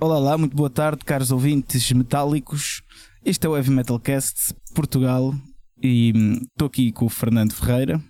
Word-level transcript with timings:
Olá 0.00 0.18
lá, 0.18 0.38
muito 0.38 0.56
boa 0.56 0.70
tarde, 0.70 1.04
caros 1.04 1.30
ouvintes 1.30 1.90
metálicos. 1.92 2.82
Este 3.24 3.46
é 3.46 3.50
o 3.50 3.56
Heavy 3.56 3.70
Metal 3.70 3.98
Cast 4.00 4.54
Portugal 4.74 5.34
e 5.82 6.12
estou 6.52 6.66
aqui 6.66 6.90
com 6.92 7.06
o 7.06 7.08
Fernando 7.08 7.52
Ferreira, 7.52 8.02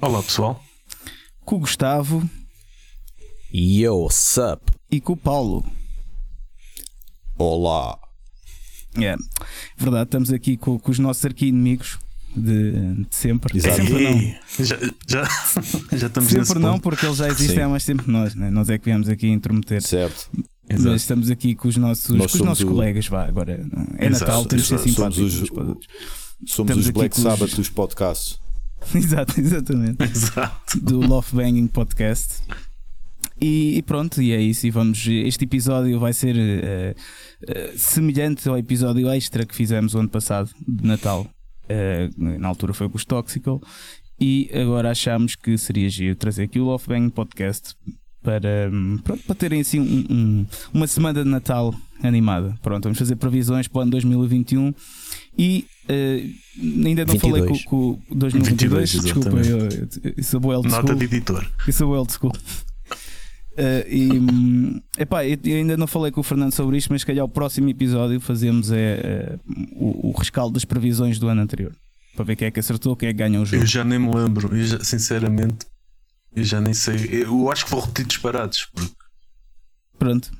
Olá 0.00 0.22
pessoal. 0.22 0.62
com 1.44 1.56
o 1.56 1.60
Gustavo 1.60 2.28
Yo, 3.52 4.08
sup? 4.10 4.70
e 4.90 5.00
com 5.00 5.12
o 5.12 5.16
Paulo. 5.16 5.64
Olá. 7.38 7.98
É 8.96 9.14
verdade, 9.76 10.04
estamos 10.04 10.32
aqui 10.32 10.56
com, 10.56 10.78
com 10.78 10.90
os 10.90 10.98
nossos 10.98 11.24
arqui-inimigos 11.24 11.98
de, 12.34 12.72
de 12.94 13.06
sempre. 13.14 13.58
Exato. 13.58 13.76
Sempre 13.76 14.04
não. 14.04 14.64
Já, 14.64 14.76
já, 15.06 15.24
já 15.96 16.06
estamos 16.06 16.32
nesse 16.32 16.46
Sempre 16.46 16.62
não, 16.62 16.72
ponto. 16.74 16.82
porque 16.82 17.04
eles 17.06 17.18
já 17.18 17.26
existem 17.28 17.56
Sim. 17.56 17.62
há 17.62 17.68
mais 17.68 17.84
tempo 17.84 18.04
que 18.04 18.10
nós, 18.10 18.34
né? 18.34 18.50
nós 18.50 18.68
é 18.70 18.78
que 18.78 18.84
viemos 18.86 19.08
aqui 19.08 19.28
intrometer. 19.28 19.82
Certo. 19.82 20.30
Exato. 20.68 20.88
Mas 20.90 21.02
estamos 21.02 21.30
aqui 21.30 21.54
com 21.54 21.68
os 21.68 21.76
nossos, 21.76 22.08
Nós 22.16 22.32
com 22.32 22.38
os 22.38 22.44
nossos 22.44 22.64
o- 22.64 22.68
colegas, 22.68 23.06
vá, 23.06 23.26
agora 23.26 23.52
é 23.98 24.06
Exato, 24.06 24.24
Natal, 24.30 24.44
temos 24.46 24.62
de 24.64 24.68
ser 24.68 24.74
exato. 24.76 24.92
Somos 24.94 25.14
simpáticos 25.16 25.42
os-. 25.42 25.48
Somos 25.48 26.70
Estamos 26.70 26.76
os 26.86 26.90
Black 26.90 27.14
com 27.14 27.20
os- 27.20 27.22
Sabbath 27.22 27.54
dos 27.56 27.68
podcasts. 27.68 28.38
Exato, 28.94 29.40
exatamente. 29.40 30.02
Exato. 30.04 30.80
do 30.80 31.00
Love 31.00 31.28
Banging 31.36 31.66
Podcast. 31.68 32.42
E, 33.40 33.76
e 33.78 33.82
pronto, 33.82 34.20
e 34.22 34.32
é 34.32 34.40
isso. 34.40 34.66
E 34.66 34.70
vamos. 34.70 35.06
Este 35.06 35.44
episódio 35.44 35.98
vai 35.98 36.12
ser 36.12 36.36
eh, 36.36 36.94
eh, 37.48 37.72
semelhante 37.76 38.48
ao 38.48 38.56
episódio 38.58 39.08
extra 39.10 39.44
que 39.46 39.54
fizemos 39.54 39.94
o 39.94 39.98
ano 39.98 40.08
passado 40.08 40.50
de 40.66 40.86
Natal. 40.86 41.26
Eh, 41.68 42.10
na 42.16 42.46
altura 42.48 42.72
foi 42.74 42.88
com 42.88 42.96
os 42.96 43.04
Toxical. 43.04 43.60
E 44.20 44.50
agora 44.54 44.90
achamos 44.90 45.34
que 45.34 45.56
seria 45.58 45.88
giro 45.88 46.14
trazer 46.14 46.44
aqui 46.44 46.60
o 46.60 46.64
Love 46.64 46.86
Banging 46.86 47.10
Podcast 47.10 47.74
para, 48.24 48.70
hum, 48.72 48.98
pronto, 49.04 49.22
para 49.24 49.34
terem 49.36 49.60
assim 49.60 49.78
um- 49.78 50.06
um- 50.10 50.46
uma 50.72 50.86
semana 50.86 51.22
de 51.22 51.28
Natal 51.30 51.72
animada. 52.02 52.54
Pronto, 52.62 52.84
vamos 52.84 52.98
fazer 52.98 53.16
previsões 53.16 53.68
para 53.68 53.78
o 53.80 53.82
ano 53.82 53.90
2021 53.92 54.74
e 55.38 55.66
eh, 55.88 56.24
ainda 56.58 57.04
não 57.04 57.18
falei 57.18 57.42
22. 57.42 57.64
com, 57.64 57.94
com 57.96 58.16
2022, 58.16 58.92
22, 58.92 59.04
desculpa, 59.04 59.46
eu, 59.46 60.12
eu, 60.16 60.24
sou 60.24 60.40
old 60.46 60.68
Nota 60.68 60.94
de 60.94 61.04
editor. 61.04 61.46
Eu 61.66 61.72
sou 61.72 61.94
old 61.94 62.10
school. 62.12 62.32
Eh, 63.56 63.86
e 63.88 64.12
hum, 64.12 64.80
epá, 64.98 65.24
eu 65.24 65.38
ainda 65.46 65.76
não 65.76 65.86
falei 65.86 66.10
com 66.10 66.18
o 66.20 66.24
Fernando 66.24 66.50
sobre 66.52 66.76
isto, 66.76 66.88
mas 66.90 67.02
se 67.02 67.06
calhar 67.06 67.24
o 67.24 67.28
próximo 67.28 67.68
episódio 67.68 68.18
fazemos 68.20 68.72
é, 68.72 68.76
eh, 68.76 69.38
o, 69.76 70.08
o 70.08 70.12
rescaldo 70.18 70.54
das 70.54 70.64
previsões 70.64 71.20
do 71.20 71.28
ano 71.28 71.40
anterior 71.42 71.70
para 72.16 72.24
ver 72.24 72.34
quem 72.34 72.48
é 72.48 72.50
que 72.50 72.58
acertou, 72.58 72.96
quem 72.96 73.08
é 73.10 73.12
que 73.12 73.18
ganha 73.18 73.40
o 73.40 73.44
jogo. 73.46 73.62
Eu 73.62 73.66
já 73.66 73.84
nem 73.84 73.98
me 74.00 74.12
lembro. 74.12 74.56
Eu 74.56 74.64
já, 74.64 74.82
sinceramente, 74.82 75.66
eu 76.34 76.44
já 76.44 76.60
nem 76.60 76.74
sei. 76.74 76.96
Eu 77.10 77.50
acho 77.50 77.64
que 77.64 77.70
vou 77.70 77.80
repetir 77.80 78.06
disparados. 78.06 78.68
Pronto. 79.98 80.30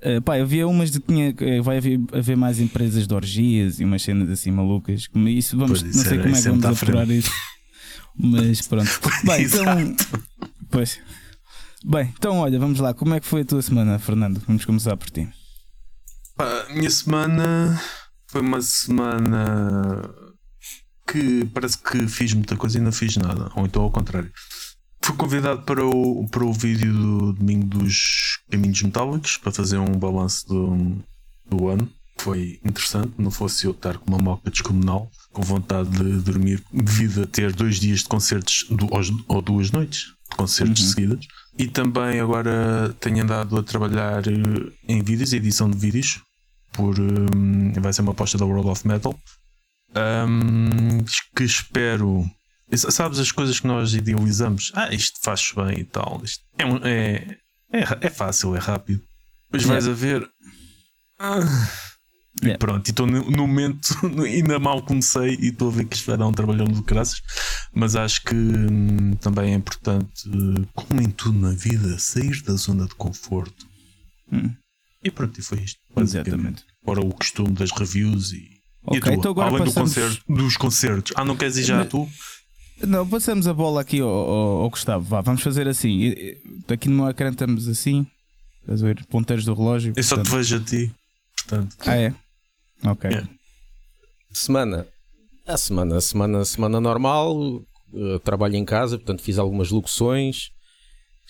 Eh, 0.00 0.20
pá, 0.20 0.38
eu 0.38 0.44
havia 0.44 0.66
umas 0.68 0.90
de 0.90 1.00
que 1.00 1.06
tinha, 1.06 1.34
eh, 1.38 1.60
vai 1.62 1.78
haver, 1.78 1.98
haver 2.12 2.36
mais 2.36 2.58
empresas 2.60 3.06
de 3.06 3.14
orgias 3.14 3.80
e 3.80 3.84
umas 3.84 4.02
cenas 4.02 4.28
assim 4.28 4.50
malucas. 4.50 5.08
Isso 5.14 5.56
vamos, 5.56 5.82
isso 5.82 5.96
não 5.98 6.04
sei 6.04 6.12
era- 6.14 6.22
como 6.22 6.36
é 6.36 6.42
que 6.42 6.48
é 6.48 6.50
vamos 6.50 6.82
apurar 6.82 7.08
isso. 7.08 7.30
Mas 8.16 8.66
pronto. 8.66 8.90
Bem, 9.24 9.44
então. 9.44 9.96
Pois. 10.70 11.00
Bem, 11.84 12.12
então 12.16 12.38
olha, 12.38 12.58
vamos 12.58 12.80
lá. 12.80 12.94
Como 12.94 13.14
é 13.14 13.20
que 13.20 13.26
foi 13.26 13.42
a 13.42 13.44
tua 13.44 13.60
semana, 13.62 13.98
Fernando? 13.98 14.42
Vamos 14.46 14.64
começar 14.64 14.96
por 14.96 15.10
ti. 15.10 15.28
Pá, 16.36 16.66
a 16.68 16.74
minha 16.74 16.90
semana 16.90 17.80
foi 18.28 18.40
uma 18.40 18.60
semana 18.62 20.10
que 21.10 21.44
parece 21.52 21.78
que 21.78 22.08
fiz 22.08 22.32
muita 22.32 22.56
coisa 22.56 22.78
e 22.78 22.80
não 22.80 22.92
fiz 22.92 23.16
nada. 23.16 23.50
Ou 23.56 23.66
então 23.66 23.82
ao 23.82 23.90
contrário. 23.90 24.30
Fui 25.04 25.14
convidado 25.16 25.60
para 25.62 25.84
o, 25.84 26.26
para 26.30 26.42
o 26.44 26.52
vídeo 26.52 26.90
do 26.92 27.32
domingo 27.34 27.66
dos 27.66 28.38
Caminhos 28.50 28.80
Metálicos 28.82 29.36
para 29.36 29.52
fazer 29.52 29.76
um 29.76 29.98
balanço 29.98 30.46
do, 30.48 30.96
do 31.44 31.68
ano. 31.68 31.86
Foi 32.18 32.58
interessante, 32.64 33.12
não 33.18 33.30
fosse 33.30 33.66
eu 33.66 33.72
estar 33.72 33.98
com 33.98 34.08
uma 34.08 34.18
moca 34.18 34.50
descomunal, 34.50 35.10
com 35.30 35.42
vontade 35.42 35.90
de 35.90 36.20
dormir, 36.22 36.62
devido 36.72 37.22
a 37.22 37.26
ter 37.26 37.52
dois 37.52 37.78
dias 37.78 37.98
de 38.00 38.08
concertos 38.08 38.64
do- 38.70 38.88
ou- 39.28 39.42
duas 39.42 39.70
noites 39.70 40.04
de 40.30 40.36
concertos 40.38 40.82
Uhum. 40.84 40.88
seguidas. 40.90 41.26
E 41.58 41.66
também 41.68 42.18
agora 42.20 42.96
tenho 42.98 43.22
andado 43.24 43.58
a 43.58 43.62
trabalhar 43.62 44.22
em 44.88 45.02
vídeos, 45.02 45.34
edição 45.34 45.68
de 45.68 45.76
vídeos, 45.76 46.20
por 46.72 46.98
hum, 46.98 47.72
vai 47.78 47.92
ser 47.92 48.00
uma 48.02 48.12
aposta 48.12 48.38
da 48.38 48.46
World 48.46 48.70
of 48.70 48.88
Metal. 48.88 49.14
Hum, 49.94 51.04
que 51.36 51.44
espero. 51.44 52.24
Sabes 52.72 53.18
as 53.18 53.30
coisas 53.30 53.60
que 53.60 53.66
nós 53.66 53.94
idealizamos? 53.94 54.72
Ah, 54.74 54.92
isto 54.92 55.18
faz 55.22 55.52
bem 55.54 55.80
e 55.80 55.84
tal. 55.84 56.20
Isto 56.24 56.42
é, 56.58 56.88
é, 56.88 57.38
é, 57.80 57.86
é 58.00 58.10
fácil, 58.10 58.56
é 58.56 58.58
rápido. 58.58 59.02
Depois 59.44 59.64
vais 59.64 59.86
a 59.86 59.92
ver. 59.92 60.28
Ah, 61.18 61.40
e 62.42 62.58
pronto, 62.58 62.88
e 62.88 62.90
estou 62.90 63.06
no, 63.06 63.30
no 63.30 63.46
momento, 63.46 63.94
ainda 64.24 64.58
mal 64.58 64.82
comecei 64.82 65.36
e 65.40 65.48
estou 65.48 65.68
a 65.68 65.72
ver 65.72 65.84
que 65.84 65.94
isto 65.96 66.06
vai 66.06 66.16
dar 66.18 66.26
um 66.26 66.32
trabalhão 66.32 66.66
de 66.66 66.82
graças. 66.82 67.22
Mas 67.72 67.94
acho 67.94 68.22
que 68.22 68.34
hum, 68.34 69.14
também 69.20 69.52
é 69.52 69.54
importante, 69.54 70.22
como 70.74 71.00
em 71.00 71.10
tudo 71.10 71.38
na 71.38 71.52
vida, 71.52 71.96
sair 71.98 72.42
da 72.42 72.54
zona 72.54 72.86
de 72.86 72.94
conforto. 72.96 73.66
Hum. 74.32 74.50
E 75.02 75.10
pronto, 75.10 75.38
e 75.38 75.42
foi 75.42 75.58
isto. 75.60 75.78
Exatamente. 75.96 76.64
Ora, 76.84 77.00
o 77.00 77.12
costume 77.12 77.52
das 77.52 77.70
reviews 77.70 78.32
e. 78.32 78.48
Ok, 78.86 79.00
e 79.10 79.14
a 79.14 79.14
então 79.16 79.30
agora 79.30 79.48
Além 79.50 79.64
passamos- 79.64 79.94
do 79.94 80.00
concerto, 80.00 80.24
dos 80.34 80.56
concertos. 80.56 81.12
Ah, 81.16 81.24
não 81.24 81.36
queres 81.36 81.56
ir 81.56 81.64
já 81.64 81.78
Mas- 81.78 81.88
tu? 81.88 82.08
Não, 82.82 83.08
passamos 83.08 83.46
a 83.46 83.54
bola 83.54 83.80
aqui 83.80 84.00
ao, 84.00 84.08
ao- 84.08 84.62
ao 84.62 84.70
Gustavo. 84.70 85.04
Vá, 85.04 85.20
vamos 85.20 85.42
fazer 85.42 85.66
assim. 85.68 86.12
Aqui 86.68 86.88
no 86.88 86.96
meu 86.96 87.08
ecrã 87.08 87.30
estamos 87.30 87.68
assim. 87.68 88.06
Estás 88.60 88.82
a 88.82 88.86
ver? 88.86 89.04
Ponteiros 89.06 89.44
do 89.44 89.54
relógio. 89.54 89.92
Eu 89.96 90.02
só 90.02 90.16
te 90.16 90.18
portanto- 90.20 90.36
vejo 90.36 90.56
a 90.56 90.60
ti. 90.60 90.92
Portanto, 91.36 91.76
Ah, 91.86 91.96
é? 91.96 92.14
Ok. 92.84 93.10
Yeah. 93.10 93.28
Semana. 94.32 94.86
A 95.46 95.56
semana, 95.56 96.00
semana, 96.00 96.44
semana 96.44 96.80
normal. 96.80 97.62
eh, 97.96 98.18
trabalho 98.24 98.56
em 98.56 98.64
casa, 98.64 98.98
portanto 98.98 99.22
fiz 99.22 99.38
algumas 99.38 99.70
locuções. 99.70 100.50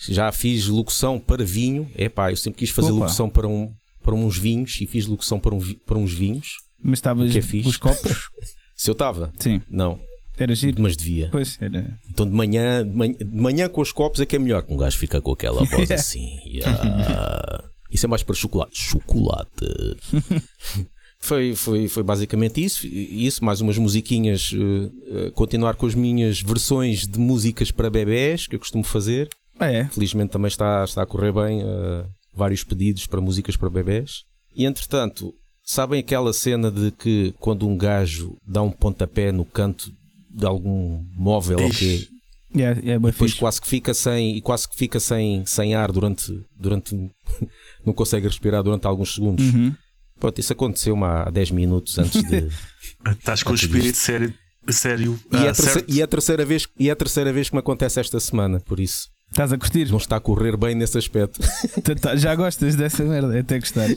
Já 0.09 0.31
fiz 0.31 0.65
locução 0.67 1.19
para 1.19 1.45
vinho. 1.45 1.89
Epá, 1.95 2.31
eu 2.31 2.35
sempre 2.37 2.59
quis 2.59 2.69
fazer 2.71 2.91
Opa. 2.91 3.01
locução 3.01 3.29
para, 3.29 3.47
um, 3.47 3.71
para 4.01 4.15
uns 4.15 4.35
vinhos 4.37 4.75
e 4.81 4.87
fiz 4.87 5.05
locução 5.05 5.39
para, 5.39 5.53
um, 5.53 5.59
para 5.85 5.97
uns 5.97 6.11
vinhos. 6.11 6.57
Mas 6.81 6.97
estavas 6.99 7.33
é 7.35 7.39
os 7.67 7.77
copos? 7.77 8.29
Se 8.75 8.89
eu 8.89 8.93
estava? 8.93 9.31
Sim. 9.39 9.61
Não, 9.69 9.99
Era 10.37 10.53
giro. 10.55 10.81
mas 10.81 10.95
devia. 10.97 11.29
Pois, 11.31 11.57
era. 11.61 11.97
Então 12.09 12.25
de 12.25 12.33
manhã, 12.33 12.85
de 12.85 12.95
manhã, 12.95 13.13
de 13.13 13.25
manhã 13.41 13.69
com 13.69 13.81
os 13.81 13.91
copos 13.91 14.19
é 14.19 14.25
que 14.25 14.35
é 14.35 14.39
melhor 14.39 14.63
que 14.63 14.73
um 14.73 14.77
gajo 14.77 14.97
fica 14.97 15.21
com 15.21 15.31
aquela 15.31 15.63
voz 15.65 15.89
assim. 15.91 16.39
yeah. 16.45 17.63
Isso 17.91 18.05
é 18.05 18.09
mais 18.09 18.23
para 18.23 18.35
chocolate. 18.35 18.77
Chocolate. 18.77 19.97
foi, 21.19 21.55
foi, 21.55 21.87
foi 21.87 22.03
basicamente 22.03 22.63
isso. 22.63 22.85
Isso, 22.87 23.43
mais 23.43 23.61
umas 23.61 23.77
musiquinhas. 23.77 24.51
eh, 24.53 24.89
eh, 25.27 25.31
continuar 25.31 25.75
com 25.75 25.85
as 25.85 25.95
minhas 25.95 26.41
versões 26.41 27.07
de 27.07 27.19
músicas 27.19 27.71
para 27.71 27.89
bebés 27.89 28.47
que 28.47 28.55
eu 28.55 28.59
costumo 28.59 28.83
fazer. 28.83 29.29
Ah, 29.59 29.71
é? 29.71 29.85
Felizmente 29.87 30.31
também 30.31 30.47
está, 30.49 30.83
está 30.83 31.03
a 31.03 31.05
correr 31.05 31.31
bem. 31.31 31.61
eh, 31.61 32.05
vários 32.33 32.63
pedidos 32.63 33.07
para 33.07 33.21
músicas 33.21 33.55
para 33.55 33.69
bebés. 33.69 34.23
E 34.53 34.65
entretanto, 34.65 35.33
sabem 35.63 35.99
aquela 36.01 36.33
cena 36.33 36.69
de 36.69 36.91
que 36.91 37.33
quando 37.39 37.65
um 37.67 37.77
gajo 37.77 38.35
dá 38.45 38.61
um 38.61 38.71
pontapé 38.71 39.31
no 39.31 39.45
canto 39.45 39.89
de 40.35 40.45
algum 40.45 41.03
móvel 41.15 41.59
ou 41.61 41.69
quê, 41.69 42.07
É, 42.55 42.61
é 42.61 42.99
bem 42.99 43.11
depois 43.11 43.31
fixe. 43.31 43.39
quase 43.39 43.61
que 43.61 43.67
fica 43.67 43.93
sem 43.93 44.37
e 44.37 44.41
quase 44.41 44.67
que 44.67 44.75
fica 44.75 44.99
sem, 44.99 45.45
sem 45.45 45.75
ar 45.75 45.91
durante 45.91 46.31
durante 46.57 46.95
não 47.85 47.93
consegue 47.93 48.27
respirar 48.27 48.61
durante 48.63 48.85
alguns 48.85 49.13
segundos. 49.15 49.45
Uhum. 49.45 49.73
Pronto, 50.19 50.39
isso 50.39 50.53
aconteceu 50.53 50.95
há 51.03 51.29
10 51.29 51.51
minutos 51.51 51.97
antes 51.99 52.21
de 52.23 52.47
estás 53.11 53.43
com 53.43 53.51
o 53.51 53.55
espírito 53.55 53.97
sério. 53.97 54.33
sério 54.69 55.19
e, 55.31 55.35
é 55.35 55.39
ah, 55.47 55.51
a 55.51 55.53
terceira, 55.53 55.85
e 55.87 56.01
é 56.01 56.03
a 56.03 56.07
terceira 56.07 56.45
vez 56.45 56.67
e 56.79 56.89
é 56.89 56.91
a 56.91 56.95
terceira 56.95 57.33
vez 57.33 57.49
que 57.49 57.55
me 57.55 57.59
acontece 57.59 57.99
esta 57.99 58.19
semana, 58.19 58.59
por 58.59 58.79
isso 58.79 59.09
Estás 59.31 59.51
a 59.51 59.57
curtir? 59.57 59.89
não 59.89 59.97
está 59.97 60.15
a 60.15 60.19
correr 60.21 60.55
bem 60.55 60.75
nesse 60.75 60.97
aspecto. 60.97 61.41
Tu 61.83 61.95
tá- 61.95 62.15
Já 62.15 62.33
gostas 62.35 62.75
dessa 62.75 63.03
merda? 63.03 63.37
Até 63.37 63.59
gostar. 63.59 63.87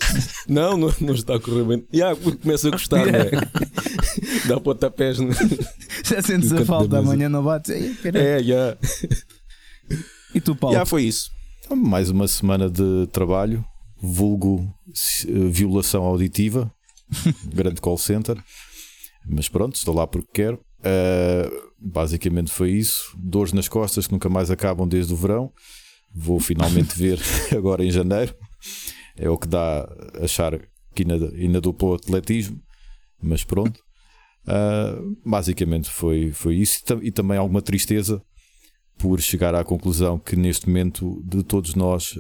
Não, 0.49 0.77
não, 0.77 0.93
não 1.01 1.15
está 1.15 1.37
a 1.37 1.41
correr 1.41 1.65
bem. 1.65 1.87
Yeah, 1.95 2.19
começo 2.43 2.67
a 2.69 2.71
gostar, 2.73 3.07
não 3.07 3.15
é? 3.21 3.31
Dá 4.49 4.59
pontapés. 4.59 5.19
No... 5.19 5.31
Já 6.05 6.21
sentes 6.23 6.53
a 6.53 6.65
falta, 6.65 6.99
amanhã 6.99 7.29
não 7.29 7.45
bates. 7.45 7.71
Ei. 7.71 7.95
É, 8.15 8.43
já. 8.43 8.77
E 10.35 10.41
tu, 10.41 10.57
Paulo? 10.57 10.75
Já 10.77 10.85
foi 10.85 11.05
isso. 11.05 11.31
Então, 11.65 11.77
Mais 11.77 12.11
uma 12.11 12.27
semana 12.27 12.69
de 12.69 13.07
trabalho, 13.13 13.65
vulgo 14.03 14.69
eh, 15.27 15.49
violação 15.51 16.03
auditiva, 16.05 16.73
grande 17.55 17.81
call 17.81 17.99
center. 17.99 18.37
Mas 19.29 19.49
pronto, 19.49 19.77
estou 19.77 19.95
lá 19.95 20.07
porque 20.07 20.29
quero. 20.33 20.59
Eh, 20.83 21.49
basicamente 21.79 22.51
foi 22.51 22.73
isso. 22.73 23.17
Dores 23.17 23.53
nas 23.53 23.69
costas 23.69 24.07
que 24.07 24.13
nunca 24.13 24.29
mais 24.29 24.51
acabam 24.51 24.87
desde 24.89 25.13
o 25.13 25.17
verão. 25.17 25.53
Vou 26.15 26.41
finalmente 26.41 26.95
ver 26.99 27.21
agora 27.57 27.85
em 27.85 27.91
janeiro. 27.91 28.35
É 29.17 29.29
o 29.29 29.39
que 29.39 29.49
dá 29.49 29.83
a 30.21 30.25
achar 30.25 30.59
que 30.95 31.03
ainda, 31.03 31.31
ainda 31.35 31.61
dou 31.61 31.73
para 31.75 31.87
o 31.87 31.95
atletismo. 31.95 32.61
Mas 33.23 33.45
pronto. 33.45 33.81
Ah, 34.47 34.97
basicamente 35.25 35.91
foi, 35.91 36.33
foi 36.33 36.57
isso. 36.57 36.79
E 36.81 36.85
tam- 36.85 37.11
também 37.13 37.37
alguma 37.39 37.61
tristeza 37.63 38.23
por 38.97 39.21
chegar 39.21 39.55
à 39.55 39.63
conclusão 39.63 40.19
que 40.19 40.35
neste 40.35 40.67
momento 40.67 41.23
de 41.25 41.43
todos 41.45 41.75
nós 41.77 42.15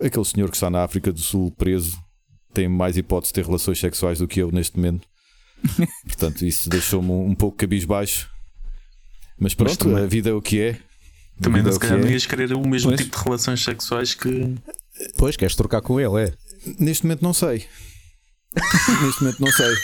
aquele 0.00 0.24
senhor 0.24 0.48
que 0.50 0.56
está 0.56 0.70
na 0.70 0.82
África 0.84 1.12
do 1.12 1.18
Sul 1.20 1.50
preso 1.52 1.98
tem 2.52 2.68
mais 2.68 2.96
hipótese 2.96 3.30
de 3.32 3.34
ter 3.34 3.46
relações 3.46 3.78
sexuais 3.78 4.18
do 4.18 4.28
que 4.28 4.40
eu 4.40 4.50
neste 4.50 4.76
momento. 4.76 5.06
Portanto, 6.06 6.44
isso 6.44 6.68
deixou-me 6.68 7.10
um, 7.10 7.34
pouco 7.34 7.56
cabisbaixo. 7.58 8.28
Mas 9.38 9.54
pronto, 9.54 9.76
também- 9.78 10.02
a 10.04 10.06
vida 10.06 10.30
é 10.30 10.32
o 10.32 10.42
que 10.42 10.60
é. 10.60 10.70
A 11.38 11.42
Também 11.42 11.62
não 11.62 11.70
é 11.70 11.72
se 11.72 11.78
calhar 11.78 11.98
é. 11.98 12.02
não 12.02 12.10
ias 12.10 12.26
querer 12.26 12.52
o 12.52 12.66
mesmo 12.68 12.90
Pois. 12.90 13.00
tipo 13.00 13.16
de 13.16 13.24
relações 13.24 13.62
sexuais 13.64 14.14
que. 14.14 14.54
Pois, 15.16 15.36
queres 15.36 15.54
trocar 15.54 15.80
com 15.80 15.98
ele, 15.98 16.28
é? 16.28 16.34
Neste 16.78 17.04
momento 17.04 17.22
não 17.22 17.32
sei. 17.32 17.64
Neste 19.02 19.22
momento 19.22 19.40
não 19.40 19.50
sei. 19.52 19.74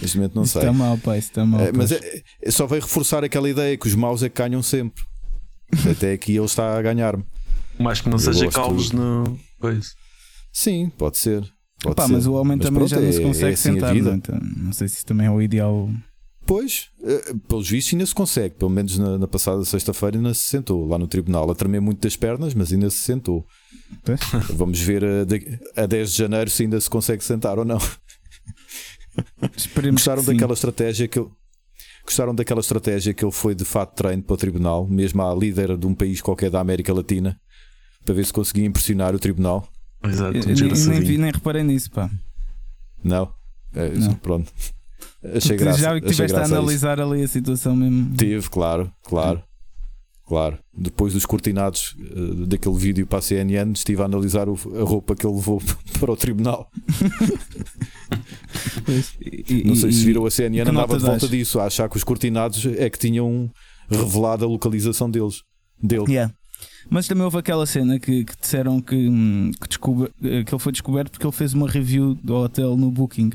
Neste 0.00 0.16
momento 0.16 0.34
não 0.34 0.42
Isso 0.42 0.52
sei. 0.54 0.62
está 0.62 0.72
mal, 0.72 0.98
pá, 0.98 1.16
isso 1.16 1.28
está 1.28 1.44
mal. 1.46 1.60
É, 1.60 1.70
mas 1.72 1.92
é, 1.92 2.22
é- 2.42 2.50
só 2.50 2.66
veio 2.66 2.82
reforçar 2.82 3.22
aquela 3.22 3.48
ideia 3.48 3.76
que 3.76 3.86
os 3.86 3.94
maus 3.94 4.22
é 4.22 4.28
que 4.28 4.42
ganham 4.42 4.62
sempre. 4.62 5.04
Até 5.88 6.12
aqui 6.12 6.34
ele 6.36 6.44
está 6.44 6.76
a 6.76 6.82
ganhar-me. 6.82 7.24
Mais 7.78 8.00
que 8.00 8.08
não 8.08 8.16
Eu 8.16 8.18
seja 8.18 8.48
calvos 8.50 8.90
no. 8.90 9.38
Pois. 9.60 9.94
Sim, 10.52 10.90
pode 10.98 11.16
ser. 11.18 11.42
Ser. 12.06 12.12
mas 12.12 12.26
o 12.26 12.32
homem 12.34 12.58
também 12.58 12.78
pronto, 12.80 12.88
já 12.90 13.00
não 13.00 13.08
é- 13.08 13.12
se 13.12 13.20
é 13.20 13.24
consegue 13.24 13.52
assim 13.54 13.70
a 13.70 13.72
sentar. 13.74 13.96
é? 13.96 13.98
então, 13.98 14.40
não 14.56 14.72
sei 14.72 14.88
se 14.88 14.96
isso 14.96 15.06
também 15.06 15.26
é 15.26 15.30
o 15.30 15.40
ideal. 15.42 15.88
Pois, 16.44 16.88
eh, 17.04 17.34
pelos 17.48 17.68
vistos 17.70 17.92
ainda 17.94 18.04
se 18.06 18.14
consegue. 18.14 18.56
Pelo 18.56 18.70
menos 18.70 18.98
na, 18.98 19.16
na 19.16 19.28
passada 19.28 19.64
sexta-feira 19.64 20.16
ainda 20.16 20.34
se 20.34 20.40
sentou 20.44 20.86
lá 20.86 20.98
no 20.98 21.06
tribunal. 21.06 21.48
A 21.50 21.54
tremer 21.54 21.80
muito 21.80 22.00
das 22.02 22.16
pernas, 22.16 22.52
mas 22.52 22.72
ainda 22.72 22.90
se 22.90 22.98
sentou. 22.98 23.46
Vamos 24.54 24.80
ver 24.80 25.04
a, 25.04 25.24
de- 25.24 25.60
a 25.76 25.86
10 25.86 26.10
de 26.12 26.18
janeiro 26.18 26.50
se 26.50 26.64
ainda 26.64 26.80
se 26.80 26.90
consegue 26.90 27.22
sentar 27.22 27.58
ou 27.58 27.64
não. 27.64 27.78
Esperemos 29.56 30.00
Gostaram 30.00 30.24
daquela 30.24 30.52
estratégia 30.54 31.06
que 31.06 31.18
ele. 31.18 31.28
Gostaram 32.04 32.34
daquela 32.34 32.60
estratégia 32.60 33.14
que 33.14 33.24
ele 33.24 33.30
foi 33.32 33.54
de 33.54 33.64
fato 33.64 33.94
treino 33.94 34.22
para 34.22 34.34
o 34.34 34.36
tribunal, 34.36 34.88
mesmo 34.88 35.22
à 35.22 35.32
líder 35.34 35.76
de 35.76 35.86
um 35.86 35.94
país 35.94 36.20
qualquer 36.20 36.50
da 36.50 36.58
América 36.60 36.92
Latina, 36.92 37.36
para 38.04 38.14
ver 38.14 38.24
se 38.26 38.32
conseguia 38.32 38.66
impressionar 38.66 39.14
o 39.14 39.18
tribunal? 39.20 39.68
Exato, 40.04 40.36
Eu- 40.36 40.86
nem, 40.88 41.00
vi, 41.00 41.18
nem 41.18 41.30
reparei 41.30 41.62
nisso, 41.62 41.90
pá. 41.90 42.10
Não? 43.02 43.28
É, 43.74 43.88
Não. 43.90 44.14
Pronto. 44.14 44.52
Achei 45.34 45.56
graça. 45.56 45.78
já 45.78 45.94
vi 45.94 46.00
que 46.00 46.08
estiveste 46.08 46.34
a 46.34 46.38
graça 46.40 46.54
a 46.54 46.58
analisar 46.58 47.00
ali 47.00 47.22
a 47.22 47.28
situação 47.28 47.76
mesmo. 47.76 48.14
Tive, 48.16 48.48
claro, 48.50 48.92
claro. 49.04 49.42
Claro. 50.26 50.58
Depois 50.72 51.12
dos 51.12 51.26
cortinados 51.26 51.94
eh, 52.00 52.46
daquele 52.46 52.76
vídeo 52.76 53.06
para 53.06 53.18
a 53.18 53.22
CNN, 53.22 53.72
estive 53.72 54.00
a 54.02 54.06
analisar 54.06 54.48
o- 54.48 54.54
a 54.80 54.82
roupa 54.82 55.14
que 55.14 55.26
ele 55.26 55.34
levou 55.34 55.60
para 56.00 56.10
o 56.10 56.16
tribunal. 56.16 56.70
E- 59.20 59.62
Não 59.64 59.74
sei 59.74 59.90
e- 59.90 59.92
se 59.92 60.04
viram 60.04 60.24
a 60.26 60.30
CNN, 60.30 60.68
andava 60.70 60.96
de 60.96 61.04
volta 61.04 61.20
dás? 61.20 61.30
disso, 61.30 61.60
a 61.60 61.66
achar 61.66 61.88
que 61.88 61.96
os 61.96 62.04
cortinados 62.04 62.64
é 62.66 62.88
que 62.88 62.98
tinham 62.98 63.50
revelado 63.90 64.44
a 64.44 64.48
localização 64.48 65.10
deles. 65.10 65.42
Dele. 65.82 66.04
Yeah. 66.08 66.32
Mas 66.90 67.06
também 67.06 67.24
houve 67.24 67.38
aquela 67.38 67.64
cena 67.66 67.98
que, 67.98 68.24
que 68.24 68.36
disseram 68.40 68.80
que, 68.80 68.94
hum, 68.94 69.50
que, 69.60 69.68
descobre- 69.68 70.10
eh, 70.22 70.44
que 70.44 70.54
ele 70.54 70.58
foi 70.60 70.72
descoberto 70.72 71.10
porque 71.12 71.26
ele 71.26 71.32
fez 71.32 71.54
uma 71.54 71.68
review 71.68 72.14
do 72.22 72.34
hotel 72.34 72.76
no 72.76 72.90
Booking. 72.90 73.30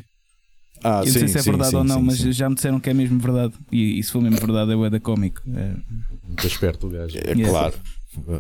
Ah, 0.84 1.00
Eu 1.02 1.06
não 1.06 1.06
sim, 1.06 1.12
sei 1.20 1.28
se 1.28 1.38
é 1.40 1.42
sim, 1.42 1.50
verdade 1.50 1.72
sim, 1.72 1.76
ou 1.78 1.84
não, 1.84 1.96
sim, 2.00 2.02
mas 2.06 2.18
sim. 2.20 2.32
já 2.32 2.48
me 2.50 2.56
disseram 2.56 2.80
que 2.80 2.90
é 2.90 2.94
mesmo 2.94 3.18
verdade. 3.20 3.54
E, 3.72 3.98
e 4.00 4.04
se 4.04 4.12
for 4.12 4.22
mesmo 4.22 4.38
verdade, 4.38 4.72
é 4.72 4.76
o 4.76 4.90
da 4.90 5.00
cómico. 5.00 5.42
É, 5.56 5.76
Muito 6.24 6.46
esperto 6.46 6.88
o 6.88 6.90
gajo. 6.90 7.18
É 7.18 7.32
Yeah. 7.32 7.50
claro. 7.50 7.74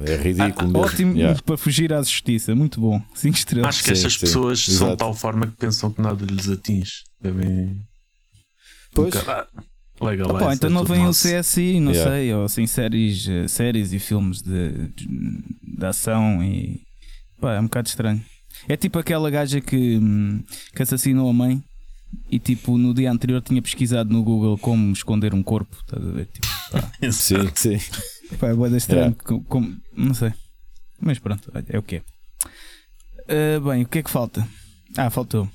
É 0.05 0.15
ridículo 0.17 0.67
mesmo. 0.71 0.79
ótimo 0.85 1.15
Yeah. 1.17 1.41
para 1.43 1.57
fugir 1.57 1.93
à 1.93 2.01
justiça. 2.01 2.53
Muito 2.55 2.79
bom. 2.79 3.01
5 3.15 3.37
estrelas. 3.37 3.69
Acho 3.69 3.79
que 3.83 3.85
Sim, 3.89 3.93
estas 3.93 4.13
sim, 4.13 4.19
pessoas 4.19 4.59
são 4.65 4.89
de 4.91 4.97
tal 4.97 5.13
forma 5.13 5.47
que 5.47 5.53
pensam 5.57 5.91
que 5.91 6.01
nada 6.01 6.25
lhes 6.25 6.49
atinge. 6.49 6.91
Devem. 7.21 7.77
Pois, 8.93 9.13
Nunca- 9.13 9.31
Ah, 9.31 9.61
Legal, 9.99 10.37
Pá, 10.37 10.53
então 10.53 10.69
não 10.69 10.83
vem 10.83 11.05
o 11.07 11.13
CS. 11.13 11.47
CSI, 11.47 11.79
não 11.79 11.91
Yeah. 11.91 12.11
sei, 12.11 12.33
ou 12.33 12.43
assim 12.45 12.67
séries, 12.67 13.27
eh, 13.27 13.47
séries 13.47 13.91
e 13.93 13.99
filmes 13.99 14.41
de, 14.41 14.89
de, 14.89 15.07
de 15.77 15.85
ação 15.85 16.43
e 16.43 16.81
pá, 17.41 17.53
é 17.55 17.59
um 17.59 17.63
bocado 17.63 17.87
estranho. 17.87 18.23
É 18.67 18.77
tipo 18.77 18.99
aquela 18.99 19.29
gaja 19.31 19.59
que, 19.59 19.97
hum, 19.97 20.43
que 20.75 20.83
assassinou 20.83 21.29
a 21.29 21.33
mãe 21.33 21.63
e 22.29 22.37
tipo 22.39 22.77
no 22.77 22.93
dia 22.93 23.11
anterior 23.11 23.41
tinha 23.41 23.61
pesquisado 23.61 24.11
no 24.13 24.23
Google 24.23 24.57
como 24.59 24.91
esconder 24.93 25.33
um 25.33 25.41
corpo, 25.43 25.75
estás 25.81 26.05
a 26.07 26.11
ver? 26.11 26.27
Tipo, 26.27 26.47
sim, 27.11 27.49
sim. 27.55 27.77
pá, 28.39 28.49
é 28.49 28.53
bué 28.53 28.69
da 28.69 28.77
estranho, 28.77 29.01
Yeah. 29.05 29.23
co- 29.23 29.41
como- 29.45 29.75
não 29.95 30.13
sei. 30.13 30.31
Mas 31.01 31.17
pronto, 31.19 31.51
é 31.69 31.77
o 31.77 31.81
que 31.83 31.97
é. 31.97 32.01
Ah, 33.29 33.59
bem, 33.59 33.83
o 33.83 33.87
que 33.87 33.99
é 33.99 34.03
que 34.03 34.09
falta? 34.09 34.47
Ah, 34.95 35.09
faltou. 35.09 35.49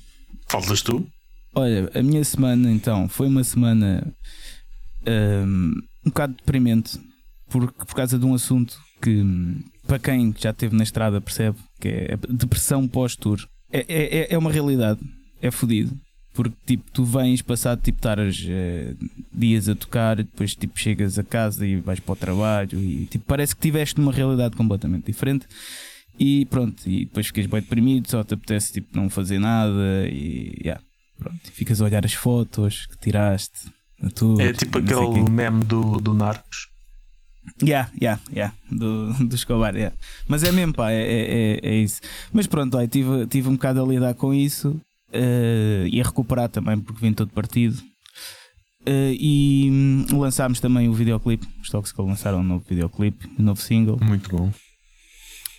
Faltas 0.49 0.81
tu? 0.81 1.07
Olha, 1.55 1.89
a 1.93 2.01
minha 2.01 2.23
semana 2.23 2.71
então 2.71 3.07
foi 3.07 3.27
uma 3.27 3.43
semana 3.43 4.11
hum, 5.07 5.73
um 6.05 6.09
bocado 6.09 6.33
deprimente 6.33 6.99
por, 7.49 7.71
por 7.71 7.93
causa 7.95 8.17
de 8.17 8.25
um 8.25 8.33
assunto 8.33 8.75
que, 9.01 9.23
para 9.85 9.99
quem 9.99 10.33
já 10.39 10.49
esteve 10.49 10.75
na 10.75 10.83
estrada, 10.83 11.21
percebe 11.21 11.57
que 11.79 11.87
é 11.89 12.17
depressão 12.29 12.87
pós-tour. 12.87 13.45
É, 13.71 13.79
é, 13.87 14.17
é- 14.19 14.27
é 14.33 14.37
uma 14.37 14.51
realidade, 14.51 14.99
é 15.41 15.51
fodido. 15.51 15.95
Porque 16.33 16.55
tipo, 16.65 16.89
tu 16.91 17.03
vens 17.05 17.43
passar 17.43 17.77
tipo 17.77 17.99
estares 17.99 18.43
eh, 18.49 18.95
dias 19.31 19.69
a 19.69 19.75
tocar, 19.75 20.19
e 20.19 20.23
depois 20.23 20.55
tipo 20.55 20.79
chegas 20.79 21.19
a 21.19 21.23
casa 21.23 21.63
e 21.67 21.75
vais 21.75 21.99
para 21.99 22.13
o 22.13 22.15
trabalho 22.15 22.79
e 22.79 23.05
tipo 23.05 23.23
parece 23.27 23.55
que 23.55 23.61
tiveste 23.61 23.99
numa 23.99 24.11
realidade 24.11 24.55
completamente 24.55 25.05
diferente. 25.05 25.45
E 26.19 26.45
pronto, 26.47 26.81
e 26.89 27.05
depois 27.05 27.27
ficas 27.27 27.45
bem 27.45 27.61
deprimido, 27.61 28.09
só 28.09 28.23
te 28.23 28.33
apetece 28.33 28.73
tipo 28.73 28.97
não 28.97 29.11
fazer 29.11 29.37
nada 29.37 30.07
e 30.09 30.57
yeah, 30.63 30.81
pronto, 31.17 31.39
e 31.47 31.51
ficas 31.51 31.81
a 31.81 31.85
olhar 31.85 32.05
as 32.05 32.13
fotos 32.13 32.85
que 32.87 32.97
tiraste. 32.97 33.71
tudo, 34.15 34.41
É 34.41 34.51
tipo 34.53 34.77
aquele 34.79 35.29
meme 35.29 35.63
do, 35.63 35.97
do 35.99 36.13
Narcos. 36.13 36.67
Yeah, 37.61 37.91
yeah, 38.01 38.21
yeah, 38.31 38.53
do, 38.71 39.11
do 39.27 39.35
Escobar, 39.35 39.75
yeah. 39.75 39.93
Mas 40.27 40.43
é 40.43 40.51
mesmo, 40.51 40.73
pá, 40.73 40.91
é, 40.91 41.01
é, 41.01 41.19
é- 41.55 41.59
é 41.61 41.75
isso. 41.75 41.99
Mas 42.31 42.47
pronto, 42.47 42.77
olha, 42.77 42.87
tive, 42.87 43.27
tive 43.27 43.49
um 43.49 43.53
bocado 43.53 43.83
a 43.83 43.87
lidar 43.87 44.13
com 44.13 44.33
isso 44.33 44.79
eh, 45.11 45.85
e 45.91 45.99
a 45.99 46.03
recuperar 46.05 46.47
também, 46.49 46.79
porque 46.79 47.01
vim 47.05 47.13
todo 47.13 47.31
partido. 47.33 47.81
Eh, 48.85 49.13
e 49.19 49.69
hum, 49.71 50.05
lançámos 50.19 50.59
também 50.61 50.87
o 50.87 50.93
videoclipe. 50.93 51.45
Os 51.61 51.69
Toxical 51.69 52.05
lançaram 52.05 52.39
um 52.39 52.43
novo 52.43 52.65
videoclipe, 52.67 53.27
um 53.37 53.43
novo 53.43 53.61
single. 53.61 53.97
Muito 54.01 54.29
bom. 54.29 54.49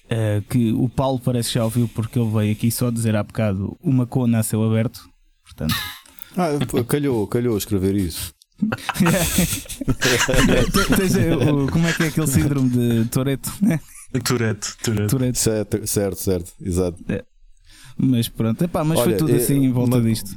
eh, 0.08 0.42
que 0.48 0.72
o 0.72 0.88
Paulo 0.88 1.18
parece 1.18 1.48
que 1.50 1.54
já 1.56 1.64
ouviu, 1.64 1.86
porque 1.88 2.18
ele 2.18 2.30
veio 2.30 2.52
aqui 2.52 2.70
só 2.70 2.90
dizer 2.90 3.14
há 3.16 3.22
bocado 3.22 3.76
uma 3.82 4.06
cona 4.06 4.38
a 4.38 4.42
céu 4.42 4.64
aberto. 4.64 5.06
Portanto, 5.44 5.74
Ah, 6.36 6.48
pô, 6.68 6.82
calhou, 6.84 7.26
calhou 7.28 7.56
escrever 7.56 7.94
isso. 7.94 8.34
Te- 8.58 8.64
tens, 10.96 11.14
o- 11.14 11.70
como 11.70 11.86
é 11.86 11.92
que 11.92 12.02
é 12.04 12.06
aquele 12.08 12.26
síndrome 12.26 12.70
de 12.70 13.04
Toreto? 13.08 13.52
né? 13.62 13.78
Tourette, 14.24 14.76
Tourette. 14.82 15.10
Tourette. 15.10 15.38
Certo, 15.38 15.86
certo, 15.86 16.16
certo, 16.20 16.52
exato. 16.60 16.98
Mas 17.96 18.28
pronto, 18.28 18.62
epá, 18.64 18.82
mas 18.84 18.98
foi 19.00 19.08
Olha, 19.08 19.16
tudo 19.18 19.32
é, 19.32 19.36
assim 19.36 19.64
em 19.64 19.72
volta 19.72 19.96
uma- 19.96 20.02
disto. 20.02 20.36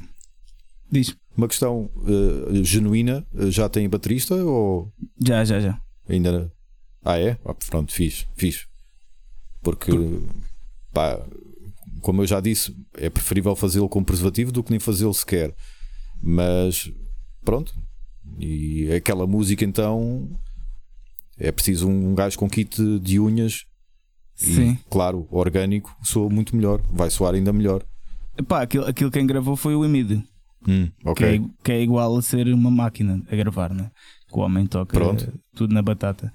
Diz, 0.91 1.15
Uma 1.35 1.47
questão 1.47 1.89
eh, 2.07 2.63
genuína, 2.63 3.25
eh, 3.35 3.51
já 3.51 3.67
tem 3.69 3.87
baterista 3.89 4.33
ou 4.35 4.91
já, 5.23 5.43
já, 5.45 5.59
já. 5.59 5.79
ainda. 6.09 6.51
Ah, 7.03 7.19
é? 7.19 7.37
Ah, 7.45 7.53
pronto, 7.69 7.91
fiz, 7.93 8.25
fiz. 8.35 8.65
Porque, 9.61 9.91
pá, 10.93 11.19
como 12.01 12.21
eu 12.21 12.27
já 12.27 12.39
disse, 12.39 12.75
é 12.95 13.09
preferível 13.09 13.55
fazê-lo 13.55 13.89
com 13.89 14.03
preservativo 14.03 14.51
do 14.51 14.63
que 14.63 14.71
nem 14.71 14.79
fazê-lo 14.79 15.13
sequer. 15.13 15.53
Mas, 16.21 16.91
pronto. 17.43 17.73
E 18.39 18.91
aquela 18.91 19.25
música 19.27 19.63
então. 19.63 20.29
É 21.39 21.51
preciso 21.51 21.87
um 21.87 22.15
gajo 22.15 22.37
com 22.39 22.49
kit 22.49 22.81
de 22.99 23.19
unhas 23.19 23.65
Sim. 24.33 24.71
e, 24.71 24.79
claro, 24.89 25.27
orgânico 25.29 25.95
soa 26.03 26.27
muito 26.31 26.55
melhor, 26.55 26.81
vai 26.91 27.11
soar 27.11 27.35
ainda 27.35 27.53
melhor. 27.53 27.85
Epá, 28.35 28.63
aquilo, 28.63 28.85
aquilo 28.85 29.11
quem 29.11 29.25
gravou 29.27 29.55
foi 29.55 29.75
o 29.75 29.85
Emílio, 29.85 30.23
Hum, 30.67 30.89
que, 30.99 31.07
ok. 31.09 31.35
é, 31.37 31.63
que 31.63 31.71
é 31.73 31.81
igual 31.83 32.17
a 32.17 32.21
ser 32.23 32.47
uma 32.51 32.71
máquina 32.71 33.21
a 33.31 33.35
gravar, 33.35 33.71
né? 33.71 33.91
Que 34.27 34.35
o 34.35 34.41
homem 34.41 34.65
toca 34.65 34.97
Pronto. 34.97 35.31
tudo 35.55 35.75
na 35.75 35.81
batata. 35.83 36.33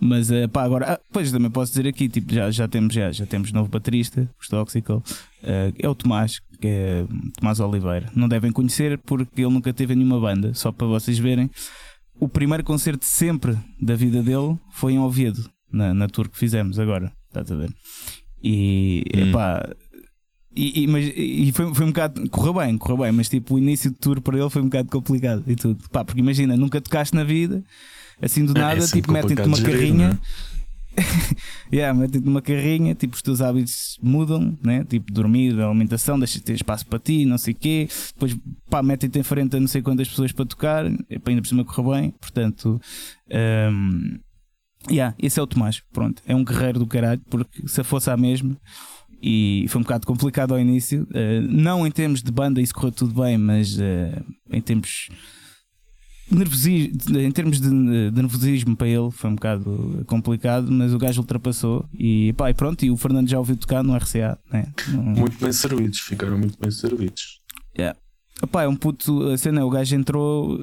Mas 0.00 0.30
eh, 0.30 0.48
pá, 0.48 0.62
agora, 0.62 0.94
ah, 0.94 1.00
pois 1.12 1.30
também 1.30 1.50
posso 1.50 1.72
dizer 1.72 1.86
aqui, 1.86 2.08
tipo, 2.08 2.32
já, 2.32 2.50
já 2.50 2.66
temos 2.66 2.94
já, 2.94 3.12
já 3.12 3.26
temos 3.26 3.52
novo 3.52 3.68
baterista, 3.68 4.28
os 4.40 4.48
Toxical, 4.48 5.02
eh, 5.42 5.72
é 5.78 5.88
o 5.88 5.94
Tomás, 5.94 6.40
que 6.60 6.66
é 6.66 7.04
Tomás 7.38 7.60
Oliveira. 7.60 8.10
Não 8.14 8.28
devem 8.28 8.50
conhecer 8.50 8.98
porque 8.98 9.42
ele 9.42 9.52
nunca 9.52 9.72
teve 9.72 9.94
nenhuma 9.94 10.18
banda, 10.18 10.54
só 10.54 10.72
para 10.72 10.86
vocês 10.86 11.18
verem. 11.18 11.50
O 12.18 12.28
primeiro 12.28 12.64
concerto 12.64 13.04
sempre 13.04 13.56
da 13.80 13.94
vida 13.94 14.22
dele 14.22 14.56
foi 14.70 14.94
em 14.94 14.98
Oviedo, 14.98 15.48
na, 15.70 15.92
na 15.92 16.08
tour 16.08 16.28
que 16.28 16.38
fizemos 16.38 16.78
agora, 16.78 17.12
estás 17.28 17.50
a 17.50 17.56
ver? 17.56 17.70
E 18.42 19.04
Hum. 19.14 19.28
epá, 19.28 19.68
e, 20.54 20.82
e, 20.82 20.86
mas, 20.86 21.10
e 21.16 21.50
foi, 21.52 21.74
foi 21.74 21.86
um 21.86 21.88
bocado. 21.88 22.28
Correu 22.28 22.54
bem, 22.54 22.76
correu 22.76 22.98
bem, 22.98 23.12
mas 23.12 23.28
tipo, 23.28 23.54
o 23.54 23.58
início 23.58 23.90
de 23.90 23.96
tour 23.96 24.20
para 24.20 24.38
ele 24.38 24.50
foi 24.50 24.60
um 24.60 24.66
bocado 24.66 24.90
complicado 24.90 25.42
e 25.46 25.56
tudo. 25.56 25.82
Pá, 25.90 26.04
porque 26.04 26.20
imagina, 26.20 26.56
nunca 26.56 26.80
tocaste 26.80 27.14
na 27.14 27.24
vida, 27.24 27.64
assim 28.22 28.44
do 28.44 28.56
É, 28.56 28.60
nada, 28.60 28.78
é 28.78 28.80
sempre 28.80 29.00
tipo, 29.02 29.12
metem-te 29.12 29.42
numa 29.42 29.60
carrinha. 29.60 30.08
não 30.08 30.18
yeah, 31.72 31.98
metem-te 31.98 32.26
numa 32.26 32.42
carrinha, 32.42 32.94
tipo, 32.94 33.14
os 33.14 33.22
teus 33.22 33.40
hábitos 33.40 33.98
mudam, 34.02 34.56
né? 34.62 34.84
Tipo, 34.84 35.12
dormir, 35.12 35.58
alimentação, 35.60 36.18
deixas 36.18 36.36
de 36.36 36.42
ter 36.42 36.54
espaço 36.54 36.86
para 36.86 36.98
ti, 36.98 37.24
não 37.24 37.38
sei 37.38 37.54
o 37.54 37.56
quê. 37.56 37.88
Depois, 38.12 38.36
pá, 38.68 38.82
metem-te 38.82 39.18
em 39.18 39.22
frente 39.22 39.56
a 39.56 39.60
não 39.60 39.66
sei 39.66 39.80
quantas 39.80 40.08
pessoas 40.08 40.32
para 40.32 40.44
tocar, 40.44 40.84
e, 40.86 41.18
pá, 41.18 41.30
ainda 41.30 41.42
por 41.42 41.48
cima 41.48 41.64
correu 41.64 41.94
bem. 41.94 42.10
Portanto, 42.20 42.80
hum, 43.70 44.18
Yeah, 44.90 45.14
esse 45.18 45.38
é 45.38 45.42
o 45.42 45.46
Tomás, 45.46 45.80
pronto, 45.92 46.20
é 46.26 46.34
um 46.34 46.44
guerreiro 46.44 46.80
do 46.80 46.86
caralho, 46.86 47.20
porque 47.30 47.68
se 47.68 47.84
fosse 47.84 48.10
a 48.10 48.16
mesma, 48.16 48.56
e 49.22 49.64
foi 49.68 49.80
um 49.80 49.84
bocado 49.84 50.06
complicado 50.06 50.52
ao 50.52 50.58
início, 50.58 51.06
uh, 51.10 51.40
não 51.48 51.86
em 51.86 51.90
termos 51.90 52.20
de 52.20 52.32
banda, 52.32 52.60
isso 52.60 52.74
correu 52.74 52.90
tudo 52.90 53.22
bem, 53.22 53.38
mas 53.38 53.78
uh, 53.78 54.24
em 54.50 54.60
termos 54.60 55.08
nervosismo, 56.30 57.18
em 57.18 57.30
termos 57.30 57.60
de, 57.60 57.68
de, 57.68 58.10
nervosismo 58.10 58.76
para 58.76 58.88
ele 58.88 59.10
foi 59.10 59.30
um 59.30 59.34
bocado 59.34 60.04
complicado, 60.06 60.70
mas 60.70 60.94
o 60.94 60.98
gajo 60.98 61.20
ultrapassou 61.20 61.84
e 61.94 62.32
pá, 62.34 62.50
e 62.50 62.54
pronto, 62.54 62.84
e 62.84 62.90
o 62.90 62.96
Fernando 62.96 63.28
já 63.28 63.38
ouviu 63.38 63.56
tocar 63.56 63.82
no 63.82 63.96
RCA, 63.96 64.38
né? 64.50 64.66
Muito 64.88 65.38
bem 65.38 65.52
servidos, 65.52 66.00
ficaram 66.00 66.38
muito 66.38 66.58
bem 66.58 66.70
servidos. 66.70 67.40
Yeah. 67.76 67.98
Epá, 68.42 68.64
é 68.64 68.68
um 68.68 68.76
puto, 68.76 69.28
a 69.30 69.38
cena, 69.38 69.64
o 69.64 69.70
gajo 69.70 69.94
entrou 69.94 70.58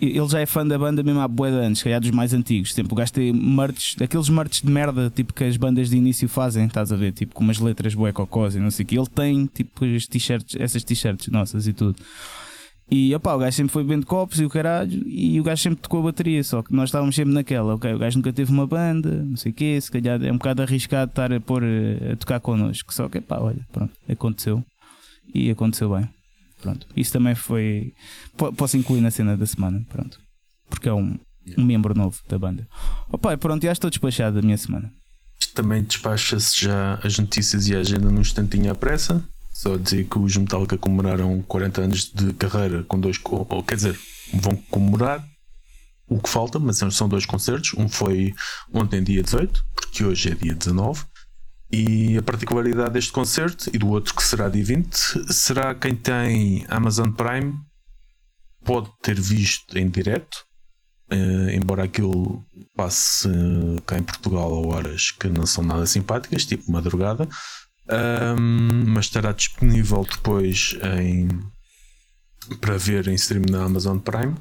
ele 0.00 0.28
já 0.28 0.40
é 0.40 0.46
fã 0.46 0.66
da 0.66 0.78
banda 0.78 1.02
mesmo 1.02 1.20
há 1.20 1.28
boa 1.28 1.50
de 1.50 1.56
anos, 1.56 1.82
calhar 1.82 2.00
dos 2.00 2.10
mais 2.10 2.32
antigos. 2.32 2.72
Tipo, 2.72 2.94
o 2.94 2.96
gajo 2.96 3.12
tem 3.12 3.32
merch, 3.32 3.96
daqueles 3.98 4.30
merch 4.30 4.62
de 4.62 4.70
merda, 4.70 5.10
tipo 5.10 5.34
que 5.34 5.44
as 5.44 5.56
bandas 5.58 5.90
de 5.90 5.96
início 5.96 6.26
fazem, 6.28 6.64
estás 6.66 6.90
a 6.90 6.96
ver? 6.96 7.12
Tipo, 7.12 7.34
com 7.34 7.44
umas 7.44 7.58
letras 7.58 7.94
bué 7.94 8.10
cocós 8.10 8.54
e 8.54 8.58
não 8.58 8.70
sei 8.70 8.84
o 8.84 8.86
que. 8.86 8.98
Ele 8.98 9.06
tem, 9.06 9.46
tipo, 9.46 9.84
as 9.84 10.06
t-shirts, 10.06 10.56
essas 10.58 10.82
t-shirts 10.82 11.28
nossas 11.28 11.66
e 11.66 11.74
tudo. 11.74 11.96
E 12.90 13.14
opá, 13.14 13.34
o 13.34 13.38
gajo 13.38 13.56
sempre 13.56 13.72
foi 13.72 13.84
bem 13.84 14.00
de 14.00 14.06
copos 14.06 14.40
e 14.40 14.44
o 14.44 14.50
caralho, 14.50 15.06
e 15.06 15.40
o 15.40 15.44
gajo 15.44 15.62
sempre 15.62 15.80
tocou 15.80 16.00
a 16.00 16.04
bateria, 16.04 16.42
só 16.42 16.60
que 16.60 16.74
nós 16.74 16.88
estávamos 16.88 17.14
sempre 17.14 17.32
naquela, 17.32 17.74
ok, 17.74 17.94
o 17.94 17.98
gajo 17.98 18.18
nunca 18.18 18.32
teve 18.32 18.50
uma 18.50 18.66
banda, 18.66 19.22
não 19.22 19.36
sei 19.36 19.52
o 19.52 19.54
quê, 19.54 19.80
se 19.80 19.90
calhar 19.90 20.20
é 20.24 20.32
um 20.32 20.38
bocado 20.38 20.62
arriscado 20.62 21.10
estar 21.10 21.32
a 21.32 21.40
pôr 21.40 21.62
a 21.64 22.16
tocar 22.16 22.40
connosco. 22.40 22.92
Só 22.92 23.08
que 23.08 23.20
pá, 23.20 23.38
olha, 23.38 23.64
pronto, 23.72 23.92
aconteceu. 24.08 24.64
E 25.32 25.50
aconteceu 25.50 25.94
bem. 25.94 26.08
Pronto. 26.60 26.86
Isso 26.96 27.12
também 27.12 27.34
foi. 27.34 27.92
Posso 28.56 28.76
incluir 28.76 29.00
na 29.00 29.10
cena 29.10 29.36
da 29.36 29.46
semana, 29.46 29.84
pronto. 29.88 30.18
Porque 30.68 30.88
é 30.88 30.92
um, 30.92 31.18
um 31.56 31.64
membro 31.64 31.94
novo 31.94 32.18
da 32.28 32.38
banda. 32.38 32.66
Opa, 33.10 33.36
pronto, 33.38 33.62
já 33.62 33.72
estou 33.72 33.90
despachado 33.90 34.36
da 34.36 34.42
minha 34.42 34.58
semana. 34.58 34.92
Também 35.54 35.82
despacha-se 35.82 36.64
já 36.64 36.98
as 37.02 37.18
notícias 37.18 37.68
e 37.68 37.74
a 37.74 37.80
agenda 37.80 38.10
num 38.10 38.20
instantinho 38.20 38.70
à 38.70 38.74
pressa. 38.74 39.24
Só 39.60 39.76
dizer 39.76 40.08
que 40.08 40.18
os 40.18 40.34
Metallica 40.38 40.78
comemoraram 40.78 41.42
40 41.42 41.82
anos 41.82 42.10
de 42.10 42.32
carreira 42.32 42.82
com 42.84 42.98
dois. 42.98 43.20
Ou, 43.22 43.62
quer 43.62 43.74
dizer, 43.74 44.00
vão 44.32 44.56
comemorar 44.70 45.22
o 46.08 46.18
que 46.18 46.30
falta, 46.30 46.58
mas 46.58 46.78
são 46.78 47.06
dois 47.06 47.26
concertos. 47.26 47.74
Um 47.74 47.86
foi 47.86 48.34
ontem, 48.72 49.04
dia 49.04 49.22
18, 49.22 49.62
porque 49.74 50.02
hoje 50.02 50.30
é 50.30 50.34
dia 50.34 50.54
19. 50.54 51.04
E 51.70 52.16
a 52.16 52.22
particularidade 52.22 52.94
deste 52.94 53.12
concerto 53.12 53.68
e 53.70 53.76
do 53.76 53.88
outro 53.88 54.14
que 54.14 54.22
será 54.22 54.48
dia 54.48 54.64
20 54.64 54.96
será 55.30 55.74
quem 55.74 55.94
tem 55.94 56.64
Amazon 56.70 57.10
Prime 57.10 57.52
pode 58.64 58.90
ter 59.02 59.20
visto 59.20 59.76
em 59.76 59.90
direto, 59.90 60.38
uh, 61.12 61.50
embora 61.50 61.84
aquilo 61.84 62.42
passe 62.74 63.28
uh, 63.28 63.82
cá 63.82 63.98
em 63.98 64.02
Portugal 64.02 64.54
a 64.54 64.68
horas 64.68 65.10
que 65.10 65.28
não 65.28 65.44
são 65.44 65.62
nada 65.62 65.84
simpáticas, 65.84 66.46
tipo 66.46 66.72
madrugada, 66.72 67.28
um, 67.92 68.84
mas 68.86 69.06
estará 69.06 69.32
disponível 69.32 70.06
depois 70.08 70.76
em, 70.98 71.28
para 72.60 72.76
ver 72.76 73.08
em 73.08 73.14
stream 73.14 73.44
na 73.50 73.64
Amazon 73.64 73.98
Prime 73.98 74.34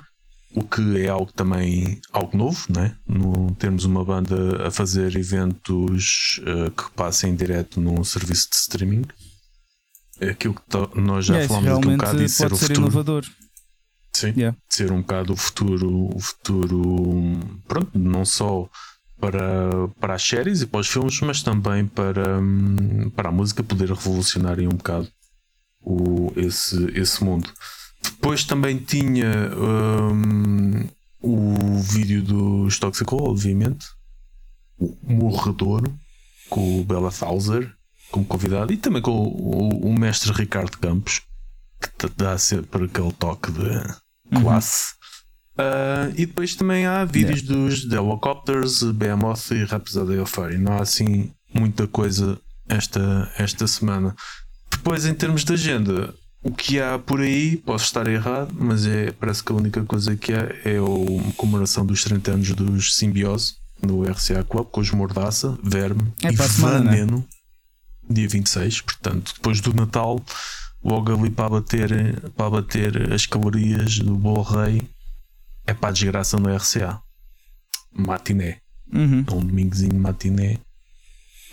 o 0.55 0.63
que 0.63 1.01
é 1.01 1.07
algo 1.07 1.31
também 1.31 2.01
algo 2.11 2.35
novo, 2.35 2.65
né? 2.69 2.95
No, 3.07 3.53
termos 3.55 3.85
uma 3.85 4.03
banda 4.03 4.67
a 4.67 4.71
fazer 4.71 5.15
eventos 5.15 6.41
uh, 6.43 6.71
que 6.71 6.89
passem 6.91 7.35
direto 7.35 7.79
num 7.79 8.03
serviço 8.03 8.49
de 8.49 8.55
streaming. 8.55 9.05
É 10.19 10.29
aquilo 10.29 10.55
que 10.55 10.99
nós 10.99 11.25
já 11.25 11.37
yes, 11.37 11.47
falamos 11.47 11.85
um 11.85 11.97
bocado 11.97 12.17
de 12.17 12.29
ser 12.29 12.51
o 12.51 12.57
futuro. 12.57 12.81
Inovador. 12.81 13.25
Sim, 14.15 14.33
yeah. 14.35 14.57
ser 14.67 14.91
um 14.91 15.01
bocado 15.01 15.33
o 15.33 15.37
futuro, 15.37 16.09
o 16.13 16.19
futuro, 16.19 17.39
pronto, 17.67 17.97
não 17.97 18.25
só 18.25 18.67
para, 19.19 19.87
para 19.99 20.15
as 20.15 20.23
séries 20.23 20.61
e 20.61 20.67
para 20.67 20.79
os 20.79 20.87
filmes, 20.87 21.19
mas 21.21 21.43
também 21.43 21.85
para, 21.85 22.39
para 23.15 23.29
a 23.29 23.31
música 23.31 23.63
poder 23.63 23.89
revolucionar 23.89 24.59
um 24.59 24.69
bocado 24.69 25.07
o, 25.81 26.31
esse, 26.35 26.91
esse 26.97 27.23
mundo. 27.23 27.51
Depois 28.01 28.43
também 28.43 28.77
tinha 28.77 29.51
um, 29.55 30.87
o 31.21 31.79
vídeo 31.79 32.21
do 32.23 32.67
Toxical, 32.79 33.23
obviamente. 33.23 33.85
O 34.77 34.95
Morredor, 35.03 35.83
com 36.49 36.79
o 36.79 36.85
Bela 36.85 37.11
Thauser 37.11 37.73
como 38.11 38.25
convidado. 38.25 38.73
E 38.73 38.77
também 38.77 39.01
com 39.01 39.11
o, 39.11 39.87
o, 39.87 39.93
mestre 39.93 40.31
Ricardo 40.31 40.77
Campos, 40.77 41.21
que 41.97 42.09
dá 42.17 42.37
sempre 42.37 42.85
aquele 42.85 43.11
toque 43.13 43.51
de 43.51 43.59
uhum. 43.59 44.41
classe. 44.41 44.93
Uhum. 44.93 44.98
Uh, 45.59 46.13
e 46.15 46.25
depois 46.25 46.55
também 46.55 46.85
há 46.85 47.03
vídeos 47.03 47.41
yeah. 47.41 47.53
dos 47.53 47.85
The 47.85 47.97
Helicopters, 47.97 48.81
Behemoth 48.93 49.51
e 49.51 49.65
Rhapsody 49.65 50.17
of 50.17 50.31
Fire. 50.31 50.57
Não 50.57 50.71
há 50.71 50.81
assim 50.81 51.33
muita 51.53 51.85
coisa 51.85 52.39
esta, 52.69 53.29
esta 53.37 53.67
semana. 53.67 54.15
Depois, 54.71 55.05
em 55.05 55.13
termos 55.13 55.43
de 55.43 55.51
agenda, 55.51 56.13
o 56.41 56.53
que 56.53 56.79
há 56.79 56.97
por 56.97 57.19
aí, 57.19 57.57
posso 57.57 57.83
estar 57.83 58.07
errado, 58.07 58.55
mas 58.57 58.85
é, 58.85 59.11
parece 59.11 59.43
que 59.43 59.51
a 59.51 59.55
única 59.55 59.83
coisa 59.83 60.15
que 60.15 60.31
há 60.31 60.47
é 60.63 60.77
a 60.77 61.33
comemoração 61.35 61.85
dos 61.85 62.05
30 62.05 62.31
anos 62.31 62.51
dos 62.53 62.95
Simbiose 62.95 63.55
no 63.85 64.03
RCA 64.03 64.45
Club 64.45 64.67
com 64.67 64.79
os 64.79 64.91
Mordaça, 64.91 65.57
Verme 65.61 66.13
é 66.23 66.31
e 66.31 66.37
né? 66.37 66.47
Veneno, 66.47 67.17
né? 67.17 67.23
dia 68.09 68.29
26. 68.29 68.81
Portanto, 68.81 69.33
depois 69.35 69.59
do 69.59 69.73
Natal, 69.73 70.23
logo 70.81 71.13
ali 71.13 71.29
para 71.29 71.49
bater, 71.49 72.31
para 72.31 72.49
bater 72.49 73.11
as 73.11 73.25
calorias 73.25 73.99
do 73.99 74.15
Bolo 74.15 74.43
Rei, 74.43 74.87
é 75.69 75.73
para 75.73 75.89
a 75.89 75.91
desgraça 75.91 76.37
no 76.37 76.55
RCA. 76.55 77.01
Matiné. 77.91 78.59
Uhum. 78.91 79.23
É 79.27 79.31
um 79.31 79.39
domingozinho 79.39 79.99
matiné 79.99 80.57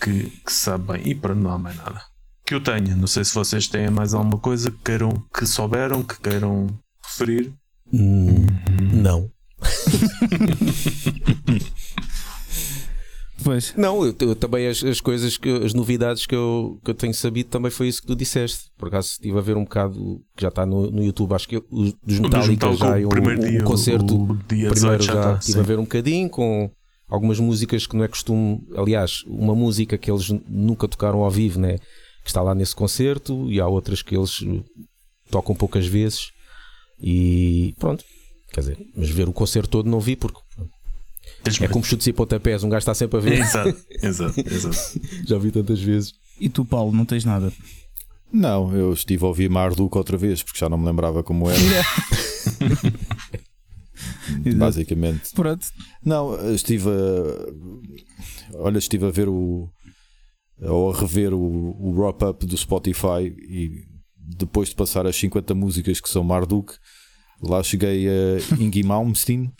que, 0.00 0.30
que 0.44 0.52
sabe 0.52 0.92
bem. 0.92 1.08
E 1.08 1.14
para 1.14 1.34
não 1.34 1.50
há 1.50 1.58
mais 1.58 1.76
nada 1.76 2.00
que 2.46 2.54
eu 2.54 2.60
tenha. 2.60 2.94
Não 2.94 3.08
sei 3.08 3.24
se 3.24 3.34
vocês 3.34 3.66
têm 3.66 3.90
mais 3.90 4.14
alguma 4.14 4.38
coisa 4.38 4.70
que 4.70 4.78
queiram, 4.78 5.22
que 5.34 5.44
souberam, 5.44 6.02
que 6.02 6.18
queiram 6.20 6.68
referir. 7.02 7.52
Hum, 7.92 8.46
não. 8.92 9.30
Pois. 13.44 13.74
Não, 13.76 14.04
eu, 14.04 14.14
eu, 14.18 14.34
também 14.34 14.66
as, 14.66 14.82
as 14.82 15.00
coisas, 15.00 15.36
que, 15.36 15.48
as 15.48 15.74
novidades 15.74 16.26
que 16.26 16.34
eu, 16.34 16.80
que 16.84 16.90
eu 16.90 16.94
tenho 16.94 17.14
sabido 17.14 17.50
também 17.50 17.70
foi 17.70 17.88
isso 17.88 18.00
que 18.00 18.06
tu 18.06 18.16
disseste. 18.16 18.70
Por 18.78 18.88
acaso 18.88 19.08
estive 19.10 19.38
a 19.38 19.42
ver 19.42 19.56
um 19.56 19.64
bocado, 19.64 20.20
que 20.34 20.42
já 20.42 20.48
está 20.48 20.64
no, 20.64 20.90
no 20.90 21.04
YouTube, 21.04 21.34
acho 21.34 21.48
que 21.48 21.62
os, 21.70 21.92
dos 22.02 22.18
Metallica 22.18 22.72
já 22.74 22.98
é 22.98 23.04
o, 23.04 23.08
o, 23.08 23.60
o, 23.60 23.64
concerto. 23.64 24.22
O 24.22 24.36
dia 24.48 24.70
primeiro 24.70 25.02
já, 25.02 25.12
já 25.12 25.34
estive 25.34 25.60
a 25.60 25.62
ver 25.62 25.78
um 25.78 25.82
bocadinho 25.82 26.30
com 26.30 26.70
algumas 27.08 27.38
músicas 27.38 27.86
que 27.86 27.94
não 27.96 28.04
é 28.04 28.08
costume. 28.08 28.60
Aliás, 28.74 29.22
uma 29.26 29.54
música 29.54 29.98
que 29.98 30.10
eles 30.10 30.30
nunca 30.48 30.88
tocaram 30.88 31.22
ao 31.22 31.30
vivo, 31.30 31.60
né? 31.60 31.78
que 32.26 32.30
está 32.30 32.42
lá 32.42 32.56
nesse 32.56 32.74
concerto 32.74 33.50
e 33.52 33.60
há 33.60 33.68
outras 33.68 34.02
que 34.02 34.16
eles 34.16 34.44
tocam 35.30 35.54
poucas 35.54 35.86
vezes 35.86 36.32
e 37.00 37.72
pronto. 37.78 38.04
Quer 38.52 38.60
dizer, 38.60 38.78
mas 38.96 39.08
ver 39.10 39.28
o 39.28 39.32
concerto 39.32 39.70
todo 39.70 39.88
não 39.88 40.00
vi 40.00 40.16
porque 40.16 40.40
é 41.60 41.68
como 41.68 41.84
chutes 41.84 42.06
e 42.06 42.12
pontapés, 42.12 42.64
um 42.64 42.68
gajo 42.68 42.78
está 42.78 42.94
sempre 42.94 43.18
a 43.18 43.20
ver. 43.20 43.40
Exato, 43.40 43.76
exato, 44.02 44.40
exato. 44.40 45.00
Já 45.26 45.38
vi 45.38 45.50
tantas 45.50 45.80
vezes. 45.80 46.14
E 46.40 46.48
tu, 46.48 46.64
Paulo, 46.64 46.92
não 46.92 47.04
tens 47.04 47.24
nada? 47.24 47.52
Não, 48.32 48.74
eu 48.74 48.92
estive 48.92 49.24
a 49.24 49.28
ouvir 49.28 49.48
Marduk 49.48 49.96
outra 49.96 50.16
vez 50.16 50.42
porque 50.42 50.58
já 50.58 50.68
não 50.68 50.76
me 50.76 50.86
lembrava 50.86 51.22
como 51.22 51.48
era. 51.48 51.58
Basicamente. 54.56 55.32
Pronto. 55.34 55.66
Não, 56.04 56.54
estive 56.54 56.90
a. 56.90 58.58
Olha, 58.58 58.78
estive 58.78 59.06
a 59.06 59.10
ver 59.10 59.28
o, 59.28 59.70
ou 60.60 60.92
a 60.92 60.98
rever 60.98 61.32
o, 61.32 61.38
o 61.38 61.94
wrap-up 61.96 62.44
do 62.46 62.56
Spotify 62.56 63.32
e 63.48 63.84
depois 64.16 64.70
de 64.70 64.74
passar 64.74 65.06
as 65.06 65.14
50 65.16 65.54
músicas 65.54 66.00
que 66.00 66.08
são 66.08 66.24
Marduk, 66.24 66.74
lá 67.40 67.62
cheguei 67.62 68.08
a 68.08 68.60
Ingi 68.60 68.82
Malmsteen, 68.82 69.52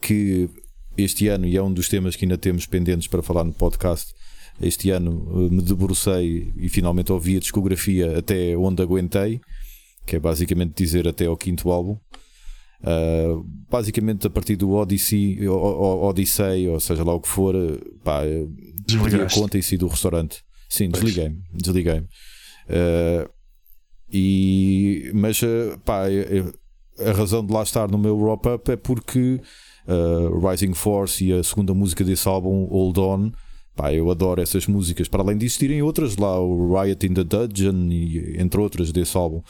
que 0.00 0.50
este 0.98 1.28
ano, 1.28 1.46
e 1.46 1.56
é 1.56 1.62
um 1.62 1.72
dos 1.72 1.88
temas 1.88 2.16
que 2.16 2.24
ainda 2.24 2.36
temos 2.36 2.66
pendentes 2.66 3.06
para 3.06 3.22
falar 3.22 3.44
no 3.44 3.52
podcast, 3.52 4.12
este 4.60 4.90
ano 4.90 5.26
eh, 5.30 5.54
me 5.54 5.62
debrucei 5.62 6.52
e 6.56 6.68
finalmente 6.68 7.12
ouvi 7.12 7.36
a 7.36 7.40
discografia 7.40 8.18
até 8.18 8.56
onde 8.56 8.82
aguentei, 8.82 9.40
que 10.04 10.16
é 10.16 10.18
basicamente 10.18 10.74
dizer 10.74 11.06
até 11.06 11.26
ao 11.26 11.36
quinto 11.36 11.70
álbum. 11.70 11.96
Uh, 12.80 13.44
basicamente 13.68 14.28
a 14.28 14.30
partir 14.30 14.54
do 14.54 14.70
Odyssey, 14.70 15.48
Odyssey, 15.48 16.68
ou 16.68 16.78
seja 16.78 17.02
lá 17.02 17.12
o 17.12 17.20
que 17.20 17.28
for, 17.28 17.54
eh, 17.54 17.78
pá, 18.04 18.22
perdi 18.86 19.20
a 19.20 19.28
conta 19.28 19.58
e 19.58 19.62
saí 19.62 19.76
do 19.76 19.88
restaurante. 19.88 20.44
Sim, 20.68 20.88
desliguei-me. 20.88 21.42
Desliguei-me. 21.52 22.06
Uh, 22.68 23.28
e, 24.10 25.10
mas, 25.12 25.40
pá, 25.84 26.04
a 26.98 27.12
razão 27.12 27.44
de 27.44 27.52
lá 27.52 27.62
estar 27.62 27.90
no 27.90 27.98
meu 27.98 28.16
wrap-up 28.16 28.70
é 28.70 28.76
porque 28.76 29.40
uh, 29.88 30.48
Rising 30.48 30.74
Force 30.74 31.24
e 31.24 31.32
a 31.32 31.42
segunda 31.42 31.74
música 31.74 32.04
desse 32.04 32.28
álbum, 32.28 32.66
Hold 32.66 32.98
On, 32.98 33.30
pá, 33.74 33.92
eu 33.92 34.10
adoro 34.10 34.40
essas 34.40 34.66
músicas. 34.66 35.08
Para 35.08 35.22
além 35.22 35.38
de 35.38 35.46
existirem 35.46 35.82
outras 35.82 36.16
lá, 36.16 36.38
o 36.38 36.80
Riot 36.80 37.06
in 37.06 37.14
the 37.14 37.24
Dungeon, 37.24 37.88
e, 37.90 38.36
entre 38.38 38.60
outras 38.60 38.92
desse 38.92 39.16
álbum. 39.16 39.42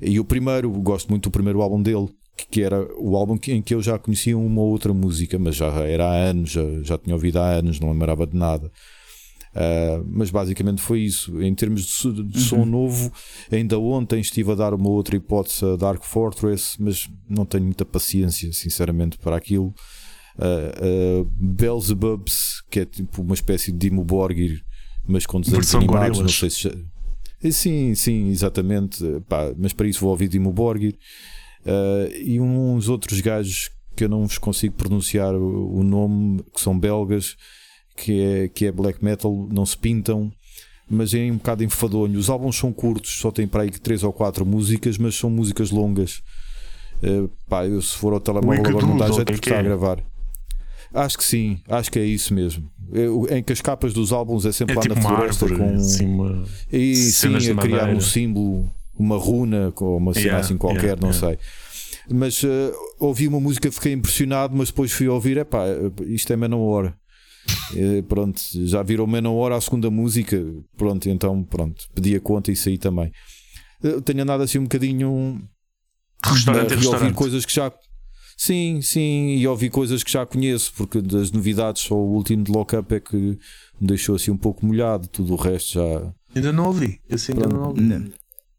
E 0.00 0.18
o 0.18 0.24
primeiro, 0.24 0.70
gosto 0.70 1.08
muito 1.10 1.24
do 1.24 1.32
primeiro 1.32 1.60
álbum 1.60 1.82
dele, 1.82 2.08
que 2.50 2.62
era 2.62 2.88
o 2.98 3.16
álbum 3.16 3.38
em 3.48 3.62
que 3.62 3.74
eu 3.74 3.82
já 3.82 3.98
conhecia 3.98 4.36
uma 4.36 4.60
ou 4.60 4.70
outra 4.70 4.92
música, 4.92 5.38
mas 5.38 5.56
já 5.56 5.68
era 5.84 6.06
há 6.06 6.14
anos, 6.14 6.50
já, 6.50 6.62
já 6.82 6.98
tinha 6.98 7.14
ouvido 7.14 7.38
há 7.38 7.46
anos, 7.46 7.78
não 7.78 7.92
lembrava 7.92 8.26
de 8.26 8.36
nada. 8.36 8.70
Uh, 9.54 10.02
mas 10.06 10.30
basicamente 10.30 10.80
foi 10.80 11.00
isso. 11.00 11.40
Em 11.42 11.54
termos 11.54 11.84
de, 11.84 12.24
de 12.24 12.40
som 12.40 12.60
uhum. 12.60 12.66
novo, 12.66 13.12
ainda 13.50 13.78
ontem 13.78 14.20
estive 14.20 14.52
a 14.52 14.54
dar 14.54 14.72
uma 14.72 14.88
outra 14.88 15.14
hipótese 15.14 15.64
a 15.64 15.76
Dark 15.76 16.02
Fortress, 16.04 16.76
mas 16.80 17.08
não 17.28 17.44
tenho 17.44 17.64
muita 17.64 17.84
paciência, 17.84 18.52
sinceramente, 18.52 19.18
para 19.18 19.36
aquilo. 19.36 19.74
Uh, 20.38 21.20
uh, 21.20 21.30
Beelzebubs, 21.38 22.62
que 22.70 22.80
é 22.80 22.84
tipo 22.86 23.20
uma 23.20 23.34
espécie 23.34 23.70
de 23.70 23.78
Dimo 23.78 24.02
Borgir, 24.02 24.64
mas 25.06 25.26
com 25.26 25.40
desenhos 25.40 25.74
animados, 25.74 26.20
não 26.20 26.28
sei 26.28 26.48
se. 26.48 26.68
Eh, 27.42 27.50
sim, 27.50 27.94
sim, 27.94 28.28
exatamente. 28.28 29.04
Pá, 29.28 29.52
mas 29.58 29.74
para 29.74 29.86
isso 29.86 30.00
vou 30.00 30.10
ouvir 30.10 30.28
Dimo 30.28 30.50
Borgir. 30.50 30.96
Uh, 31.66 32.10
e 32.16 32.40
uns 32.40 32.88
outros 32.88 33.20
gajos 33.20 33.70
que 33.94 34.04
eu 34.04 34.08
não 34.08 34.26
vos 34.26 34.38
consigo 34.38 34.74
pronunciar 34.74 35.34
o 35.34 35.82
nome, 35.82 36.42
que 36.54 36.60
são 36.60 36.78
belgas 36.78 37.36
que 37.96 38.20
é, 38.20 38.48
que 38.48 38.66
é 38.66 38.72
black 38.72 39.04
metal, 39.04 39.48
não 39.50 39.64
se 39.66 39.76
pintam, 39.76 40.32
mas 40.88 41.14
é 41.14 41.20
um 41.30 41.36
bocado 41.36 41.64
enfadonho. 41.64 42.18
Os 42.18 42.28
álbuns 42.28 42.56
são 42.56 42.72
curtos, 42.72 43.18
só 43.18 43.30
tem 43.30 43.46
para 43.46 43.62
aí 43.62 43.70
3 43.70 44.04
ou 44.04 44.12
4 44.12 44.44
músicas, 44.44 44.98
mas 44.98 45.14
são 45.14 45.30
músicas 45.30 45.70
longas. 45.70 46.22
Uh, 47.02 47.28
pá, 47.48 47.66
eu 47.66 47.80
se 47.82 47.96
for 47.96 48.12
ao 48.12 48.20
telemóvel 48.20 48.64
agora 48.64 48.86
não 48.86 48.96
dá 48.96 49.06
jeito 49.10 49.32
porque 49.32 49.48
está 49.48 49.56
a 49.56 49.60
é? 49.60 49.62
gravar. 49.62 49.98
Acho 50.94 51.16
que 51.16 51.24
sim, 51.24 51.58
acho 51.68 51.90
que 51.90 51.98
é 51.98 52.04
isso 52.04 52.34
mesmo. 52.34 52.70
Eu, 52.92 53.26
em 53.30 53.42
que 53.42 53.52
as 53.52 53.62
capas 53.62 53.94
dos 53.94 54.12
álbuns 54.12 54.44
é 54.44 54.52
sempre 54.52 54.74
é 54.74 54.76
lá 54.76 54.82
tipo 54.82 54.94
na 54.94 55.00
floresta 55.00 55.48
com. 55.48 55.78
Cima, 55.78 56.44
e 56.70 56.94
sim, 56.94 57.34
a 57.34 57.56
criar 57.56 57.88
um 57.88 58.00
símbolo, 58.00 58.70
uma 58.94 59.16
runa 59.16 59.72
ou 59.80 59.96
uma 59.96 60.12
cena 60.12 60.26
yeah, 60.26 60.44
assim 60.44 60.58
qualquer, 60.58 60.82
yeah, 60.82 61.00
não 61.00 61.10
yeah. 61.10 61.28
sei. 61.28 61.38
Mas 62.10 62.42
uh, 62.42 62.72
ouvi 63.00 63.26
uma 63.26 63.40
música, 63.40 63.72
fiquei 63.72 63.92
impressionado, 63.92 64.54
mas 64.54 64.68
depois 64.68 64.92
fui 64.92 65.08
ouvir, 65.08 65.38
é 65.38 65.44
pá, 65.44 65.64
isto 66.06 66.32
é 66.32 66.36
Manowar. 66.36 66.94
E, 67.74 68.02
pronto, 68.02 68.40
já 68.66 68.82
virou 68.82 69.06
menos 69.06 69.32
hora 69.32 69.56
a 69.56 69.60
segunda 69.60 69.90
música. 69.90 70.42
Pronto, 70.76 71.08
então 71.08 71.42
pronto, 71.42 71.84
pedi 71.94 72.14
a 72.14 72.20
conta 72.20 72.52
e 72.52 72.56
saí 72.56 72.78
também. 72.78 73.10
Eu 73.82 74.00
tenho 74.00 74.22
andado 74.22 74.42
assim 74.42 74.58
um 74.58 74.64
bocadinho 74.64 75.42
restaurante, 76.24 76.74
a 76.74 76.90
ouvir 76.90 77.14
coisas 77.14 77.44
que 77.44 77.54
já. 77.54 77.72
Sim, 78.36 78.80
sim, 78.82 79.36
e 79.36 79.46
ouvi 79.46 79.70
coisas 79.70 80.02
que 80.02 80.10
já 80.10 80.24
conheço, 80.26 80.72
porque 80.76 81.00
das 81.00 81.30
novidades 81.30 81.82
só 81.82 81.94
o 81.94 82.12
último 82.12 82.42
de 82.42 82.50
Lockup 82.50 82.94
é 82.94 82.98
que 82.98 83.16
me 83.16 83.38
deixou 83.80 84.16
assim 84.16 84.30
um 84.30 84.36
pouco 84.36 84.64
molhado, 84.66 85.06
tudo 85.08 85.34
o 85.34 85.36
resto 85.36 85.74
já. 85.74 86.12
Ainda 86.34 86.52
não 86.52 86.66
ouvi, 86.66 87.00
esse 87.08 87.32
ainda 87.32 87.46
não 87.46 87.68
ouvi. 87.68 88.12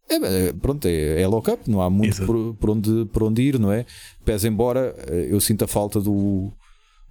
É, 0.10 0.54
pronto, 0.54 0.86
é, 0.86 1.22
é 1.22 1.28
lockup, 1.28 1.70
não 1.70 1.82
há 1.82 1.90
muito 1.90 2.24
por, 2.26 2.54
por, 2.56 2.70
onde, 2.70 3.06
por 3.06 3.24
onde 3.24 3.42
ir, 3.42 3.58
não 3.58 3.72
é? 3.72 3.86
Pese 4.24 4.48
embora 4.48 4.96
eh, 5.08 5.28
eu 5.32 5.40
sinta 5.40 5.66
falta 5.66 6.00
do, 6.00 6.52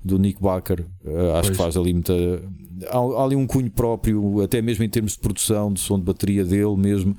do 0.04 0.18
Nick 0.18 0.40
Baker. 0.40 0.80
Uh, 1.04 1.32
acho 1.32 1.48
pois. 1.48 1.50
que 1.50 1.56
faz 1.56 1.76
ali 1.76 1.92
muita. 1.92 2.12
Há, 2.88 2.98
há, 2.98 3.24
ali 3.24 3.36
um 3.36 3.46
cunho 3.46 3.70
próprio, 3.70 4.42
até 4.42 4.60
mesmo 4.60 4.84
em 4.84 4.88
termos 4.88 5.12
de 5.12 5.18
produção, 5.18 5.72
de 5.72 5.80
som 5.80 5.98
de 5.98 6.04
bateria 6.04 6.44
dele 6.44 6.76
mesmo, 6.76 7.14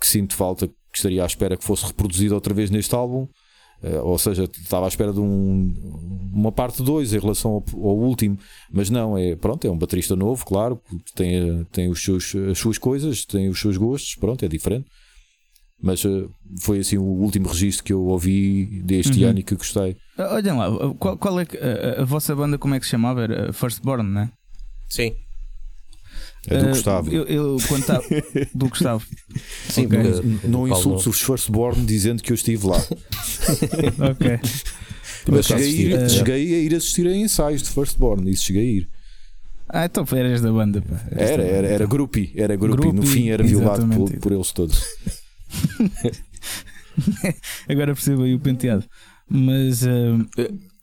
que 0.00 0.06
sinto 0.06 0.34
falta, 0.34 0.66
que 0.66 0.74
estaria 0.96 1.22
à 1.22 1.26
espera 1.26 1.56
que 1.56 1.64
fosse 1.64 1.86
reproduzido 1.86 2.34
outra 2.34 2.52
vez 2.52 2.70
neste 2.70 2.94
álbum. 2.94 3.26
Uh, 3.82 4.04
ou 4.04 4.18
seja, 4.18 4.44
estava 4.44 4.84
à 4.84 4.88
espera 4.88 5.10
de 5.10 5.20
um, 5.20 6.30
uma 6.34 6.52
parte 6.52 6.82
2 6.82 7.14
em 7.14 7.18
relação 7.18 7.52
ao, 7.52 7.64
ao, 7.72 7.96
último, 7.96 8.38
mas 8.70 8.90
não, 8.90 9.16
é 9.16 9.34
pronto, 9.34 9.66
é 9.66 9.70
um 9.70 9.78
baterista 9.78 10.14
novo, 10.14 10.44
claro, 10.44 10.78
tem, 11.14 11.64
tem 11.72 11.88
os 11.88 12.04
seus, 12.04 12.34
as 12.50 12.58
suas 12.58 12.76
coisas, 12.76 13.24
tem 13.24 13.48
os 13.48 13.58
seus 13.58 13.78
gostos, 13.78 14.16
pronto, 14.16 14.44
é 14.44 14.48
diferente. 14.48 14.86
Mas 15.82 16.04
uh, 16.04 16.30
foi 16.60 16.80
assim 16.80 16.98
o 16.98 17.02
último 17.02 17.48
registro 17.48 17.82
que 17.82 17.92
eu 17.92 18.02
ouvi 18.02 18.82
deste 18.82 19.22
uhum. 19.22 19.30
ano 19.30 19.38
e 19.38 19.42
que 19.42 19.54
gostei. 19.54 19.96
Uh, 20.20 20.34
olhem 20.34 20.52
lá, 20.52 20.94
qual, 20.98 21.16
qual 21.16 21.40
é 21.40 21.44
a, 21.44 22.02
a, 22.02 22.04
vossa 22.04 22.36
banda 22.36 22.58
como 22.58 22.74
é 22.74 22.78
que 22.78 22.84
se 22.84 22.90
chamava? 22.90 23.22
Era 23.22 23.52
Firstborn, 23.54 24.02
não 24.02 24.20
é? 24.20 24.30
Sim. 24.86 25.14
É 26.46 26.58
do 26.58 26.66
uh, 26.66 26.68
Gustavo. 26.68 27.10
Eu, 27.10 27.24
eu 27.24 27.56
quando 27.66 27.86
tá, 27.86 28.00
do 28.54 28.68
Gustavo. 28.68 29.06
Sim, 29.68 29.86
okay. 29.86 30.02
não 30.44 30.68
insultes 30.68 31.06
os 31.06 31.20
Firstborn 31.22 31.86
dizendo 31.86 32.22
que 32.22 32.32
eu 32.32 32.34
estive 32.34 32.66
lá. 32.66 32.76
ok. 34.10 34.40
Mas 35.30 35.46
cheguei 35.46 35.94
a, 35.94 36.04
ir, 36.04 36.10
cheguei 36.10 36.54
a 36.54 36.58
ir 36.58 36.74
assistir 36.74 37.06
a 37.06 37.14
ensaios 37.14 37.62
de 37.62 37.70
Firstborn, 37.70 38.30
isso 38.30 38.44
cheguei 38.44 38.62
a 38.62 38.72
ir. 38.78 38.88
Ah, 39.68 39.84
então 39.84 40.04
eras 40.12 40.40
da 40.40 40.52
banda. 40.52 40.82
Pá. 40.82 41.00
Era, 41.12 41.42
era, 41.42 41.68
era 41.68 41.86
groupie, 41.86 42.32
era 42.34 42.56
groupie. 42.56 42.92
No 42.92 43.04
fim 43.04 43.28
era 43.28 43.42
violado 43.42 43.86
por, 43.86 44.10
por 44.18 44.32
eles 44.32 44.50
todos. 44.52 44.84
Agora 47.68 47.94
percebo 47.94 48.24
aí 48.24 48.34
o 48.34 48.40
penteado. 48.40 48.84
Mas. 49.30 49.82
Uh, 49.82 50.26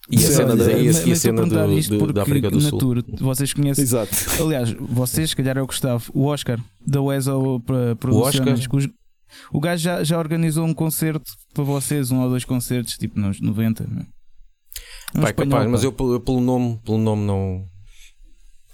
e 0.09 0.15
a 0.15 0.19
cena, 0.19 0.55
da, 0.55 0.71
e 0.71 0.87
a, 0.87 1.15
cena 1.15 1.45
do, 1.45 1.73
isto 1.73 1.97
do, 1.97 2.13
da 2.13 2.23
África 2.23 2.49
do 2.49 2.61
Sul. 2.61 2.79
Tour, 2.79 3.03
vocês 3.19 3.51
conhecem. 3.51 3.83
Exato. 3.83 4.09
Aliás, 4.41 4.71
vocês, 4.79 5.31
se 5.31 5.35
calhar 5.35 5.57
é 5.57 5.61
o 5.61 5.67
Gustavo, 5.67 6.09
o 6.13 6.23
Oscar 6.27 6.57
da 6.85 7.01
Weso 7.01 7.61
para 7.65 7.93
Produções. 7.97 8.65
O, 8.67 9.57
o 9.57 9.59
gajo 9.59 9.83
já, 9.83 10.03
já 10.05 10.17
organizou 10.17 10.65
um 10.65 10.73
concerto 10.73 11.29
para 11.53 11.65
vocês, 11.65 12.09
um 12.09 12.21
ou 12.21 12.29
dois 12.29 12.45
concertos, 12.45 12.93
tipo 12.93 13.19
nos 13.19 13.41
90. 13.41 13.83
Um 13.83 15.21
pai, 15.21 15.31
espanhol, 15.31 15.51
capaz, 15.51 15.71
mas 15.71 15.83
eu, 15.83 15.93
eu, 15.99 16.19
pelo 16.21 16.39
nome, 16.39 16.79
pelo 16.85 16.97
nome 16.97 17.25
não. 17.25 17.65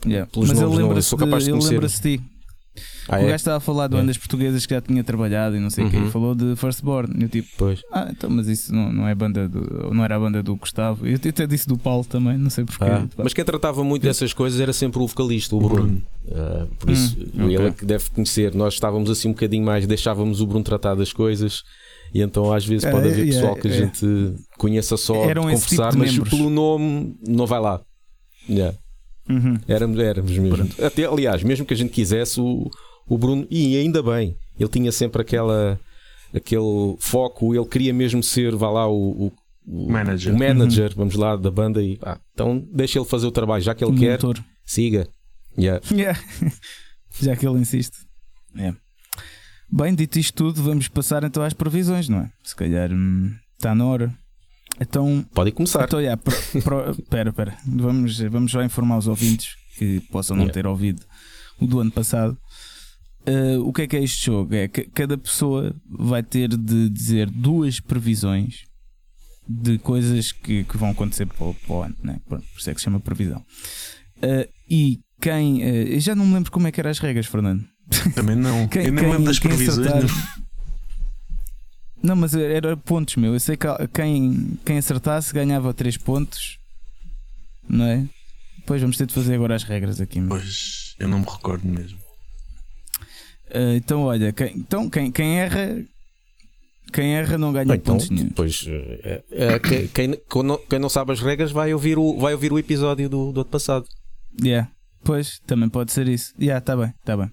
Yeah. 0.05 0.29
Pelos 0.31 0.49
mas 0.49 0.61
ele 0.61 0.75
lembra-se 0.75 1.15
de, 1.15 1.23
ele 1.23 1.67
lembra-se 1.67 2.01
de 2.01 2.17
ti. 2.17 2.23
Ah, 3.07 3.17
o 3.17 3.19
é? 3.19 3.23
gajo 3.23 3.35
estava 3.35 3.57
a 3.57 3.59
falar 3.59 3.87
de 3.87 3.95
bandas 3.95 4.15
é. 4.15 4.19
portuguesas 4.19 4.65
que 4.65 4.73
já 4.73 4.81
tinha 4.81 5.03
trabalhado 5.03 5.55
e 5.55 5.59
não 5.59 5.69
sei 5.69 5.83
o 5.83 5.87
uhum. 5.87 6.05
quê. 6.05 6.11
Falou 6.11 6.35
de 6.35 6.55
Firstborn. 6.55 7.13
E 7.17 7.23
eu 7.23 7.29
tipo, 7.29 7.49
pois. 7.57 7.81
ah, 7.91 8.07
então, 8.09 8.29
mas 8.29 8.47
isso 8.47 8.73
não, 8.73 8.91
não 8.91 9.07
é 9.07 9.13
banda 9.13 9.47
do, 9.47 9.93
não 9.93 10.03
era 10.03 10.15
a 10.15 10.19
banda 10.19 10.41
do 10.41 10.55
Gustavo. 10.55 11.05
Eu 11.05 11.15
até 11.15 11.45
disse 11.45 11.67
do 11.67 11.77
Paulo 11.77 12.05
também, 12.05 12.37
não 12.37 12.49
sei 12.49 12.63
porquê. 12.63 12.85
Ah, 12.85 13.07
mas 13.17 13.33
quem 13.33 13.43
tratava 13.43 13.83
muito 13.83 14.03
dessas 14.03 14.33
coisas 14.33 14.59
era 14.59 14.73
sempre 14.73 14.99
o 15.01 15.07
vocalista, 15.07 15.55
o 15.55 15.59
Bruno. 15.59 16.01
Uh, 16.25 16.67
por 16.77 16.89
isso, 16.89 17.17
hum, 17.35 17.45
ele 17.45 17.57
okay. 17.57 17.67
é 17.67 17.71
que 17.71 17.85
deve 17.85 18.09
conhecer. 18.09 18.55
Nós 18.55 18.73
estávamos 18.73 19.09
assim 19.09 19.29
um 19.29 19.33
bocadinho 19.33 19.65
mais, 19.65 19.85
deixávamos 19.85 20.39
o 20.41 20.47
Bruno 20.47 20.63
tratar 20.63 20.95
das 20.95 21.11
coisas. 21.11 21.63
E 22.13 22.21
então 22.21 22.53
às 22.53 22.65
vezes 22.65 22.89
pode 22.89 23.07
é, 23.07 23.11
haver 23.11 23.25
pessoal 23.25 23.55
que 23.55 23.67
a 23.67 23.71
gente 23.71 24.35
conheça 24.57 24.95
só 24.95 25.25
Eram 25.25 25.47
de 25.47 25.53
conversar, 25.53 25.91
tipo 25.91 26.05
de 26.05 26.19
mas 26.19 26.29
pelo 26.29 26.49
nome 26.49 27.15
não 27.27 27.47
vai 27.47 27.59
lá. 27.59 27.81
Yeah. 28.47 28.77
Uhum. 29.29 29.57
Éramos, 29.67 29.99
éramos 29.99 30.37
mesmo. 30.37 30.69
Até, 30.81 31.05
aliás, 31.05 31.43
mesmo 31.43 31.65
que 31.65 31.73
a 31.73 31.77
gente 31.77 31.91
quisesse, 31.91 32.39
o, 32.39 32.69
o 33.07 33.17
Bruno, 33.17 33.47
e 33.49 33.77
ainda 33.77 34.01
bem, 34.01 34.35
ele 34.59 34.69
tinha 34.69 34.91
sempre 34.91 35.21
aquela, 35.21 35.79
aquele 36.33 36.95
foco, 36.99 37.55
ele 37.55 37.65
queria 37.65 37.93
mesmo 37.93 38.23
ser, 38.23 38.55
vá 38.55 38.69
lá, 38.69 38.87
o, 38.87 39.31
o, 39.65 39.91
manager, 39.91 40.33
o 40.33 40.37
manager 40.37 40.89
uhum. 40.91 40.97
vamos 40.97 41.15
lá, 41.15 41.35
da 41.35 41.51
banda, 41.51 41.81
e 41.81 41.97
ah, 42.01 42.19
então 42.33 42.65
deixa 42.71 42.99
ele 42.99 43.05
fazer 43.05 43.27
o 43.27 43.31
trabalho, 43.31 43.63
já 43.63 43.73
que 43.73 43.83
ele 43.83 43.91
o 43.91 43.99
quer, 43.99 44.13
motor. 44.13 44.43
siga. 44.65 45.07
Yeah. 45.57 45.83
Yeah. 45.91 46.19
já 47.21 47.35
que 47.35 47.47
ele 47.47 47.59
insiste. 47.59 47.97
Yeah. 48.55 48.77
Bem, 49.71 49.95
dito 49.95 50.19
isto 50.19 50.35
tudo, 50.35 50.61
vamos 50.61 50.87
passar 50.87 51.23
então 51.23 51.43
às 51.43 51.53
previsões, 51.53 52.07
não 52.09 52.19
é? 52.19 52.31
Se 52.43 52.55
calhar 52.55 52.91
hum, 52.91 53.33
está 53.57 53.73
na 53.73 53.85
hora. 53.85 54.13
Então, 54.79 55.25
Pode 55.33 55.51
começar. 55.51 55.83
Então, 55.83 56.01
yeah, 56.01 56.19
pera, 57.09 57.31
pera. 57.31 57.57
Vamos, 57.65 58.19
vamos 58.19 58.51
já 58.51 58.63
informar 58.65 58.97
os 58.97 59.07
ouvintes 59.07 59.55
que 59.77 59.99
possam 60.11 60.35
não 60.35 60.43
yeah. 60.43 60.53
ter 60.53 60.67
ouvido 60.67 61.01
o 61.59 61.67
do 61.67 61.79
ano 61.79 61.91
passado. 61.91 62.37
Uh, 63.25 63.65
o 63.65 63.71
que 63.71 63.83
é 63.83 63.87
que 63.87 63.95
é 63.95 64.03
este 64.03 64.25
jogo? 64.25 64.53
É 64.53 64.67
que 64.67 64.83
cada 64.83 65.17
pessoa 65.17 65.73
vai 65.87 66.21
ter 66.21 66.49
de 66.49 66.89
dizer 66.89 67.29
duas 67.29 67.79
previsões 67.79 68.65
de 69.47 69.77
coisas 69.77 70.31
que, 70.31 70.63
que 70.63 70.77
vão 70.77 70.89
acontecer 70.89 71.25
para 71.25 71.45
o, 71.45 71.53
para 71.53 71.75
o 71.75 71.81
ano, 71.83 71.95
né? 72.03 72.19
por, 72.27 72.41
isso 72.57 72.69
é 72.69 72.73
que 72.73 72.79
se 72.79 72.85
chama 72.85 72.99
previsão. 72.99 73.43
Uh, 74.17 74.49
e 74.69 74.99
quem. 75.21 75.63
Uh, 75.63 75.99
já 75.99 76.15
não 76.15 76.25
me 76.25 76.33
lembro 76.33 76.51
como 76.51 76.67
é 76.67 76.71
que 76.71 76.79
eram 76.79 76.91
as 76.91 76.99
regras, 76.99 77.25
Fernando. 77.25 77.63
Também 78.13 78.35
não. 78.35 78.67
quem, 78.69 78.85
Eu 78.85 78.93
nem 78.93 79.05
lembro 79.05 79.25
das 79.25 79.39
previsões. 79.39 79.87
Acertar... 79.87 80.43
Não, 82.01 82.17
mas 82.17 82.35
era 82.35 82.75
pontos, 82.75 83.15
meu. 83.15 83.33
Eu 83.33 83.39
sei 83.39 83.55
que 83.55 83.67
quem, 83.93 84.59
quem 84.65 84.77
acertasse 84.77 85.33
ganhava 85.33 85.73
3 85.73 85.95
pontos, 85.95 86.59
não 87.67 87.85
é? 87.85 88.05
Pois 88.65 88.81
vamos 88.81 88.97
ter 88.97 89.05
de 89.05 89.13
fazer 89.13 89.35
agora 89.35 89.55
as 89.55 89.63
regras 89.63 90.01
aqui. 90.01 90.19
Meu. 90.19 90.29
Pois, 90.29 90.95
eu 90.99 91.07
não 91.07 91.19
me 91.19 91.25
recordo 91.25 91.65
mesmo. 91.65 92.02
Uh, 93.53 93.75
então, 93.75 94.03
olha, 94.03 94.31
quem, 94.33 94.57
então, 94.57 94.89
quem, 94.89 95.11
quem 95.11 95.39
erra 95.39 95.83
quem 96.91 97.15
erra 97.15 97.37
não 97.37 97.51
ganha 97.51 97.75
então, 97.75 97.95
pontos 97.95 98.09
nenhum. 98.09 98.29
Pois, 98.29 98.65
é, 98.67 99.23
é, 99.31 99.59
quem, 99.59 99.87
quem, 99.87 100.19
quem, 100.69 100.79
não 100.79 100.89
sabe 100.89 101.11
as 101.11 101.19
regras 101.19 101.51
vai 101.51 101.73
ouvir 101.73 101.97
o, 101.97 102.17
vai 102.19 102.33
ouvir 102.33 102.53
o 102.53 102.59
episódio 102.59 103.09
do, 103.09 103.31
do 103.31 103.41
ano 103.41 103.49
passado. 103.49 103.85
Yeah. 104.41 104.69
Pois, 105.03 105.39
também 105.47 105.69
pode 105.69 105.91
ser 105.91 106.07
isso. 106.07 106.33
Yeah, 106.39 106.61
tá 106.61 106.77
bem, 106.77 106.93
tá 107.03 107.17
bem. 107.17 107.31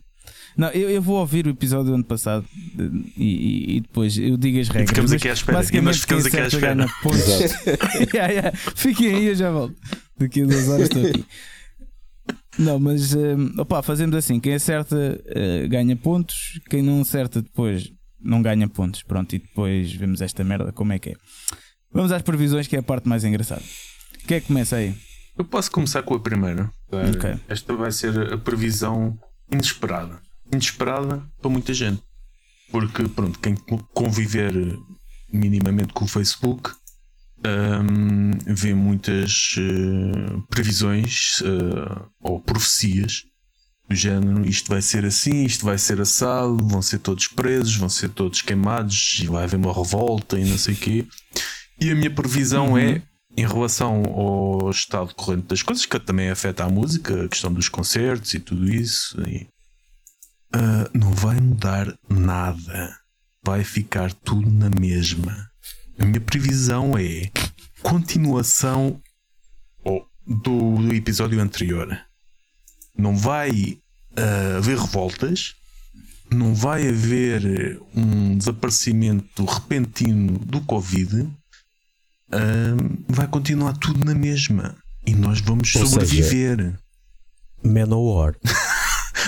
Não, 0.57 0.69
eu, 0.71 0.91
eu 0.91 1.03
vou 1.03 1.19
ouvir 1.19 1.47
o 1.47 1.51
episódio 1.51 1.87
do 1.87 1.95
ano 1.95 2.05
passado 2.05 2.45
e, 3.17 3.23
e, 3.25 3.77
e 3.77 3.81
depois 3.81 4.17
eu 4.19 4.37
digo 4.37 4.59
as 4.59 4.69
regras. 4.69 4.89
E 4.89 4.89
ficamos 4.89 5.13
aqui 5.13 5.29
à 5.29 5.33
espera. 5.33 5.59
Basicamente, 5.59 5.99
ficamos 5.99 6.27
aqui 6.27 6.41
à 6.41 6.47
espera. 6.47 6.87
yeah, 8.15 8.33
yeah. 8.33 8.57
Fiquem 8.57 9.15
aí, 9.15 9.27
eu 9.27 9.35
já 9.35 9.51
volto. 9.51 9.77
Daqui 10.19 10.43
a 10.43 10.47
duas 10.47 10.69
horas 10.69 10.83
estou 10.83 11.07
aqui. 11.07 11.25
Não, 12.59 12.79
mas 12.79 13.15
uh, 13.15 13.37
opa, 13.59 13.83
fazemos 13.83 14.15
assim: 14.17 14.41
quem 14.41 14.55
acerta 14.55 14.97
uh, 14.97 15.69
ganha 15.69 15.97
pontos, 15.97 16.61
quem 16.69 16.83
não 16.83 17.01
acerta 17.01 17.41
depois 17.41 17.91
não 18.21 18.43
ganha 18.43 18.69
pontos. 18.69 19.03
Pronto, 19.03 19.35
e 19.35 19.39
depois 19.39 19.93
vemos 19.93 20.21
esta 20.21 20.45
merda 20.45 20.73
como 20.73 20.93
é 20.93 20.99
que 20.99 21.11
é. 21.11 21.15
Vamos 21.93 22.13
às 22.13 22.23
previsões, 22.23 22.67
que 22.67 22.77
é 22.77 22.79
a 22.79 22.83
parte 22.83 23.09
mais 23.09 23.25
engraçada. 23.25 23.63
Quem 24.27 24.37
é 24.37 24.41
que 24.41 24.47
começa 24.49 24.77
aí? 24.77 24.95
Eu 25.37 25.45
posso 25.45 25.71
começar 25.71 26.03
com 26.03 26.15
a 26.15 26.21
primeira. 26.21 26.71
Ok. 26.93 27.35
Esta 27.49 27.75
vai 27.75 27.91
ser 27.91 28.33
a 28.33 28.39
previsão 28.39 29.19
inesperada. 29.51 30.21
Inesperada 30.53 31.25
para 31.41 31.51
muita 31.51 31.73
gente. 31.73 32.03
Porque, 32.71 33.09
pronto, 33.09 33.39
quem 33.39 33.57
conviver 33.95 34.53
minimamente 35.33 35.93
com 35.93 36.05
o 36.05 36.09
Facebook 36.09 36.71
hum, 37.47 38.31
vê 38.47 38.75
muitas 38.75 39.55
eh, 39.59 40.43
previsões 40.49 41.43
eh, 41.43 42.03
ou 42.21 42.41
profecias 42.41 43.25
do 43.89 43.95
género: 43.95 44.47
isto 44.47 44.69
vai 44.69 44.83
ser 44.83 45.05
assim, 45.05 45.45
isto 45.45 45.65
vai 45.65 45.79
ser 45.79 46.01
assado, 46.01 46.57
vão 46.67 46.83
ser 46.83 46.99
todos 46.99 47.27
presos, 47.27 47.77
vão 47.77 47.89
ser 47.89 48.11
todos 48.11 48.43
queimados 48.43 49.19
e 49.23 49.27
vai 49.27 49.45
haver 49.45 49.57
uma 49.57 49.75
revolta 49.75 50.39
e 50.39 50.45
não 50.45 50.59
sei 50.59 50.75
o 50.75 50.77
quê. 50.77 51.07
E 51.81 51.91
a 51.91 51.95
minha 51.95 52.11
previsão 52.11 52.77
é 52.77 53.03
em 53.37 53.47
relação 53.47 54.03
ao 54.05 54.71
estado 54.71 55.15
corrente 55.15 55.47
das 55.47 55.63
coisas, 55.63 55.87
que 55.87 55.99
também 55.99 56.31
afeta 56.31 56.65
a 56.65 56.69
música, 56.69 57.25
a 57.25 57.29
questão 57.29 57.53
dos 57.53 57.69
concertos 57.69 58.35
e 58.35 58.41
tudo 58.41 58.71
isso, 58.71 59.21
e, 59.23 59.49
ah, 60.53 60.91
não 60.93 61.13
vai 61.13 61.41
mudar 61.41 61.95
nada. 62.09 62.97
Vai 63.43 63.65
ficar 63.65 64.13
tudo 64.13 64.51
na 64.51 64.69
mesma. 64.69 65.50
A 66.01 66.05
minha 66.05 66.21
previsão 66.21 66.99
é 66.99 67.31
continuação 67.83 69.01
do, 69.85 70.07
do 70.27 70.95
episódio 70.95 71.41
anterior. 71.41 71.97
Não 72.97 73.17
vai 73.17 73.79
ah, 74.17 74.57
haver 74.57 74.79
revoltas, 74.79 75.55
não 76.31 76.55
vai 76.55 76.89
haver 76.89 77.81
um 77.95 78.37
desaparecimento 78.37 79.45
repentino 79.45 80.39
do 80.39 80.61
Covid 80.63 81.31
Ahm, 82.33 83.03
vai 83.09 83.27
continuar 83.27 83.77
tudo 83.77 84.05
na 84.05 84.15
mesma. 84.15 84.77
E 85.07 85.15
nós 85.15 85.41
vamos 85.41 85.75
Ou 85.75 85.87
sobreviver. 85.87 86.79
Manowar. 87.63 88.37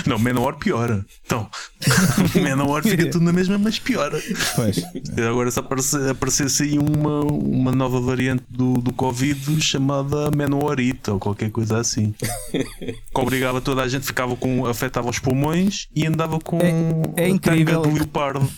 Não, 0.05 0.17
Menor 0.19 0.55
piora. 0.55 1.05
Então, 1.25 1.49
Menor 2.35 2.81
fica 2.83 3.09
tudo 3.09 3.23
na 3.25 3.31
mesma, 3.33 3.57
mas 3.57 3.79
piora. 3.79 4.21
Pois. 4.55 4.81
Agora 5.29 5.49
se 5.51 5.59
aparecer, 5.59 6.09
aparecesse 6.09 6.63
aí 6.63 6.79
uma, 6.79 7.21
uma 7.21 7.71
nova 7.71 7.99
variante 7.99 8.43
do, 8.49 8.75
do 8.75 8.93
Covid 8.93 9.61
chamada 9.61 10.31
Menorita 10.31 11.13
ou 11.13 11.19
qualquer 11.19 11.51
coisa 11.51 11.77
assim. 11.79 12.13
Que 12.51 12.95
obrigava 13.15 13.61
toda 13.61 13.81
a 13.81 13.87
gente, 13.87 14.05
ficava 14.05 14.35
com. 14.35 14.65
afetava 14.65 15.09
os 15.09 15.19
pulmões 15.19 15.87
e 15.95 16.05
andava 16.05 16.39
com 16.39 16.57
É- 16.59 17.23
é 17.25 17.29
incrível. 17.29 17.81
tanga 17.81 17.89
do 17.89 17.95
leopardo 17.95 18.49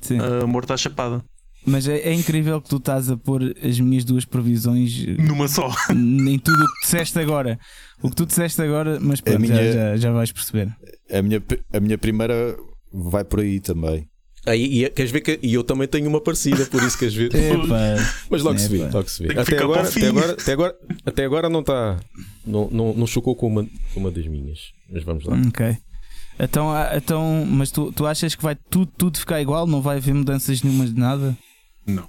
Sim. 0.00 0.18
uh, 0.20 0.46
morto 0.46 0.72
à 0.72 0.76
chapada. 0.76 1.22
Mas 1.64 1.86
é, 1.86 1.98
é 1.98 2.12
incrível 2.12 2.60
que 2.60 2.68
tu 2.68 2.76
estás 2.76 3.08
a 3.10 3.16
pôr 3.16 3.54
as 3.62 3.78
minhas 3.78 4.04
duas 4.04 4.24
previsões 4.24 5.06
Numa 5.18 5.46
só. 5.46 5.70
em 5.90 6.38
tudo 6.38 6.62
o 6.62 6.66
que 6.66 6.80
disseste 6.82 7.18
agora. 7.18 7.58
O 8.02 8.10
que 8.10 8.16
tu 8.16 8.26
disseste 8.26 8.60
agora, 8.60 8.98
mas 9.00 9.20
pronto, 9.20 9.40
minha- 9.40 9.54
já, 9.54 9.72
já, 9.72 9.96
já 9.96 10.12
vais 10.12 10.32
perceber. 10.32 10.74
A 11.10 11.22
minha, 11.22 11.42
a 11.72 11.80
minha 11.80 11.96
primeira 11.96 12.56
vai 12.92 13.22
por 13.24 13.40
aí 13.40 13.60
também. 13.60 14.08
Aí, 14.44 14.84
e, 14.84 14.90
queres 14.90 15.12
ver 15.12 15.20
que 15.20 15.38
e 15.40 15.54
eu 15.54 15.62
também 15.62 15.86
tenho 15.86 16.08
uma 16.08 16.20
parecida, 16.20 16.66
por 16.66 16.82
isso 16.82 16.98
queres 16.98 17.14
ver. 17.14 17.30
Epá. 17.34 17.94
Mas 18.28 18.42
logo 18.42 18.58
se 18.58 18.68
vê, 18.68 18.78
logo 18.88 19.08
se 19.08 19.22
vê. 19.24 19.38
Até 19.38 19.58
agora, 19.58 19.88
até 19.88 20.08
agora, 20.08 20.32
até 20.32 20.52
agora, 20.52 20.76
até 21.06 21.24
agora 21.24 21.48
não 21.48 21.60
está. 21.60 22.00
Não, 22.44 22.68
não, 22.72 22.92
não 22.92 23.06
chocou 23.06 23.36
com 23.36 23.46
uma, 23.46 23.64
com 23.94 24.00
uma 24.00 24.10
das 24.10 24.26
minhas. 24.26 24.58
Mas 24.90 25.04
vamos 25.04 25.24
lá. 25.24 25.36
Ok. 25.46 25.76
Então, 26.40 26.72
ah, 26.72 26.90
então 26.96 27.46
mas 27.48 27.70
tu, 27.70 27.92
tu 27.92 28.04
achas 28.04 28.34
que 28.34 28.42
vai 28.42 28.56
tudo, 28.68 28.90
tudo 28.98 29.16
ficar 29.18 29.40
igual? 29.40 29.64
Não 29.64 29.80
vai 29.80 29.98
haver 29.98 30.12
mudanças 30.12 30.60
nenhumas 30.62 30.92
de 30.92 30.98
nada? 30.98 31.36
Não. 31.86 32.08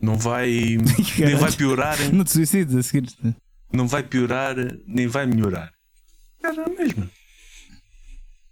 Não 0.00 0.16
vai. 0.16 0.50
nem 1.18 1.34
vai 1.36 1.52
piorar. 1.52 1.96
Não 2.12 2.24
te 2.24 2.40
a 2.42 2.46
seguir. 2.82 3.08
não 3.72 3.86
vai 3.88 4.02
piorar 4.02 4.56
nem 4.86 5.06
vai 5.06 5.26
melhorar. 5.26 5.72
Era 6.42 6.64
a 6.66 6.68
mesma. 6.68 7.10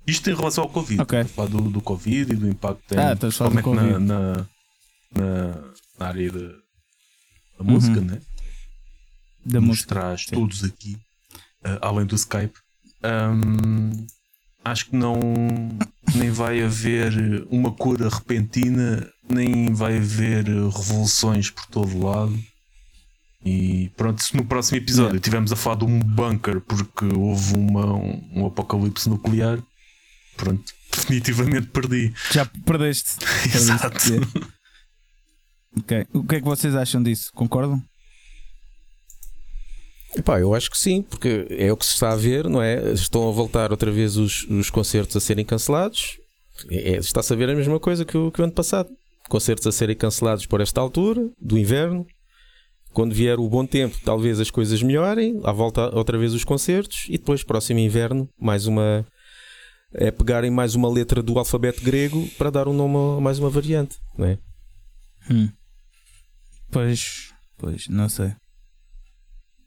Isto 0.06 0.30
em 0.30 0.34
relação 0.34 0.64
ao 0.64 0.70
Covid. 0.70 1.00
Ok. 1.02 1.20
Estou 1.20 1.44
a 1.44 1.48
falar 1.48 1.62
do, 1.62 1.70
do 1.70 1.80
Covid 1.80 2.32
e 2.32 2.36
do 2.36 2.48
impacto 2.48 2.80
que 2.82 2.88
tem, 2.88 2.98
Ah, 2.98 3.14
principalmente 3.16 3.68
na, 3.68 3.98
na, 3.98 4.32
na, 5.14 5.64
na 5.98 6.06
área 6.06 6.32
da, 6.32 6.48
da 7.58 7.64
música, 7.64 7.98
Uhum. 8.00 8.06
né? 8.06 8.20
Da 9.44 9.60
Nos 9.60 9.68
música. 9.68 9.88
traz 9.88 10.24
sim. 10.24 10.34
todos 10.34 10.64
aqui, 10.64 10.96
ah, 11.62 11.78
além 11.88 12.06
do 12.06 12.14
Skype. 12.16 12.54
Ahm, 13.02 14.06
acho 14.64 14.86
que 14.86 14.96
não 14.96 15.18
nem 16.14 16.30
vai 16.30 16.62
haver 16.62 17.46
uma 17.50 17.70
cura 17.72 18.08
repentina, 18.08 19.08
nem 19.28 19.72
vai 19.72 19.96
haver 19.96 20.44
revoluções 20.46 21.50
por 21.50 21.66
todo 21.66 21.98
lado. 22.04 22.38
E 23.44 23.90
pronto, 23.96 24.22
se 24.22 24.36
no 24.36 24.44
próximo 24.44 24.78
episódio 24.78 25.18
tivemos 25.18 25.50
a 25.52 25.56
falar 25.56 25.76
de 25.76 25.84
um 25.84 25.98
bunker 25.98 26.60
porque 26.60 27.04
houve 27.06 27.54
uma, 27.56 27.86
um, 27.94 28.30
um 28.36 28.46
apocalipse 28.46 29.08
nuclear, 29.08 29.58
pronto, 30.36 30.62
definitivamente 30.94 31.66
perdi. 31.68 32.12
Já 32.30 32.46
perdeste. 32.64 33.16
Exato. 33.52 33.98
Perdeste. 33.98 34.52
Ok. 35.76 36.06
O 36.12 36.24
que 36.24 36.36
é 36.36 36.38
que 36.40 36.44
vocês 36.46 36.74
acham 36.76 37.02
disso? 37.02 37.30
Concordam? 37.34 37.82
Epá, 40.14 40.38
eu 40.38 40.54
acho 40.54 40.70
que 40.70 40.76
sim, 40.76 41.02
porque 41.02 41.46
é 41.50 41.72
o 41.72 41.76
que 41.76 41.86
se 41.86 41.94
está 41.94 42.12
a 42.12 42.16
ver, 42.16 42.46
não 42.48 42.62
é? 42.62 42.92
Estão 42.92 43.26
a 43.28 43.32
voltar 43.32 43.70
outra 43.70 43.90
vez 43.90 44.16
os, 44.18 44.44
os 44.44 44.68
concertos 44.68 45.16
a 45.16 45.20
serem 45.20 45.44
cancelados. 45.44 46.18
É- 46.70 46.92
é- 46.92 46.96
Está-se 46.98 47.32
a 47.32 47.36
ver 47.36 47.48
a 47.48 47.54
mesma 47.56 47.80
coisa 47.80 48.04
que 48.04 48.16
o, 48.16 48.30
que 48.30 48.40
o 48.40 48.44
ano 48.44 48.52
passado. 48.52 48.90
Concertos 49.32 49.66
a 49.66 49.72
serem 49.72 49.96
cancelados 49.96 50.44
por 50.44 50.60
esta 50.60 50.78
altura, 50.78 51.26
do 51.40 51.56
inverno. 51.56 52.06
Quando 52.92 53.14
vier 53.14 53.40
o 53.40 53.48
bom 53.48 53.64
tempo, 53.64 53.96
talvez 54.04 54.38
as 54.38 54.50
coisas 54.50 54.82
melhorem. 54.82 55.40
À 55.42 55.50
volta 55.50 55.88
outra 55.96 56.18
vez 56.18 56.34
os 56.34 56.44
concertos. 56.44 57.06
E 57.08 57.16
depois, 57.16 57.42
próximo 57.42 57.80
inverno, 57.80 58.28
mais 58.38 58.66
uma. 58.66 59.06
É 59.94 60.10
pegarem 60.10 60.50
mais 60.50 60.74
uma 60.74 60.86
letra 60.86 61.22
do 61.22 61.38
alfabeto 61.38 61.82
grego 61.82 62.28
para 62.36 62.50
dar 62.50 62.68
um 62.68 62.74
nome 62.74 63.16
a 63.16 63.22
mais 63.22 63.38
uma 63.38 63.48
variante, 63.48 63.96
não 64.18 64.26
é? 64.26 64.38
Hum. 65.30 65.48
Pois, 66.70 67.32
pois, 67.56 67.88
não 67.88 68.10
sei. 68.10 68.34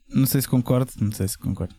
Não 0.08 0.26
sei 0.26 0.42
se 0.42 0.48
concordo, 0.48 0.92
não 1.00 1.10
sei 1.10 1.26
se 1.26 1.36
concordo. 1.36 1.74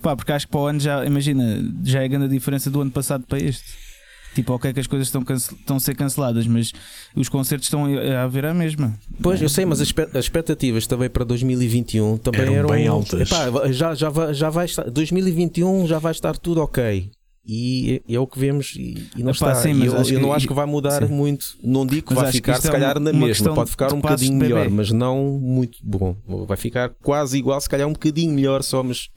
Pá, 0.00 0.16
porque 0.16 0.32
acho 0.32 0.46
que 0.46 0.50
para 0.50 0.60
o 0.60 0.66
ano 0.66 0.80
já, 0.80 1.04
imagina, 1.04 1.62
já 1.84 2.02
é 2.02 2.08
grande 2.08 2.24
a 2.24 2.28
diferença 2.28 2.68
do 2.68 2.80
ano 2.80 2.90
passado 2.90 3.24
para 3.28 3.38
este. 3.38 3.91
Tipo, 4.34 4.54
ok 4.54 4.72
que 4.72 4.80
as 4.80 4.86
coisas 4.86 5.08
estão, 5.08 5.22
estão 5.36 5.76
a 5.76 5.80
ser 5.80 5.94
canceladas, 5.94 6.46
mas 6.46 6.72
os 7.14 7.28
concertos 7.28 7.66
estão 7.66 7.84
a 7.84 8.22
haver 8.22 8.46
a 8.46 8.54
mesma. 8.54 8.98
Pois, 9.22 9.42
eu 9.42 9.48
sei, 9.48 9.64
mas 9.66 9.80
as 9.80 9.88
expectativas 10.14 10.86
também 10.86 11.10
para 11.10 11.24
2021 11.24 12.16
também 12.16 12.40
Eram 12.42 12.54
eram, 12.54 12.68
bem 12.70 12.86
altas. 12.86 13.30
Epá, 13.30 13.70
já, 13.72 13.94
já, 13.94 14.08
vai, 14.08 14.32
já 14.32 14.48
vai 14.48 14.64
estar. 14.64 14.88
2021 14.90 15.86
já 15.86 15.98
vai 15.98 16.12
estar 16.12 16.36
tudo 16.38 16.62
ok. 16.62 17.10
E 17.44 18.00
é, 18.08 18.14
é 18.14 18.20
o 18.20 18.26
que 18.26 18.38
vemos 18.38 18.74
e, 18.76 19.08
e 19.16 19.22
não 19.22 19.32
Epá, 19.32 19.50
está. 19.50 19.54
sim, 19.56 19.70
E 19.70 19.74
mas 19.74 19.88
eu, 19.88 19.98
eu 19.98 20.04
que- 20.04 20.18
não 20.18 20.32
acho 20.32 20.46
que 20.46 20.54
vai 20.54 20.64
mudar 20.64 21.06
sim. 21.06 21.12
muito. 21.12 21.44
Não 21.62 21.84
digo 21.84 22.06
que 22.06 22.14
Mas 22.14 22.22
vai 22.22 22.30
que 22.30 22.36
ficar, 22.38 22.52
isto 22.52 22.62
se 22.62 22.68
é 22.68 22.70
calhar, 22.72 22.96
uma- 22.96 23.10
na 23.12 23.18
uma 23.18 23.26
mesma. 23.26 23.52
Pode 23.54 23.70
ficar 23.70 23.92
um 23.92 24.00
bocadinho 24.00 24.36
melhor, 24.36 24.70
mas 24.70 24.90
não 24.92 25.24
muito 25.40 25.76
bom. 25.82 26.16
Vai 26.46 26.56
ficar 26.56 26.88
quase 27.02 27.36
igual, 27.36 27.60
se 27.60 27.68
calhar 27.68 27.88
um 27.88 27.92
bocadinho 27.92 28.32
melhor 28.32 28.62
só, 28.62 28.82
mas 28.82 29.08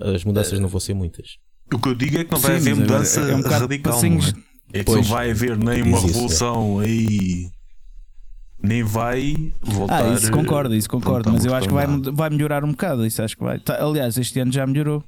as 0.00 0.24
mudanças 0.24 0.58
não 0.58 0.68
vão 0.68 0.80
ser 0.80 0.92
muitas. 0.94 1.36
O 1.72 1.78
que 1.78 1.88
eu 1.88 1.94
digo 1.94 2.18
é 2.18 2.24
que 2.24 2.32
não 2.32 2.38
vai 2.38 2.52
Sim, 2.60 2.70
haver 2.70 2.76
mudança 2.80 3.20
é 3.20 3.34
um 3.34 3.42
bocado 3.42 3.60
radical. 3.62 3.92
passinhos. 3.92 4.34
é? 4.72 4.78
É 4.78 4.78
que 4.80 4.84
Pois. 4.84 4.96
não 5.06 5.14
vai 5.14 5.30
haver 5.30 5.56
nem 5.56 5.82
uma 5.82 5.92
Diz 5.98 6.04
isso, 6.04 6.06
revolução 6.06 6.78
aí. 6.78 7.50
Nem 8.62 8.82
vai 8.82 9.52
voltar. 9.60 10.04
Ah, 10.04 10.14
isso 10.14 10.30
concordo, 10.30 10.74
isso 10.74 10.88
concordo, 10.88 11.32
mas 11.32 11.44
eu 11.44 11.54
acho 11.54 11.66
que 11.66 11.74
vai, 11.74 11.86
vai 12.12 12.30
melhorar 12.30 12.64
um 12.64 12.70
bocado. 12.70 13.04
Isso 13.04 13.20
acho 13.22 13.36
que 13.36 13.42
vai. 13.42 13.58
Tá, 13.58 13.82
aliás, 13.82 14.16
este 14.16 14.38
ano 14.40 14.52
já 14.52 14.66
melhorou. 14.66 15.02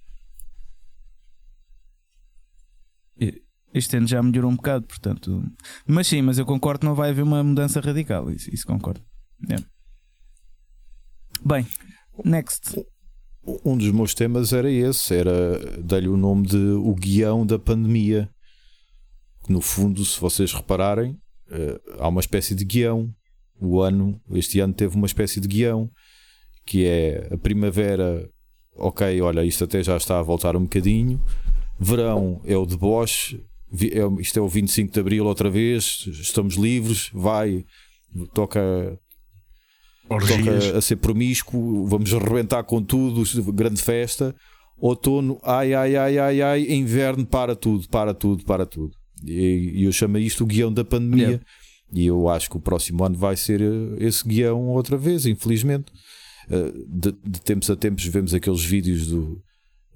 Este 3.72 3.96
ano 3.96 4.06
já 4.06 4.22
melhorou 4.22 4.50
um 4.52 4.56
bocado, 4.56 4.86
portanto. 4.86 5.42
Mas 5.86 6.06
sim, 6.06 6.22
mas 6.22 6.38
eu 6.38 6.46
concordo 6.46 6.80
que 6.80 6.86
não 6.86 6.94
vai 6.94 7.10
haver 7.10 7.22
uma 7.22 7.42
mudança 7.42 7.80
radical. 7.80 8.30
Isso, 8.30 8.48
isso 8.54 8.64
concordo. 8.66 9.00
É. 9.50 9.56
Bem, 11.44 11.66
next. 12.24 12.80
Um 13.46 13.76
dos 13.76 13.90
meus 13.90 14.14
temas 14.14 14.52
era 14.52 14.70
esse, 14.70 15.14
era 15.14 15.58
dar-lhe 15.82 16.08
o 16.08 16.16
nome 16.16 16.46
de 16.46 16.56
o 16.56 16.94
guião 16.94 17.44
da 17.44 17.58
pandemia. 17.58 18.30
No 19.48 19.60
fundo, 19.60 20.02
se 20.04 20.18
vocês 20.18 20.52
repararem, 20.52 21.18
eh, 21.50 21.78
há 21.98 22.08
uma 22.08 22.20
espécie 22.20 22.54
de 22.54 22.64
guião. 22.64 23.14
O 23.60 23.80
ano, 23.80 24.20
este 24.30 24.60
ano 24.60 24.72
teve 24.72 24.96
uma 24.96 25.06
espécie 25.06 25.40
de 25.40 25.48
guião, 25.48 25.90
que 26.64 26.86
é 26.86 27.28
a 27.32 27.36
primavera, 27.36 28.28
ok, 28.74 29.20
olha, 29.20 29.44
isto 29.44 29.64
até 29.64 29.82
já 29.82 29.96
está 29.96 30.18
a 30.18 30.22
voltar 30.22 30.56
um 30.56 30.62
bocadinho. 30.62 31.22
Verão 31.78 32.40
é 32.44 32.56
o 32.56 32.64
deboche, 32.64 33.44
é 33.72 34.20
isto 34.20 34.38
é 34.38 34.42
o 34.42 34.48
25 34.48 34.92
de 34.92 35.00
Abril 35.00 35.26
outra 35.26 35.50
vez, 35.50 36.06
estamos 36.06 36.54
livres, 36.54 37.10
vai, 37.12 37.64
toca 38.32 38.98
Orgias. 40.08 40.74
a 40.74 40.80
ser 40.80 40.96
promíscuo, 40.96 41.86
vamos 41.86 42.12
arrebentar 42.12 42.62
com 42.64 42.82
tudo, 42.82 43.22
grande 43.52 43.80
festa. 43.80 44.34
Outono, 44.76 45.38
ai, 45.42 45.72
ai, 45.72 45.96
ai, 45.96 46.18
ai, 46.18 46.42
ai, 46.42 46.72
inverno, 46.72 47.24
para 47.24 47.54
tudo, 47.54 47.88
para 47.88 48.12
tudo, 48.12 48.44
para 48.44 48.66
tudo. 48.66 48.92
E, 49.24 49.84
eu 49.84 49.92
chamo 49.92 50.18
isto 50.18 50.44
o 50.44 50.46
guião 50.46 50.72
da 50.72 50.84
pandemia, 50.84 51.24
Yeah. 51.24 51.44
E 51.92 52.06
eu 52.06 52.28
acho 52.28 52.50
que 52.50 52.56
o 52.56 52.60
próximo 52.60 53.04
ano 53.04 53.16
vai 53.16 53.36
ser 53.36 53.60
eh, 53.60 53.96
esse 53.98 54.26
guião 54.26 54.68
outra 54.68 54.96
vez, 54.96 55.26
infelizmente. 55.26 55.92
Eh, 56.50 56.72
de, 56.88 57.12
de 57.12 57.40
tempos 57.40 57.70
a 57.70 57.76
tempos 57.76 58.04
vemos 58.06 58.34
aqueles 58.34 58.64
vídeos 58.64 59.06
do, 59.06 59.40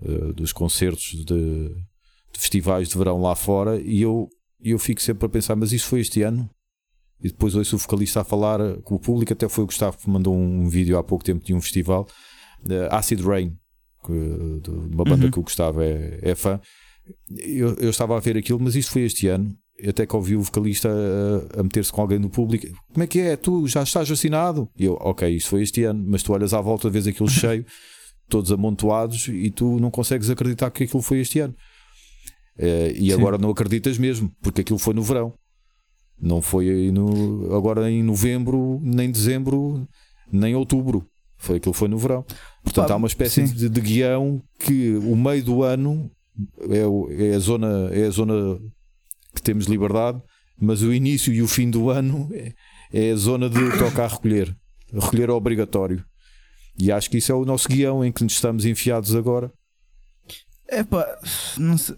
eh, 0.02 0.32
dos 0.32 0.52
concertos 0.52 1.24
de, 1.24 1.68
de 1.68 2.38
festivais 2.38 2.88
de 2.88 2.96
verão 2.96 3.20
lá 3.20 3.34
fora 3.34 3.80
e 3.80 4.00
eu, 4.00 4.28
eu 4.62 4.78
fico 4.78 5.02
sempre 5.02 5.26
a 5.26 5.28
pensar, 5.28 5.56
mas 5.56 5.72
isso 5.72 5.86
foi 5.86 6.00
este 6.00 6.22
ano? 6.22 6.48
E 7.22 7.28
depois 7.28 7.54
ouço 7.54 7.76
o 7.76 7.78
vocalista 7.78 8.20
a 8.20 8.24
falar 8.24 8.60
com 8.82 8.94
o 8.94 8.98
público, 8.98 9.32
até 9.32 9.48
foi 9.48 9.64
o 9.64 9.66
Gustavo 9.66 9.98
que 9.98 10.08
mandou 10.08 10.36
um 10.36 10.68
vídeo 10.68 10.96
há 10.96 11.02
pouco 11.02 11.24
tempo 11.24 11.44
de 11.44 11.52
um 11.52 11.60
festival, 11.60 12.06
Acid 12.90 13.20
Rain, 13.20 13.56
que, 14.04 14.60
de 14.62 14.70
uma 14.70 15.04
banda 15.04 15.24
uhum. 15.24 15.30
que 15.30 15.38
o 15.38 15.42
Gustavo 15.42 15.80
é, 15.82 16.18
é 16.22 16.34
fã. 16.34 16.60
Eu, 17.30 17.74
eu, 17.74 17.90
estava 17.90 18.16
a 18.16 18.20
ver 18.20 18.36
aquilo, 18.36 18.60
mas 18.60 18.76
isto 18.76 18.92
foi 18.92 19.02
este 19.02 19.28
ano. 19.28 19.54
Até 19.86 20.04
que 20.06 20.16
ouvi 20.16 20.34
o 20.34 20.42
vocalista 20.42 20.88
a, 20.88 21.60
a 21.60 21.62
meter-se 21.62 21.92
com 21.92 22.00
alguém 22.00 22.20
do 22.20 22.28
público. 22.28 22.66
Como 22.92 23.02
é 23.02 23.06
que 23.06 23.20
é? 23.20 23.36
Tu 23.36 23.66
já 23.68 23.82
estás 23.82 24.08
vacinado? 24.08 24.68
E 24.76 24.84
eu, 24.84 24.94
ok, 24.94 25.28
isto 25.28 25.50
foi 25.50 25.62
este 25.62 25.84
ano, 25.84 26.04
mas 26.06 26.22
tu 26.22 26.32
olhas 26.32 26.52
à 26.52 26.60
volta, 26.60 26.90
vês 26.90 27.06
aquilo 27.06 27.28
cheio, 27.30 27.64
todos 28.28 28.50
amontoados, 28.50 29.28
e 29.28 29.50
tu 29.50 29.78
não 29.78 29.90
consegues 29.90 30.30
acreditar 30.30 30.70
que 30.70 30.84
aquilo 30.84 31.02
foi 31.02 31.20
este 31.20 31.40
ano. 31.40 31.54
Uh, 32.58 32.90
e 32.92 33.10
Sim. 33.10 33.12
agora 33.12 33.38
não 33.38 33.50
acreditas 33.50 33.96
mesmo, 33.98 34.32
porque 34.42 34.62
aquilo 34.62 34.80
foi 34.80 34.94
no 34.94 35.02
verão. 35.02 35.32
Não 36.20 36.42
foi 36.42 36.90
no, 36.90 37.54
agora 37.54 37.90
em 37.90 38.02
novembro, 38.02 38.80
nem 38.82 39.10
dezembro, 39.10 39.86
nem 40.32 40.54
outubro. 40.54 41.06
Foi 41.36 41.58
aquilo 41.58 41.72
foi 41.72 41.88
no 41.88 41.98
verão. 41.98 42.24
Portanto, 42.64 42.90
há 42.90 42.96
uma 42.96 43.06
espécie 43.06 43.44
de, 43.44 43.68
de, 43.68 43.80
guião 43.80 44.42
que 44.58 44.96
o 44.96 45.14
meio 45.14 45.44
do 45.44 45.62
ano 45.62 46.10
é, 46.68 47.30
é, 47.30 47.34
a 47.34 47.38
zona, 47.38 47.90
é 47.92 48.06
a 48.06 48.10
zona 48.10 48.58
que 49.34 49.40
temos 49.40 49.66
liberdade, 49.66 50.20
mas 50.60 50.82
o 50.82 50.92
início 50.92 51.32
e 51.32 51.40
o 51.40 51.46
fim 51.46 51.70
do 51.70 51.90
ano 51.90 52.28
é, 52.32 52.52
é 52.92 53.12
a 53.12 53.16
zona 53.16 53.48
de 53.48 53.78
tocar 53.78 54.10
recolher. 54.10 54.54
Recolher 54.92 55.28
é 55.28 55.32
obrigatório. 55.32 56.04
E 56.78 56.90
acho 56.90 57.08
que 57.08 57.18
isso 57.18 57.30
é 57.30 57.34
o 57.34 57.44
nosso 57.44 57.68
guião 57.68 58.04
em 58.04 58.10
que 58.10 58.24
nos 58.24 58.32
estamos 58.32 58.64
enfiados 58.64 59.14
agora. 59.14 59.52
É 60.68 60.82
pá, 60.82 61.06
mas, 61.56 61.94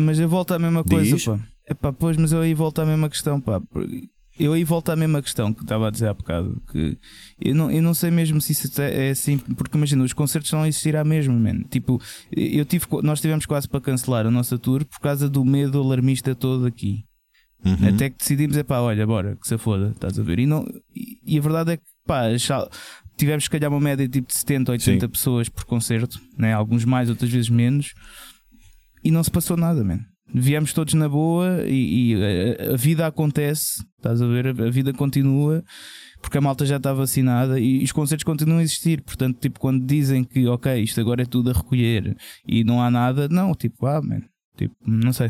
mas 0.00 0.18
eu 0.20 0.28
volto 0.28 0.52
à 0.52 0.58
mesma 0.58 0.84
coisa, 0.84 1.16
Diz? 1.16 1.24
pá. 1.24 1.38
É 1.68 1.74
pá, 1.74 1.92
pois, 1.92 2.16
mas 2.16 2.32
eu 2.32 2.40
aí 2.40 2.54
volto 2.54 2.80
à 2.80 2.86
mesma 2.86 3.10
questão, 3.10 3.38
pá. 3.40 3.60
Eu 4.38 4.52
aí 4.52 4.64
volto 4.64 4.90
à 4.90 4.96
mesma 4.96 5.20
questão 5.20 5.52
que 5.52 5.62
estava 5.62 5.88
a 5.88 5.90
dizer 5.90 6.08
há 6.08 6.14
bocado. 6.14 6.62
Que 6.70 6.96
eu, 7.40 7.54
não, 7.54 7.70
eu 7.70 7.82
não 7.82 7.92
sei 7.92 8.10
mesmo 8.10 8.40
se 8.40 8.52
isso 8.52 8.80
é 8.80 9.10
assim, 9.10 9.36
porque 9.36 9.76
imagina, 9.76 10.02
os 10.02 10.12
concertos 10.12 10.50
não 10.52 10.64
existirá 10.64 11.04
mesmo, 11.04 11.38
man. 11.38 11.62
Tipo, 11.68 12.00
eu 12.30 12.64
tive, 12.64 12.86
nós 13.02 13.20
tivemos 13.20 13.44
quase 13.44 13.68
para 13.68 13.80
cancelar 13.80 14.26
a 14.26 14.30
nossa 14.30 14.56
tour 14.56 14.84
por 14.84 14.98
causa 15.00 15.28
do 15.28 15.44
medo 15.44 15.80
alarmista 15.80 16.34
todo 16.34 16.66
aqui. 16.66 17.04
Uhum. 17.64 17.88
Até 17.88 18.08
que 18.08 18.18
decidimos, 18.18 18.56
é 18.56 18.62
pá, 18.62 18.78
olha, 18.78 19.06
bora, 19.06 19.36
que 19.36 19.46
se 19.46 19.58
foda, 19.58 19.90
estás 19.90 20.18
a 20.18 20.22
ver? 20.22 20.38
E, 20.38 20.46
não, 20.46 20.64
e, 20.94 21.36
a 21.36 21.40
verdade 21.40 21.72
é 21.72 21.76
que, 21.76 21.82
pá, 22.06 22.22
tivemos 23.16 23.44
se 23.44 23.50
calhar 23.50 23.70
uma 23.70 23.80
média 23.80 24.08
tipo 24.08 24.28
de 24.28 24.34
70, 24.34 24.72
80 24.72 25.06
Sim. 25.06 25.10
pessoas 25.10 25.48
por 25.48 25.64
concerto, 25.64 26.20
né? 26.38 26.54
alguns 26.54 26.84
mais, 26.84 27.10
outras 27.10 27.30
vezes 27.30 27.50
menos, 27.50 27.92
e 29.02 29.10
não 29.10 29.22
se 29.24 29.30
passou 29.30 29.56
nada, 29.56 29.82
man. 29.82 30.00
Viemos 30.32 30.72
todos 30.72 30.94
na 30.94 31.08
boa 31.08 31.64
e, 31.66 32.12
e 32.12 32.14
a, 32.14 32.74
a, 32.74 32.76
vida 32.76 33.06
acontece, 33.06 33.82
estás 33.96 34.20
a 34.20 34.26
ver? 34.26 34.48
A, 34.48 34.50
a 34.50 34.70
vida 34.70 34.92
continua 34.92 35.64
porque 36.20 36.36
a 36.36 36.40
malta 36.40 36.66
já 36.66 36.76
está 36.76 36.92
vacinada 36.92 37.58
e 37.58 37.82
os 37.82 37.92
concertos 37.92 38.24
continuam 38.24 38.58
a 38.58 38.62
existir. 38.62 39.02
Portanto, 39.02 39.38
tipo, 39.40 39.58
quando 39.58 39.86
dizem 39.86 40.24
que 40.24 40.46
ok, 40.46 40.82
isto 40.82 41.00
agora 41.00 41.22
é 41.22 41.26
tudo 41.26 41.50
a 41.50 41.54
recolher 41.54 42.16
e 42.46 42.62
não 42.62 42.82
há 42.82 42.90
nada, 42.90 43.28
não, 43.28 43.54
tipo, 43.54 43.86
ah, 43.86 44.02
man, 44.02 44.22
tipo, 44.56 44.74
não 44.86 45.12
sei. 45.12 45.28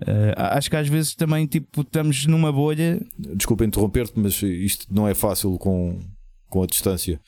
Uh, 0.00 0.32
acho 0.36 0.70
que 0.70 0.76
às 0.76 0.88
vezes 0.88 1.14
também 1.14 1.46
tipo, 1.46 1.80
estamos 1.80 2.26
numa 2.26 2.52
bolha. 2.52 3.00
Desculpa 3.18 3.64
interromper-te, 3.64 4.18
mas 4.18 4.40
isto 4.42 4.86
não 4.92 5.08
é 5.08 5.14
fácil 5.14 5.56
com, 5.58 5.98
com 6.48 6.62
a 6.62 6.66
distância. 6.66 7.20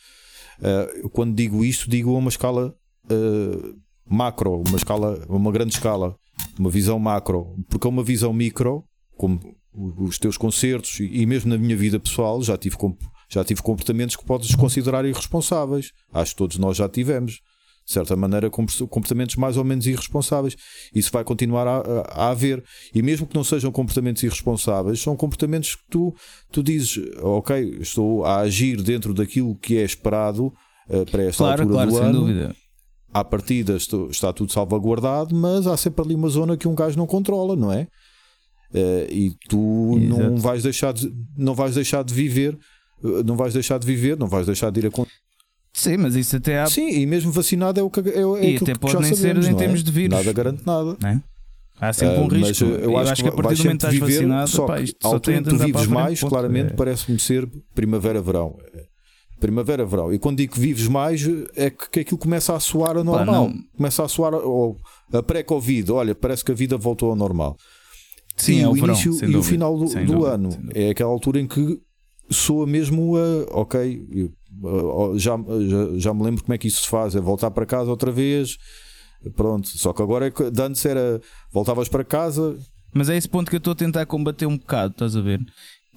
Uh, 0.59 1.09
quando 1.11 1.35
digo 1.35 1.65
isto, 1.65 1.89
digo 1.89 2.15
a 2.15 2.19
uma 2.19 2.29
escala 2.29 2.75
uh, 3.11 3.81
macro, 4.09 4.63
uma 4.67 4.77
escala, 4.77 5.25
uma 5.29 5.51
grande 5.51 5.75
escala, 5.75 6.17
uma 6.59 6.71
visão 6.71 6.99
macro, 6.99 7.57
porque 7.69 7.87
é 7.87 7.91
uma 7.91 8.03
visão 8.03 8.33
micro, 8.33 8.85
como 9.17 9.41
os 9.73 10.19
teus 10.19 10.37
concertos 10.37 10.99
e 11.01 11.25
mesmo 11.27 11.51
na 11.51 11.59
minha 11.59 11.77
vida 11.77 12.01
pessoal, 12.01 12.43
já 12.43 12.57
tive, 12.57 12.77
já 13.29 13.45
tive 13.45 13.63
comportamentos 13.63 14.17
que 14.17 14.25
podes 14.25 14.55
considerar 14.55 15.05
irresponsáveis. 15.05 15.93
Acho 16.13 16.33
que 16.33 16.39
todos 16.39 16.59
nós 16.59 16.77
já 16.77 16.89
tivemos 16.89 17.41
de 17.91 17.95
certa 17.95 18.15
maneira, 18.15 18.49
comportamentos 18.49 19.35
mais 19.35 19.57
ou 19.57 19.65
menos 19.65 19.85
irresponsáveis. 19.85 20.55
Isso 20.95 21.11
vai 21.11 21.25
continuar 21.25 21.67
a, 21.67 21.79
a, 21.79 22.27
a, 22.27 22.31
haver. 22.31 22.63
E 22.95 23.03
mesmo 23.03 23.27
que 23.27 23.35
não 23.35 23.43
sejam 23.43 23.73
comportamentos 23.73 24.23
irresponsáveis, 24.23 25.01
são 25.01 25.17
comportamentos 25.17 25.75
que 25.75 25.83
tu, 25.91 26.15
tu 26.53 26.63
dizes, 26.63 26.99
ok, 27.21 27.79
estou 27.81 28.25
a 28.25 28.41
agir 28.41 28.81
dentro 28.81 29.13
daquilo 29.13 29.57
que 29.57 29.77
é 29.77 29.83
esperado 29.83 30.53
uh, 30.89 31.05
para 31.11 31.25
esta 31.25 31.43
claro, 31.43 31.63
altura 31.63 31.75
claro, 31.75 31.91
do 31.91 31.97
sem 31.97 32.07
ano. 32.07 32.21
Dúvida. 32.21 32.57
À 33.13 33.25
partida 33.25 33.77
está 33.77 34.33
tudo 34.33 34.53
salvaguardado, 34.53 35.35
mas 35.35 35.67
há 35.67 35.77
sempre 35.77 36.05
ali 36.05 36.15
uma 36.15 36.29
zona 36.29 36.57
que 36.57 36.69
um 36.69 36.75
gajo 36.75 36.97
não 36.97 37.07
controla, 37.07 37.57
não 37.57 37.73
é? 37.73 37.89
Uh, 38.73 39.11
e 39.11 39.37
tu 39.49 39.99
Exato. 39.99 40.23
não 40.23 40.37
vais 40.37 40.63
deixar 40.63 40.93
de, 40.93 41.13
não 41.37 41.55
vais 41.55 41.75
deixar 41.75 42.05
de 42.05 42.15
viver 42.15 42.57
eh, 43.05 43.23
não 43.25 43.37
vais 43.37 43.55
deixar 43.55 43.79
de 43.79 43.87
viver, 43.87 44.17
não 44.19 44.27
vais 44.27 44.47
deixar 44.47 44.71
de 44.71 44.81
ir 44.81 44.87
a 44.87 44.91
Sim, 45.73 45.97
mas 45.99 46.15
isso 46.17 46.37
até 46.37 46.61
há. 46.61 46.67
Sim, 46.67 46.89
e 46.89 47.07
mesmo 47.07 47.31
vacinado 47.33 47.79
é 47.81 47.83
o 47.83 47.89
que 47.89 48.01
é, 48.01 48.19
é 48.19 48.53
E 48.53 48.57
até 48.57 48.75
pode 48.75 49.01
nem 49.01 49.15
sabemos, 49.15 49.47
ser 49.47 49.53
em 49.53 49.55
é? 49.55 49.59
termos 49.59 49.85
de 49.85 49.91
vírus. 49.91 50.17
Nada 50.17 50.33
garante 50.33 50.67
nada. 50.67 50.97
É? 51.05 51.21
Há 51.81 51.93
sempre 51.93 52.19
um 52.19 52.25
uh, 52.25 52.29
risco. 52.29 52.65
Eu, 52.65 52.79
eu 52.79 52.99
acho, 52.99 53.13
acho, 53.13 53.23
que 53.23 53.29
a 53.29 53.33
partir 53.33 53.55
do 53.55 53.65
momento 53.65 53.81
que 53.81 53.95
estás 53.95 53.99
vacinado, 53.99 54.51
só 54.51 54.67
pá, 54.67 54.81
isto 54.81 54.97
a 55.03 55.09
altura 55.09 55.37
em 55.37 55.43
que 55.43 55.49
tu 55.49 55.57
vives 55.57 55.87
mais, 55.87 56.21
claramente, 56.21 56.73
é. 56.73 56.77
parece-me 56.77 57.19
ser 57.19 57.49
primavera-verão. 57.75 58.59
Primavera-verão. 59.41 60.13
E 60.13 60.19
quando 60.19 60.37
digo 60.37 60.55
que 60.55 60.61
vives 60.61 60.87
mais, 60.87 61.23
é 61.57 61.71
que, 61.71 61.91
que 61.91 62.01
aquilo 62.01 62.19
começa 62.19 62.55
a 62.55 62.61
soar 62.61 62.97
a 62.97 63.03
normal. 63.05 63.49
Pá, 63.49 63.55
começa 63.77 64.05
a 64.05 64.09
soar 64.09 64.35
ou, 64.35 64.77
a 65.13 65.23
pré-Covid. 65.23 65.91
Olha, 65.91 66.15
parece 66.15 66.45
que 66.45 66.53
a 66.53 66.55
vida 66.55 66.77
voltou 66.77 67.11
ao 67.11 67.17
normal. 67.17 67.57
Sim, 68.37 68.59
e 68.59 68.63
é 68.63 68.69
o, 68.69 68.71
o 68.71 68.75
verão, 68.75 68.89
início 68.89 69.13
e 69.13 69.21
dúvida, 69.21 69.39
o 69.39 69.43
final 69.43 69.79
do, 69.79 70.05
do 70.07 70.25
ano 70.25 70.51
é 70.75 70.91
aquela 70.91 71.11
altura 71.11 71.41
em 71.41 71.47
que 71.47 71.81
soa 72.31 72.67
mesmo 72.67 73.17
a 73.17 73.61
ok, 73.61 74.07
já, 75.17 75.37
já, 75.37 75.99
já 75.99 76.15
me 76.15 76.23
lembro 76.23 76.43
como 76.45 76.55
é 76.55 76.59
que 76.59 76.69
isso 76.69 76.83
se 76.83 76.89
faz, 76.89 77.15
é 77.15 77.21
voltar 77.21 77.51
para 77.51 77.67
casa 77.67 77.91
outra 77.91 78.11
vez. 78.11 78.57
Pronto, 79.37 79.69
só 79.69 79.93
que 79.93 80.01
agora 80.01 80.29
é 80.29 80.51
de 80.51 80.63
antes 80.63 80.85
era 80.87 81.21
voltavas 81.53 81.89
para 81.89 82.05
casa. 82.05 82.57
Mas 82.95 83.09
é 83.09 83.17
esse 83.17 83.29
ponto 83.29 83.51
que 83.51 83.57
eu 83.57 83.59
estou 83.59 83.73
a 83.73 83.77
tentar 83.77 84.07
combater 84.07 84.47
um 84.47 84.57
bocado, 84.57 84.93
estás 84.93 85.15
a 85.15 85.21
ver? 85.21 85.41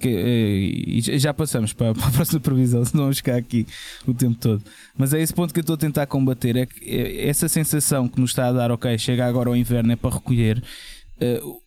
Que, 0.04 0.84
e 0.86 1.18
já 1.18 1.32
passamos 1.32 1.72
para, 1.72 1.94
para 1.96 2.08
a 2.08 2.10
próxima 2.10 2.38
previsão, 2.38 2.84
senão 2.84 3.04
vamos 3.04 3.16
ficar 3.16 3.36
aqui 3.36 3.66
o 4.06 4.12
tempo 4.12 4.36
todo. 4.38 4.62
Mas 4.98 5.14
é 5.14 5.22
esse 5.22 5.32
ponto 5.32 5.54
que 5.54 5.60
eu 5.60 5.62
estou 5.62 5.74
a 5.74 5.78
tentar 5.78 6.06
combater: 6.06 6.56
é 6.56 6.66
que 6.66 6.84
é 6.84 7.26
essa 7.26 7.48
sensação 7.48 8.06
que 8.06 8.20
nos 8.20 8.32
está 8.32 8.48
a 8.48 8.52
dar, 8.52 8.70
ok, 8.70 8.98
chega 8.98 9.26
agora 9.26 9.48
ao 9.48 9.56
inverno, 9.56 9.92
é 9.92 9.96
para 9.96 10.14
recolher. 10.14 10.62
Uh, 11.16 11.64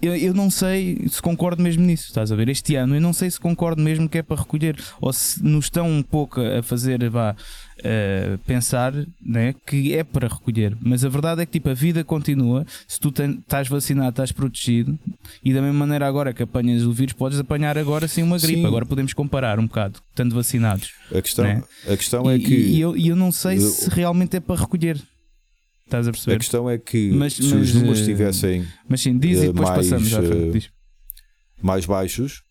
eu, 0.00 0.14
eu 0.14 0.34
não 0.34 0.50
sei 0.50 1.06
se 1.08 1.20
concordo 1.20 1.62
mesmo 1.62 1.84
nisso, 1.84 2.06
estás 2.08 2.32
a 2.32 2.36
ver? 2.36 2.48
Este 2.48 2.76
ano 2.76 2.94
eu 2.94 3.00
não 3.00 3.12
sei 3.12 3.30
se 3.30 3.40
concordo 3.40 3.82
mesmo 3.82 4.08
que 4.08 4.18
é 4.18 4.22
para 4.22 4.36
recolher 4.36 4.78
ou 5.00 5.12
se 5.12 5.42
nos 5.42 5.66
estão 5.66 5.88
um 5.88 6.02
pouco 6.02 6.40
a 6.40 6.62
fazer 6.62 7.08
vá, 7.08 7.34
uh, 7.80 8.38
pensar 8.38 8.92
né, 9.24 9.54
que 9.66 9.94
é 9.94 10.04
para 10.04 10.28
recolher. 10.28 10.76
Mas 10.80 11.04
a 11.04 11.08
verdade 11.08 11.42
é 11.42 11.46
que 11.46 11.52
tipo, 11.52 11.68
a 11.68 11.74
vida 11.74 12.04
continua. 12.04 12.66
Se 12.86 12.98
tu 12.98 13.10
ten, 13.10 13.38
estás 13.38 13.68
vacinado, 13.68 14.10
estás 14.10 14.32
protegido, 14.32 14.98
e 15.44 15.52
da 15.52 15.60
mesma 15.60 15.78
maneira 15.78 16.06
agora 16.06 16.32
que 16.32 16.42
apanhas 16.42 16.84
o 16.84 16.92
vírus, 16.92 17.12
podes 17.12 17.38
apanhar 17.38 17.76
agora 17.78 18.08
sim 18.08 18.22
uma 18.22 18.38
gripe. 18.38 18.60
Sim. 18.60 18.66
Agora 18.66 18.86
podemos 18.86 19.12
comparar 19.12 19.58
um 19.58 19.66
bocado, 19.66 20.00
estando 20.10 20.34
vacinados. 20.34 20.92
A 21.14 21.20
questão, 21.20 21.44
né? 21.44 21.62
a 21.88 21.96
questão 21.96 22.30
é 22.30 22.36
e, 22.36 22.40
que. 22.40 22.54
E 22.54 22.80
eu, 22.80 22.96
eu 22.96 23.16
não 23.16 23.32
sei 23.32 23.56
eu... 23.56 23.60
se 23.60 23.90
realmente 23.90 24.36
é 24.36 24.40
para 24.40 24.60
recolher. 24.60 25.00
Estás 25.84 26.08
a 26.08 26.10
perceber? 26.10 26.34
A 26.34 26.38
questão 26.38 26.68
é 26.68 26.78
que 26.78 27.12
mas, 27.12 27.34
se 27.34 27.42
mas, 27.42 27.68
os 27.68 27.74
números 27.74 28.00
estivessem 28.00 28.62
eh, 28.62 28.66
mas 28.88 29.00
sim, 29.00 29.16
diz 29.16 29.38
e 29.38 29.46
depois 29.46 29.68
mais, 29.68 29.88
passamos 29.88 30.12
uh, 30.12 30.68
mais 31.62 31.86
baixos, 31.86 32.42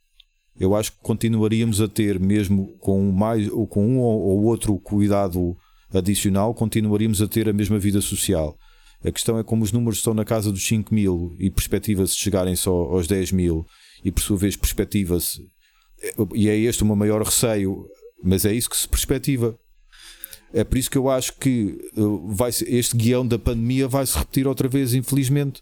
eu 0.59 0.75
acho 0.75 0.91
que 0.91 0.99
continuaríamos 1.01 1.81
a 1.81 1.87
ter, 1.87 2.19
mesmo 2.19 2.77
com, 2.79 3.11
mais, 3.11 3.49
ou 3.51 3.67
com 3.67 3.85
um 3.85 3.99
ou 3.99 4.43
outro 4.43 4.77
cuidado 4.79 5.55
adicional, 5.93 6.53
continuaríamos 6.53 7.21
a 7.21 7.27
ter 7.27 7.49
a 7.49 7.53
mesma 7.53 7.77
vida 7.77 8.01
social. 8.01 8.57
A 9.03 9.11
questão 9.11 9.37
é 9.37 9.43
como 9.43 9.63
os 9.63 9.71
números 9.71 9.97
estão 9.97 10.13
na 10.13 10.25
casa 10.25 10.51
dos 10.51 10.65
5 10.65 10.93
mil 10.93 11.35
e 11.39 11.49
perspectiva-se 11.49 12.15
chegarem 12.15 12.55
só 12.55 12.71
aos 12.71 13.07
10 13.07 13.31
mil, 13.31 13.65
e 14.03 14.11
por 14.11 14.21
sua 14.21 14.37
vez 14.37 14.55
perspectiva-se, 14.55 15.41
e 16.33 16.49
é 16.49 16.57
este 16.57 16.83
o 16.83 16.85
meu 16.85 16.95
maior 16.95 17.21
receio, 17.21 17.87
mas 18.23 18.45
é 18.45 18.53
isso 18.53 18.69
que 18.69 18.77
se 18.77 18.87
perspectiva. 18.87 19.57
É 20.53 20.63
por 20.63 20.77
isso 20.77 20.89
que 20.89 20.97
eu 20.97 21.09
acho 21.09 21.33
que 21.33 21.77
uh, 21.97 22.33
vai 22.33 22.49
este 22.49 22.95
guião 22.95 23.27
da 23.27 23.37
pandemia 23.37 23.87
vai 23.87 24.05
se 24.05 24.17
repetir 24.17 24.47
outra 24.47 24.67
vez, 24.67 24.93
infelizmente. 24.93 25.61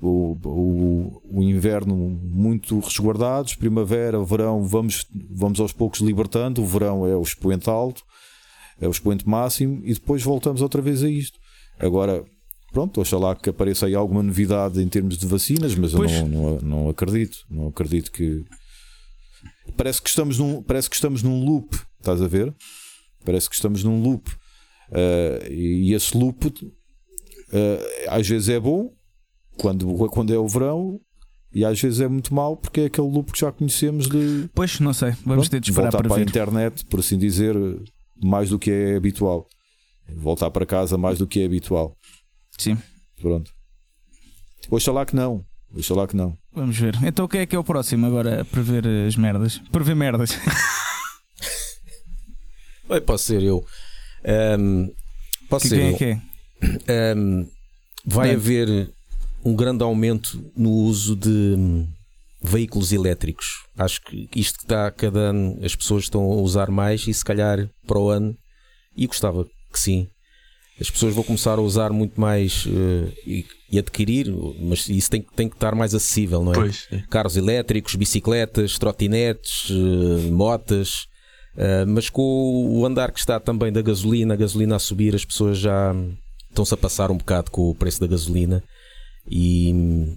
O, 0.00 0.36
o, 0.44 1.22
o, 1.38 1.42
inverno 1.42 1.96
muito 1.96 2.78
resguardados, 2.80 3.54
primavera, 3.54 4.22
verão, 4.22 4.62
vamos, 4.62 5.06
vamos 5.30 5.58
aos 5.58 5.72
poucos 5.72 6.00
libertando. 6.00 6.62
O 6.62 6.66
verão 6.66 7.06
é 7.06 7.16
o 7.16 7.22
expoente 7.22 7.70
alto, 7.70 8.02
é 8.78 8.86
o 8.86 8.90
expoente 8.90 9.26
máximo, 9.26 9.80
e 9.84 9.94
depois 9.94 10.22
voltamos 10.22 10.60
outra 10.60 10.82
vez 10.82 11.02
a 11.02 11.08
isto. 11.08 11.38
Agora, 11.78 12.22
pronto, 12.72 13.00
oxalá 13.00 13.34
que 13.34 13.48
apareça 13.48 13.86
aí 13.86 13.94
alguma 13.94 14.22
novidade 14.22 14.82
em 14.82 14.88
termos 14.88 15.16
de 15.16 15.26
vacinas, 15.26 15.74
mas 15.74 15.92
Pois. 15.92 16.12
eu 16.12 16.26
não, 16.26 16.28
não, 16.28 16.58
não 16.58 16.88
acredito. 16.90 17.38
Não 17.48 17.68
acredito 17.68 18.12
que. 18.12 18.44
Parece 19.78 20.02
que 20.02 20.10
estamos 20.10 20.38
num, 20.38 20.62
parece 20.62 20.90
que 20.90 20.96
estamos 20.96 21.22
num 21.22 21.42
loop, 21.42 21.74
estás 21.98 22.20
a 22.20 22.28
ver? 22.28 22.54
Parece 23.24 23.48
que 23.48 23.54
estamos 23.54 23.82
num 23.82 24.02
loop. 24.02 24.30
Ah, 24.92 25.46
e 25.50 25.94
esse 25.94 26.16
loop 26.16 26.72
ah, 27.52 28.16
às 28.16 28.28
vezes 28.28 28.48
é 28.48 28.60
bom 28.60 28.92
quando, 29.58 29.86
quando 30.10 30.32
é 30.32 30.38
o 30.38 30.46
verão. 30.48 31.00
E 31.52 31.64
às 31.64 31.80
vezes 31.80 32.00
é 32.00 32.08
muito 32.08 32.34
mau 32.34 32.56
porque 32.56 32.82
é 32.82 32.84
aquele 32.86 33.08
loop 33.08 33.32
que 33.32 33.40
já 33.40 33.50
conhecemos 33.50 34.08
de 34.08 34.48
Pois, 34.54 34.78
não 34.80 34.92
sei. 34.92 35.10
Vamos 35.24 35.48
Pronto, 35.48 35.50
ter 35.50 35.60
de 35.60 35.70
esperar 35.70 35.90
voltar 35.90 35.98
para 35.98 36.08
para 36.10 36.18
a 36.18 36.22
internet, 36.24 36.84
por 36.86 37.00
assim 37.00 37.16
dizer, 37.16 37.54
mais 38.22 38.50
do 38.50 38.58
que 38.58 38.70
é 38.70 38.96
habitual. 38.96 39.46
Voltar 40.14 40.50
para 40.50 40.66
casa 40.66 40.98
mais 40.98 41.18
do 41.18 41.26
que 41.26 41.40
é 41.40 41.46
habitual. 41.46 41.96
Sim, 42.58 42.76
Pronto. 43.20 43.50
Oxalá 44.70 45.06
que 45.06 45.16
não. 45.16 45.44
Oxalá 45.74 46.06
que 46.06 46.16
não. 46.16 46.36
vamos 46.52 46.76
ver. 46.78 46.94
Então 47.04 47.24
o 47.24 47.28
que 47.28 47.38
é 47.38 47.46
que 47.46 47.56
é 47.56 47.58
o 47.58 47.64
próximo 47.64 48.04
agora 48.06 48.42
a 48.42 48.44
prever 48.44 48.86
as 49.06 49.16
merdas? 49.16 49.58
Prever 49.72 49.94
merdas. 49.96 50.36
Bem, 52.88 53.00
posso 53.00 53.24
ser 53.24 53.42
eu. 53.42 53.64
Ahm, 54.24 54.88
posso 55.48 55.64
Que, 55.64 55.68
ser 55.70 55.76
quem 55.76 55.88
eu. 55.88 55.94
é 55.94 55.98
que 55.98 56.04
é? 56.04 57.12
Ahm, 57.12 57.46
vai 58.04 58.32
haver 58.34 58.92
um 59.46 59.54
grande 59.54 59.82
aumento 59.84 60.42
no 60.56 60.70
uso 60.70 61.14
de 61.14 61.28
hum, 61.56 61.86
veículos 62.42 62.92
elétricos. 62.92 63.46
Acho 63.78 64.00
que 64.02 64.28
isto 64.34 64.58
que 64.58 64.64
está 64.64 64.90
cada 64.90 65.20
ano, 65.30 65.56
as 65.62 65.74
pessoas 65.76 66.04
estão 66.04 66.22
a 66.22 66.36
usar 66.36 66.68
mais 66.70 67.06
e 67.06 67.14
se 67.14 67.24
calhar 67.24 67.68
para 67.86 67.98
o 67.98 68.10
ano, 68.10 68.34
e 68.96 69.06
gostava 69.06 69.44
que 69.72 69.78
sim. 69.78 70.08
As 70.80 70.90
pessoas 70.90 71.14
vão 71.14 71.22
começar 71.24 71.58
a 71.58 71.62
usar 71.62 71.90
muito 71.90 72.20
mais 72.20 72.66
eh, 72.66 73.12
e, 73.26 73.46
e 73.72 73.78
adquirir, 73.78 74.26
mas 74.60 74.88
isso 74.88 75.10
tem, 75.10 75.22
que- 75.22 75.32
tem 75.34 75.48
que 75.48 75.56
estar 75.56 75.74
mais 75.74 75.94
acessível, 75.94 76.42
não 76.44 76.52
é? 76.52 76.56
Pois. 76.56 76.88
carros 77.08 77.36
elétricos, 77.36 77.94
bicicletas, 77.94 78.78
trotinetes, 78.78 79.70
eh, 79.70 80.30
motas, 80.30 81.06
eh, 81.56 81.84
mas 81.86 82.10
com 82.10 82.22
o 82.68 82.84
andar 82.84 83.10
que 83.12 83.18
está 83.20 83.38
também 83.40 83.72
da 83.72 83.80
gasolina, 83.80 84.34
a 84.34 84.36
gasolina 84.36 84.76
a 84.76 84.78
subir, 84.78 85.14
as 85.14 85.24
pessoas 85.24 85.56
já 85.56 85.92
hum, 85.94 86.14
estão-se 86.50 86.74
a 86.74 86.76
passar 86.76 87.10
um 87.10 87.16
bocado 87.16 87.50
com 87.50 87.70
o 87.70 87.74
preço 87.74 88.00
da 88.00 88.06
gasolina 88.06 88.62
e, 89.28 90.16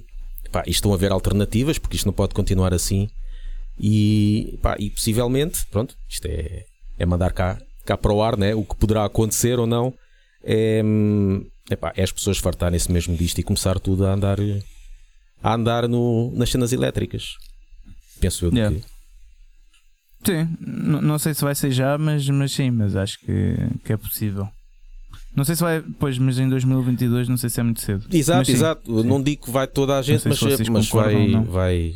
pá, 0.52 0.64
e 0.66 0.72
estão 0.72 0.92
a 0.92 0.96
haver 0.96 1.12
alternativas, 1.12 1.78
porque 1.78 1.96
isto 1.96 2.06
não 2.06 2.14
pode 2.14 2.34
continuar 2.34 2.74
assim. 2.74 3.10
E, 3.80 4.60
pá, 4.62 4.76
e 4.80 4.90
possivelmente, 4.90 5.66
pronto, 5.72 5.96
isto 6.08 6.26
é, 6.28 6.66
é 6.98 7.06
mandar 7.06 7.32
cá, 7.32 7.58
cá 7.86 7.98
para 7.98 8.14
o 8.14 8.22
ar, 8.22 8.38
né? 8.38 8.54
o 8.54 8.64
que 8.64 8.76
poderá 8.76 9.06
acontecer 9.06 9.58
ou 9.60 9.66
não. 9.68 9.94
É, 10.44 10.82
epá, 11.70 11.94
é 11.96 12.04
as 12.04 12.12
pessoas 12.12 12.38
fartarem-se 12.38 12.92
mesmo 12.92 13.16
disto 13.16 13.40
e 13.40 13.44
começar 13.44 13.80
tudo 13.80 14.06
a 14.06 14.14
andar 14.14 14.38
a 15.42 15.54
andar 15.54 15.88
no, 15.88 16.32
nas 16.36 16.50
cenas 16.50 16.74
elétricas. 16.74 17.36
Penso 18.20 18.46
eu 18.46 18.54
Yeah. 18.54 18.76
que. 18.76 18.86
Sim, 20.26 20.58
não 20.60 21.18
sei 21.18 21.34
se 21.34 21.42
vai 21.42 21.56
ser 21.56 21.72
já, 21.72 21.98
mas, 21.98 22.28
mas 22.28 22.52
sim, 22.52 22.70
mas 22.72 22.94
acho 22.94 23.18
que, 23.20 23.56
que 23.86 23.94
é 23.94 23.98
possível. 23.98 24.50
Não 25.36 25.44
sei 25.46 25.56
se 25.56 25.62
vai, 25.62 25.84
pois, 26.00 26.18
mas 26.18 26.38
em 26.40 26.50
2022 26.50 27.30
não 27.30 27.38
sei 27.38 27.50
se 27.50 27.60
é 27.60 27.64
muito 27.64 27.82
cedo. 27.82 28.06
Exato, 28.12 28.46
sim, 28.46 28.54
exato. 28.54 28.82
Eu 28.98 29.04
Não 29.04 29.22
digo 29.22 29.46
que 29.46 29.52
vai 29.52 29.68
toda 29.68 29.98
a 29.98 30.02
gente, 30.02 30.28
mas, 30.28 30.42
mas 30.70 30.90
vai, 30.90 31.32
vai. 31.44 31.96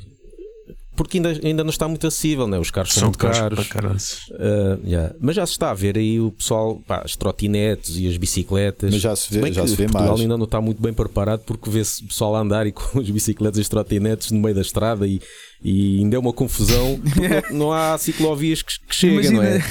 Porque 0.95 1.17
ainda, 1.17 1.29
ainda 1.43 1.63
não 1.63 1.71
está 1.71 1.87
muito 1.87 2.05
acessível, 2.05 2.47
né? 2.47 2.59
os 2.59 2.69
carros 2.69 2.93
são, 2.93 3.01
São 3.01 3.07
muito 3.09 3.17
caros 3.17 3.67
caros. 3.67 4.19
Ah, 4.33 4.77
yeah. 4.85 5.15
Mas 5.19 5.35
já 5.35 5.45
se 5.45 5.53
está 5.53 5.71
a 5.71 5.73
ver 5.73 5.97
aí 5.97 6.19
o 6.19 6.31
pessoal, 6.31 6.79
pá, 6.87 7.01
as 7.03 7.15
trotinetes 7.15 7.97
e 7.97 8.07
as 8.07 8.15
bicicletas. 8.15 8.93
Mas 8.93 9.01
já 9.01 9.15
se 9.15 9.33
vê, 9.33 9.51
já 9.51 9.65
se 9.65 9.75
vê 9.75 9.85
Portugal 9.85 10.09
mais. 10.09 10.21
ainda 10.21 10.37
não 10.37 10.45
está 10.45 10.61
muito 10.61 10.81
bem 10.81 10.93
preparado 10.93 11.41
porque 11.45 11.67
vê-se 11.69 12.03
o 12.03 12.07
pessoal 12.07 12.35
a 12.35 12.41
andar 12.41 12.67
e 12.67 12.71
com 12.71 12.99
as 12.99 13.09
bicicletas 13.09 13.57
e 13.57 13.61
as 13.61 13.69
trotinetes 13.69 14.29
no 14.29 14.39
meio 14.39 14.53
da 14.53 14.61
estrada 14.61 15.07
e, 15.07 15.19
e 15.63 15.97
ainda 15.97 16.15
é 16.15 16.19
uma 16.19 16.31
confusão. 16.31 16.99
porque 17.01 17.27
não, 17.51 17.57
não 17.57 17.73
há 17.73 17.97
ciclovias 17.97 18.61
que, 18.61 18.73
que 18.87 18.95
cheguem, 18.95 19.31
não 19.31 19.41
é? 19.41 19.63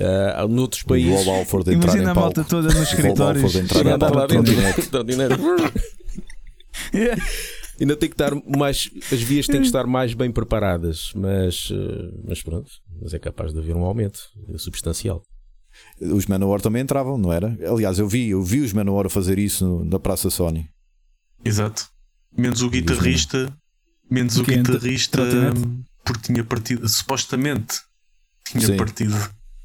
Ah, 0.00 0.46
noutros 0.48 0.82
O 0.82 0.86
países. 0.86 1.24
Global 1.24 1.44
for 1.44 1.64
de 1.64 1.74
entrar 1.74 1.92
Imagina 1.94 2.08
em 2.08 2.12
a 2.12 2.14
malta 2.14 2.34
palco. 2.44 2.50
toda 2.50 2.68
nos 2.68 2.74
O 2.92 2.96
Global 2.96 3.32
escritórios. 3.34 3.54
entrar 3.54 3.86
em 3.86 3.98
palco. 3.98 5.72
Ainda 7.80 7.96
tem 7.96 8.08
que 8.08 8.14
estar 8.14 8.32
mais. 8.34 8.90
As 9.12 9.20
vias 9.20 9.46
têm 9.46 9.60
que 9.60 9.66
estar 9.66 9.86
mais 9.86 10.12
bem 10.14 10.32
preparadas, 10.32 11.12
mas, 11.14 11.68
eh, 11.72 12.10
mas 12.26 12.42
pronto, 12.42 12.68
mas 13.00 13.14
é 13.14 13.18
capaz 13.20 13.52
de 13.52 13.58
haver 13.60 13.76
um 13.76 13.84
aumento 13.84 14.18
substancial. 14.56 15.22
Os 16.00 16.26
Manowar 16.26 16.60
também 16.60 16.82
entravam, 16.82 17.16
não 17.16 17.32
era? 17.32 17.56
Aliás, 17.72 18.00
eu 18.00 18.08
vi, 18.08 18.30
eu 18.30 18.42
vi 18.42 18.60
os 18.60 18.72
Manowar 18.72 19.08
fazer 19.08 19.38
isso 19.38 19.64
no- 19.64 19.84
na 19.84 19.98
Praça 20.00 20.28
Sony. 20.28 20.68
Exato. 21.44 21.86
Menos 22.36 22.62
o 22.62 22.70
guitarrista. 22.70 23.52
Menos 24.10 24.36
o 24.38 24.44
Que 24.44 24.54
entra- 24.54 24.74
guitarrista. 24.74 25.20
hum, 25.22 25.82
Porque 26.04 26.22
tinha 26.32 26.42
partido. 26.42 26.88
Supostamente 26.88 27.76
tinha 28.50 28.66
Sim. 28.66 28.76
partido 28.76 29.14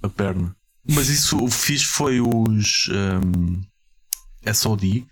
a 0.04 0.10
perna. 0.10 0.56
Mas 0.88 1.08
isso 1.08 1.42
o 1.42 1.50
fixe 1.50 1.86
foi 1.86 2.20
os 2.20 2.90
hum, 2.90 3.62
SOD. 4.54 5.08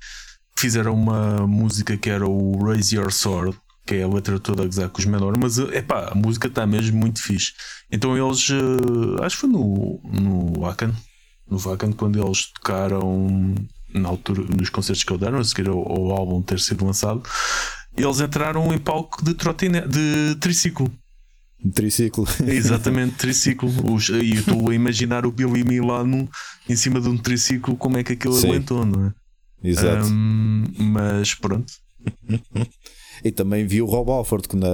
Fizeram 0.58 0.94
uma 0.94 1.48
música 1.48 1.98
que 1.98 2.10
era 2.10 2.28
o 2.28 2.64
Raise 2.64 2.96
Your 2.96 3.12
Sword. 3.12 3.58
Que 3.86 3.96
é 3.96 4.04
a 4.04 4.08
letra 4.08 4.40
toda 4.40 4.62
a 4.62 4.66
gozar 4.66 4.90
com 4.90 5.00
os 5.00 5.06
menores, 5.06 5.40
mas 5.42 5.58
epá, 5.58 6.10
a 6.12 6.16
música 6.16 6.48
está 6.48 6.68
mesmo 6.68 7.00
muito 7.00 7.22
fixe. 7.22 7.52
Então 7.92 8.16
eles, 8.16 8.48
eh, 8.52 9.26
acho 9.26 9.36
que 9.36 9.42
foi 9.42 9.50
no, 9.50 10.00
no 10.04 10.62
Wacken, 10.62 10.94
no 11.50 11.58
Wacken, 11.58 11.92
quando 11.94 12.24
eles 12.24 12.52
tocaram 12.54 13.56
na 13.92 14.08
altura, 14.08 14.44
nos 14.56 14.70
concertos 14.70 15.04
que 15.04 15.12
eles 15.12 15.20
deram, 15.20 15.40
a 15.40 15.44
seguir 15.44 15.68
ao, 15.68 15.80
ao 15.80 16.12
álbum 16.12 16.44
ter 16.44 16.60
sido 16.60 16.86
lançado, 16.86 17.24
eles 17.98 18.20
entraram 18.22 18.72
em 18.72 18.78
palco 18.78 19.26
de 19.26 19.34
trotinete, 19.34 19.88
de 19.88 20.36
triciclo. 20.36 20.92
Um 21.63 21.69
triciclo. 21.71 22.26
Exatamente, 22.47 23.15
triciclo. 23.15 23.69
Os- 23.93 24.10
e 24.10 24.32
eu 24.32 24.39
estou 24.39 24.69
a 24.69 24.76
imaginar 24.76 25.26
o 25.26 25.32
Billy 25.32 25.63
Milano 25.63 26.28
em 26.67 26.76
cima 26.76 27.00
de 27.00 27.08
um 27.08 27.17
triciclo, 27.17 27.76
como 27.76 27.97
é 27.97 28.04
que 28.04 28.13
aquilo 28.13 28.34
Sim. 28.34 28.47
aguentou, 28.50 28.86
não 28.86 29.08
é? 29.08 29.13
Exato. 29.63 30.08
Ahm, 30.08 30.65
mas 30.80 31.36
pronto. 31.36 31.71
E 33.24 33.32
também 33.32 33.67
vi 33.67 33.84
o 33.84 33.86
Rob 33.86 34.10
Alford 34.10 34.47
que 34.47 34.56
na, 34.56 34.67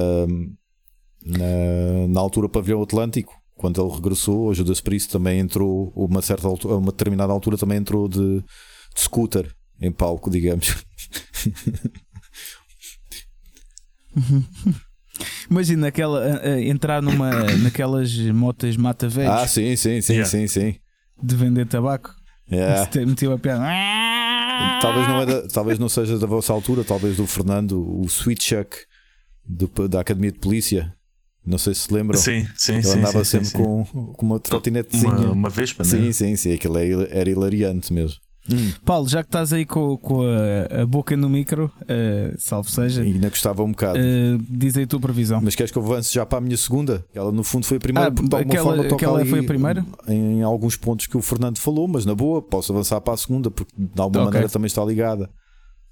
na, 1.26 2.08
na 2.08 2.20
altura 2.22 2.48
pavilhão 2.48 2.82
Atlântico, 2.82 3.34
quando 3.56 3.82
ele 3.86 3.94
regressou, 3.94 4.50
a 4.50 4.54
Judas 4.54 4.80
Priest 4.80 5.10
também 5.12 5.40
entrou, 5.40 5.92
a 5.94 6.00
uma 6.00 6.22
certa 6.22 6.48
altura, 6.48 6.76
uma 6.76 6.92
determinada 6.94 7.34
altura 7.34 7.58
também 7.58 7.78
entrou 7.78 8.08
de, 8.08 8.40
de 8.40 9.02
scooter 9.02 9.54
em 9.82 9.92
palco, 9.92 10.30
digamos. 10.30 10.78
Imagina 15.50 15.88
aquela, 15.88 16.42
entrar 16.60 17.02
numa, 17.02 17.30
naquelas 17.64 18.16
motas 18.32 18.76
mata 18.78 19.08
velhos 19.08 19.32
Ah, 19.34 19.48
sim, 19.48 19.76
sim, 19.76 20.02
sim, 20.02 20.14
Yeah. 20.14 20.30
sim, 20.30 20.48
sim. 20.48 20.76
de 21.22 21.36
vender 21.36 21.66
tabaco. 21.68 22.14
Yeah. 22.52 22.90
Meteu 23.06 23.34
a 23.34 23.38
perna. 23.40 23.68
Talvez 24.82 25.08
não, 25.08 25.22
é 25.22 25.26
da- 25.26 25.48
talvez 25.48 25.80
não 25.80 25.90
seja 25.90 26.18
da 26.18 26.28
vossa 26.28 26.54
altura, 26.54 26.84
talvez 26.84 27.18
do 27.18 27.28
Fernando, 27.28 27.80
o 28.02 28.06
Sweet 28.06 28.44
Chuck 28.44 28.78
do- 29.46 29.88
da 29.88 30.02
Academia 30.02 30.32
de 30.32 30.40
Polícia. 30.40 30.94
Não 31.46 31.58
sei 31.58 31.74
se 31.74 31.82
se 31.82 31.94
lembram. 31.94 32.20
Sim, 32.20 32.46
sim, 32.56 32.74
Ele 32.74 32.84
sim. 32.84 33.00
andava 33.00 33.24
sim, 33.24 33.32
sempre 33.32 33.48
sim, 33.48 33.58
sim. 33.58 33.64
Com, 33.64 33.86
com 34.14 34.26
uma 34.26 34.40
trotinetezinha. 34.40 35.12
uma, 35.14 35.32
uma 35.32 35.50
vespa, 35.50 35.84
né? 35.84 35.90
Sim, 35.90 36.12
sim, 36.12 36.36
sim. 36.36 36.54
Aquilo 36.54 36.78
é- 36.78 37.08
era 37.10 37.30
hilariante 37.30 37.94
mesmo. 37.94 38.18
Paulo, 38.86 39.08
já 39.10 39.24
que 39.24 39.28
estás 39.30 39.52
aí 39.54 39.66
com, 39.66 39.98
com 39.98 40.22
a, 40.22 40.82
a 40.82 40.86
boca 40.86 41.16
no 41.18 41.30
micro, 41.30 41.72
eh, 41.88 42.34
salvo 42.38 42.70
seja, 42.70 43.04
E 43.04 43.14
ainda 43.14 43.30
gostava 43.30 43.64
um 43.64 43.72
bocado. 43.72 43.98
eh, 44.00 44.38
diz 44.50 44.78
aí 44.78 44.84
a 44.84 44.88
tua 44.88 45.00
previsão. 45.00 45.42
Mas 45.44 45.56
queres 45.56 45.72
que 45.72 45.78
eu 45.78 45.84
avance 45.84 46.14
já 46.14 46.26
para 46.26 46.38
a 46.38 46.42
minha 46.42 46.58
segunda? 46.58 47.06
Ela 47.14 47.32
no 47.32 47.44
fundo 47.44 47.66
foi 47.66 47.78
a 47.78 47.80
primeira, 47.80 48.08
Ah, 48.10 48.12
porque 48.12 48.30
de 48.30 48.36
alguma 48.36 48.54
aquela- 48.54 48.68
forma 48.76 48.84
toca 48.84 48.96
aquela 48.96 49.20
ali 49.20 49.30
foi 49.30 49.40
a 49.40 49.44
primeira? 49.44 49.86
Em 50.08 50.42
alguns 50.44 50.76
pontos 50.76 51.08
que 51.08 51.18
o 51.18 51.22
Fernando 51.22 51.58
falou, 51.58 51.88
mas 51.88 52.06
na 52.06 52.16
boa, 52.16 52.42
posso 52.42 52.72
avançar 52.72 53.02
para 53.02 53.14
a 53.14 53.18
segunda, 53.18 53.52
porque 53.52 53.74
de 53.78 54.02
alguma 54.02 54.24
Ok. 54.24 54.34
maneira 54.34 54.50
também 54.50 54.68
está 54.68 54.84
ligada. 54.86 55.30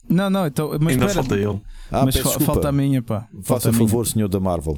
Não, 0.07 0.29
não, 0.29 0.45
então, 0.45 0.69
mas 0.79 0.93
Ainda 0.93 1.05
espera, 1.05 1.13
falta 1.13 1.35
ele. 1.35 1.61
Ah, 1.91 2.05
mas 2.05 2.15
fa- 2.15 2.21
desculpa. 2.23 2.53
falta 2.53 2.69
a 2.69 2.71
minha, 2.71 3.01
pá. 3.01 3.27
Faça 3.43 3.69
a 3.69 3.71
minha. 3.71 3.87
favor, 3.87 4.05
senhor 4.05 4.27
da 4.29 4.39
Marvel. 4.39 4.77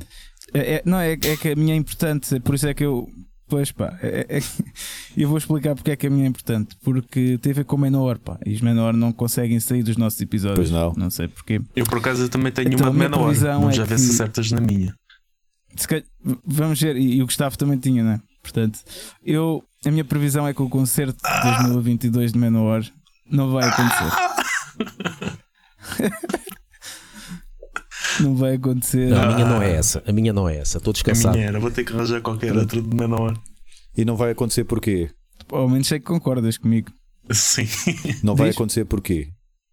É, 0.53 0.75
é- 0.75 0.81
não, 0.85 0.97
é, 0.99 1.11
é 1.11 1.17
que 1.17 1.49
a 1.49 1.55
minha 1.55 1.73
é 1.73 1.77
importante, 1.77 2.39
por 2.39 2.55
isso 2.55 2.65
é 2.67 2.73
que 2.73 2.85
eu. 2.85 3.05
Pois 3.49 3.71
pá, 3.71 3.97
é, 4.01 4.25
é- 4.37 4.41
eu 5.15 5.29
vou 5.29 5.37
explicar 5.37 5.73
porque 5.75 5.91
é 5.91 5.95
que 5.95 6.05
a 6.07 6.09
minha 6.09 6.25
é 6.25 6.27
importante. 6.27 6.75
Porque 6.83 7.37
tem 7.41 7.51
a 7.51 7.55
ver 7.55 7.63
com 7.65 7.75
o 7.75 7.79
Menor, 7.79 8.17
pá. 8.17 8.37
E 8.45 8.53
os 8.53 8.61
Menor 8.61 8.93
não 8.93 9.11
conseguem 9.13 9.59
sair 9.59 9.83
dos 9.83 9.95
nossos 9.97 10.19
episódios. 10.19 10.69
Pois 10.69 10.71
não. 10.71 10.93
Não 10.97 11.09
sei 11.09 11.27
porquê. 11.29 11.61
Eu 11.75 11.85
por 11.85 11.99
acaso 11.99 12.27
também 12.29 12.51
tenho 12.51 12.67
Então, 12.73 12.87
uma 12.87 12.91
de 12.91 12.97
menor. 12.99 13.33
Vamos 13.33 13.69
é 13.73 13.77
já 13.77 13.83
ver 13.85 13.95
que- 13.95 14.01
se 14.01 14.11
acertas 14.11 14.51
na 14.51 14.59
minha. 14.61 14.93
Se 15.75 15.87
calhar- 15.87 16.05
vamos 16.45 16.81
ver, 16.81 16.95
e, 16.97 17.15
e 17.17 17.21
o 17.21 17.25
Gustavo 17.25 17.57
também 17.57 17.77
tinha, 17.77 18.03
né? 18.03 18.19
Portanto, 18.41 18.79
eu, 19.23 19.63
a 19.85 19.91
minha 19.91 20.03
previsão 20.03 20.47
é 20.47 20.53
que 20.53 20.61
o 20.61 20.69
concerto 20.69 21.17
de 21.23 21.43
2022 21.59 22.31
de 22.33 22.39
Menor 22.39 22.83
não 23.29 23.51
vai 23.51 23.67
acontecer. 23.69 24.11
não 28.21 28.35
vai 28.35 28.55
acontecer. 28.55 29.09
Não, 29.09 29.21
a 29.21 29.27
minha 29.33 29.45
não 29.45 29.61
é 29.61 29.75
essa. 29.75 30.03
A 30.05 30.11
minha 30.11 30.33
não 30.33 30.47
é 30.49 30.57
essa. 30.57 30.77
Estou 30.77 30.91
A 30.91 30.93
descansado. 30.93 31.35
minha 31.35 31.47
era, 31.49 31.59
vou 31.59 31.71
ter 31.71 31.83
que 31.83 31.93
arranjar 31.93 32.21
qualquer 32.21 32.55
outra 32.55 32.81
de 32.81 32.95
menor. 32.95 33.37
E 33.95 34.05
não 34.05 34.15
vai 34.15 34.31
acontecer 34.31 34.63
porquê? 34.63 35.09
Ao 35.51 35.67
menos 35.67 35.87
sei 35.87 35.99
que 35.99 36.05
concordas 36.05 36.57
comigo. 36.57 36.91
Sim. 37.31 37.67
Não 38.23 38.35
vai 38.35 38.49
Diz. 38.49 38.55
acontecer 38.55 38.85
porquê? 38.85 39.29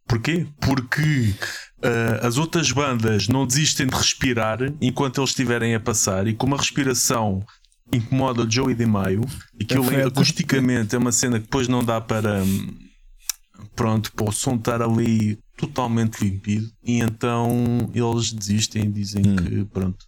Porquê? 0.07 0.47
Porque 0.61 1.35
uh, 1.83 2.27
as 2.27 2.37
outras 2.37 2.71
bandas 2.71 3.29
não 3.29 3.47
desistem 3.47 3.87
de 3.87 3.95
respirar 3.95 4.59
enquanto 4.81 5.21
eles 5.21 5.31
estiverem 5.31 5.75
a 5.75 5.81
passar, 5.81 6.27
e 6.27 6.35
como 6.35 6.55
a 6.55 6.59
respiração 6.59 7.43
incomoda 7.93 8.47
Joey 8.49 8.75
de 8.75 8.87
Maio, 8.87 9.23
e 9.59 9.65
que 9.65 9.75
ele, 9.75 10.03
acusticamente 10.03 10.95
é 10.95 10.99
uma 10.99 11.13
cena 11.13 11.39
que 11.39 11.45
depois 11.45 11.69
não 11.69 11.83
dá 11.83 12.01
para. 12.01 12.43
Pronto, 13.75 14.13
para 14.13 14.29
o 14.29 14.33
som 14.33 14.57
estar 14.57 14.83
ali 14.83 15.39
totalmente 15.57 16.25
limpido, 16.25 16.71
e 16.83 17.01
então 17.01 17.91
eles 17.95 18.33
desistem 18.33 18.85
e 18.85 18.89
dizem 18.89 19.23
hum. 19.27 19.37
que 19.37 19.65
pronto, 19.67 20.07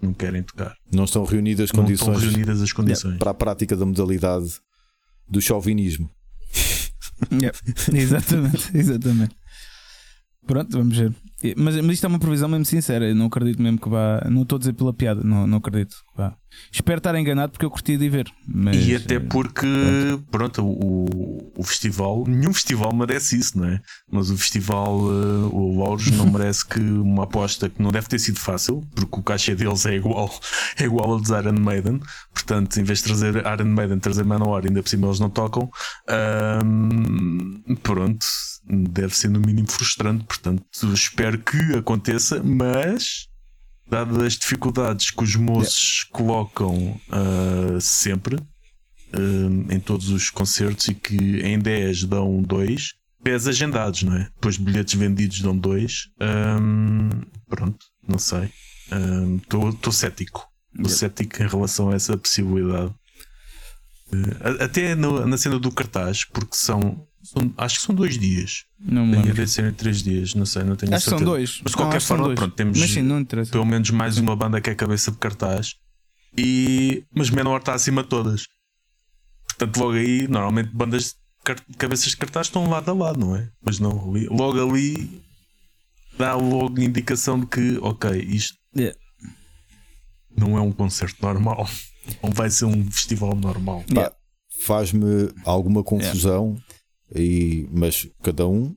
não 0.00 0.12
querem 0.12 0.42
tocar. 0.42 0.74
Não 0.92 1.04
estão 1.04 1.24
reunidas 1.24 1.64
as 1.64 1.72
condições, 1.72 2.16
estão 2.16 2.30
reunidas 2.30 2.62
as 2.62 2.72
condições. 2.72 3.18
para 3.18 3.30
a 3.30 3.34
prática 3.34 3.76
da 3.76 3.84
modalidade 3.84 4.60
do 5.28 5.40
chauvinismo. 5.40 6.10
Yeah. 7.32 7.58
exatamente, 7.92 8.76
exatamente. 8.76 9.34
Pronto, 10.46 10.78
vamos 10.78 10.96
ver. 10.96 11.12
Mas, 11.56 11.76
mas 11.76 11.94
isto 11.94 12.04
é 12.04 12.08
uma 12.08 12.18
previsão 12.18 12.48
mesmo 12.48 12.64
sincera. 12.64 13.08
Eu 13.08 13.14
não 13.14 13.26
acredito 13.26 13.60
mesmo 13.60 13.78
que 13.78 13.88
vá. 13.88 14.24
Não 14.30 14.42
estou 14.42 14.56
a 14.56 14.58
dizer 14.58 14.72
pela 14.72 14.92
piada, 14.92 15.22
não, 15.22 15.46
não 15.46 15.58
acredito 15.58 15.96
que 15.96 16.16
vá. 16.16 16.34
Espero 16.72 16.98
estar 16.98 17.14
enganado 17.14 17.52
porque 17.52 17.66
eu 17.66 17.70
curti 17.70 17.98
de 17.98 18.08
ver. 18.08 18.32
Mas, 18.46 18.76
e 18.76 18.94
até 18.94 19.20
porque, 19.20 19.66
pronto, 20.30 20.62
pronto 20.62 20.64
o, 20.64 21.52
o 21.54 21.62
festival, 21.62 22.24
nenhum 22.26 22.54
festival 22.54 22.94
merece 22.94 23.36
isso, 23.36 23.58
não 23.58 23.66
é? 23.68 23.80
Mas 24.10 24.30
o 24.30 24.38
festival, 24.38 24.98
uh, 25.00 25.54
o 25.54 25.76
Louros, 25.76 26.10
não 26.12 26.24
merece 26.32 26.66
que 26.66 26.80
uma 26.80 27.24
aposta 27.24 27.68
que 27.68 27.82
não 27.82 27.90
deve 27.90 28.08
ter 28.08 28.18
sido 28.18 28.38
fácil, 28.38 28.82
porque 28.94 29.20
o 29.20 29.22
caixa 29.22 29.54
deles 29.54 29.84
é 29.84 29.96
igual, 29.96 30.30
é 30.80 30.84
igual 30.84 31.12
ao 31.12 31.20
dos 31.20 31.28
Iron 31.28 31.60
Maiden. 31.60 32.00
Portanto, 32.32 32.78
em 32.78 32.84
vez 32.84 33.00
de 33.00 33.04
trazer 33.04 33.36
Iron 33.36 33.68
Maiden, 33.68 33.98
trazer 33.98 34.24
Manowar, 34.24 34.64
ainda 34.64 34.82
por 34.82 34.88
cima 34.88 35.08
eles 35.08 35.20
não 35.20 35.28
tocam. 35.28 35.70
pronto 37.82 38.26
deve 38.68 39.16
ser 39.16 39.28
no 39.28 39.40
mínimo 39.40 39.70
frustrante. 39.70 40.24
Portanto, 40.24 40.64
espero 40.92 41.38
que 41.38 41.74
aconteça, 41.76 42.42
mas 42.42 43.28
dadas 43.88 44.18
as 44.18 44.32
dificuldades 44.34 45.10
que 45.10 45.22
os 45.22 45.36
moços 45.36 46.04
yeah. 46.04 46.10
colocam 46.12 47.00
uh, 47.08 47.80
sempre 47.80 48.36
uh, 48.36 49.72
em 49.72 49.78
todos 49.78 50.10
os 50.10 50.30
concertos 50.30 50.88
e 50.88 50.94
que 50.94 51.16
em 51.40 51.58
10 51.58 52.04
dão 52.04 52.42
2, 52.42 52.94
10 53.22 53.48
agendados, 53.48 54.02
não 54.02 54.16
é? 54.16 54.28
Depois 54.34 54.56
bilhetes 54.56 54.94
vendidos 54.94 55.40
dão 55.40 55.56
2. 55.56 56.08
Um, 56.60 57.10
pronto, 57.48 57.86
não 58.06 58.18
sei. 58.18 58.50
Estou 59.42 59.92
cético. 59.92 60.48
Estou 60.72 60.86
yeah. 60.86 60.98
cético 60.98 61.42
em 61.42 61.46
relação 61.46 61.90
a 61.90 61.94
essa 61.94 62.16
possibilidade. 62.16 62.92
Uh, 64.12 64.62
até 64.62 64.94
no, 64.94 65.26
na 65.26 65.36
cena 65.36 65.58
do 65.58 65.72
cartaz, 65.72 66.24
porque 66.24 66.56
são 66.56 67.06
são, 67.26 67.52
acho 67.56 67.78
que 67.78 67.86
são 67.86 67.94
dois 67.94 68.18
dias. 68.18 68.64
Não 68.78 69.06
me 69.06 69.16
lembro. 69.16 69.46
Ser 69.46 69.72
três 69.74 70.02
dias, 70.02 70.34
não 70.34 70.46
sei, 70.46 70.64
não 70.64 70.76
tenho 70.76 70.94
acho 70.94 71.04
certeza. 71.04 71.24
são 71.24 71.34
dois. 71.34 71.60
Mas 71.62 71.72
de 71.72 71.76
qualquer 71.76 72.00
forma, 72.00 72.34
pronto, 72.34 72.54
temos 72.54 72.78
mas, 72.78 72.90
sim, 72.90 73.02
não 73.02 73.24
pelo 73.24 73.66
menos 73.66 73.90
mais 73.90 74.18
uma 74.18 74.34
banda 74.36 74.60
que 74.60 74.70
é 74.70 74.74
cabeça 74.74 75.10
de 75.10 75.18
cartaz. 75.18 75.74
E... 76.36 77.04
Mas 77.14 77.30
Menor 77.30 77.58
está 77.58 77.74
acima 77.74 78.02
de 78.02 78.08
todas. 78.08 78.44
Portanto, 79.48 79.76
logo 79.78 79.92
aí, 79.92 80.28
normalmente 80.28 80.70
bandas 80.72 81.14
de 81.44 81.76
cabeças 81.76 82.10
de 82.10 82.16
cartaz 82.16 82.48
estão 82.48 82.68
lado 82.68 82.90
a 82.90 82.94
lado, 82.94 83.18
não 83.18 83.36
é? 83.36 83.48
Mas 83.62 83.78
não, 83.78 84.10
ali, 84.10 84.26
logo 84.26 84.60
ali 84.60 85.22
dá 86.18 86.34
logo 86.34 86.80
indicação 86.80 87.40
de 87.40 87.46
que, 87.46 87.78
ok, 87.80 88.10
isto 88.18 88.56
yeah. 88.76 88.96
não 90.36 90.56
é 90.56 90.60
um 90.60 90.72
concerto 90.72 91.16
normal. 91.22 91.68
Não 92.22 92.30
vai 92.30 92.48
ser 92.48 92.66
um 92.66 92.88
festival 92.88 93.34
normal. 93.34 93.84
Yeah. 93.90 94.14
Faz-me 94.60 95.28
alguma 95.44 95.82
confusão 95.82 96.50
yeah. 96.50 96.65
E, 97.14 97.68
mas 97.70 98.08
cada 98.22 98.46
um, 98.46 98.74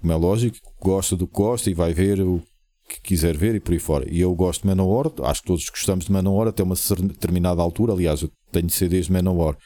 como 0.00 0.12
é 0.12 0.16
lógico, 0.16 0.56
gosta 0.80 1.16
do 1.16 1.26
que 1.26 1.34
gosta 1.34 1.70
e 1.70 1.74
vai 1.74 1.94
ver 1.94 2.20
o 2.20 2.42
que 2.88 3.00
quiser 3.00 3.36
ver 3.36 3.54
e 3.54 3.60
por 3.60 3.72
aí 3.72 3.78
fora. 3.78 4.06
E 4.10 4.20
eu 4.20 4.34
gosto 4.34 4.62
de 4.62 4.68
Manowar, 4.68 5.10
acho 5.24 5.40
que 5.42 5.46
todos 5.46 5.68
gostamos 5.68 6.06
de 6.06 6.12
Manowar 6.12 6.48
até 6.48 6.62
uma 6.62 6.74
determinada 6.74 7.62
altura. 7.62 7.92
Aliás, 7.92 8.22
eu 8.22 8.30
tenho 8.50 8.68
CDs 8.68 9.06
de 9.06 9.12
Manowar. 9.12 9.56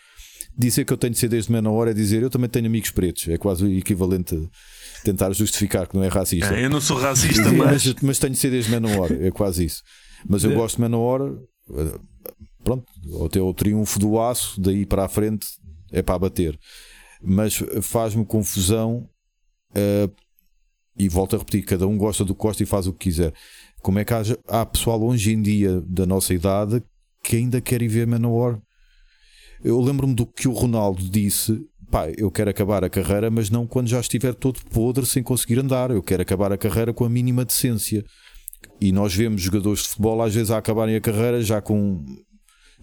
Dizer 0.59 0.85
que 0.85 0.93
eu 0.93 0.97
tenho 0.97 1.15
CDs 1.15 1.47
de 1.47 1.53
Manowar 1.53 1.89
é 1.89 1.93
dizer 1.93 2.23
eu 2.23 2.31
também 2.31 2.49
tenho 2.49 2.67
amigos 2.67 2.91
pretos. 2.91 3.29
É 3.29 3.37
quase 3.37 3.65
o 3.65 3.73
equivalente 3.73 4.35
a 4.35 5.03
tentar 5.05 5.33
justificar 5.33 5.87
que 5.87 5.97
não 5.97 6.05
é 6.05 6.09
racista. 6.09 6.55
É, 6.55 6.65
eu 6.65 6.71
não 6.71 6.81
sou 6.81 6.99
racista, 6.99 7.51
mas... 7.53 7.87
mas... 7.87 7.95
mas. 8.03 8.19
tenho 8.19 8.35
CDs 8.35 8.67
de 8.67 8.71
Manowar, 8.73 9.13
é 9.13 9.31
quase 9.31 9.65
isso. 9.65 9.83
Mas 10.29 10.45
eu 10.45 10.53
é. 10.53 10.55
gosto 10.55 10.77
de 10.77 10.83
Manowar. 10.83 11.21
Eh, 11.23 11.99
pronto, 12.65 12.85
até 13.25 13.41
o 13.41 13.53
triunfo 13.53 13.99
do 13.99 14.19
aço, 14.19 14.59
daí 14.61 14.87
para 14.87 15.05
a 15.05 15.09
frente 15.09 15.47
é 15.93 16.01
para 16.01 16.19
bater 16.19 16.59
mas 17.23 17.63
faz-me 17.83 18.25
confusão. 18.25 19.09
Uh, 19.71 20.11
e 20.99 21.09
volto 21.09 21.37
a 21.37 21.39
repetir: 21.39 21.65
cada 21.65 21.87
um 21.87 21.97
gosta 21.99 22.25
do 22.25 22.35
que 22.35 22.41
gosta 22.41 22.63
e 22.63 22.67
faz 22.67 22.87
o 22.87 22.93
que 22.93 23.11
quiser. 23.11 23.33
Como 23.83 23.99
é 23.99 24.05
que 24.05 24.15
há, 24.15 24.23
há 24.49 24.67
pessoal 24.67 25.03
hoje 25.03 25.33
em 25.33 25.41
dia 25.41 25.81
da 25.83 26.07
nossa 26.07 26.33
idade 26.35 26.83
que 27.23 27.37
ainda 27.37 27.61
querem 27.61 27.89
ver 27.89 28.07
Manowar? 28.07 28.61
Eu 29.63 29.81
lembro-me 29.81 30.15
do 30.15 30.27
que 30.27 30.49
o 30.49 30.53
Ronaldo 30.53 31.09
disse: 31.09 31.61
pá, 31.91 32.09
eu 32.17 32.31
quero 32.31 32.51
acabar 32.51 32.85
a 32.85 32.91
carreira, 32.91 33.31
mas 33.31 33.51
não 33.51 33.67
quando 33.67 33.89
já 33.89 34.01
estiver 34.01 34.35
todo 34.35 34.61
podre 34.71 35.07
sem 35.07 35.23
conseguir 35.23 35.59
andar. 35.59 35.91
Eu 35.91 36.03
quero 36.03 36.23
acabar 36.23 36.53
a 36.53 36.59
carreira 36.59 36.93
com 36.93 37.05
a 37.05 37.09
mínima 37.09 37.45
decência. 37.45 38.05
E 38.81 38.93
nós 38.93 39.15
vemos 39.15 39.41
jogadores 39.41 39.81
de 39.81 39.89
futebol 39.89 40.23
às 40.23 40.35
vezes 40.35 40.51
a 40.51 40.59
acabarem 40.59 40.97
a 40.97 41.01
carreira 41.01 41.41
já 41.43 41.61
com 41.61 42.05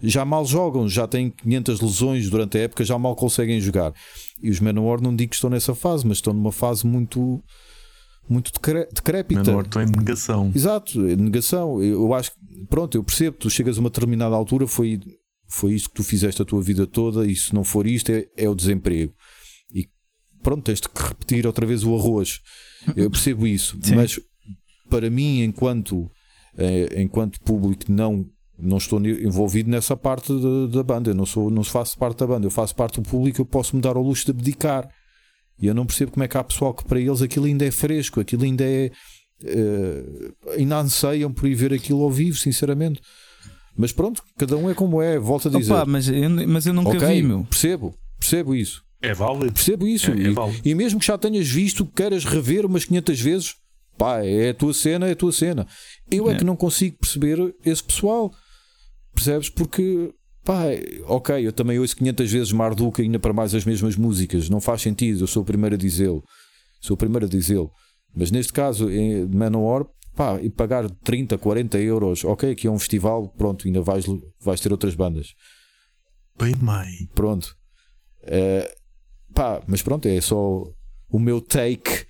já 0.02 0.24
mal 0.24 0.44
jogam, 0.44 0.88
já 0.88 1.06
têm 1.06 1.30
500 1.30 1.80
lesões 1.80 2.30
durante 2.30 2.58
a 2.58 2.62
época, 2.62 2.84
já 2.84 2.98
mal 2.98 3.14
conseguem 3.14 3.60
jogar. 3.60 3.92
E 4.42 4.50
os 4.50 4.60
Manowar 4.60 5.00
não 5.00 5.14
digo 5.14 5.30
que 5.30 5.36
estão 5.36 5.50
nessa 5.50 5.74
fase, 5.74 6.06
mas 6.06 6.18
estão 6.18 6.32
numa 6.32 6.52
fase 6.52 6.86
muito 6.86 7.42
muito 8.28 8.50
decrépita. 8.52 9.42
Manowar 9.42 9.66
estão 9.66 9.82
em 9.82 9.86
negação. 9.86 10.52
Exato, 10.54 10.98
negação. 11.00 11.82
Eu 11.82 12.12
acho 12.14 12.30
que, 12.32 12.66
pronto, 12.66 12.96
eu 12.96 13.04
percebo, 13.04 13.36
tu 13.36 13.50
chegas 13.50 13.76
a 13.76 13.80
uma 13.80 13.90
determinada 13.90 14.34
altura, 14.34 14.66
foi, 14.66 15.00
foi 15.48 15.74
isso 15.74 15.88
que 15.88 15.96
tu 15.96 16.02
fizeste 16.02 16.40
a 16.40 16.44
tua 16.44 16.62
vida 16.62 16.86
toda, 16.86 17.26
e 17.26 17.36
se 17.36 17.54
não 17.54 17.62
for 17.62 17.86
isto, 17.86 18.10
é, 18.10 18.26
é 18.36 18.48
o 18.48 18.54
desemprego. 18.54 19.12
E 19.72 19.88
pronto, 20.42 20.62
tens 20.64 20.80
de 20.80 20.88
repetir 20.94 21.46
outra 21.46 21.66
vez 21.66 21.84
o 21.84 21.94
arroz. 21.94 22.40
Eu 22.96 23.10
percebo 23.10 23.46
isso, 23.46 23.78
Sim. 23.82 23.96
mas 23.96 24.18
para 24.88 25.10
mim, 25.10 25.42
enquanto, 25.42 26.10
eh, 26.56 27.02
enquanto 27.02 27.40
público 27.40 27.90
não 27.90 28.26
não 28.58 28.76
estou 28.76 29.04
envolvido 29.04 29.70
nessa 29.70 29.96
parte 29.96 30.32
da 30.70 30.82
banda, 30.82 31.10
eu 31.10 31.14
não, 31.14 31.26
sou, 31.26 31.50
não 31.50 31.64
faço 31.64 31.98
parte 31.98 32.18
da 32.18 32.26
banda, 32.26 32.46
eu 32.46 32.50
faço 32.50 32.74
parte 32.74 33.00
do 33.00 33.08
público, 33.08 33.40
eu 33.40 33.46
posso 33.46 33.74
me 33.74 33.82
dar 33.82 33.96
ao 33.96 34.02
luxo 34.02 34.24
de 34.24 34.30
abdicar. 34.30 34.88
E 35.60 35.66
eu 35.66 35.74
não 35.74 35.86
percebo 35.86 36.12
como 36.12 36.24
é 36.24 36.28
que 36.28 36.36
há 36.36 36.44
pessoal 36.44 36.74
que 36.74 36.84
para 36.84 37.00
eles 37.00 37.22
aquilo 37.22 37.46
ainda 37.46 37.64
é 37.64 37.70
fresco, 37.70 38.20
aquilo 38.20 38.44
ainda 38.44 38.64
é. 38.64 38.90
Uh, 39.42 40.50
ainda 40.56 40.78
anseiam 40.78 41.32
por 41.32 41.46
ir 41.46 41.54
ver 41.54 41.72
aquilo 41.72 42.02
ao 42.02 42.10
vivo, 42.10 42.36
sinceramente. 42.36 43.00
Mas 43.76 43.92
pronto, 43.92 44.22
cada 44.38 44.56
um 44.56 44.70
é 44.70 44.74
como 44.74 45.02
é, 45.02 45.18
volta 45.18 45.48
a 45.48 45.52
dizer. 45.52 45.72
Opa, 45.72 45.84
mas, 45.84 46.08
eu, 46.08 46.30
mas 46.48 46.66
eu 46.66 46.72
nunca 46.72 46.96
okay, 46.96 47.20
vi, 47.20 47.22
meu. 47.22 47.44
Percebo, 47.44 47.94
percebo 48.18 48.54
isso. 48.54 48.82
É 49.02 49.12
válido. 49.12 49.52
Percebo 49.52 49.86
isso. 49.86 50.10
É, 50.10 50.28
é 50.28 50.30
válido. 50.30 50.60
E, 50.64 50.70
e 50.70 50.74
mesmo 50.74 50.98
que 50.98 51.06
já 51.06 51.18
tenhas 51.18 51.48
visto, 51.48 51.84
queiras 51.84 52.24
rever 52.24 52.64
umas 52.64 52.84
500 52.84 53.20
vezes, 53.20 53.54
pá, 53.98 54.24
é 54.24 54.50
a 54.50 54.54
tua 54.54 54.72
cena, 54.72 55.08
é 55.08 55.12
a 55.12 55.16
tua 55.16 55.32
cena. 55.32 55.66
Eu 56.10 56.30
é, 56.30 56.34
é 56.34 56.36
que 56.36 56.44
não 56.44 56.56
consigo 56.56 56.96
perceber 56.98 57.54
esse 57.64 57.82
pessoal. 57.82 58.32
Percebes? 59.14 59.48
Porque, 59.48 60.12
pá, 60.44 60.64
ok, 61.06 61.46
eu 61.46 61.52
também 61.52 61.78
ouço 61.78 61.96
500 61.96 62.30
vezes 62.30 62.52
Marduk 62.52 63.00
ainda 63.00 63.18
para 63.18 63.32
mais 63.32 63.54
as 63.54 63.64
mesmas 63.64 63.96
músicas. 63.96 64.48
Não 64.48 64.60
faz 64.60 64.82
sentido, 64.82 65.22
eu 65.22 65.26
sou 65.26 65.42
o 65.42 65.46
primeiro 65.46 65.74
a 65.74 65.78
dizê-lo. 65.78 66.22
Sou 66.80 66.94
o 66.94 66.98
primeiro 66.98 67.26
a 67.26 67.28
dizê-lo. 67.28 67.70
Mas 68.14 68.30
neste 68.30 68.52
caso, 68.52 68.90
em 68.90 69.26
Manowar, 69.26 69.84
pá, 70.14 70.40
e 70.40 70.50
pagar 70.50 70.88
30, 70.88 71.38
40 71.38 71.78
euros, 71.78 72.24
ok, 72.24 72.52
aqui 72.52 72.66
é 72.66 72.70
um 72.70 72.78
festival, 72.78 73.28
pronto, 73.36 73.66
ainda 73.66 73.80
vais, 73.80 74.04
vais 74.40 74.60
ter 74.60 74.70
outras 74.70 74.94
bandas. 74.94 75.34
Bem, 76.38 76.54
mãe. 76.60 77.08
Pronto. 77.14 77.56
Uh, 78.22 79.32
pá, 79.32 79.62
mas 79.66 79.82
pronto, 79.82 80.06
é 80.06 80.20
só 80.20 80.64
o 81.10 81.18
meu 81.18 81.40
take, 81.40 82.06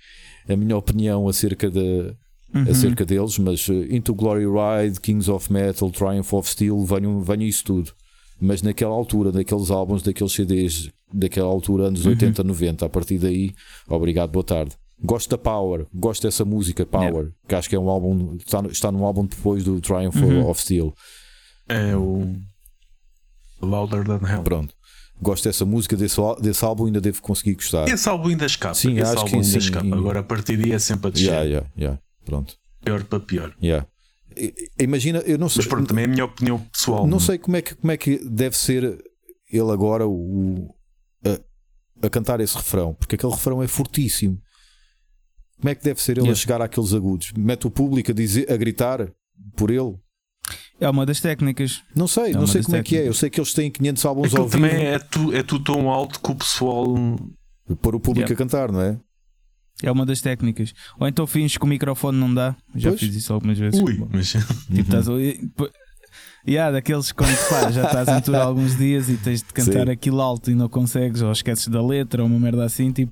a 0.47 0.55
minha 0.55 0.77
opinião 0.77 1.27
acerca 1.27 1.69
de, 1.69 2.15
uhum. 2.55 2.69
acerca 2.69 3.05
deles, 3.05 3.37
mas 3.37 3.67
uh, 3.67 3.83
Into 3.89 4.13
Glory 4.13 4.45
Ride, 4.45 4.99
Kings 4.99 5.29
of 5.29 5.51
Metal, 5.51 5.89
Triumph 5.91 6.33
of 6.33 6.49
Steel, 6.49 6.83
venham, 6.85 7.19
venham 7.21 7.43
isso 7.43 7.63
tudo. 7.63 7.91
Mas 8.39 8.61
naquela 8.61 8.93
altura, 8.93 9.31
daqueles 9.31 9.71
álbuns, 9.71 10.01
daqueles 10.01 10.33
CDs, 10.33 10.89
daquela 11.13 11.47
altura, 11.47 11.85
anos 11.85 12.05
uhum. 12.05 12.11
80, 12.11 12.43
90, 12.43 12.85
a 12.85 12.89
partir 12.89 13.17
daí, 13.17 13.53
obrigado, 13.87 14.31
boa 14.31 14.43
tarde. 14.43 14.75
Gosto 15.03 15.29
da 15.29 15.37
Power, 15.37 15.85
gosto 15.93 16.23
dessa 16.23 16.45
música 16.45 16.85
Power, 16.85 17.11
yeah. 17.13 17.35
que 17.47 17.55
acho 17.55 17.69
que 17.69 17.75
é 17.75 17.79
um 17.79 17.89
álbum, 17.89 18.37
está, 18.37 18.61
está 18.71 18.91
num 18.91 19.03
álbum 19.03 19.25
depois 19.25 19.63
do 19.63 19.79
Triumph 19.81 20.15
uhum. 20.15 20.49
of 20.49 20.61
Steel. 20.61 20.93
É 21.67 21.95
o 21.95 22.33
Louder 23.61 24.05
Than 24.05 24.25
Hell. 24.25 24.43
Pronto. 24.43 24.73
Gosto 25.21 25.45
dessa 25.45 25.65
música, 25.65 25.95
desse, 25.95 26.17
desse 26.41 26.63
álbum, 26.63 26.85
ainda 26.85 26.99
devo 26.99 27.21
conseguir 27.21 27.55
gostar. 27.55 27.87
Esse 27.87 28.07
álbum 28.07 28.29
ainda 28.29 28.45
escapa. 28.45 28.75
Sim, 28.75 28.93
Esse 28.97 29.01
acho 29.01 29.19
álbum 29.19 29.29
que 29.29 29.35
ainda 29.35 29.47
sim. 29.47 29.57
escapa. 29.57 29.95
Agora 29.95 30.19
a 30.19 30.23
partir 30.23 30.57
daí 30.57 30.73
é 30.73 30.79
sempre 30.79 31.07
a 31.07 31.09
descer. 31.11 31.27
Yeah, 31.27 31.45
yeah, 31.45 31.67
yeah. 31.77 31.99
Pronto. 32.25 32.55
Pior 32.83 33.03
para 33.05 33.19
pior. 33.19 33.55
Yeah. 33.61 33.87
Imagina, 34.79 35.19
eu 35.19 35.37
não 35.37 35.47
sei. 35.47 35.59
Mas 35.61 35.67
pronto, 35.67 35.87
também 35.87 36.03
é 36.03 36.07
a 36.07 36.09
minha 36.11 36.25
opinião 36.25 36.59
pessoal. 36.59 37.03
Não, 37.03 37.11
não 37.11 37.17
é? 37.17 37.21
sei 37.21 37.37
como 37.37 37.55
é, 37.55 37.61
que, 37.61 37.75
como 37.75 37.91
é 37.91 37.97
que 37.97 38.17
deve 38.27 38.57
ser 38.57 39.01
ele 39.49 39.71
agora 39.71 40.05
o, 40.07 40.75
a, 41.25 42.05
a, 42.05 42.09
cantar 42.09 42.39
esse 42.41 42.55
refrão, 42.55 42.93
porque 42.95 43.15
aquele 43.15 43.31
refrão 43.31 43.63
é 43.63 43.67
fortíssimo. 43.67 44.37
Como 45.57 45.69
é 45.69 45.75
que 45.75 45.83
deve 45.83 46.01
ser 46.01 46.13
ele 46.13 46.21
a 46.21 46.23
Yeah. 46.23 46.39
chegar 46.41 46.61
àqueles 46.61 46.93
agudos? 46.93 47.31
Mete 47.37 47.65
o 47.65 47.71
público 47.71 48.11
a, 48.11 48.13
dizer, 48.13 48.51
a 48.51 48.57
gritar 48.57 49.09
por 49.55 49.71
ele? 49.71 49.95
É 50.81 50.89
uma 50.89 51.05
das 51.05 51.21
técnicas. 51.21 51.81
Não 51.95 52.07
sei, 52.07 52.31
É 52.31 52.33
não 52.33 52.45
sei 52.45 52.61
como 52.61 52.75
é 52.75 52.83
que 52.83 52.95
é. 52.95 52.99
Eu 52.99 53.03
técnicas. 53.03 53.17
sei 53.19 53.29
que 53.29 53.39
eles 53.39 53.53
têm 53.53 53.71
500 53.71 54.05
álbuns 54.05 54.25
Aquilo 54.27 54.41
ao 54.43 54.49
vivo. 54.49 54.61
também 54.67 54.85
é 54.85 54.99
tu, 54.99 55.33
é 55.33 55.41
tu 55.43 55.59
tão 55.63 55.89
alto 55.89 56.19
que 56.19 56.29
o 56.31 56.35
pessoal. 56.35 56.85
Pôr 57.81 57.95
o 57.95 57.99
público 57.99 58.29
Yeah. 58.29 58.33
a 58.33 58.37
cantar, 58.37 58.71
não 58.71 58.81
é? 58.81 58.99
É 59.83 59.91
uma 59.91 60.05
das 60.05 60.21
técnicas. 60.21 60.73
Ou 60.99 61.07
então 61.07 61.27
finges 61.27 61.57
que 61.57 61.63
o 61.63 61.67
microfone 61.67 62.17
não 62.17 62.33
dá. 62.33 62.55
Já 62.75 62.89
Pois. 62.89 62.99
fiz 63.01 63.15
isso 63.15 63.33
algumas 63.33 63.57
vezes. 63.59 63.79
Ui, 63.81 64.01
mas. 64.11 64.29
Tipo, 64.31 64.79
estás 64.81 65.07
a... 65.09 65.11
P- 65.13 65.71
Yeah, 66.47 66.71
daqueles 66.71 67.11
quando 67.11 67.35
pá, 67.49 67.71
já 67.71 67.85
estás 67.87 68.07
em 68.07 68.21
tour 68.21 68.35
há 68.35 68.43
alguns 68.43 68.77
dias 68.77 69.09
e 69.09 69.17
tens 69.17 69.41
de 69.41 69.51
cantar 69.51 69.87
Sim. 69.87 69.91
aquilo 69.91 70.21
alto 70.21 70.51
e 70.51 70.55
não 70.55 70.69
consegues, 70.69 71.23
ou 71.23 71.31
esqueces 71.31 71.67
da 71.67 71.83
letra, 71.83 72.21
ou 72.21 72.29
uma 72.29 72.39
merda 72.39 72.63
assim, 72.63 72.91
tipo, 72.91 73.11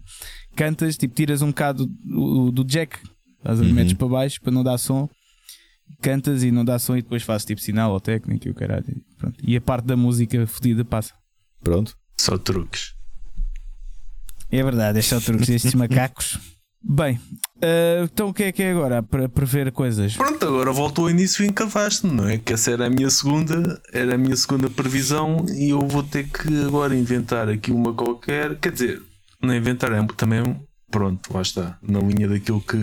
cantas, 0.55 0.95
tipo, 0.97 1.16
tiras 1.16 1.41
um 1.41 1.47
bocado 1.47 1.88
do, 1.88 2.51
do 2.51 2.64
jack, 2.64 2.95
estás 3.39 3.59
a 3.59 3.64
ver, 3.64 3.70
Uhum. 3.70 3.74
metes 3.74 3.93
para 3.93 4.07
baixo 4.07 4.39
para 4.39 4.51
não 4.51 4.64
dar 4.64 4.78
som, 4.78 5.09
cantas 5.99 6.43
e 6.43 6.51
não 6.51 6.64
dá 6.64 6.78
som 6.78 6.95
e 6.95 7.01
depois 7.01 7.24
fazes 7.24 7.43
tipo 7.43 7.59
sinal 7.59 7.91
ou 7.91 7.99
técnica 7.99 8.47
e 8.47 8.51
o 8.51 8.53
caralho. 8.53 8.86
e 8.88 9.16
pronto. 9.18 9.39
E 9.43 9.57
a 9.57 9.61
parte 9.61 9.86
da 9.86 9.97
música 9.97 10.45
fodida 10.45 10.86
passa. 10.86 11.14
Pronto. 11.64 11.97
Só 12.22 12.38
truques. 12.38 12.93
É 14.51 14.61
verdade, 14.64 14.99
é 14.99 15.18
o 15.18 15.22
truque 15.22 15.45
destes 15.47 15.74
macacos. 15.74 16.38
Bem, 16.84 17.19
ah, 17.61 18.03
então 18.03 18.29
o 18.29 18.34
que 18.34 18.43
é 18.43 18.51
que 18.51 18.61
é 18.61 18.71
agora? 18.71 19.01
Para 19.01 19.29
prever 19.29 19.71
coisas. 19.71 20.17
Pronto, 20.17 20.45
agora 20.45 20.71
voltou 20.71 21.05
ao 21.05 21.11
início 21.11 21.45
e 21.45 21.47
encavaste, 21.47 22.05
não 22.05 22.27
é? 22.27 22.38
Que 22.38 22.53
essa 22.53 22.71
era 22.71 22.88
a 22.88 22.89
minha 22.89 23.09
segunda, 23.09 23.81
era 23.93 24.15
a 24.15 24.17
minha 24.17 24.36
segunda 24.36 24.69
previsão 24.69 25.45
e 25.55 25.69
eu 25.69 25.88
vou 25.88 26.03
ter 26.03 26.27
que 26.27 26.65
agora 26.65 26.95
inventar 26.95 27.47
aqui 27.47 27.71
uma 27.71 27.93
qualquer. 27.93 28.57
Quer 28.59 28.73
dizer, 28.73 29.01
não 29.41 29.55
inventar, 29.55 29.91
é 29.93 30.05
também 30.17 30.43
pronto, 30.91 31.34
lá 31.34 31.41
está, 31.41 31.77
na 31.81 31.99
linha 31.99 32.27
daquilo 32.27 32.61
que, 32.61 32.77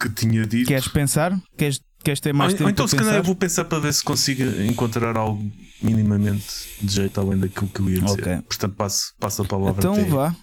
que 0.00 0.10
tinha 0.10 0.44
dito. 0.44 0.66
Queres 0.66 0.88
pensar? 0.88 1.40
Queres, 1.56 1.80
queres 2.02 2.20
ter 2.20 2.34
mais 2.34 2.52
ou, 2.52 2.58
tempo 2.58 2.68
ou 2.68 2.70
então 2.70 2.88
se 2.88 2.96
calhar 2.96 3.14
eu 3.14 3.22
vou 3.22 3.36
pensar 3.36 3.64
para 3.64 3.78
ver 3.78 3.94
se 3.94 4.02
consigo 4.02 4.42
encontrar 4.62 5.16
algo 5.16 5.40
minimamente 5.80 6.46
de 6.82 6.94
jeito 6.94 7.20
além 7.20 7.38
daquilo 7.38 7.68
que 7.68 7.80
eu 7.80 7.90
ia 7.90 8.00
dizer. 8.00 8.20
Ok. 8.20 8.42
Portanto, 8.42 8.74
passo, 8.74 9.14
passo 9.18 9.42
a 9.42 9.44
palavra 9.44 9.78
Então 9.78 10.04
vá, 10.06 10.36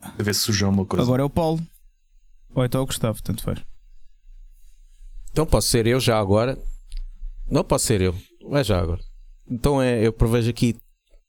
a 0.00 0.22
ver 0.22 0.34
se 0.34 0.42
surge 0.42 0.64
alguma 0.64 0.84
coisa. 0.84 1.04
agora 1.04 1.22
é 1.22 1.24
o 1.24 1.30
Paulo. 1.30 1.60
Ou 2.54 2.64
então 2.64 2.80
é 2.80 2.84
o 2.84 2.86
Gustavo, 2.86 3.22
tanto 3.22 3.42
faz. 3.42 3.60
Então 5.30 5.46
posso 5.46 5.68
ser 5.68 5.86
eu 5.86 6.00
já 6.00 6.18
agora? 6.18 6.58
Não 7.48 7.62
posso 7.62 7.86
ser 7.86 8.00
eu, 8.00 8.14
é 8.52 8.64
já 8.64 8.80
agora. 8.80 9.00
Então 9.48 9.80
é, 9.80 10.04
eu 10.04 10.12
prevejo 10.12 10.50
aqui 10.50 10.76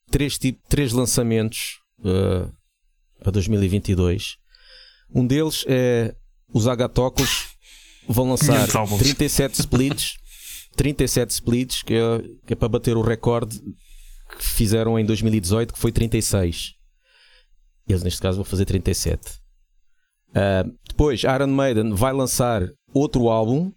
três, 0.09 0.37
tipo, 0.37 0.59
três 0.67 0.91
lançamentos 0.91 1.79
uh, 1.99 2.51
para 3.19 3.31
2022. 3.31 4.37
Um 5.13 5.25
deles 5.25 5.63
é 5.67 6.15
os 6.53 6.67
Agatocos 6.67 7.55
vão 8.07 8.29
lançar 8.29 8.53
500 8.53 8.75
álbuns. 8.75 8.99
37 8.99 9.59
splits, 9.59 10.13
37 10.75 11.29
splits, 11.31 11.83
que 11.83 11.93
é, 11.93 11.99
que 12.45 12.53
é 12.53 12.55
para 12.55 12.69
bater 12.69 12.97
o 12.97 13.01
recorde 13.01 13.59
que 14.37 14.45
fizeram 14.45 14.97
em 14.97 15.05
2018, 15.05 15.73
que 15.73 15.79
foi 15.79 15.91
36. 15.91 16.75
Eles 17.91 18.03
neste 18.03 18.21
caso 18.21 18.37
vão 18.37 18.45
fazer 18.45 18.65
37. 18.65 19.39
Uh, 20.29 20.77
depois, 20.87 21.21
Iron 21.23 21.47
Maiden 21.47 21.93
vai 21.93 22.13
lançar 22.13 22.67
outro 22.93 23.29
álbum, 23.29 23.71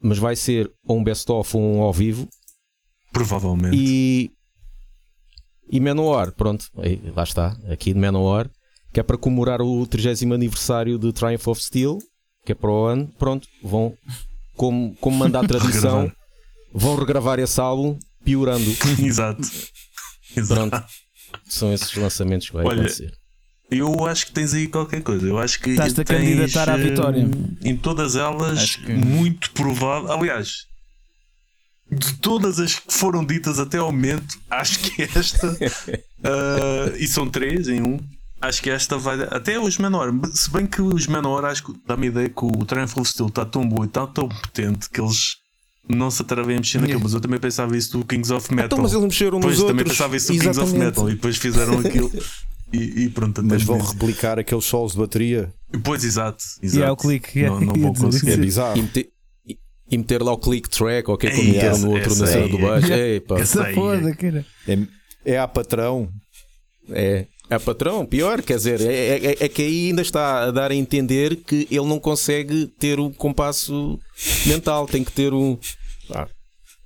mas 0.00 0.18
vai 0.18 0.36
ser 0.36 0.70
um 0.88 1.02
best-of 1.02 1.56
ou 1.56 1.62
um 1.62 1.80
ao 1.80 1.92
vivo. 1.92 2.28
Provavelmente. 3.12 3.76
E, 3.76 4.30
e 5.70 5.80
Manowar, 5.80 6.32
pronto, 6.32 6.66
aí, 6.76 7.00
lá 7.14 7.22
está, 7.22 7.56
aqui 7.70 7.92
de 7.92 7.98
Manowar, 7.98 8.50
que 8.92 9.00
é 9.00 9.02
para 9.02 9.16
comemorar 9.16 9.62
o 9.62 9.86
30 9.86 10.34
aniversário 10.34 10.98
de 10.98 11.12
Triumph 11.12 11.46
of 11.48 11.62
Steel, 11.62 11.98
que 12.44 12.52
é 12.52 12.54
para 12.54 12.70
o 12.70 12.84
ano. 12.84 13.08
Pronto, 13.18 13.48
vão, 13.62 13.96
como, 14.56 14.94
como 14.96 15.16
manda 15.16 15.40
a 15.40 15.42
tradição, 15.48 16.02
Regravar. 16.02 16.16
vão 16.72 16.96
regravar 16.96 17.38
esse 17.38 17.60
álbum, 17.60 17.98
piorando. 18.24 18.70
Exato. 19.00 19.42
Exato. 20.36 20.70
Pronto, 20.70 20.84
são 21.46 21.72
esses 21.72 21.94
lançamentos 21.94 22.48
que 22.48 22.54
vai 22.54 22.66
Olha, 22.66 22.80
acontecer. 22.82 23.16
Eu 23.70 24.06
acho 24.06 24.26
que 24.26 24.32
tens 24.32 24.52
aí 24.54 24.68
qualquer 24.68 25.02
coisa. 25.02 25.26
Eu 25.26 25.38
acho 25.38 25.60
que 25.60 25.70
Estás-te 25.70 26.00
a 26.00 26.04
candidatar 26.04 26.68
à 26.70 26.78
eh, 26.78 26.82
vitória. 26.82 27.28
Em 27.64 27.76
todas 27.76 28.14
elas, 28.16 28.76
que- 28.76 28.92
muito 28.92 29.50
provável. 29.52 30.12
Aliás, 30.12 30.66
de 31.90 32.14
todas 32.14 32.58
as 32.60 32.78
que 32.78 32.92
foram 32.92 33.24
ditas 33.24 33.58
até 33.58 33.78
ao 33.78 33.90
momento, 33.92 34.38
acho 34.50 34.78
que 34.80 35.02
esta. 35.02 35.56
eh, 36.22 36.96
e 36.98 37.06
são 37.06 37.28
três 37.28 37.68
em 37.68 37.80
um. 37.82 37.98
Acho 38.40 38.62
que 38.62 38.68
esta 38.68 38.98
vai. 38.98 39.22
Até 39.30 39.58
os 39.58 39.78
menor. 39.78 40.12
Se 40.34 40.50
bem 40.50 40.66
que 40.66 40.82
os 40.82 41.06
menor, 41.06 41.44
acho 41.46 41.64
que 41.64 41.72
dá-me 41.86 42.08
ideia 42.08 42.28
que 42.28 42.44
o 42.44 42.50
Triumph 42.66 42.96
of 42.98 43.08
Steel 43.10 43.28
está 43.28 43.44
tão 43.46 43.66
bom 43.66 43.82
e 43.84 43.86
está 43.86 44.06
tão 44.06 44.28
potente 44.28 44.90
que 44.90 45.00
eles 45.00 45.36
não 45.88 46.10
se 46.10 46.20
atrevem 46.20 46.56
a 46.56 46.58
mexer 46.58 46.80
naquilo. 46.80 47.00
Mas 47.02 47.14
eu 47.14 47.20
também 47.20 47.40
pensava 47.40 47.74
isso 47.76 47.96
do 47.98 48.04
Kings 48.04 48.30
of 48.32 48.50
Metal. 48.52 48.66
Então, 48.66 48.78
mas 48.82 48.92
eles 48.92 49.04
mexeram 49.04 49.40
Depois 49.40 49.58
nos 49.58 49.66
também 49.66 49.78
outros. 49.80 49.96
pensava 49.96 50.16
isso 50.16 50.26
do 50.26 50.32
Kings 50.34 50.48
of 50.48 50.60
Exatamente. 50.60 50.84
Metal 50.84 51.10
e 51.10 51.14
depois 51.14 51.36
fizeram 51.38 51.78
aquilo. 51.78 52.12
E, 52.74 53.04
e 53.04 53.08
pronto, 53.08 53.42
Mas 53.42 53.62
vão 53.62 53.78
nisso. 53.78 53.92
replicar 53.92 54.38
aqueles 54.38 54.64
solos 54.64 54.92
de 54.92 54.98
bateria. 54.98 55.52
Pois, 55.82 56.04
exato. 56.04 56.42
exato. 56.62 56.80
E 56.80 56.82
é 56.86 56.90
o 56.90 56.96
clique. 56.96 57.42
Não, 57.42 57.60
não 57.60 57.74
vão 57.92 57.92
dizer 57.92 58.04
conseguir. 58.20 58.30
É 58.30 58.32
isso. 58.32 58.38
E 58.40 58.44
bizarro. 58.44 58.82
meter, 58.82 59.08
e- 59.48 59.58
e 59.90 59.98
meter 59.98 60.22
lá 60.22 60.32
o 60.32 60.38
click 60.38 60.68
track, 60.68 61.10
ok, 61.10 61.30
como 61.30 61.44
meteram 61.44 61.78
no 61.78 61.90
outro 61.92 62.14
na 62.16 62.26
cena 62.26 62.48
do 62.48 62.56
é- 62.58 62.60
baixo. 62.60 62.92
Epá, 62.92 63.38
essa- 63.40 63.62
Essa 63.62 63.74
foda, 63.74 64.14
cara. 64.16 64.46
É, 64.68 64.78
é 65.24 65.38
a 65.38 65.46
patrão. 65.48 66.08
É, 66.90 67.26
é 67.50 67.58
patrão, 67.58 68.04
pior, 68.04 68.42
quer 68.42 68.56
dizer, 68.56 68.80
é, 68.80 69.16
é- 69.32 69.36
é 69.40 69.48
que 69.48 69.62
aí 69.62 69.86
ainda 69.88 70.02
está 70.02 70.44
a 70.44 70.50
dar 70.50 70.70
a 70.70 70.74
entender 70.74 71.36
que 71.36 71.66
ele 71.70 71.86
não 71.86 71.98
consegue 71.98 72.66
ter 72.78 72.98
o 73.00 73.10
compasso 73.10 73.98
mental, 74.46 74.86
tem 74.86 75.02
que 75.04 75.12
ter 75.12 75.32
um. 75.32 75.58
Ah, 76.10 76.26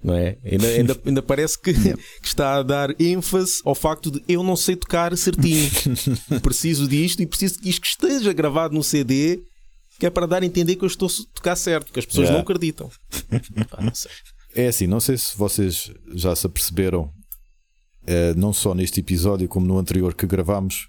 não 0.02 0.14
é? 0.14 0.38
Ainda, 0.44 0.66
ainda, 0.68 1.00
ainda 1.06 1.22
parece 1.22 1.60
que, 1.60 1.72
que 1.74 2.26
está 2.26 2.56
a 2.56 2.62
dar 2.62 3.00
ênfase 3.00 3.60
ao 3.64 3.74
facto 3.74 4.10
de 4.10 4.22
eu 4.28 4.42
não 4.42 4.56
sei 4.56 4.76
tocar 4.76 5.16
certinho. 5.16 5.68
preciso 6.42 6.86
disto 6.88 7.22
e 7.22 7.26
preciso 7.26 7.58
que 7.60 7.68
isto 7.68 7.84
esteja 7.84 8.32
gravado 8.32 8.74
no 8.74 8.82
CD, 8.82 9.42
que 9.98 10.06
é 10.06 10.10
para 10.10 10.26
dar 10.26 10.42
a 10.42 10.46
entender 10.46 10.76
que 10.76 10.84
eu 10.84 10.88
estou 10.88 11.08
a 11.08 11.34
tocar 11.34 11.56
certo, 11.56 11.92
que 11.92 11.98
as 11.98 12.06
pessoas 12.06 12.28
Yeah. 12.28 12.38
não 12.38 12.42
acreditam. 12.42 12.90
Não. 13.82 13.92
É 14.54 14.68
assim, 14.68 14.86
não 14.86 14.98
sei 15.00 15.16
se 15.18 15.36
vocês 15.36 15.92
já 16.14 16.34
se 16.34 16.46
aperceberam, 16.46 17.10
eh, 18.06 18.32
não 18.34 18.52
só 18.52 18.74
neste 18.74 19.00
episódio 19.00 19.46
como 19.48 19.66
no 19.66 19.78
anterior 19.78 20.14
que 20.14 20.26
gravámos, 20.26 20.88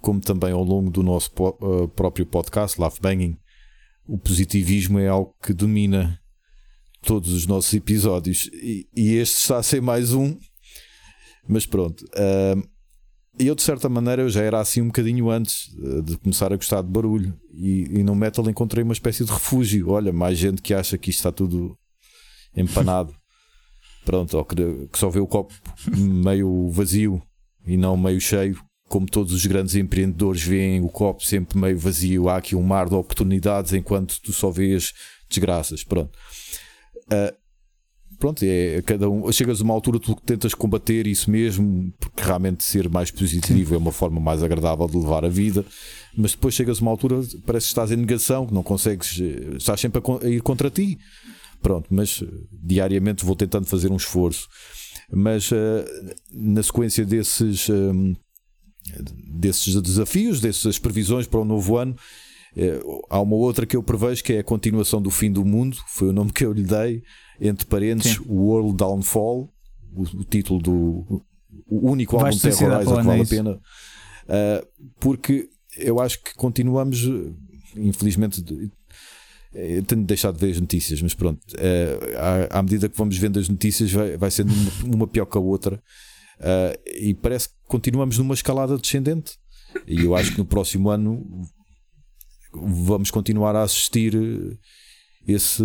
como 0.00 0.18
também 0.20 0.52
ao 0.52 0.64
longo 0.64 0.90
do 0.90 1.02
nosso 1.02 1.30
po- 1.32 1.58
eh, 1.62 1.86
próprio 1.94 2.24
podcast, 2.24 2.80
Love 2.80 2.98
Banging, 3.00 3.36
o 4.06 4.18
positivismo 4.18 4.98
é 4.98 5.08
algo 5.08 5.34
que 5.42 5.52
domina 5.52 6.18
todos 7.02 7.32
os 7.32 7.46
nossos 7.46 7.72
episódios 7.72 8.50
e, 8.52 8.86
e 8.94 9.14
este 9.14 9.38
está 9.38 9.58
a 9.58 9.62
ser 9.62 9.80
mais 9.80 10.12
um. 10.12 10.36
Mas 11.48 11.66
pronto, 11.66 12.04
eh, 12.14 12.56
eu 13.38 13.54
de 13.54 13.62
certa 13.62 13.88
maneira 13.88 14.22
eu 14.22 14.28
já 14.28 14.42
era 14.42 14.60
assim 14.60 14.82
um 14.82 14.86
bocadinho 14.86 15.30
antes 15.30 15.74
eh, 15.82 16.02
de 16.02 16.16
começar 16.18 16.52
a 16.52 16.56
gostar 16.56 16.82
de 16.82 16.88
barulho 16.88 17.34
e, 17.52 17.98
e 17.98 18.02
no 18.02 18.14
metal 18.14 18.48
encontrei 18.48 18.84
uma 18.84 18.92
espécie 18.92 19.24
de 19.24 19.32
refúgio. 19.32 19.90
Olha, 19.90 20.12
mais 20.12 20.38
gente 20.38 20.62
que 20.62 20.74
acha 20.74 20.98
que 20.98 21.10
isto 21.10 21.20
está 21.20 21.32
tudo 21.32 21.76
empanado. 22.54 23.14
Pronto, 24.04 24.36
ou 24.36 24.44
que, 24.44 24.56
que 24.56 24.98
só 24.98 25.08
vê 25.10 25.20
o 25.20 25.26
copo 25.26 25.54
meio 25.96 26.70
vazio 26.70 27.22
e 27.66 27.76
não 27.76 27.96
meio 27.96 28.20
cheio, 28.20 28.58
como 28.88 29.06
todos 29.06 29.32
os 29.32 29.44
grandes 29.46 29.74
empreendedores 29.74 30.42
veem 30.42 30.80
o 30.80 30.88
copo 30.88 31.24
sempre 31.24 31.58
meio 31.58 31.78
vazio. 31.78 32.28
Há 32.28 32.38
aqui 32.38 32.56
um 32.56 32.62
mar 32.62 32.88
de 32.88 32.94
oportunidades 32.94 33.72
enquanto 33.72 34.20
tu 34.20 34.32
só 34.32 34.50
vês 34.50 34.92
desgraças. 35.28 35.84
Pronto. 35.84 36.18
Ah, 37.10 37.34
pronto, 38.18 38.42
é 38.44 38.82
cada 38.82 39.08
um. 39.08 39.30
Chegas 39.32 39.60
a 39.60 39.64
uma 39.64 39.74
altura 39.74 39.98
tu 39.98 40.14
tentas 40.14 40.54
combater 40.54 41.06
isso 41.06 41.30
mesmo, 41.30 41.92
porque 41.98 42.22
realmente 42.22 42.64
ser 42.64 42.88
mais 42.88 43.10
positivo 43.10 43.74
é 43.74 43.78
uma 43.78 43.92
forma 43.92 44.20
mais 44.20 44.42
agradável 44.42 44.86
de 44.86 44.96
levar 44.96 45.24
a 45.24 45.28
vida, 45.28 45.64
mas 46.16 46.32
depois 46.32 46.54
chegas 46.54 46.78
a 46.78 46.82
uma 46.82 46.90
altura, 46.90 47.22
parece 47.46 47.66
que 47.66 47.72
estás 47.72 47.90
em 47.90 47.96
negação, 47.96 48.46
que 48.46 48.54
não 48.54 48.62
consegues, 48.62 49.18
eh, 49.20 49.56
estás 49.56 49.80
sempre 49.80 50.00
a, 50.22 50.28
ir 50.28 50.42
contra 50.42 50.70
ti. 50.70 50.98
Pronto, 51.62 51.86
mas 51.90 52.22
eh, 52.22 52.26
diariamente 52.52 53.24
vou 53.24 53.36
tentando 53.36 53.66
fazer 53.66 53.90
um 53.90 53.96
esforço. 53.96 54.48
Mas 55.12 55.50
eh, 55.52 55.84
na 56.32 56.62
sequência 56.62 57.04
desses, 57.04 57.68
eh, 57.68 58.16
desses 59.26 59.80
desafios, 59.82 60.40
dessas 60.40 60.78
previsões 60.78 61.26
para 61.26 61.40
o 61.40 61.44
novo 61.44 61.76
ano, 61.76 61.96
há 63.08 63.20
uma 63.20 63.36
outra 63.36 63.64
que 63.66 63.76
eu 63.76 63.82
prevejo 63.82 64.22
que 64.24 64.32
é 64.34 64.38
a 64.40 64.44
continuação 64.44 65.00
do 65.00 65.10
fim 65.10 65.30
do 65.30 65.44
mundo, 65.44 65.76
foi 65.88 66.08
o 66.08 66.12
nome 66.12 66.32
que 66.32 66.44
eu 66.44 66.52
lhe 66.52 66.62
dei, 66.64 67.02
entre 67.40 67.64
parênteses, 67.66 68.16
Sim. 68.18 68.24
World 68.28 68.76
Downfall, 68.76 69.48
o, 69.94 70.02
o 70.02 70.24
título 70.24 70.60
do 70.60 71.22
o 71.68 71.90
único 71.90 72.16
álbum 72.16 72.30
de 72.30 72.40
Terrorizer 72.40 72.96
que 72.96 73.02
vale 73.02 73.22
a 73.22 73.26
pena, 73.26 73.60
Ah, 74.28 74.64
porque 75.00 75.48
eu 75.78 76.00
acho 76.00 76.22
que 76.22 76.34
continuamos, 76.34 77.04
eh, 77.04 77.32
infelizmente, 77.76 78.42
de- 78.42 78.70
eh, 79.54 79.78
eu 79.78 79.82
tenho 79.84 80.04
deixado 80.04 80.34
de 80.38 80.46
ver 80.46 80.52
as 80.52 80.60
notícias, 80.60 81.00
mas 81.02 81.14
pronto, 81.14 81.40
eh, 81.58 81.98
à, 82.50 82.58
à 82.58 82.62
medida 82.62 82.88
que 82.88 82.96
vamos 82.96 83.16
vendo 83.16 83.38
as 83.38 83.48
notícias, 83.48 83.90
vai, 83.92 84.16
vai 84.16 84.30
sendo 84.30 84.52
uma, 84.52 84.96
uma 84.96 85.06
pior 85.06 85.26
que 85.26 85.36
a 85.38 85.40
outra, 85.40 85.82
Ah, 86.40 86.72
e 86.86 87.12
parece 87.14 87.48
que 87.48 87.54
continuamos 87.66 88.16
numa 88.18 88.34
escalada 88.34 88.76
descendente. 88.78 89.32
E 89.86 90.00
eu 90.04 90.16
acho 90.16 90.32
que 90.32 90.38
no 90.38 90.44
próximo 90.44 90.88
ano 90.90 91.24
vamos 92.52 93.10
continuar 93.10 93.54
a 93.56 93.62
assistir 93.62 94.14
eh, 94.14 94.56
esse, 95.26 95.62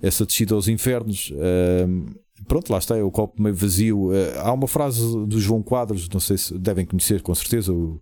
essa 0.00 0.26
descida 0.26 0.54
aos 0.54 0.68
infernos. 0.68 1.30
Uh, 1.30 2.14
pronto, 2.46 2.70
lá 2.70 2.78
está, 2.78 2.96
é 2.96 3.02
o 3.02 3.10
copo 3.10 3.42
meio 3.42 3.54
vazio. 3.54 4.10
Uh, 4.10 4.38
há 4.38 4.52
uma 4.52 4.68
frase 4.68 5.00
do 5.26 5.40
João 5.40 5.62
Quadros, 5.62 6.08
não 6.08 6.20
sei 6.20 6.38
se 6.38 6.58
devem 6.58 6.86
conhecer 6.86 7.22
com 7.22 7.34
certeza, 7.34 7.72
o, 7.72 8.00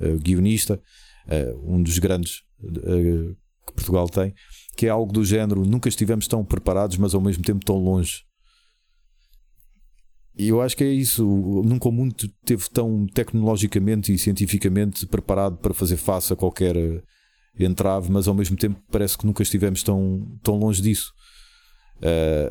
o 0.00 0.18
guionista, 0.18 0.80
um 1.62 1.82
dos 1.82 1.98
grandes 1.98 2.42
que 3.66 3.72
Portugal 3.74 4.08
tem, 4.08 4.34
que 4.76 4.86
é 4.86 4.88
algo 4.88 5.12
do 5.12 5.24
género: 5.24 5.64
nunca 5.64 5.88
estivemos 5.88 6.26
tão 6.26 6.44
preparados, 6.44 6.96
mas 6.96 7.14
ao 7.14 7.20
mesmo 7.20 7.44
tempo 7.44 7.64
tão 7.64 7.76
longe. 7.76 8.24
E 10.36 10.48
eu 10.48 10.60
acho 10.62 10.76
que 10.76 10.84
é 10.84 10.90
isso. 10.90 11.24
Nunca 11.64 11.88
o 11.88 11.92
mundo 11.92 12.14
esteve 12.18 12.68
tão 12.70 13.06
tecnologicamente 13.06 14.12
e 14.12 14.18
cientificamente 14.18 15.06
preparado 15.06 15.58
para 15.58 15.74
fazer 15.74 15.96
face 15.96 16.32
a 16.32 16.36
qualquer 16.36 16.76
eh, 16.76 17.02
entrave, 17.58 18.10
mas 18.10 18.26
ao 18.26 18.34
mesmo 18.34 18.56
tempo 18.56 18.80
parece 18.90 19.16
que 19.16 19.26
nunca 19.26 19.42
estivemos 19.42 19.82
tão, 19.82 20.26
tão 20.42 20.56
longe 20.58 20.80
disso. 20.80 21.12
Uh, 21.98 22.50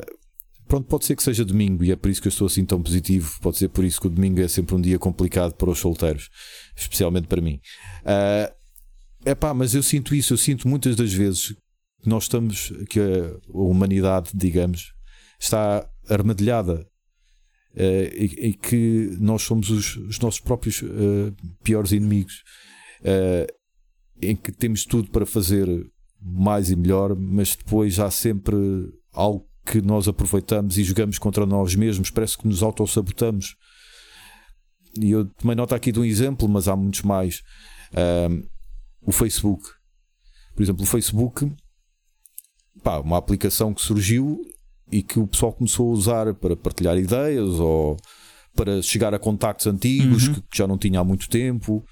pronto, 0.66 0.86
pode 0.86 1.04
ser 1.04 1.16
que 1.16 1.22
seja 1.22 1.44
domingo 1.44 1.84
e 1.84 1.90
é 1.90 1.96
por 1.96 2.08
isso 2.10 2.22
que 2.22 2.28
eu 2.28 2.30
estou 2.30 2.46
assim 2.46 2.64
tão 2.64 2.80
positivo. 2.80 3.36
Pode 3.40 3.58
ser 3.58 3.68
por 3.68 3.84
isso 3.84 4.00
que 4.00 4.06
o 4.06 4.10
domingo 4.10 4.40
é 4.40 4.48
sempre 4.48 4.74
um 4.76 4.80
dia 4.80 4.98
complicado 4.98 5.54
para 5.54 5.68
os 5.68 5.78
solteiros, 5.78 6.30
especialmente 6.76 7.26
para 7.26 7.40
mim. 7.40 7.60
É 8.04 9.32
uh, 9.32 9.36
pá, 9.36 9.52
mas 9.52 9.74
eu 9.74 9.82
sinto 9.82 10.14
isso. 10.14 10.32
Eu 10.32 10.38
sinto 10.38 10.68
muitas 10.68 10.94
das 10.94 11.12
vezes 11.12 11.48
que 12.00 12.08
nós 12.08 12.24
estamos, 12.24 12.72
que 12.88 13.00
a 13.00 13.36
humanidade, 13.52 14.30
digamos, 14.34 14.94
está 15.38 15.88
armadilhada 16.08 16.86
e, 17.76 18.48
e, 18.48 18.54
que 18.54 19.16
nós 19.18 19.42
somos 19.42 19.70
os, 19.70 19.96
os 19.96 20.18
nossos 20.18 20.40
próprios 20.40 20.82
uh, 20.82 21.34
piores 21.62 21.92
inimigos, 21.92 22.42
uh, 23.00 23.52
em 24.20 24.36
que 24.36 24.52
temos 24.52 24.84
tudo 24.84 25.10
para 25.10 25.24
fazer 25.24 25.66
mais 26.20 26.70
e 26.70 26.76
melhor, 26.76 27.16
mas 27.16 27.56
depois 27.56 27.98
há 27.98 28.10
sempre 28.10 28.56
algo 29.12 29.48
que 29.64 29.80
nós 29.80 30.06
aproveitamos 30.06 30.76
e 30.76 30.84
jogamos 30.84 31.18
contra 31.18 31.46
nós 31.46 31.74
mesmos, 31.74 32.10
parece 32.10 32.36
que 32.36 32.46
nos 32.46 32.62
autossabotamos. 32.62 33.56
E 35.00 35.10
eu 35.10 35.24
tomei 35.24 35.56
nota 35.56 35.74
aqui 35.74 35.90
de 35.90 35.98
um 35.98 36.04
exemplo, 36.04 36.48
mas 36.48 36.68
há 36.68 36.76
muitos 36.76 37.02
mais. 37.02 37.42
o 39.00 39.10
Facebook, 39.10 39.64
por 40.54 40.62
exemplo, 40.62 40.82
o 40.82 40.86
Facebook, 40.86 41.50
pá, 42.82 42.98
uma 42.98 43.16
aplicação 43.16 43.72
que 43.72 43.80
surgiu 43.80 44.40
e 44.92 45.02
que 45.02 45.18
o 45.18 45.26
pessoal 45.26 45.54
começou 45.54 45.88
a 45.88 45.92
usar 45.92 46.34
para 46.34 46.54
partilhar 46.54 46.98
ideias 46.98 47.48
ou 47.58 47.96
para 48.54 48.82
chegar 48.82 49.14
a 49.14 49.18
contactos 49.18 49.66
antigos 49.66 50.28
uhum. 50.28 50.34
que, 50.34 50.40
que, 50.42 50.58
já 50.58 50.66
não 50.66 50.76
tinha 50.76 51.00
há 51.00 51.04
muito 51.04 51.30
tempo 51.30 51.82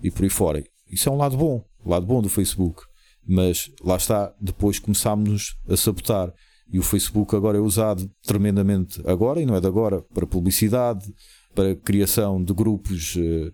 e 0.00 0.10
por 0.10 0.22
aí 0.22 0.30
fora. 0.30 0.64
Isso 0.88 1.08
é 1.08 1.12
um 1.12 1.16
lado 1.16 1.36
bom, 1.36 1.64
lado 1.84 2.06
bom 2.06 2.22
do 2.22 2.28
Facebook. 2.28 2.82
Mas 3.28 3.68
lá 3.84 3.96
está, 3.96 4.32
depois 4.40 4.78
começámos 4.78 5.56
a 5.68 5.76
sabotar. 5.76 6.32
E 6.72 6.78
o 6.78 6.82
Facebook 6.82 7.34
agora 7.34 7.58
é 7.58 7.60
usado 7.60 8.08
tremendamente 8.24 9.00
agora, 9.04 9.40
e 9.40 9.46
não 9.46 9.56
é 9.56 9.60
de 9.60 9.66
agora, 9.66 10.02
para 10.14 10.26
publicidade, 10.26 11.12
para 11.54 11.74
criação 11.74 12.42
de 12.42 12.52
grupos 12.52 13.16
eh, 13.16 13.52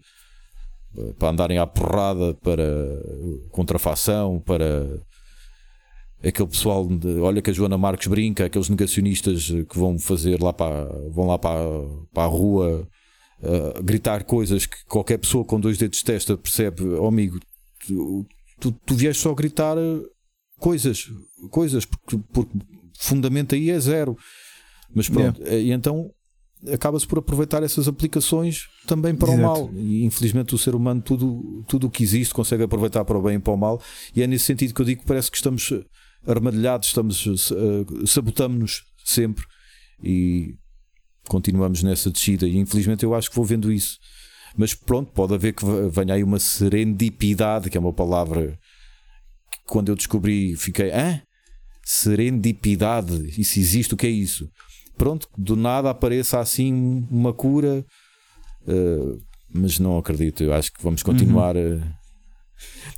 para 1.18 1.30
andarem 1.30 1.58
à 1.58 1.66
porrada, 1.66 2.34
para 2.34 2.64
contrafação, 3.50 4.40
para 4.40 5.00
aquele 6.24 6.48
pessoal 6.48 6.86
de, 6.86 7.18
olha 7.18 7.42
que 7.42 7.50
a 7.50 7.52
Joana 7.52 7.76
Marques 7.76 8.06
brinca, 8.06 8.44
aqueles 8.44 8.68
negacionistas 8.68 9.48
que 9.68 9.78
vão 9.78 9.98
fazer 9.98 10.40
lá 10.40 10.52
para 10.52 10.84
vão 11.10 11.26
lá 11.26 11.38
para, 11.38 11.58
para 12.12 12.22
a 12.24 12.26
rua 12.26 12.88
uh, 13.42 13.82
gritar 13.82 14.24
coisas 14.24 14.66
que 14.66 14.84
qualquer 14.86 15.18
pessoa 15.18 15.44
com 15.44 15.58
dois 15.58 15.78
dedos 15.78 15.98
de 15.98 16.04
testa 16.04 16.36
percebe, 16.36 16.82
oh, 16.82 17.06
amigo, 17.06 17.40
tu, 17.86 18.26
tu, 18.60 18.72
tu 18.86 18.94
vieste 18.94 19.22
só 19.22 19.34
gritar 19.34 19.76
coisas, 20.58 21.10
coisas, 21.50 21.84
porque, 21.84 22.18
porque 22.32 22.58
fundamento 22.98 23.54
aí 23.54 23.70
é 23.70 23.80
zero. 23.80 24.16
Mas 24.94 25.08
pronto, 25.08 25.40
yeah. 25.40 25.58
e 25.58 25.72
então 25.72 26.10
acaba-se 26.70 27.06
por 27.06 27.18
aproveitar 27.18 27.62
essas 27.62 27.88
aplicações 27.88 28.68
também 28.86 29.14
para 29.14 29.32
Exato. 29.32 29.40
o 29.40 29.42
mal. 29.42 29.70
E 29.74 30.04
infelizmente 30.04 30.54
o 30.54 30.58
ser 30.58 30.74
humano, 30.74 31.02
tudo, 31.02 31.64
tudo 31.66 31.86
o 31.88 31.90
que 31.90 32.04
existe, 32.04 32.32
consegue 32.32 32.62
aproveitar 32.62 33.04
para 33.04 33.18
o 33.18 33.22
bem 33.22 33.36
e 33.36 33.40
para 33.40 33.52
o 33.52 33.56
mal. 33.56 33.82
E 34.14 34.22
é 34.22 34.26
nesse 34.26 34.44
sentido 34.44 34.72
que 34.72 34.80
eu 34.80 34.86
digo 34.86 35.00
que 35.00 35.06
parece 35.06 35.30
que 35.30 35.36
estamos 35.36 35.72
armadilhados, 36.26 36.88
estamos, 36.88 37.26
uh, 37.26 38.06
sabotamos-nos 38.06 38.82
sempre 39.04 39.44
e 40.02 40.54
continuamos 41.28 41.82
nessa 41.82 42.10
descida. 42.10 42.46
E 42.46 42.56
infelizmente 42.58 43.04
eu 43.04 43.14
acho 43.14 43.30
que 43.30 43.36
vou 43.36 43.44
vendo 43.44 43.72
isso. 43.72 43.98
Mas 44.56 44.74
pronto, 44.74 45.12
pode 45.12 45.34
haver 45.34 45.54
que 45.54 45.64
venha 45.90 46.14
aí 46.14 46.22
uma 46.22 46.38
serendipidade, 46.38 47.70
que 47.70 47.76
é 47.76 47.80
uma 47.80 47.92
palavra 47.92 48.58
que 49.50 49.58
quando 49.66 49.88
eu 49.88 49.96
descobri 49.96 50.54
fiquei, 50.56 50.90
hã? 50.90 51.22
Serendipidade, 51.84 53.40
isso 53.40 53.58
existe, 53.58 53.94
o 53.94 53.96
que 53.96 54.06
é 54.06 54.10
isso? 54.10 54.48
Pronto, 54.96 55.26
do 55.36 55.56
nada 55.56 55.90
apareça 55.90 56.38
assim 56.38 57.06
uma 57.10 57.32
cura, 57.32 57.84
uh, 58.68 59.18
mas 59.52 59.78
não 59.78 59.98
acredito. 59.98 60.42
Eu 60.44 60.52
acho 60.52 60.72
que 60.72 60.82
vamos 60.82 61.02
continuar 61.02 61.56
uhum. 61.56 61.82
a 61.82 62.01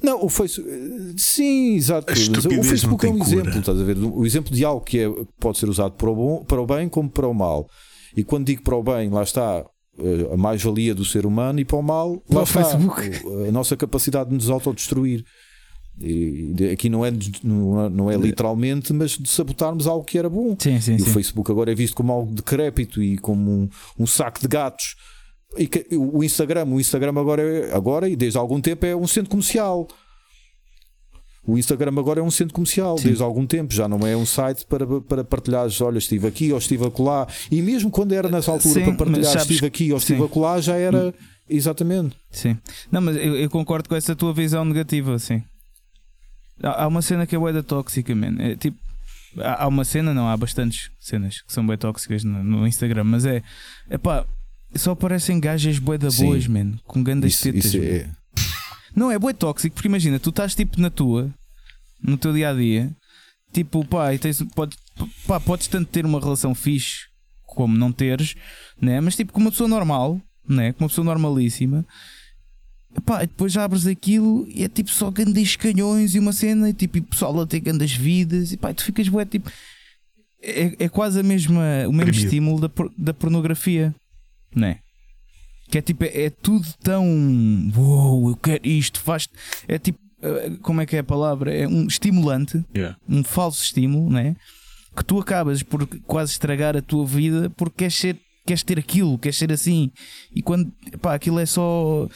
não, 0.03 0.25
o 0.25 0.29
Facebook. 0.29 0.71
Sim, 1.17 1.75
exato. 1.75 2.13
O 2.13 2.65
Facebook 2.65 3.07
é 3.07 3.11
um 3.11 3.19
cura. 3.19 3.31
exemplo, 3.31 3.59
estás 3.59 3.81
a 3.81 3.85
ver? 3.85 3.97
O 3.99 4.27
exemplo 4.27 4.55
de 4.55 4.65
algo 4.65 4.85
que 4.85 5.01
é, 5.01 5.11
pode 5.39 5.59
ser 5.59 5.69
usado 5.69 5.93
para 5.93 6.11
o, 6.11 6.15
bom, 6.15 6.45
para 6.45 6.61
o 6.61 6.67
bem 6.67 6.89
como 6.89 7.09
para 7.09 7.27
o 7.27 7.35
mal. 7.35 7.69
E 8.17 8.23
quando 8.23 8.47
digo 8.47 8.63
para 8.63 8.77
o 8.77 8.83
bem, 8.83 9.09
lá 9.09 9.23
está 9.23 9.65
eh, 9.99 10.33
a 10.33 10.37
mais-valia 10.37 10.95
do 10.95 11.05
ser 11.05 11.27
humano 11.27 11.59
e 11.59 11.65
para 11.65 11.77
o 11.77 11.83
mal, 11.83 12.23
lá 12.31 12.43
está 12.43 12.65
Facebook. 12.65 13.11
a 13.49 13.53
nossa 13.53 13.77
capacidade 13.77 14.31
de 14.31 14.37
nos 14.37 14.51
autodestruir. 14.51 15.25
E 16.01 16.53
aqui 16.73 16.89
não 16.89 17.07
é, 17.07 17.13
não 17.43 18.11
é 18.11 18.17
literalmente, 18.17 18.93
mas 18.93 19.13
de 19.13 19.29
sabotarmos 19.29 19.87
algo 19.87 20.05
que 20.05 20.19
era 20.19 20.29
bom. 20.29 20.57
Sim, 20.59 20.81
sim, 20.81 20.97
e 20.97 21.01
sim. 21.01 21.09
o 21.09 21.13
Facebook 21.13 21.51
agora 21.51 21.71
é 21.71 21.75
visto 21.75 21.95
como 21.95 22.13
algo 22.13 22.35
decrépito 22.35 23.01
e 23.01 23.17
como 23.17 23.51
um, 23.51 23.69
um 23.99 24.07
saco 24.07 24.41
de 24.41 24.49
gatos 24.49 24.97
e 25.57 25.97
o 25.97 26.23
Instagram, 26.25 26.67
o 26.67 26.81
Instagram 26.81 27.19
agora, 27.19 27.43
é, 27.43 27.75
agora 27.75 28.09
e 28.09 28.17
desde 28.17 28.39
algum 28.39 28.61
tempo 28.61 28.85
é 28.85 28.95
um 28.95 29.07
centro 29.07 29.31
comercial. 29.31 29.87
O 31.47 31.59
Instagram 31.59 31.93
agora 31.99 32.21
é 32.21 32.23
um 32.23 32.31
centro 32.31 32.55
comercial 32.55 32.97
Sim. 32.97 33.05
desde 33.05 33.23
algum 33.23 33.47
tempo, 33.47 33.73
já 33.73 33.87
não 33.87 34.07
é 34.07 34.17
um 34.17 34.25
site 34.25 34.65
para, 34.65 34.87
para 35.03 35.23
partilhar, 35.23 35.69
olha, 35.83 35.99
estive 35.99 36.27
aqui 36.27 36.51
ou 36.51 36.59
estive 36.59 36.87
acolá. 36.87 37.29
E 37.51 37.61
mesmo 37.61 37.91
quando 37.91 38.13
era 38.13 38.29
nessa 38.29 38.51
altura 38.51 38.75
Sim, 38.75 38.85
para 38.85 39.07
partilhar, 39.07 39.37
estive 39.37 39.67
aqui 39.67 39.93
ou 39.93 39.99
estive 39.99 40.25
acolá, 40.25 40.61
já 40.61 40.77
era 40.77 41.15
exatamente. 41.49 42.17
Sim, 42.31 42.57
não, 42.91 43.03
mas 43.03 43.17
eu, 43.17 43.37
eu, 43.37 43.51
concordo 43.51 43.89
com 43.89 43.95
essa 43.95 44.17
tua 44.17 44.33
visão 44.33 44.65
negativa. 44.65 45.15
Assim, 45.15 45.43
há, 46.63 46.85
há 46.85 46.87
uma 46.87 47.03
cena 47.03 47.27
que 47.27 47.37
é 47.37 47.39
boeda 47.39 47.63
tóxica, 47.63 48.15
man. 48.15 48.37
É, 48.39 48.57
tipo, 48.57 48.79
há, 49.39 49.65
há 49.65 49.69
uma 49.69 49.85
cena, 49.85 50.15
não, 50.15 50.27
há 50.27 50.37
bastantes 50.39 50.91
cenas 50.99 51.43
que 51.43 51.53
são 51.53 51.67
bem 51.67 51.77
tóxicas 51.77 52.25
no, 52.25 52.43
no 52.43 52.67
Instagram, 52.67 53.05
mas 53.05 53.27
é, 53.27 53.43
é 53.91 53.99
pá 53.99 54.25
só 54.77 54.93
aparecem 54.93 55.41
gajas 55.41 55.79
bué 55.79 55.99
da 55.99 56.09
boas, 56.11 56.47
man, 56.47 56.73
com 56.85 57.03
grandes 57.03 57.41
tetas. 57.41 57.67
Isso 57.67 57.79
é... 57.79 58.09
Não, 58.95 59.11
é 59.11 59.19
bué 59.19 59.33
tóxico, 59.33 59.75
porque 59.75 59.89
imagina, 59.89 60.19
tu 60.19 60.31
estás 60.31 60.55
tipo 60.55 60.81
na 60.81 60.91
tua, 60.91 61.33
no 62.03 62.17
teu 62.17 62.33
dia 62.33 62.51
a 62.51 62.55
dia, 62.55 62.95
tipo, 63.53 63.85
pá, 63.85 64.17
tens, 64.17 64.43
pode, 64.55 64.77
pá, 65.27 65.41
podes 65.41 65.67
tanto 65.67 65.89
ter 65.89 66.05
uma 66.05 66.21
relação 66.21 66.55
fixe 66.55 67.07
como 67.45 67.77
não 67.77 67.93
teres, 67.93 68.35
né? 68.81 69.01
mas 69.01 69.17
tipo, 69.17 69.33
com 69.33 69.41
uma 69.41 69.51
pessoa 69.51 69.69
normal, 69.69 70.21
né? 70.49 70.73
com 70.73 70.85
uma 70.85 70.89
pessoa 70.89 71.05
normalíssima, 71.05 71.85
pá, 73.05 73.25
e 73.25 73.27
depois 73.27 73.53
já 73.53 73.65
abres 73.65 73.87
aquilo 73.87 74.47
e 74.49 74.65
é 74.65 74.69
tipo 74.69 74.91
só 74.91 75.11
grandes 75.11 75.57
canhões 75.57 76.15
e 76.15 76.19
uma 76.19 76.33
cena, 76.33 76.71
e 76.71 76.73
tipo, 76.73 76.99
e 76.99 77.01
pessoal 77.01 77.41
a 77.41 77.47
ter 77.47 77.61
grandes 77.61 77.95
vidas, 77.97 78.53
e 78.53 78.57
pá, 78.57 78.71
e 78.71 78.75
tu 78.75 78.85
ficas 78.85 79.09
bué 79.09 79.25
tipo. 79.25 79.51
É, 80.47 80.85
é 80.85 80.89
quase 80.91 81.19
a 81.19 81.23
mesma, 81.23 81.63
o 81.89 81.93
mesmo 81.93 82.11
estímulo 82.11 82.61
da, 82.61 82.71
da 82.99 83.15
pornografia 83.15 83.95
né? 84.55 84.79
Que 85.71 85.79
é 85.79 85.83
tipo, 85.83 86.05
é, 86.05 86.25
é 86.25 86.31
tudo 86.31 86.67
tão. 86.83 87.05
Uou, 87.77 88.21
wow, 88.21 88.31
eu 88.31 88.37
quero 88.37 88.67
isto, 88.67 89.01
faz. 89.01 89.29
É 89.67 89.79
tipo, 89.79 89.99
eh, 90.23 90.53
como 90.63 90.81
é 90.81 90.87
que 90.87 90.97
é 90.97 91.01
a 91.01 91.05
palavra? 91.05 91.55
É 91.55 91.67
um 91.67 91.87
estimulante, 91.87 92.63
yeah. 92.75 92.97
um 93.09 93.25
falso 93.25 93.63
estímulo, 93.63 94.11
né? 94.11 94.37
Que 94.97 95.05
tu 95.05 95.19
acabas 95.19 95.63
por 95.63 95.87
quase 96.07 96.33
estragar 96.33 96.77
a 96.77 96.83
tua 96.83 97.05
vida 97.07 97.51
porque 97.57 97.79
queres 97.79 97.95
ser. 97.95 98.21
Queres 98.47 98.63
ter 98.63 98.79
aquilo, 98.79 99.19
queres 99.19 99.39
ser 99.39 99.51
assim, 99.51 99.91
e 100.37 100.43
quando 100.43 100.71
pá, 101.01 101.15
aquilo 101.15 101.39
é 101.39 101.47
só 101.47 102.07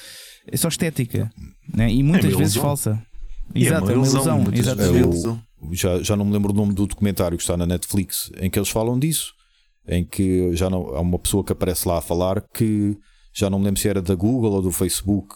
é 0.47 0.59
só 0.59 0.69
estética, 0.69 1.31
né? 1.75 1.91
e 1.91 2.03
muitas 2.03 2.27
é 2.27 2.37
vezes 2.37 2.55
ilusão. 2.55 2.63
falsa. 2.63 3.03
Exato, 3.55 3.91
é 3.91 3.95
uma 3.95 4.07
ilusão. 4.07 4.45
Exato. 4.53 5.43
já, 5.73 6.03
já 6.03 6.15
não 6.15 6.27
me 6.27 6.33
lembro 6.35 6.53
o 6.53 6.55
nome 6.55 6.75
do 6.75 6.87
documentário 6.87 7.39
que 7.39 7.43
está 7.43 7.57
na 7.57 7.65
Netflix 7.65 8.31
em 8.39 8.51
que 8.51 8.59
eles 8.59 8.69
falam 8.69 8.99
disso 8.99 9.33
em 9.89 10.05
que 10.05 10.55
já 10.55 10.69
não 10.69 10.95
há 10.95 11.01
uma 11.01 11.19
pessoa 11.19 11.43
que 11.43 11.53
aparece 11.53 11.89
lá 11.89 11.99
a 11.99 12.03
falar 12.03 12.45
que 12.53 12.97
já 13.33 13.49
não 13.49 13.59
me 13.59 13.65
lembro 13.65 13.81
se 13.81 13.89
era 13.89 14.03
da 14.03 14.15
Google 14.15 14.53
ou 14.53 14.63
do 14.63 14.71
Facebook 14.71 15.35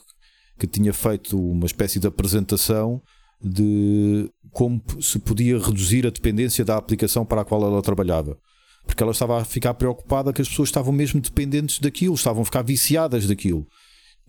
que 0.59 0.67
tinha 0.67 0.93
feito 0.93 1.39
uma 1.39 1.67
espécie 1.67 1.99
de 1.99 2.07
apresentação 2.07 3.01
de 3.43 4.31
como 4.53 4.81
se 5.01 5.19
podia 5.19 5.59
reduzir 5.59 6.07
a 6.07 6.11
dependência 6.11 6.65
da 6.65 6.77
aplicação 6.77 7.25
para 7.25 7.41
a 7.41 7.45
qual 7.45 7.63
ela 7.65 7.83
trabalhava. 7.83 8.39
Porque 8.87 9.03
ela 9.03 9.13
estava 9.13 9.41
a 9.41 9.45
ficar 9.45 9.75
preocupada 9.75 10.33
que 10.33 10.43
as 10.43 10.49
pessoas 10.49 10.69
estavam 10.69 10.93
mesmo 10.93 11.21
dependentes 11.21 11.79
daquilo, 11.79 12.15
estavam 12.15 12.43
a 12.43 12.45
ficar 12.45 12.63
viciadas 12.63 13.27
daquilo. 13.27 13.67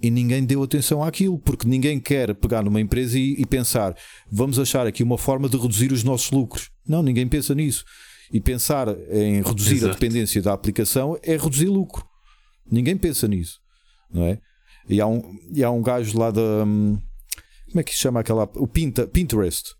e 0.01 0.09
ninguém 0.09 0.43
deu 0.43 0.63
atenção 0.63 1.03
àquilo, 1.03 1.37
porque 1.37 1.67
ninguém 1.67 1.99
quer 1.99 2.33
pegar 2.35 2.63
numa 2.63 2.81
empresa 2.81 3.17
e, 3.17 3.35
e, 3.39 3.45
pensar 3.45 3.95
vamos 4.29 4.57
achar 4.59 4.87
aqui 4.87 5.03
uma 5.03 5.17
forma 5.17 5.47
de 5.47 5.55
reduzir 5.55 5.91
os 5.93 6.03
nossos 6.03 6.31
lucros. 6.31 6.71
Não, 6.85 7.03
ninguém 7.03 7.27
pensa 7.27 7.53
nisso. 7.53 7.85
E 8.31 8.39
pensar 8.39 8.87
em 9.09 9.41
reduzir 9.41 9.75
Exato. 9.75 9.91
a 9.91 9.93
dependência 9.95 10.41
da 10.41 10.53
aplicação 10.53 11.17
é 11.21 11.37
reduzir 11.37 11.67
lucro. 11.67 12.05
Ninguém 12.69 12.97
pensa 12.97 13.27
nisso, 13.27 13.59
não 14.11 14.23
é? 14.23 14.39
E 14.87 14.99
há 14.99 15.07
um, 15.07 15.21
e 15.51 15.63
há 15.63 15.71
um 15.71 15.81
gajo 15.81 16.17
lá 16.17 16.31
da. 16.31 16.63
Hum, 16.65 16.97
como 17.67 17.79
é 17.79 17.83
que 17.83 17.91
se 17.91 17.99
chama 17.99 18.19
aquela. 18.19 18.49
O 18.55 18.67
Pinta, 18.67 19.07
Pinterest. 19.07 19.75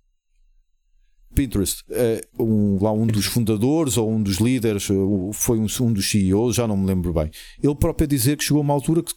Pinterest, 1.34 1.84
é 1.90 2.22
um, 2.40 2.78
lá 2.82 2.92
um 2.92 3.08
dos 3.08 3.26
fundadores 3.26 3.98
ou 3.98 4.10
um 4.12 4.22
dos 4.22 4.38
líderes, 4.38 4.88
foi 5.34 5.58
um, 5.58 5.66
um 5.82 5.94
dos 5.94 6.10
CEOs, 6.10 6.56
já 6.56 6.68
não 6.68 6.78
me 6.78 6.86
lembro 6.86 7.12
bem. 7.12 7.32
Ele 7.62 7.76
próprio 7.76 8.06
a 8.06 8.08
dizer 8.08 8.38
que 8.38 8.44
chegou 8.44 8.60
a 8.60 8.62
uma 8.62 8.74
altura 8.74 9.02
que, 9.02 9.14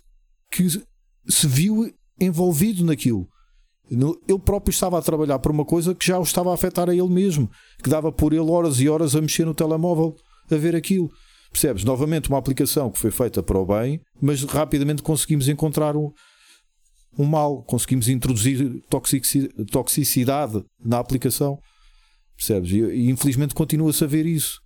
que 0.51 0.83
se 1.29 1.47
viu 1.47 1.93
envolvido 2.19 2.85
naquilo. 2.85 3.29
Ele 3.91 4.39
próprio 4.45 4.73
estava 4.73 4.99
a 4.99 5.03
trabalhar 5.03 5.39
por 5.39 5.53
uma 5.53 5.65
coisa 5.65 5.95
que 5.95 6.07
já 6.07 6.19
o 6.19 6.23
estava 6.23 6.51
a 6.51 6.55
afetar 6.55 6.89
a 6.91 6.95
ele 6.95 7.09
mesmo, 7.09 7.49
que 7.83 7.89
dava 7.89 8.11
por 8.11 8.33
ele 8.33 8.51
horas 8.51 8.81
e 8.81 8.89
horas 8.89 9.15
a 9.15 9.21
mexer 9.21 9.45
no 9.45 9.55
telemóvel 9.55 10.17
a 10.51 10.57
ver 10.57 10.75
aquilo. 10.75 11.11
Percebes? 11.53 11.85
Novamente, 11.85 12.29
uma 12.29 12.39
aplicação 12.39 12.91
que 12.91 12.99
foi 12.99 13.11
feita 13.11 13.43
para 13.43 13.59
o 13.59 13.65
bem, 13.65 14.01
mas 14.21 14.43
rapidamente 14.43 15.03
conseguimos 15.03 15.49
encontrar 15.49 15.97
um, 15.97 16.11
um 17.19 17.25
mal, 17.25 17.63
conseguimos 17.63 18.09
introduzir 18.09 18.83
toxicidade 19.71 20.65
na 20.85 20.99
aplicação. 20.99 21.59
Percebes? 22.37 22.73
E, 22.73 22.81
e 22.81 23.11
infelizmente 23.11 23.55
continua-se 23.55 24.05
a 24.05 24.07
ver 24.07 24.27
isso. 24.27 24.61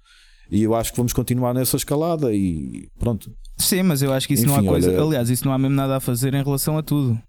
E 0.50 0.62
eu 0.62 0.74
acho 0.74 0.90
que 0.90 0.96
vamos 0.96 1.12
continuar 1.12 1.54
nessa 1.54 1.76
escalada 1.76 2.34
e 2.34 2.88
pronto. 2.98 3.30
Sim, 3.56 3.84
mas 3.84 4.02
eu 4.02 4.12
acho 4.12 4.26
que 4.26 4.34
isso 4.34 4.44
Enfim, 4.44 4.52
não 4.52 4.60
há 4.60 4.66
coisa. 4.66 4.90
Olha... 4.90 5.02
Aliás, 5.02 5.30
isso 5.30 5.44
não 5.44 5.52
há 5.52 5.58
mesmo 5.58 5.76
nada 5.76 5.96
a 5.96 6.00
fazer 6.00 6.34
em 6.34 6.42
relação 6.42 6.76
a 6.76 6.82
tudo. 6.82 7.20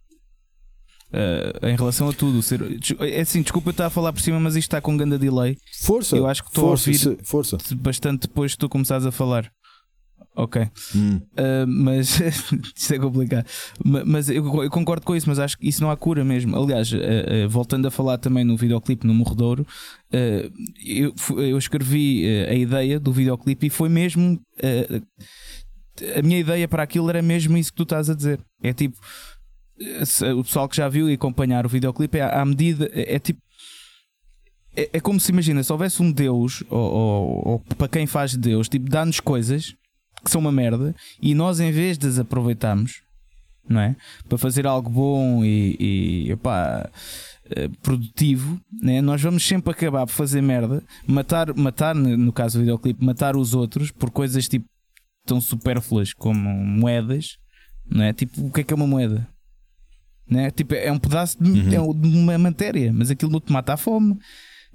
Uh, 1.12 1.68
em 1.68 1.76
relação 1.76 2.08
a 2.08 2.14
tudo. 2.14 2.42
Ser, 2.42 2.62
é 3.02 3.20
assim, 3.20 3.42
desculpa 3.42 3.70
eu 3.70 3.72
estar 3.72 3.88
a 3.88 3.90
falar 3.90 4.14
por 4.14 4.22
cima, 4.22 4.40
mas 4.40 4.56
isto 4.56 4.68
está 4.68 4.80
com 4.80 4.94
um 4.94 4.98
grande 4.98 5.18
delay. 5.18 5.58
Força! 5.82 6.16
Eu 6.16 6.26
acho 6.26 6.42
que 6.42 6.50
estou 6.50 6.68
a 6.68 6.72
ouvir 6.72 7.18
força. 7.24 7.58
bastante 7.76 8.22
depois 8.22 8.52
de 8.52 8.58
tu 8.58 8.70
começares 8.70 9.06
a 9.06 9.12
falar. 9.12 9.52
Ok. 10.34 10.66
Hum. 10.96 11.18
Uh, 11.34 11.68
mas 11.68 12.22
isto 12.76 12.94
é 12.94 13.00
complicado. 13.00 13.46
Mas 13.84 14.30
eu, 14.30 14.64
eu, 14.64 14.70
concordo 14.70 15.06
com 15.06 15.14
isso, 15.14 15.28
mas 15.28 15.38
acho 15.38 15.58
que 15.58 15.68
isso 15.68 15.82
não 15.82 15.92
há 15.92 15.98
cura 15.98 16.24
mesmo. 16.24 16.56
Aliás, 16.56 16.92
uh, 16.94 17.50
voltando 17.50 17.88
a 17.88 17.92
falar 17.92 18.18
também 18.18 18.46
no 18.46 18.56
videoclipe 18.56 19.06
no 19.06 19.14
Morredouro, 19.14 19.68
eu, 20.86 21.14
eu, 21.38 21.58
escrevi 21.58 22.26
a 22.48 22.54
ideia 22.54 23.00
do 23.00 23.12
videoclipe 23.12 23.68
e 23.68 23.70
foi 23.70 23.90
mesmo. 23.90 24.40
a 26.16 26.22
minha 26.22 26.40
ideia 26.40 26.68
para 26.68 26.84
aquilo 26.84 27.10
era 27.10 27.22
mesmo 27.22 27.58
isso 27.58 27.72
que 27.72 27.78
tu 27.78 27.84
estás 27.84 28.10
a 28.10 28.16
dizer. 28.16 28.40
É 28.64 28.72
tipo. 28.72 28.98
O 30.38 30.44
pessoal 30.44 30.68
que 30.70 30.78
já 30.78 30.88
viu 30.88 31.10
e 31.10 31.14
acompanhar 31.14 31.66
o 31.66 31.70
videoclipe 31.70 32.18
é 32.18 32.24
à 32.24 32.46
medida. 32.46 32.90
É, 32.94 33.16
é 33.16 33.20
tipo. 33.20 33.42
É, 34.76 34.90
é, 34.94 35.00
como 35.00 35.20
se 35.20 35.32
imagina, 35.32 35.62
se 35.64 35.72
houvesse 35.72 36.02
um 36.02 36.12
Deus, 36.12 36.64
ou, 36.70 36.80
ou, 36.80 37.48
ou 37.50 37.60
para 37.78 37.90
quem 37.90 38.08
faz 38.08 38.36
Deus, 38.38 38.70
tipo, 38.70 38.90
dá-nos 38.90 39.20
coisas 39.20 39.76
que 40.24 40.32
são 40.32 40.40
uma 40.40 40.52
merda 40.52 40.96
e 41.22 41.34
nós, 41.36 41.60
em 41.60 41.72
vez 41.72 41.98
de 41.98 42.08
as 42.08 42.20
aproveitarmos, 42.20 43.02
não 43.68 43.82
é? 43.82 43.96
Para 44.30 44.38
fazer 44.38 44.66
algo 44.66 44.90
bom 44.90 45.44
e, 45.44 46.28
e 46.28 46.34
opá, 46.34 46.90
eh, 47.50 47.70
produtivo, 47.82 48.60
né? 48.82 49.02
nós 49.02 49.22
vamos 49.22 49.46
sempre 49.46 49.72
acabar 49.72 50.06
por 50.06 50.14
fazer 50.14 50.42
merda, 50.42 50.84
matar, 51.06 51.54
matar 51.54 51.94
no 51.96 52.32
caso 52.32 52.58
do 52.58 52.62
videoclipe, 52.62 53.04
matar 53.04 53.36
os 53.36 53.54
outros 53.54 53.92
por 53.92 54.10
coisas 54.10 54.48
tipo 54.48 54.66
tão 55.26 55.42
supérfluas 55.42 56.14
como 56.14 56.50
moedas, 56.50 57.38
não 57.86 58.04
é? 58.04 58.14
Tipo, 58.14 58.48
o 58.48 58.52
que 58.52 58.62
é 58.62 58.64
que 58.64 58.74
é 58.74 58.76
uma 58.76 58.88
moeda? 58.88 59.28
Né? 60.32 60.50
Tipo, 60.50 60.74
é 60.76 60.90
um 60.90 60.98
pedaço 60.98 61.38
de, 61.44 61.52
uhum. 61.52 61.68
é 61.68 62.00
de 62.00 62.08
uma 62.08 62.38
matéria, 62.38 62.94
mas 62.94 63.12
aquilo 63.12 63.30
não 63.30 63.42
te 63.42 63.52
mata 63.52 63.74
a 63.74 63.78
fome, 63.78 64.18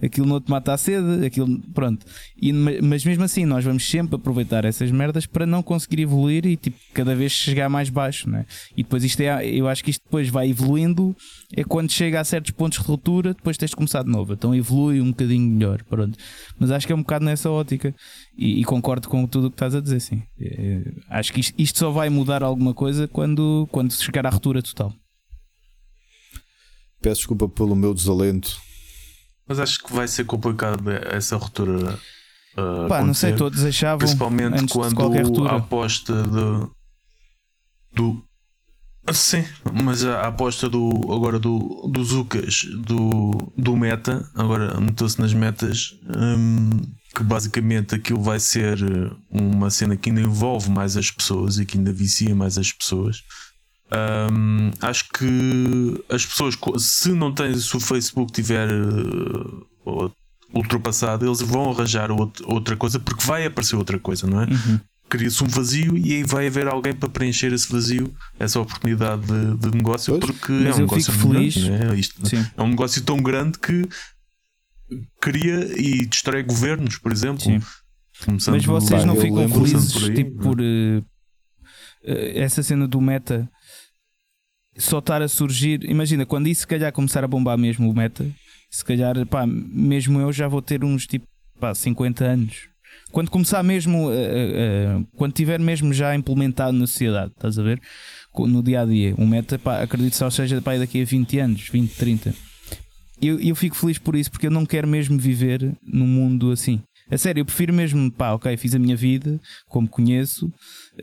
aquilo 0.02 0.26
não 0.26 0.38
te 0.38 0.50
mata 0.50 0.74
a 0.74 0.76
sede, 0.76 1.24
aquilo, 1.24 1.58
pronto. 1.72 2.04
E, 2.36 2.52
mas 2.52 3.02
mesmo 3.04 3.24
assim, 3.24 3.46
nós 3.46 3.64
vamos 3.64 3.88
sempre 3.88 4.16
aproveitar 4.16 4.66
essas 4.66 4.90
merdas 4.90 5.24
para 5.24 5.46
não 5.46 5.62
conseguir 5.62 6.02
evoluir 6.02 6.44
e 6.44 6.56
tipo, 6.56 6.76
cada 6.92 7.14
vez 7.14 7.32
chegar 7.32 7.70
mais 7.70 7.88
baixo, 7.88 8.28
né? 8.28 8.44
E 8.76 8.82
depois 8.82 9.02
isto 9.02 9.20
é, 9.22 9.46
eu 9.46 9.66
acho 9.66 9.82
que 9.82 9.90
isto 9.90 10.02
depois 10.04 10.28
vai 10.28 10.50
evoluindo, 10.50 11.16
é 11.54 11.64
quando 11.64 11.90
chega 11.90 12.20
a 12.20 12.24
certos 12.24 12.50
pontos 12.50 12.78
de 12.78 12.84
ruptura, 12.84 13.32
depois 13.32 13.56
tens 13.56 13.70
de 13.70 13.76
começar 13.76 14.02
de 14.02 14.10
novo. 14.10 14.34
Então 14.34 14.54
evolui 14.54 15.00
um 15.00 15.08
bocadinho 15.08 15.50
melhor, 15.50 15.82
pronto. 15.84 16.18
Mas 16.58 16.70
acho 16.70 16.86
que 16.86 16.92
é 16.92 16.96
um 16.96 17.00
bocado 17.00 17.24
nessa 17.24 17.50
ótica 17.50 17.94
e, 18.36 18.60
e 18.60 18.64
concordo 18.64 19.08
com 19.08 19.26
tudo 19.26 19.46
o 19.46 19.50
que 19.50 19.54
estás 19.54 19.74
a 19.74 19.80
dizer, 19.80 20.00
sim. 20.00 20.22
É, 20.38 20.82
acho 21.08 21.32
que 21.32 21.40
isto, 21.40 21.54
isto 21.56 21.78
só 21.78 21.90
vai 21.90 22.10
mudar 22.10 22.42
alguma 22.42 22.74
coisa 22.74 23.08
quando, 23.08 23.66
quando 23.72 23.90
chegar 23.94 24.26
à 24.26 24.28
ruptura 24.30 24.60
total. 24.60 24.92
Peço 27.08 27.20
desculpa 27.20 27.48
pelo 27.48 27.76
meu 27.76 27.94
desalento 27.94 28.60
mas 29.46 29.60
acho 29.60 29.82
que 29.84 29.92
vai 29.92 30.08
ser 30.08 30.24
complicado 30.24 30.90
essa 30.90 31.36
ruptura. 31.36 31.98
Uh, 32.56 32.88
Pá, 32.88 33.02
não 33.02 33.14
sei, 33.14 33.34
todos 33.34 33.64
achavam. 33.64 33.98
Principalmente 33.98 34.66
quando 34.72 35.46
a 35.46 35.56
aposta 35.56 36.22
de, 36.22 36.68
do. 37.94 38.22
Sim, 39.12 39.44
mas 39.84 40.04
a 40.04 40.26
aposta 40.26 40.68
do 40.68 40.90
agora 41.12 41.38
do, 41.38 41.88
do 41.92 42.04
Zucas 42.04 42.64
do, 42.84 43.52
do 43.56 43.76
Meta, 43.76 44.28
agora 44.34 44.80
meteu-se 44.80 45.20
nas 45.20 45.32
metas, 45.32 45.94
um, 46.04 46.70
que 47.14 47.22
basicamente 47.22 47.94
aquilo 47.94 48.20
vai 48.20 48.40
ser 48.40 48.76
uma 49.30 49.70
cena 49.70 49.96
que 49.96 50.10
ainda 50.10 50.22
envolve 50.22 50.68
mais 50.70 50.96
as 50.96 51.08
pessoas 51.08 51.56
e 51.58 51.64
que 51.64 51.78
ainda 51.78 51.92
vicia 51.92 52.34
mais 52.34 52.58
as 52.58 52.72
pessoas. 52.72 53.22
Um, 53.92 54.70
acho 54.80 55.08
que 55.10 56.04
as 56.08 56.26
pessoas, 56.26 56.58
se 56.78 57.12
não 57.12 57.32
têm, 57.32 57.54
se 57.54 57.76
o 57.76 57.80
Facebook 57.80 58.32
tiver 58.32 58.68
uh, 58.68 60.12
ultrapassado, 60.52 61.24
eles 61.24 61.40
vão 61.40 61.70
arranjar 61.70 62.10
outra 62.10 62.76
coisa 62.76 62.98
porque 62.98 63.24
vai 63.24 63.46
aparecer 63.46 63.76
outra 63.76 63.98
coisa, 63.98 64.26
não 64.26 64.42
é? 64.42 64.46
Uhum. 64.46 64.80
Cria-se 65.08 65.44
um 65.44 65.46
vazio 65.46 65.96
e 65.96 66.14
aí 66.14 66.24
vai 66.24 66.48
haver 66.48 66.66
alguém 66.66 66.92
para 66.92 67.08
preencher 67.08 67.52
esse 67.52 67.70
vazio, 67.70 68.12
essa 68.40 68.58
oportunidade 68.58 69.22
de, 69.22 69.56
de 69.56 69.76
negócio, 69.76 70.18
pois, 70.18 70.32
porque 70.32 70.52
é 70.52 70.74
um 70.74 70.78
negócio 70.78 71.12
feliz. 71.12 71.56
Grande, 71.56 71.94
é? 71.94 71.94
Isto, 71.94 72.22
é 72.56 72.62
um 72.62 72.68
negócio 72.68 73.00
tão 73.02 73.22
grande 73.22 73.56
que 73.58 73.88
cria 75.20 75.80
e 75.80 76.04
destrói 76.06 76.42
governos, 76.42 76.98
por 76.98 77.12
exemplo. 77.12 77.40
Sim. 77.40 77.60
Mas 78.50 78.64
vocês 78.64 79.04
não 79.04 79.14
ficam 79.14 79.48
felizes 79.48 79.92
por, 79.92 80.02
aí, 80.04 80.14
tipo, 80.14 80.42
por 80.42 80.60
uh, 80.60 81.04
essa 82.02 82.62
cena 82.62 82.88
do 82.88 83.00
meta 83.00 83.48
só 84.78 84.98
estar 84.98 85.22
a 85.22 85.28
surgir. 85.28 85.84
Imagina, 85.84 86.26
quando 86.26 86.48
isso 86.48 86.62
se 86.62 86.66
calhar 86.66 86.92
começar 86.92 87.24
a 87.24 87.28
bombar 87.28 87.56
mesmo 87.58 87.90
o 87.90 87.94
meta, 87.94 88.26
se 88.70 88.84
calhar, 88.84 89.24
pá, 89.26 89.46
mesmo 89.46 90.20
eu 90.20 90.32
já 90.32 90.48
vou 90.48 90.62
ter 90.62 90.84
uns 90.84 91.06
tipo, 91.06 91.26
pá, 91.58 91.74
50 91.74 92.24
anos. 92.24 92.68
Quando 93.12 93.30
começar 93.30 93.62
mesmo, 93.62 94.08
uh, 94.08 94.10
uh, 94.10 95.08
quando 95.16 95.32
tiver 95.32 95.58
mesmo 95.60 95.92
já 95.92 96.14
implementado 96.14 96.72
na 96.72 96.86
sociedade, 96.86 97.32
estás 97.32 97.58
a 97.58 97.62
ver? 97.62 97.80
No 98.36 98.62
dia 98.62 98.82
a 98.82 98.84
dia, 98.84 99.14
o 99.16 99.26
meta, 99.26 99.58
pá, 99.58 99.82
acredito 99.82 100.14
só 100.14 100.28
seja 100.28 100.60
pá, 100.60 100.76
daqui 100.76 101.00
a 101.00 101.04
20 101.04 101.38
anos, 101.38 101.68
20, 101.68 101.94
30. 101.94 102.34
Eu, 103.22 103.40
eu 103.40 103.56
fico 103.56 103.74
feliz 103.74 103.96
por 103.98 104.14
isso, 104.14 104.30
porque 104.30 104.46
eu 104.46 104.50
não 104.50 104.66
quero 104.66 104.86
mesmo 104.86 105.18
viver 105.18 105.74
num 105.82 106.06
mundo 106.06 106.50
assim. 106.50 106.82
A 107.10 107.16
sério, 107.16 107.40
eu 107.40 107.44
prefiro 107.44 107.72
mesmo, 107.72 108.10
pá, 108.10 108.32
ok, 108.32 108.56
fiz 108.56 108.74
a 108.74 108.78
minha 108.78 108.96
vida, 108.96 109.40
como 109.68 109.88
conheço, 109.88 110.52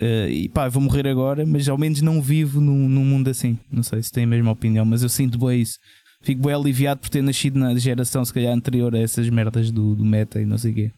uh, 0.01 0.29
e 0.29 0.49
pá, 0.49 0.67
vou 0.69 0.81
morrer 0.81 1.07
agora, 1.07 1.45
mas 1.45 1.67
ao 1.67 1.77
menos 1.77 2.01
não 2.01 2.21
vivo 2.21 2.59
num, 2.61 2.87
num 2.87 3.05
mundo 3.05 3.29
assim. 3.29 3.57
Não 3.71 3.83
sei 3.83 4.01
se 4.01 4.11
tem 4.11 4.23
a 4.23 4.27
mesma 4.27 4.51
opinião, 4.51 4.85
mas 4.85 5.03
eu 5.03 5.09
sinto 5.09 5.37
bem 5.37 5.61
isso. 5.61 5.77
Fico 6.21 6.41
bem 6.41 6.53
aliviado 6.53 7.01
por 7.01 7.09
ter 7.09 7.21
nascido 7.21 7.59
na 7.59 7.75
geração, 7.75 8.23
se 8.23 8.33
calhar, 8.33 8.53
anterior 8.53 8.95
a 8.95 8.99
essas 8.99 9.29
merdas 9.29 9.71
do, 9.71 9.93
do 9.95 10.05
meta 10.05 10.41
e 10.41 10.45
não 10.45 10.57
sei 10.57 10.71
o 10.71 10.75
quê. 10.75 10.91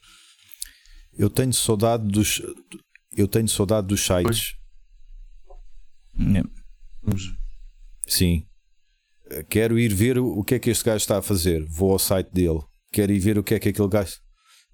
Eu 1.18 1.30
tenho 1.30 1.54
saudade 1.54 2.06
dos. 2.08 2.42
Eu 3.16 3.28
tenho 3.28 3.48
saudade 3.48 3.88
dos 3.88 4.06
sites. 4.06 4.54
Yeah. 6.20 6.50
Sim. 8.08 8.46
Quero 9.50 9.80
ir 9.80 9.94
ver 9.94 10.20
o 10.20 10.44
que 10.44 10.56
é 10.56 10.60
que 10.60 10.70
este 10.70 10.84
gajo 10.84 10.98
está 10.98 11.18
a 11.18 11.22
fazer. 11.22 11.66
Vou 11.68 11.92
ao 11.92 12.00
site 12.00 12.32
dele. 12.32 12.60
Quero 12.92 13.12
ir 13.12 13.20
ver 13.20 13.38
o 13.38 13.44
que 13.44 13.56
é 13.56 13.60
que 13.60 13.70
aquele 13.70 13.88
gajo 13.88 14.18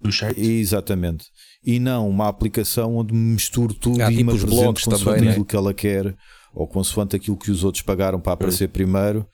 do 0.00 0.12
site. 0.12 0.40
Exatamente. 0.40 1.26
E 1.64 1.78
não 1.78 2.08
uma 2.08 2.28
aplicação 2.28 2.96
onde 2.96 3.14
misturo 3.14 3.72
tudo 3.72 4.02
ah, 4.02 4.10
e 4.10 4.16
tipo 4.16 4.32
me 4.32 4.38
blogs 4.38 4.84
consoante 4.84 5.04
também, 5.04 5.28
aquilo 5.28 5.44
né? 5.44 5.48
que 5.48 5.56
ela 5.56 5.72
quer 5.72 6.16
ou 6.54 6.66
consoante 6.66 7.16
aquilo 7.16 7.36
que 7.36 7.50
os 7.50 7.64
outros 7.64 7.82
pagaram 7.82 8.20
para 8.20 8.32
aparecer 8.32 8.64
é. 8.64 8.68
primeiro. 8.68 9.26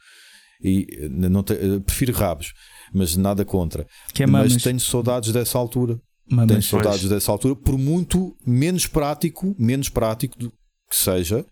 E 0.63 1.09
não 1.09 1.43
te, 1.43 1.55
prefiro 1.87 2.13
rabos, 2.13 2.53
mas 2.93 3.17
nada 3.17 3.45
contra. 3.45 3.87
É 4.19 4.27
mas 4.27 4.57
tenho 4.57 4.81
saudades 4.81 5.33
dessa 5.33 5.57
altura. 5.57 6.01
Mamas. 6.31 6.49
Tenho 6.49 6.63
saudades 6.63 7.01
pois. 7.01 7.11
dessa 7.11 7.33
altura, 7.33 7.57
por 7.57 7.79
muito 7.79 8.37
menos 8.47 8.87
prático, 8.87 9.55
menos 9.59 9.89
prático 9.89 10.37
que 10.37 10.97
seja, 10.97 11.47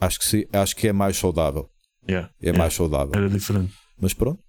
acho 0.00 0.18
que, 0.18 0.24
se, 0.24 0.48
acho 0.52 0.76
que 0.76 0.88
é 0.88 0.92
mais 0.92 1.16
saudável. 1.16 1.68
Yeah, 2.08 2.30
é 2.40 2.46
yeah. 2.46 2.58
mais 2.58 2.72
saudável. 2.72 3.12
Era 3.14 3.28
diferente. 3.28 3.74
Mas 4.00 4.14
pronto. 4.14 4.40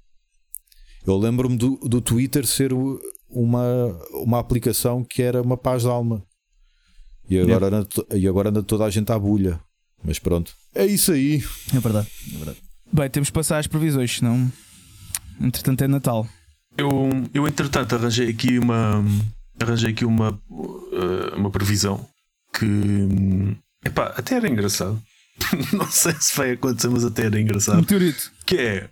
Eu 1.06 1.18
lembro-me 1.18 1.58
do, 1.58 1.78
do 1.78 2.00
Twitter 2.00 2.46
ser 2.46 2.72
o, 2.72 3.00
uma, 3.30 3.66
uma 4.14 4.40
aplicação 4.40 5.04
que 5.04 5.22
era 5.22 5.42
uma 5.42 5.58
paz 5.58 5.84
de 5.84 5.88
alma. 5.88 6.24
E 7.30 7.40
agora, 7.40 7.68
anda, 7.68 7.88
e 8.16 8.28
agora 8.28 8.50
anda 8.50 8.64
toda 8.64 8.86
a 8.86 8.90
gente 8.90 9.12
à 9.12 9.20
bulha. 9.20 9.60
Mas 10.04 10.18
pronto. 10.18 10.54
É 10.74 10.86
isso 10.86 11.12
aí. 11.12 11.44
É 11.76 11.80
verdade, 11.80 12.08
é 12.34 12.38
verdade. 12.38 12.58
Bem, 12.92 13.10
temos 13.10 13.30
que 13.30 13.34
passar 13.34 13.60
às 13.60 13.68
previsões, 13.68 14.18
senão. 14.18 14.52
Entretanto 15.40 15.84
é 15.84 15.88
Natal. 15.88 16.28
Eu, 16.78 16.90
eu 17.34 17.48
entretanto 17.48 17.96
arranjei 17.96 18.30
aqui 18.30 18.58
uma 18.58 19.04
arranjei 19.60 19.92
aqui 19.92 20.06
uma 20.06 20.32
uh, 20.50 21.36
uma 21.36 21.52
previsão 21.52 22.08
que 22.58 22.66
epá, 23.86 24.14
até 24.18 24.36
era 24.36 24.48
engraçado. 24.48 25.02
Não 25.74 25.88
sei 25.88 26.14
se 26.20 26.36
vai 26.36 26.52
acontecer, 26.52 26.90
mas 26.90 27.04
até 27.06 27.26
era 27.26 27.40
engraçado. 27.40 27.78
Meteorito. 27.78 28.32
Que 28.46 28.58
é 28.58 28.90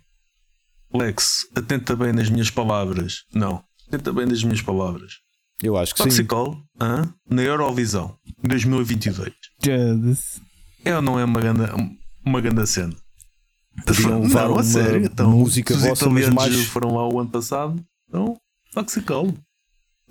Lex, 0.92 1.46
atenta 1.54 1.94
bem 1.94 2.12
nas 2.12 2.30
minhas 2.30 2.50
palavras. 2.50 3.24
Não, 3.34 3.62
atenta 3.88 4.12
bem 4.12 4.26
nas 4.26 4.42
minhas 4.44 4.62
palavras. 4.62 5.14
Eu 5.62 5.76
acho 5.76 5.92
que 5.94 5.98
sim. 6.02 6.08
Toxicol 6.08 6.56
hã? 6.80 7.12
na 7.28 7.42
Eurovisão 7.42 8.14
2022. 8.44 9.32
Jesus. 9.62 10.40
É 10.84 10.94
ou 10.94 11.02
não 11.02 11.18
é 11.18 11.24
uma 11.24 11.40
grande, 11.40 11.62
uma 12.24 12.40
grande 12.40 12.66
cena? 12.66 12.94
Podiam 13.86 14.22
levar 14.22 14.44
não, 14.44 14.52
uma 14.52 14.60
a 14.60 14.64
sério. 14.64 15.04
Então, 15.04 15.30
música 15.30 15.74
se 15.74 15.80
os 15.80 15.86
vossa, 15.88 16.04
italianos 16.06 16.34
mais- 16.34 16.64
foram 16.66 16.94
lá 16.94 17.08
o 17.08 17.18
ano 17.20 17.30
passado. 17.30 17.84
Então, 18.08 18.36
Toxicol. 18.72 19.34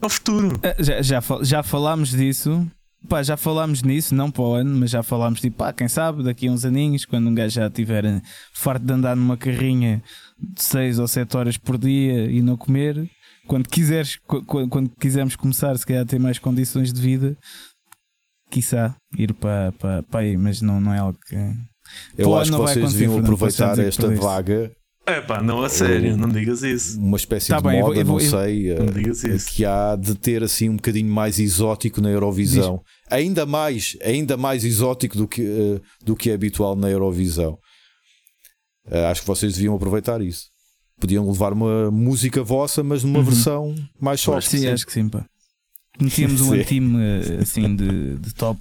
É 0.01 0.05
o 0.05 0.09
futuro. 0.09 0.59
Ah, 0.63 0.75
Já, 0.81 1.01
já, 1.01 1.21
já 1.41 1.63
falámos 1.63 2.09
disso. 2.11 2.65
Pá, 3.07 3.21
já 3.23 3.37
falámos 3.37 3.83
nisso, 3.83 4.13
não 4.15 4.29
para 4.31 4.41
o 4.43 4.53
ano, 4.53 4.79
mas 4.79 4.89
já 4.89 5.03
falámos 5.03 5.39
tipo, 5.39 5.57
pá, 5.57 5.71
quem 5.71 5.87
sabe, 5.87 6.23
daqui 6.23 6.47
a 6.47 6.51
uns 6.51 6.65
aninhos, 6.65 7.05
quando 7.05 7.27
um 7.29 7.33
gajo 7.35 7.53
já 7.55 7.67
estiver 7.67 8.03
eh, 8.03 8.21
farto 8.53 8.83
de 8.85 8.91
andar 8.91 9.15
numa 9.15 9.37
carrinha 9.37 10.03
de 10.39 10.63
6 10.63 10.97
ou 10.97 11.07
7 11.07 11.37
horas 11.37 11.57
por 11.57 11.77
dia 11.77 12.25
e 12.29 12.41
não 12.41 12.57
comer, 12.57 13.07
quando 13.47 13.67
quiseres, 13.67 14.17
qu- 14.27 14.43
qu- 14.45 14.67
quando 14.67 14.89
quisermos 14.99 15.35
começar, 15.35 15.77
se 15.77 15.85
calhar 15.85 16.03
a 16.03 16.05
ter 16.05 16.19
mais 16.19 16.37
condições 16.37 16.91
de 16.93 17.01
vida, 17.01 17.37
quiçá 18.51 18.95
ir 19.17 19.33
para, 19.33 19.71
para, 19.73 20.03
para 20.03 20.19
aí, 20.21 20.37
mas 20.37 20.61
não, 20.61 20.79
não 20.79 20.93
é 20.93 20.99
algo 20.99 21.17
que. 21.27 21.35
Eu 22.17 22.25
Pô, 22.27 22.37
acho 22.37 22.51
que 22.51 22.57
não 22.57 22.65
vocês 22.67 22.93
deviam 22.93 23.17
aproveitar 23.17 23.79
esta 23.79 24.09
vaga, 24.13 24.71
É 25.05 25.21
pá, 25.21 25.41
não, 25.41 25.63
a 25.63 25.69
sério, 25.69 26.17
não 26.17 26.27
digas 26.27 26.61
isso. 26.63 26.99
uma 26.99 27.15
espécie 27.15 27.47
Tá 27.47 27.57
de 27.57 27.63
bem, 27.63 27.75
eu 27.79 27.85
vou- 27.85 27.89
moda, 27.89 28.01
eu 28.01 28.05
vou- 28.05 28.17
não 28.19 28.23
eu- 28.25 28.29
sei, 28.29 28.73
Não 28.75 28.85
eh, 28.87 28.91
digas 28.91 29.23
isso. 29.23 29.47
que 29.53 29.63
há 29.63 29.95
de 29.95 30.13
ter 30.15 30.43
assim 30.43 30.67
um 30.69 30.75
bocadinho 30.75 31.09
mais 31.09 31.39
exótico 31.39 32.01
na 32.01 32.09
Eurovisão. 32.09 32.81
Ainda 33.09 33.45
mais, 33.45 33.95
ainda 34.03 34.35
mais 34.35 34.65
exótico 34.65 35.15
do 35.17 35.25
que, 35.27 35.41
eh, 35.43 35.79
do 36.03 36.13
que 36.15 36.29
é 36.29 36.33
habitual 36.33 36.75
na 36.75 36.89
Eurovisão. 36.89 37.57
Eh, 38.89 39.05
acho 39.05 39.21
que 39.21 39.27
vocês 39.27 39.53
deviam 39.53 39.75
aproveitar 39.75 40.21
isso. 40.21 40.47
Podiam 40.99 41.27
levar 41.29 41.53
uma 41.53 41.91
música 41.91 42.43
vossa, 42.43 42.81
mas 42.83 43.03
numa 43.03 43.19
Uhum. 43.19 43.25
versão 43.25 43.75
mais 43.99 44.19
soft. 44.21 44.47
Sim, 44.49 44.67
acho 44.67 44.85
que 44.85 44.91
sim, 44.93 45.07
pá. 45.09 45.23
Metíamos 45.99 46.41
um 46.41 46.57
time 46.63 46.97
eh, 47.03 47.39
assim 47.41 47.75
de, 47.75 48.15
de 48.17 48.33
top. 48.33 48.59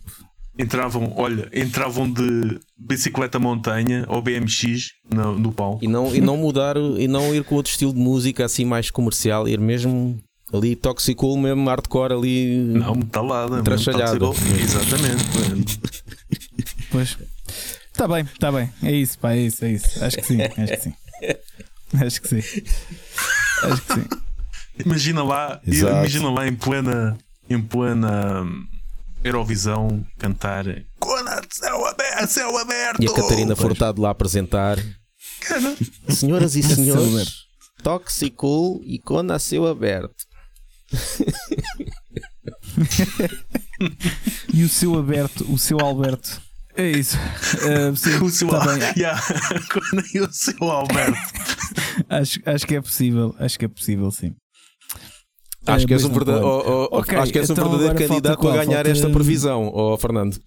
Entravam, 0.59 1.12
olha, 1.16 1.51
entravam 1.55 2.11
de 2.11 2.59
bicicleta 2.78 3.39
montanha 3.39 4.07
ou 4.09 4.22
BMX 4.22 4.89
no, 5.12 5.39
no 5.39 5.53
palco. 5.53 5.84
E 5.84 5.89
não, 5.89 6.14
e 6.14 6.20
não 6.20 6.37
mudar, 6.39 6.76
e 6.76 7.07
não 7.07 7.34
ir 7.34 7.45
com 7.45 7.57
outro 7.57 7.70
estilo 7.70 7.93
de 7.93 7.99
música 7.99 8.45
assim 8.47 8.64
mais 8.64 8.91
comercial, 8.91 9.47
ir 9.47 9.61
mesmo 9.61 10.18
ali 10.53 10.74
toxicool, 10.74 11.37
mesmo 11.37 11.68
hardcore 11.68 12.14
ali. 12.14 12.57
Não, 12.57 12.95
metalada. 12.95 13.62
Toxicol. 13.62 14.34
Exatamente. 14.59 15.24
Pois. 16.91 17.18
Está 17.93 18.09
bem, 18.09 18.22
está 18.24 18.51
bem. 18.53 18.70
É 18.82 18.93
isso, 18.93 19.18
pá, 19.18 19.32
é 19.34 19.41
isso, 19.41 19.64
é 19.64 19.72
isso. 19.72 20.05
Acho 20.05 20.16
que 20.18 20.26
sim, 20.26 20.39
acho 20.43 20.55
que 20.72 20.80
sim. 20.80 20.93
Acho 22.05 22.20
que 22.22 22.28
sim. 22.28 22.62
Acho 23.62 23.82
que 23.82 23.95
sim. 23.95 24.05
Imagina 24.84 25.22
lá, 25.22 25.61
Exato. 25.66 25.93
imagina 25.95 26.30
lá 26.30 26.47
em 26.47 26.55
plena, 26.55 27.16
em 27.49 27.61
plena 27.61 28.43
hum, 28.43 28.66
Eurovisão 29.24 30.05
cantar 30.18 30.64
Cona, 30.99 31.41
céu 31.51 31.87
aberto, 31.87 32.28
céu 32.28 32.57
aberto. 32.59 33.03
E 33.03 33.07
a 33.09 33.14
Catarina 33.14 33.57
Furtado 33.57 34.03
lá 34.03 34.11
apresentar. 34.11 34.78
Cara, 35.41 35.76
Senhoras 36.11 36.57
e 36.57 36.62
Céu 36.62 36.76
senhores, 36.76 37.09
aberto. 37.14 37.32
toxicool 37.82 38.82
e 38.84 38.99
com 38.99 39.22
nasceu 39.22 39.66
aberto. 39.66 40.26
E 44.53 44.62
o 44.62 44.68
seu 44.68 44.95
Alberto, 44.95 45.51
o 45.53 45.59
seu 45.59 45.78
Alberto. 45.80 46.41
É 46.77 46.91
isso. 46.91 47.16
Sim, 47.97 48.16
o 48.22 48.29
seu, 48.31 48.49
tá 48.49 48.61
bem. 48.66 48.79
Yeah, 48.97 49.20
o 50.29 50.33
seu 50.33 50.70
Alberto. 50.70 51.16
Acho, 52.09 52.41
acho 52.45 52.66
que 52.66 52.74
é 52.77 52.81
possível. 52.81 53.35
Acho 53.39 53.59
que 53.59 53.64
é 53.64 53.68
possível, 53.68 54.11
sim. 54.11 54.35
Acho 55.66 55.87
que 55.87 55.95
és 55.95 56.05
mas 56.05 56.12
um 56.12 56.31
oh, 56.45 56.89
oh, 56.93 56.99
acho 56.99 57.33
que 57.33 57.39
és 57.39 57.51
um 57.51 57.55
então 57.55 57.70
verdadeiro 57.70 58.09
candidato 58.09 58.39
qual? 58.39 58.53
a 58.53 58.57
ganhar 58.64 58.77
Falta- 58.85 58.91
esta 58.91 59.11
previsão, 59.11 59.72
oh 59.74 59.97
Fernando. 59.97 60.39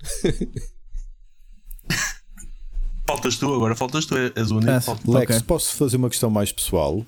Faltas 3.08 3.38
tu, 3.38 3.54
agora 3.54 3.76
faltas 3.76 4.06
tu, 4.06 4.16
és 4.16 4.52
o 4.52 4.58
único. 4.58 4.72
Ah, 4.72 4.80
falta- 4.80 5.12
Lex, 5.12 5.36
Ok. 5.38 5.46
posso 5.48 5.76
fazer 5.76 5.98
uma 5.98 6.10
questão 6.10 6.30
mais 6.30 6.52
pessoal? 6.52 7.04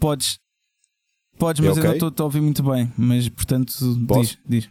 Podes. 0.00 0.38
Podes, 1.36 1.62
É 1.62 1.68
mas 1.68 1.76
eu 1.76 1.84
não 1.84 2.08
estou 2.08 2.24
a 2.24 2.26
ouvir 2.26 2.40
muito 2.40 2.62
bem. 2.62 2.90
Mas 2.96 3.28
portanto, 3.28 3.72
Posso? 4.06 4.38
diz, 4.48 4.64
diz. 4.64 4.68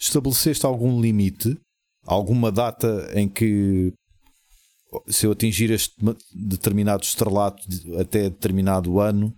Estabeleceste 0.00 0.64
algum 0.64 1.00
limite, 1.00 1.58
alguma 2.06 2.50
data 2.52 3.10
em 3.14 3.28
que 3.28 3.92
se 5.08 5.26
eu 5.26 5.32
atingir 5.32 5.70
este 5.70 5.92
determinado 6.32 7.02
estrelato 7.02 7.62
até 8.00 8.24
determinado 8.30 9.00
ano, 9.00 9.34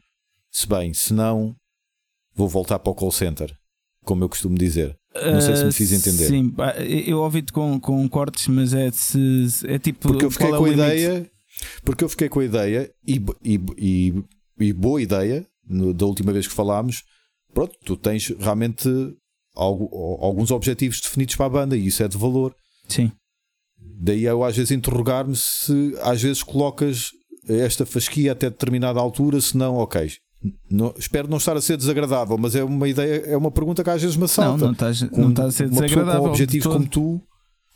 se 0.51 0.67
bem, 0.69 0.93
se 0.93 1.15
não, 1.15 1.55
vou 2.35 2.49
voltar 2.49 2.79
para 2.79 2.91
o 2.91 2.95
call 2.95 3.11
center, 3.13 3.55
como 4.05 4.23
eu 4.25 4.29
costumo 4.29 4.57
dizer. 4.59 4.97
Não 5.15 5.41
sei 5.41 5.57
se 5.57 5.65
me 5.65 5.73
fiz 5.73 5.93
Ah, 5.93 5.97
entender. 5.97 6.27
Sim, 6.27 6.55
eu 7.07 7.21
ouvi-te 7.21 7.51
com, 7.53 7.81
com 7.81 8.07
cortes, 8.07 8.49
mas 8.49 8.75
é, 8.75 8.91
se, 8.91 9.47
é 9.65 9.79
tipo. 9.79 10.09
Porque 10.09 10.27
eu 10.27 10.31
fiquei 10.31 10.49
é 10.49 10.51
com 10.51 10.65
a 10.65 10.69
limite? 10.69 10.75
ideia, 10.83 11.31
porque 11.83 12.05
eu 12.05 12.09
fiquei 12.11 12.29
com 12.29 12.41
a 12.41 12.45
ideia 12.45 12.91
e, 13.07 13.15
e, 13.43 13.61
e, 13.79 14.25
e 14.61 14.73
boa 14.75 15.01
ideia 15.01 15.47
no- 15.67 15.95
da 15.95 16.05
última 16.05 16.33
vez 16.35 16.47
que 16.47 16.53
falámos. 16.53 17.03
Pronto, 17.55 17.75
tu 17.83 17.97
tens 17.97 18.29
realmente 18.39 18.87
alguns 19.57 20.51
objetivos 20.51 21.01
definidos 21.01 21.35
para 21.37 21.47
a 21.47 21.51
banda 21.51 21.77
e 21.77 21.87
isso 21.87 22.03
é 22.03 22.09
de 22.09 22.17
valor. 22.19 22.55
Sim. 22.89 23.11
Daí 23.99 24.25
eu 24.25 24.45
às 24.45 24.57
vezes 24.57 24.71
interrogar-me 24.71 25.35
se 25.35 25.97
às 26.03 26.21
vezes 26.23 26.43
colocas 26.43 27.11
esta 27.49 27.87
fasquia 27.87 28.33
até 28.33 28.51
determinada 28.51 29.01
altura, 29.01 29.41
se 29.41 29.57
não, 29.57 29.77
ok. 29.77 30.11
Não- 30.71 30.95
espero 30.99 31.29
não 31.29 31.39
estar 31.39 31.57
a 31.57 31.61
ser 31.61 31.77
desagradável, 31.77 32.37
mas 32.39 32.55
é 32.55 32.63
uma 32.63 32.87
ideia, 32.89 33.23
é 33.27 33.37
uma 33.37 33.51
pergunta 33.51 33.83
que 33.83 33.91
às 33.91 34.01
vezes 34.03 34.17
me 34.17 34.21
Não, 34.21 34.25
assalta. 34.27 34.65
não 34.65 34.73
estás 34.73 35.03
Com 35.05 35.21
não 35.23 35.31
estás 35.31 35.49
a 35.49 35.53
ser 35.53 35.69
desagradável. 35.71 36.21
com 36.23 36.29
objetivos 36.29 36.67
como 36.67 36.87
tu, 36.87 37.21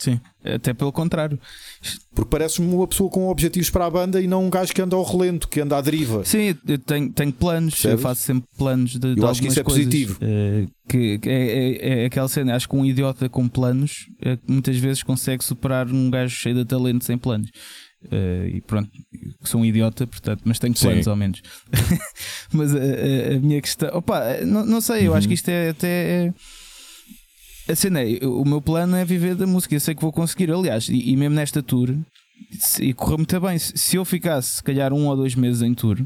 Sim, 0.01 0.19
até 0.43 0.73
pelo 0.73 0.91
contrário. 0.91 1.39
porque 2.15 2.31
pareces-me 2.31 2.73
uma 2.75 2.89
pessoa 2.89 3.11
com 3.11 3.29
objetivos 3.29 3.69
para 3.69 3.85
a 3.85 3.91
banda 3.91 4.19
e 4.21 4.27
não 4.27 4.47
um 4.47 4.49
gajo 4.51 4.73
que 4.73 4.81
anda 4.81 4.97
ao 4.97 5.05
relento, 5.05 5.47
que 5.47 5.61
anda 5.61 5.77
à 5.77 5.81
deriva. 5.83 6.25
Sim, 6.25 6.57
eu 6.67 6.79
tenho, 6.79 7.13
tenho 7.13 7.33
planos, 7.33 7.75
eu 7.75 7.81
Percebes? 7.91 8.03
faço 8.03 8.23
sempre 8.23 8.49
planos 8.57 8.93
de, 8.93 9.15
de 9.15 9.21
Eu 9.21 9.29
acho 9.29 9.43
que 9.43 9.49
isso 9.49 9.61
é 9.61 9.63
coisas. 9.63 9.85
positivo. 9.85 10.17
Eh, 10.23 10.67
que, 10.89 11.19
que 11.19 11.29
é, 11.29 11.43
é- 11.43 12.03
é 12.03 12.05
aquela 12.07 12.29
cena, 12.29 12.57
acho 12.57 12.67
que 12.69 12.75
um 12.75 12.85
idiota 12.87 13.29
com 13.29 13.47
planos 13.47 14.07
eh, 14.23 14.39
muitas 14.49 14.77
vezes 14.79 15.03
consegue 15.03 15.45
superar 15.45 15.87
um 15.89 16.11
gajo 16.11 16.35
cheio 16.35 16.55
de 16.55 16.65
talento 16.65 17.05
sem 17.05 17.19
planos. 17.19 17.51
Eh, 18.11 18.53
e 18.55 18.61
pronto, 18.63 18.89
sou 19.45 19.61
um 19.61 19.65
idiota, 19.67 20.07
portanto, 20.07 20.41
mas 20.47 20.59
tenho 20.59 20.75
Sim. 20.75 20.87
planos 20.87 21.07
ao 21.07 21.15
menos. 21.17 21.43
mas 22.53 22.75
a, 22.75 22.79
a- 22.79 23.37
a 23.37 23.39
minha 23.39 23.61
questão, 23.61 23.91
opa, 23.93 24.39
não, 24.47 24.65
não 24.65 24.81
sei, 24.81 25.07
eu 25.07 25.15
acho 25.15 25.27
Uhum. 25.27 25.29
que 25.29 25.35
isto 25.35 25.49
é 25.51 25.69
até. 25.69 26.33
A 27.71 27.77
cena 27.77 28.03
é, 28.03 28.19
o 28.27 28.45
meu 28.45 28.61
plano 28.61 28.97
é 28.97 29.05
viver 29.05 29.37
da 29.37 29.47
música, 29.47 29.75
eu 29.75 29.81
sei 29.81 29.95
que 29.95 30.03
vou 30.03 30.11
conseguir, 30.11 30.51
aliás, 30.51 30.89
e, 30.89 31.11
e 31.11 31.17
mesmo 31.17 31.37
nesta 31.37 31.63
tour, 31.63 31.95
e 32.81 32.93
correu 32.93 33.19
muito 33.19 33.41
bem. 33.41 33.59
Se, 33.59 33.97
eu 33.97 34.05
ficasse, 34.05 34.57
se 34.57 34.63
calhar, 34.63 34.93
um 34.93 35.07
ou 35.07 35.17
dois 35.17 35.37
meses 35.37 35.63
em 35.63 35.73
tour, 35.73 35.97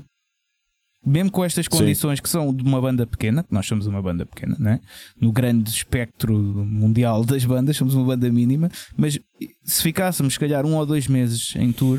mesmo 1.06 1.30
com 1.30 1.42
estas 1.42 1.66
condições 1.66 2.20
que 2.20 2.28
são 2.28 2.52
de 2.52 2.62
uma 2.62 2.80
banda 2.80 3.06
pequena, 3.06 3.42
que 3.42 3.52
nós 3.52 3.66
somos 3.66 3.86
uma 3.86 4.02
banda 4.02 4.26
pequena, 4.26 4.56
né? 4.58 4.80
no 5.18 5.32
grande 5.32 5.70
espectro 5.70 6.34
mundial 6.34 7.24
das 7.24 7.44
bandas, 7.44 7.76
somos 7.76 7.94
uma 7.94 8.04
banda 8.04 8.30
mínima, 8.30 8.70
mas 8.94 9.18
se 9.64 9.82
ficássemos, 9.82 10.34
se 10.34 10.40
calhar, 10.40 10.66
um 10.66 10.76
ou 10.76 10.84
dois 10.84 11.08
meses 11.08 11.54
em 11.56 11.72
tour, 11.72 11.98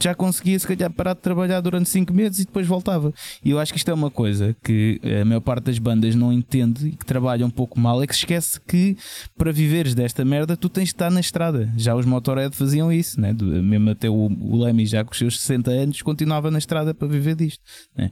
já 0.00 0.14
conseguia, 0.14 0.58
se 0.58 0.66
calhar, 0.66 0.90
parar 0.92 1.14
de 1.14 1.20
trabalhar 1.20 1.60
durante 1.60 1.88
cinco 1.88 2.12
meses 2.12 2.40
e 2.40 2.44
depois 2.44 2.66
voltava. 2.66 3.12
E 3.44 3.50
eu 3.50 3.58
acho 3.58 3.72
que 3.72 3.78
isto 3.78 3.90
é 3.90 3.94
uma 3.94 4.10
coisa 4.10 4.56
que 4.62 5.00
a 5.20 5.24
maior 5.24 5.40
parte 5.40 5.64
das 5.64 5.78
bandas 5.78 6.14
não 6.14 6.32
entende 6.32 6.88
e 6.88 6.90
que 6.92 7.04
trabalha 7.04 7.44
um 7.44 7.50
pouco 7.50 7.78
mal, 7.80 8.02
é 8.02 8.06
que 8.06 8.14
se 8.14 8.20
esquece 8.20 8.60
que 8.66 8.96
para 9.36 9.50
viveres 9.52 9.94
desta 9.94 10.24
merda 10.24 10.56
tu 10.56 10.68
tens 10.68 10.84
de 10.84 10.94
estar 10.94 11.10
na 11.10 11.20
estrada. 11.20 11.72
Já 11.76 11.94
os 11.94 12.06
Motorhead 12.06 12.54
faziam 12.54 12.92
isso, 12.92 13.20
né? 13.20 13.32
Mesmo 13.32 13.90
até 13.90 14.08
o, 14.08 14.14
o 14.14 14.56
Lemmy, 14.64 14.86
já 14.86 15.04
com 15.04 15.12
os 15.12 15.18
seus 15.18 15.40
60 15.40 15.70
anos, 15.70 16.02
continuava 16.02 16.50
na 16.50 16.58
estrada 16.58 16.94
para 16.94 17.08
viver 17.08 17.34
disto. 17.34 17.60
Né? 17.96 18.10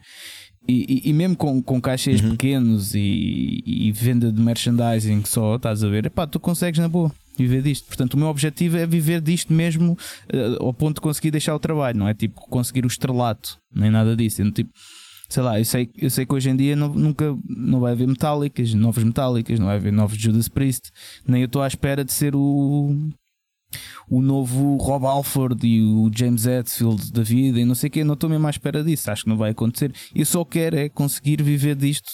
E, 0.69 1.05
e- 1.07 1.11
e 1.11 1.13
mesmo 1.13 1.37
com, 1.37 1.63
com 1.63 1.81
caixas 1.81 2.21
pequenos 2.21 2.93
e, 2.95 3.63
e 3.65 3.93
venda 3.93 4.33
de 4.33 4.41
merchandising 4.43 5.25
só, 5.25 5.55
estás 5.55 5.85
a 5.85 5.89
ver, 5.89 6.07
epá, 6.07 6.27
tu 6.27 6.41
consegues 6.41 6.81
na 6.81 6.89
boa 6.89 7.13
viver 7.39 7.63
disto. 7.63 7.87
Portanto, 7.87 8.15
o 8.15 8.19
meu 8.19 8.29
objetivo 8.29 8.77
é 8.77 8.87
viver 8.87 9.21
disto 9.21 9.53
mesmo 9.53 9.97
eh, 10.29 10.57
ao 10.61 10.73
ponto 10.73 10.97
de 10.97 11.01
conseguir 11.01 11.31
deixar 11.31 11.55
o 11.55 11.59
trabalho, 11.59 11.99
não 11.99 12.09
é 12.09 12.15
tipo 12.15 12.41
conseguir 12.49 12.85
o 12.85 12.89
estrelato, 12.89 13.59
nem 13.75 13.91
nada 13.91 14.17
disso. 14.17 14.43
Eu, 14.43 14.51
tipo, 14.53 14.71
sei 15.29 15.43
lá, 15.43 15.59
eu 15.59 15.65
sei, 15.65 15.91
eu 15.97 16.11
sei 16.11 16.25
que 16.25 16.35
hoje 16.35 16.51
em 16.51 16.57
dia 16.57 16.77
não, 16.77 16.89
nunca 16.89 17.37
não 17.49 17.81
vai 17.81 17.93
haver 17.93 18.07
metálicas, 18.07 18.73
novas 18.75 19.05
metálicas, 19.05 19.59
não 19.59 19.67
vai 19.67 19.77
haver 19.77 19.93
novos 19.93 20.19
Judas 20.19 20.49
Priest, 20.49 20.91
nem 21.27 21.43
eu 21.43 21.47
estou 21.47 21.63
à 21.63 21.67
espera 21.67 22.05
de 22.05 22.13
ser 22.13 22.35
o 22.35 22.95
o 24.09 24.23
novo 24.23 24.77
Rob 24.77 25.05
Alford 25.05 25.67
e 25.67 25.83
o 25.83 26.11
James 26.15 26.47
Hetfield 26.47 27.13
da 27.13 27.23
vida 27.23 27.61
e 27.61 27.65
não 27.65 27.75
sei 27.75 27.89
o 27.89 27.91
que, 27.91 28.05
não 28.05 28.15
estou 28.15 28.31
mesmo 28.31 28.47
à 28.47 28.51
espera 28.51 28.83
disso, 28.83 29.11
acho 29.11 29.25
que 29.25 29.29
não 29.29 29.37
vai 29.37 29.51
acontecer. 29.51 29.93
Eu 30.15 30.25
só 30.25 30.45
quero 30.45 30.77
é 30.77 30.89
conseguir 30.89 31.43
viver 31.43 31.75
disto 31.75 32.09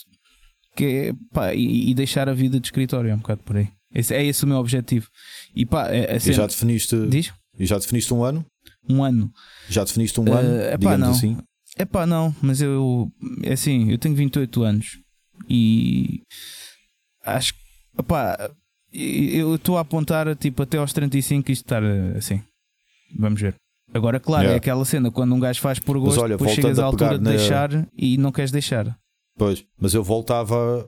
que 0.75 0.85
é, 0.85 1.13
pá, 1.33 1.55
e, 1.55 1.91
e 1.91 1.95
deixar 1.95 2.29
a 2.29 2.33
vida 2.33 2.59
de 2.59 2.67
escritório, 2.67 3.11
é 3.11 3.15
um 3.15 3.19
bocado 3.19 3.43
por 3.43 3.57
aí. 3.57 3.69
Esse, 3.95 4.15
é 4.15 4.25
esse 4.25 4.45
o 4.45 4.49
meu 4.49 4.57
objetivo. 4.59 5.09
E 5.55 5.67
pá, 5.67 5.89
é, 5.89 6.15
é 6.15 6.17
E 6.17 6.33
já 6.33 6.47
definiste, 6.47 6.97
diz? 7.09 7.33
e 7.59 7.67
já 7.67 7.79
definiste 7.79 8.13
um 8.15 8.25
ano? 8.25 8.45
Um 8.89 9.05
ano. 9.05 9.31
Já 9.69 9.85
definiste 9.85 10.21
um 10.21 10.27
Eh, 10.29 10.33
ano? 10.33 10.61
epá, 10.63 10.77
digamos 10.79 11.01
não. 11.01 11.11
assim. 11.11 11.37
É 11.77 11.85
pá, 11.85 12.07
não, 12.07 12.35
mas 12.43 12.61
eu, 12.61 13.11
é 13.43 13.53
assim, 13.55 13.91
eu 13.91 13.99
tenho 13.99 14.15
28 14.15 14.63
anos 14.63 14.99
e 15.49 16.21
acho 17.25 17.55
que, 17.55 17.61
epá, 17.99 18.51
eu 18.93 19.55
estou 19.55 19.79
a 19.79 19.81
apontar 19.81 20.35
tipo 20.37 20.63
até 20.63 20.77
aos 20.79 20.93
35 20.93 21.51
isto 21.51 21.65
estar 21.65 21.83
eh, 21.83 22.15
assim. 22.17 22.43
Vamos 23.19 23.41
ver. 23.41 23.55
Agora, 23.95 24.19
claro, 24.19 24.45
Yeah. 24.45 24.55
é 24.55 24.59
aquela 24.59 24.85
cena 24.85 25.11
quando 25.11 25.35
um 25.35 25.41
gajo 25.41 25.61
faz 25.61 25.79
por 25.79 25.99
gosto, 25.99 26.21
olha, 26.23 26.37
depois 26.37 26.53
chegas 26.53 26.79
à 26.79 26.85
altura 26.85 27.19
de 27.19 27.25
na- 27.25 27.31
deixar 27.31 27.87
e 27.97 28.17
não 28.17 28.33
queres 28.33 28.51
deixar. 28.51 28.97
Pois, 29.37 29.65
mas 29.79 29.93
eu 29.95 30.03
voltava 30.05 30.87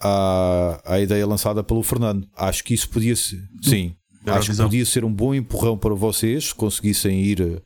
à, 0.00 0.80
à 0.84 1.00
ideia 1.00 1.26
lançada 1.26 1.62
pelo 1.62 1.82
Fernando. 1.82 2.28
Acho 2.36 2.64
que 2.64 2.74
isso 2.74 2.88
podia 2.88 3.16
ser. 3.16 3.42
Sim, 3.62 3.94
acho 4.26 4.52
que 4.52 4.56
podia 4.56 4.84
ser 4.84 5.04
um 5.04 5.12
bom 5.12 5.34
empurrão 5.34 5.76
para 5.76 5.94
vocês, 5.94 6.48
se 6.48 6.54
conseguissem 6.54 7.20
ir, 7.20 7.40
eh, 7.40 7.60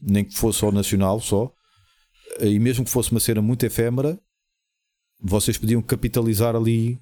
nem 0.00 0.24
que 0.24 0.36
fosse 0.36 0.64
ao 0.64 0.72
Nacional 0.72 1.20
só, 1.20 1.50
eh, 2.40 2.48
e 2.48 2.58
mesmo 2.58 2.84
que 2.84 2.90
fosse 2.90 3.10
uma 3.10 3.20
cena 3.20 3.42
muito 3.42 3.64
efêmera, 3.64 4.18
vocês 5.20 5.56
podiam 5.58 5.82
capitalizar 5.82 6.54
ali. 6.54 6.98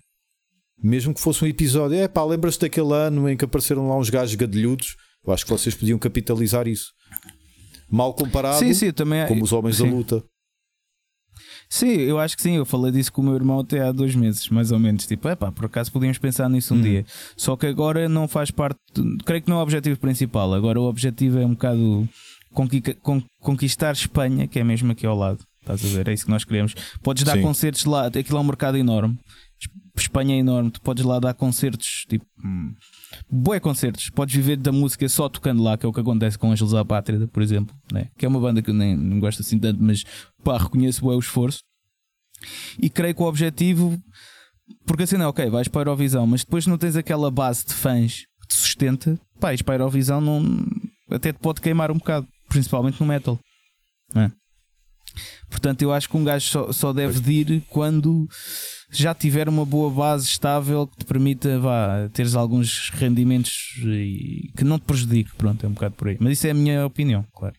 Mesmo 0.82 1.14
que 1.14 1.20
fosse 1.20 1.44
um 1.44 1.46
episódio, 1.46 1.96
é 1.96 2.08
pá, 2.08 2.24
lembras-te 2.24 2.62
daquele 2.62 2.92
ano 2.92 3.28
em 3.28 3.36
que 3.36 3.44
apareceram 3.44 3.88
lá 3.88 3.96
uns 3.96 4.10
gajos 4.10 4.34
gadelhudos? 4.34 4.96
Eu 5.24 5.32
acho 5.32 5.44
que 5.44 5.50
vocês 5.50 5.74
podiam 5.74 5.98
capitalizar 5.98 6.66
isso. 6.66 6.92
Mal 7.88 8.12
comparado, 8.12 8.58
sim, 8.58 8.74
sim, 8.74 8.92
também. 8.92 9.26
como 9.28 9.44
os 9.44 9.52
homens 9.52 9.76
sim. 9.76 9.84
da 9.84 9.90
luta. 9.90 10.24
Sim, 11.76 11.88
eu 11.88 12.20
acho 12.20 12.36
que 12.36 12.42
sim. 12.42 12.54
Eu 12.54 12.64
falei 12.64 12.92
disso 12.92 13.12
com 13.12 13.20
o 13.20 13.24
meu 13.24 13.34
irmão 13.34 13.58
até 13.58 13.80
há 13.80 13.90
dois 13.90 14.14
meses, 14.14 14.48
mais 14.48 14.70
ou 14.70 14.78
menos. 14.78 15.06
Tipo, 15.08 15.26
é 15.28 15.34
pá, 15.34 15.50
por 15.50 15.64
acaso 15.64 15.90
podíamos 15.90 16.18
pensar 16.18 16.48
nisso 16.48 16.72
um 16.72 16.76
Hum. 16.78 16.82
dia. 16.82 17.04
Só 17.36 17.56
que 17.56 17.66
agora 17.66 18.08
não 18.08 18.28
faz 18.28 18.52
parte. 18.52 18.78
Creio 19.24 19.42
que 19.42 19.48
não 19.50 19.56
é 19.56 19.58
o 19.58 19.62
objetivo 19.62 19.98
principal. 19.98 20.54
Agora 20.54 20.80
o 20.80 20.84
objetivo 20.84 21.38
é 21.40 21.44
um 21.44 21.50
bocado 21.54 22.08
conqui- 22.52 22.94
con- 23.02 23.22
conquistar 23.40 23.90
Espanha, 23.92 24.46
que 24.46 24.60
é 24.60 24.62
mesmo 24.62 24.92
aqui 24.92 25.04
ao 25.04 25.16
lado. 25.18 25.40
Estás 25.62 25.84
a 25.84 25.88
ver? 25.88 26.06
É 26.08 26.12
isso 26.12 26.26
que 26.26 26.30
nós 26.30 26.44
queremos. 26.44 26.74
Podes 27.02 27.24
dar 27.24 27.32
Sim. 27.38 27.42
concertos 27.42 27.84
lá. 27.86 28.06
Aquilo 28.06 28.38
é 28.38 28.40
um 28.40 28.44
mercado 28.44 28.76
enorme. 28.78 29.18
Espanha 29.96 30.34
é 30.36 30.38
enorme. 30.38 30.70
Tu 30.70 30.80
podes 30.80 31.04
lá 31.04 31.18
dar 31.18 31.34
concertos, 31.34 32.04
tipo. 32.08 32.24
Boé 33.30 33.60
concertos, 33.60 34.10
podes 34.10 34.34
viver 34.34 34.56
da 34.56 34.72
música 34.72 35.08
só 35.08 35.28
tocando 35.28 35.62
lá, 35.62 35.76
que 35.76 35.86
é 35.86 35.88
o 35.88 35.92
que 35.92 36.00
acontece 36.00 36.38
com 36.38 36.50
Ângelos 36.50 36.74
à 36.74 36.84
Pátria, 36.84 37.26
por 37.28 37.42
exemplo, 37.42 37.74
né? 37.92 38.08
que 38.16 38.24
é 38.24 38.28
uma 38.28 38.40
banda 38.40 38.62
que 38.62 38.70
eu 38.70 38.74
nem 38.74 38.96
não 38.96 39.20
gosto 39.20 39.40
assim 39.40 39.58
tanto, 39.58 39.82
mas 39.82 40.04
pá, 40.42 40.58
reconheço 40.58 41.02
bué 41.02 41.14
o 41.14 41.18
esforço. 41.18 41.60
E 42.78 42.90
creio 42.90 43.14
que 43.14 43.22
o 43.22 43.26
objetivo, 43.26 43.98
porque 44.86 45.04
assim 45.04 45.16
não, 45.16 45.28
ok, 45.28 45.48
vais 45.48 45.68
para 45.68 45.80
a 45.80 45.82
Eurovisão, 45.82 46.26
mas 46.26 46.44
depois 46.44 46.66
não 46.66 46.78
tens 46.78 46.96
aquela 46.96 47.30
base 47.30 47.64
de 47.66 47.74
fãs 47.74 48.24
que 48.40 48.48
te 48.48 48.54
sustenta, 48.54 49.18
pá, 49.40 49.52
ires 49.52 49.62
para 49.62 49.74
a 49.74 49.78
Eurovisão 49.78 50.20
não, 50.20 50.42
até 51.10 51.32
te 51.32 51.38
pode 51.38 51.60
queimar 51.60 51.90
um 51.90 51.98
bocado, 51.98 52.26
principalmente 52.48 53.00
no 53.00 53.06
metal. 53.06 53.38
não 54.14 54.22
é? 54.22 54.32
Portanto, 55.48 55.82
eu 55.82 55.92
acho 55.92 56.08
que 56.08 56.16
um 56.16 56.24
gajo 56.24 56.46
só, 56.46 56.72
só 56.72 56.92
deve 56.92 57.20
de 57.20 57.32
ir 57.32 57.62
quando 57.68 58.28
já 58.96 59.14
tiver 59.14 59.48
uma 59.48 59.64
boa 59.64 59.90
base 59.90 60.26
estável 60.26 60.86
que 60.86 60.98
te 60.98 61.04
permita 61.04 61.58
vá, 61.58 62.08
teres 62.12 62.34
alguns 62.34 62.90
rendimentos 62.90 63.76
e 63.84 64.50
que 64.56 64.64
não 64.64 64.78
te 64.78 64.84
prejudique. 64.84 65.34
Pronto, 65.36 65.64
é 65.64 65.68
um 65.68 65.72
bocado 65.72 65.94
por 65.94 66.08
aí. 66.08 66.16
Mas 66.20 66.34
isso 66.34 66.46
é 66.46 66.50
a 66.50 66.54
minha 66.54 66.86
opinião, 66.86 67.24
claro. 67.32 67.54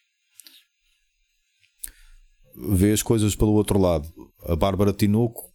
vê 2.55 2.91
as 2.91 3.03
coisas 3.03 3.35
pelo 3.35 3.51
outro 3.51 3.79
lado. 3.79 4.07
A 4.47 4.55
Bárbara 4.55 4.93
Tinoco, 4.93 5.51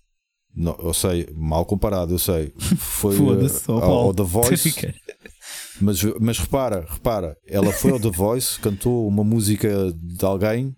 não, 0.55 0.76
eu 0.81 0.93
sei, 0.93 1.28
mal 1.35 1.64
comparado, 1.64 2.14
eu 2.14 2.18
sei, 2.18 2.53
foi 2.76 3.16
eh, 3.45 3.49
ao, 3.68 3.83
ao 3.83 4.14
The 4.14 4.22
Voice, 4.22 4.95
mas, 5.81 6.03
mas 6.20 6.39
repara, 6.39 6.87
repara, 6.89 7.37
ela 7.47 7.72
foi 7.72 7.93
ao 7.93 8.01
The 8.01 8.11
Voice, 8.11 8.59
cantou 8.61 9.07
uma 9.07 9.24
música 9.24 9.93
de 9.93 10.24
alguém. 10.24 10.74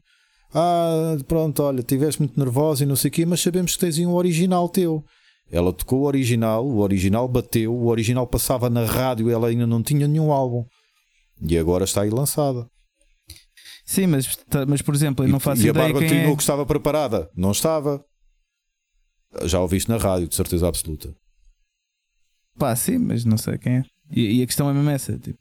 Ah, 0.55 1.17
pronto, 1.27 1.63
olha, 1.63 1.81
estiveste 1.81 2.21
muito 2.21 2.39
nervosa 2.39 2.83
e 2.83 2.87
não 2.87 2.97
sei 2.97 3.09
o 3.09 3.13
quê, 3.13 3.25
mas 3.27 3.41
sabemos 3.41 3.73
que 3.75 3.79
tens 3.81 3.99
aí 3.99 4.07
um 4.07 4.15
original 4.15 4.69
teu. 4.69 5.05
Ela 5.51 5.73
tocou 5.73 6.01
o 6.01 6.05
original, 6.05 6.67
o 6.67 6.79
original 6.79 7.27
bateu, 7.29 7.75
o 7.75 7.87
original 7.89 8.27
passava 8.27 8.69
na 8.71 8.85
rádio, 8.85 9.31
ela 9.31 9.49
ainda 9.49 9.67
não 9.67 9.83
tinha 9.83 10.07
nenhum 10.09 10.33
álbum. 10.33 10.65
E 11.41 11.57
agora 11.59 11.85
está 11.85 12.03
aí 12.03 12.11
lançada. 12.11 12.67
Sim, 13.85 14.07
mas, 14.07 14.37
tá- 14.49 14.65
mas 14.67 14.81
por 14.81 14.95
exemplo, 14.95 15.25
eu 15.25 15.29
não 15.29 15.39
E- 15.39 15.41
faço 15.41 15.63
e 15.63 15.67
a 15.67 15.71
ideia 15.71 15.85
Bárbara 15.87 16.07
quem 16.07 16.19
é. 16.19 16.23
Tinoco 16.23 16.41
estava 16.41 16.65
preparada? 16.65 17.31
Não 17.37 17.51
estava. 17.51 18.03
Já 19.45 19.61
ouviste 19.61 19.89
na 19.91 19.97
rádio, 19.97 20.29
de 20.29 20.35
certeza 20.35 20.69
absoluta. 20.69 21.15
Pá, 22.59 22.77
sim, 22.77 22.99
mas 22.99 23.25
não 23.25 23.37
sei 23.39 23.59
quem 23.59 23.79
é. 23.79 23.83
E, 24.11 24.39
e 24.39 24.43
a 24.43 24.47
questão 24.47 24.69
é 24.71 24.73
mesmo 24.75 24.91
essa. 24.91 25.19
Tipo, 25.19 25.39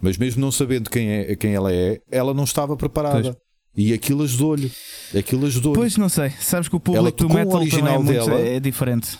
Mas 0.00 0.16
mesmo 0.16 0.40
não 0.40 0.50
sabendo 0.50 0.88
quem, 0.88 1.10
é, 1.10 1.36
quem 1.36 1.54
ela 1.54 1.72
é, 1.72 2.00
ela 2.10 2.32
não 2.32 2.44
estava 2.44 2.76
preparada. 2.76 3.36
E 3.76 3.92
aquilo 3.92 4.24
ajudou-lhe. 4.24 4.72
Aquilo 5.16 5.46
ajudou-lhe. 5.46 5.78
pois 5.78 5.96
não 5.96 6.08
sei. 6.08 6.30
Sabes 6.40 6.68
que 6.68 6.76
o 6.76 6.80
público 6.80 7.16
do 7.16 7.28
metal 7.28 7.52
é, 7.52 7.56
original 7.56 8.02
muito, 8.02 8.12
dela. 8.12 8.40
é 8.40 8.58
diferente. 8.58 9.18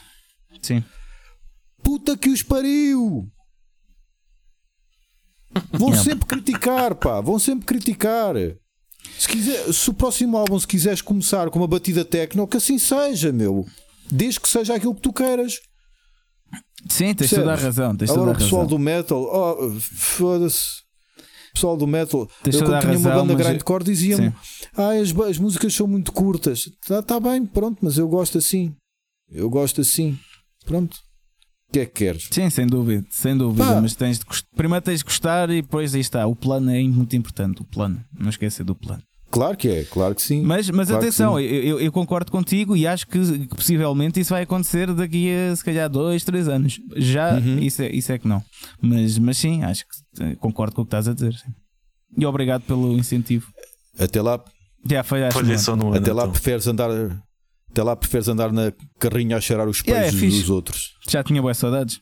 Sim. 0.60 0.82
Puta 1.82 2.16
que 2.16 2.28
os 2.28 2.42
pariu! 2.42 3.28
Vão 5.72 5.94
sempre 5.94 6.26
criticar, 6.26 6.94
pá. 6.94 7.20
Vão 7.20 7.38
sempre 7.38 7.66
criticar. 7.66 8.34
Se, 9.18 9.28
quiser, 9.28 9.72
se 9.72 9.90
o 9.90 9.94
próximo 9.94 10.36
álbum, 10.36 10.58
se 10.58 10.66
quiseres 10.66 11.02
começar 11.02 11.48
com 11.50 11.58
uma 11.58 11.66
batida 11.68 12.04
técnico, 12.04 12.48
que 12.48 12.56
assim 12.56 12.78
seja, 12.78 13.32
meu. 13.32 13.66
Desde 14.10 14.40
que 14.40 14.48
seja 14.48 14.74
aquilo 14.74 14.94
que 14.94 15.02
tu 15.02 15.12
queiras. 15.12 15.60
Sim, 17.08 17.14
tens 17.14 17.16
Percebes? 17.30 17.44
toda 17.44 17.52
a 17.52 17.56
razão. 17.56 17.96
Tens 17.96 18.08
toda 18.08 18.20
Agora 18.20 18.30
a 18.32 18.34
o 18.34 18.42
pessoal 18.42 18.62
razão. 18.62 18.78
do 18.78 18.82
metal, 18.82 19.22
oh, 19.32 19.80
foda-se. 19.80 20.80
O 21.50 21.52
pessoal 21.54 21.76
do 21.76 21.86
metal, 21.86 22.28
Tens 22.44 22.54
eu 22.54 22.60
toda 22.60 22.72
quando 22.76 22.80
tinha 22.82 22.98
uma 22.98 23.08
razão, 23.10 23.26
banda 23.26 23.32
mas 23.34 23.46
eu- 23.46 23.50
grindcore 23.52 23.84
dizia-me: 23.84 24.28
Sim. 24.30 24.34
ah, 24.76 24.90
as, 24.92 25.10
as 25.30 25.38
músicas 25.38 25.74
são 25.74 25.86
muito 25.86 26.12
curtas. 26.12 26.70
Tá, 26.86 27.02
tá 27.02 27.18
bem, 27.18 27.44
pronto, 27.44 27.78
mas 27.82 27.98
eu 27.98 28.06
gosto 28.08 28.38
assim. 28.38 28.72
Eu 29.28 29.50
gosto 29.50 29.80
assim. 29.80 30.16
Pronto. 30.64 30.94
O 31.68 31.72
que 31.72 31.80
é 31.80 31.86
que 31.86 31.92
queres? 31.92 32.28
Sim, 32.30 32.50
sem 32.50 32.66
dúvida, 32.66 33.04
sem 33.10 33.36
dúvida. 33.36 33.64
Pá. 33.64 33.80
Mas 33.80 33.94
tens 33.94 34.18
de 34.18 34.24
primeiro 34.56 34.84
tens 34.84 34.98
de 35.00 35.04
gostar 35.04 35.50
e 35.50 35.62
depois 35.62 35.94
aí 35.94 36.00
está. 36.00 36.26
O 36.26 36.34
plano 36.36 36.70
é 36.70 36.82
muito 36.82 37.14
importante. 37.16 37.62
O 37.62 37.64
plano, 37.64 38.00
não 38.18 38.28
esqueça 38.28 38.62
do 38.64 38.74
plano. 38.74 39.02
Claro 39.30 39.56
que 39.56 39.68
é, 39.68 39.84
claro 39.84 40.14
que 40.14 40.22
sim. 40.22 40.42
Mas, 40.42 40.68
mas 40.70 40.88
Claro 40.88 41.02
atenção, 41.02 41.36
sim. 41.38 41.44
eu, 41.44 41.78
eu- 41.80 41.92
concordo 41.92 42.32
contigo 42.32 42.76
e 42.76 42.86
acho 42.86 43.06
que, 43.06 43.46
que 43.46 43.54
possivelmente 43.54 44.18
isso 44.18 44.30
vai 44.30 44.42
acontecer 44.42 44.92
daqui 44.92 45.28
a 45.32 45.54
se 45.54 45.64
calhar 45.64 45.88
dois, 45.88 46.24
três 46.24 46.48
anos. 46.48 46.80
Já, 46.96 47.34
Uhum. 47.38 47.58
isso, 47.60 47.80
é, 47.82 47.90
isso 47.90 48.10
é 48.10 48.18
que 48.18 48.26
não. 48.26 48.42
Mas, 48.82 49.18
mas 49.18 49.36
sim, 49.38 49.62
acho 49.62 49.84
que 49.86 50.22
eh, 50.24 50.34
concordo 50.36 50.74
com 50.74 50.82
o 50.82 50.84
que 50.84 50.88
estás 50.88 51.06
a 51.06 51.14
dizer. 51.14 51.32
sim. 51.34 51.52
E 52.18 52.26
obrigado 52.26 52.62
pelo 52.62 52.92
incentivo. 52.98 53.46
Até 53.98 54.20
lá, 54.20 54.42
Já 54.84 55.04
foi 55.04 55.22
acho 55.24 55.38
Olha 55.38 55.58
só 55.58 55.76
no 55.76 55.88
ano. 55.88 55.96
até 55.98 56.12
lá 56.12 56.22
então. 56.22 56.32
preferes 56.32 56.66
andar. 56.66 56.90
Até 57.70 57.82
lá 57.84 57.94
preferes 57.94 58.26
andar 58.26 58.50
na 58.52 58.72
carrinha 58.98 59.36
a 59.36 59.40
cheirar 59.40 59.68
os 59.68 59.80
Yeah, 59.86 60.08
é 60.08 60.10
fixe. 60.10 60.40
dos 60.40 60.50
outros. 60.50 60.94
Já 61.08 61.22
tinha 61.22 61.40
boas 61.40 61.56
saudades. 61.56 62.00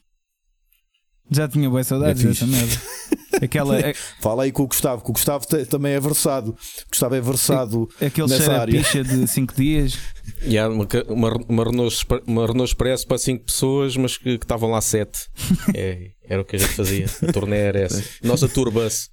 Já 1.30 1.46
tinha 1.46 1.68
boas 1.68 1.86
saudades 1.86 2.24
É 2.24 2.28
dessa 2.28 2.46
merda. 2.46 2.72
Aquela, 3.42 3.76
Fala 4.20 4.44
aí 4.44 4.52
com 4.52 4.62
o 4.62 4.66
Gustavo, 4.66 5.02
que 5.04 5.10
o 5.10 5.12
Gustavo 5.12 5.46
te- 5.46 5.64
também 5.66 5.92
é 5.92 6.00
versado. 6.00 6.50
O 6.52 6.88
Gustavo 6.90 7.14
é 7.14 7.20
versado. 7.20 7.88
aquele 8.00 8.28
Nessa 8.28 8.52
área. 8.60 8.78
picha 8.78 9.02
de 9.04 9.26
5 9.26 9.54
dias. 9.54 9.98
E 10.42 10.58
há 10.58 10.68
uma, 10.68 10.86
uma, 11.08 11.32
uma, 11.48 11.64
Renault, 11.64 12.06
uma 12.26 12.46
Renault 12.46 12.70
Expresso 12.70 13.06
para 13.06 13.18
5 13.18 13.44
pessoas, 13.44 13.96
mas 13.96 14.16
que 14.16 14.38
que 14.38 14.44
estavam 14.44 14.70
lá 14.70 14.80
7. 14.80 15.10
É, 15.74 16.10
era 16.28 16.42
o 16.42 16.44
que 16.44 16.56
a 16.56 16.58
gente 16.58 16.72
fazia. 16.72 17.06
A 17.26 17.32
turnê 17.32 17.56
era 17.58 17.80
essa. 17.80 18.02
Nossa 18.22 18.48
tour 18.48 18.70
bus. 18.70 19.08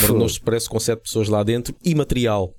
Uma 0.00 0.08
Renault 0.08 0.32
Expresso 0.32 0.68
com 0.70 0.80
7 0.80 1.00
pessoas 1.02 1.28
lá 1.28 1.42
dentro 1.42 1.74
e 1.84 1.94
material. 1.94 2.54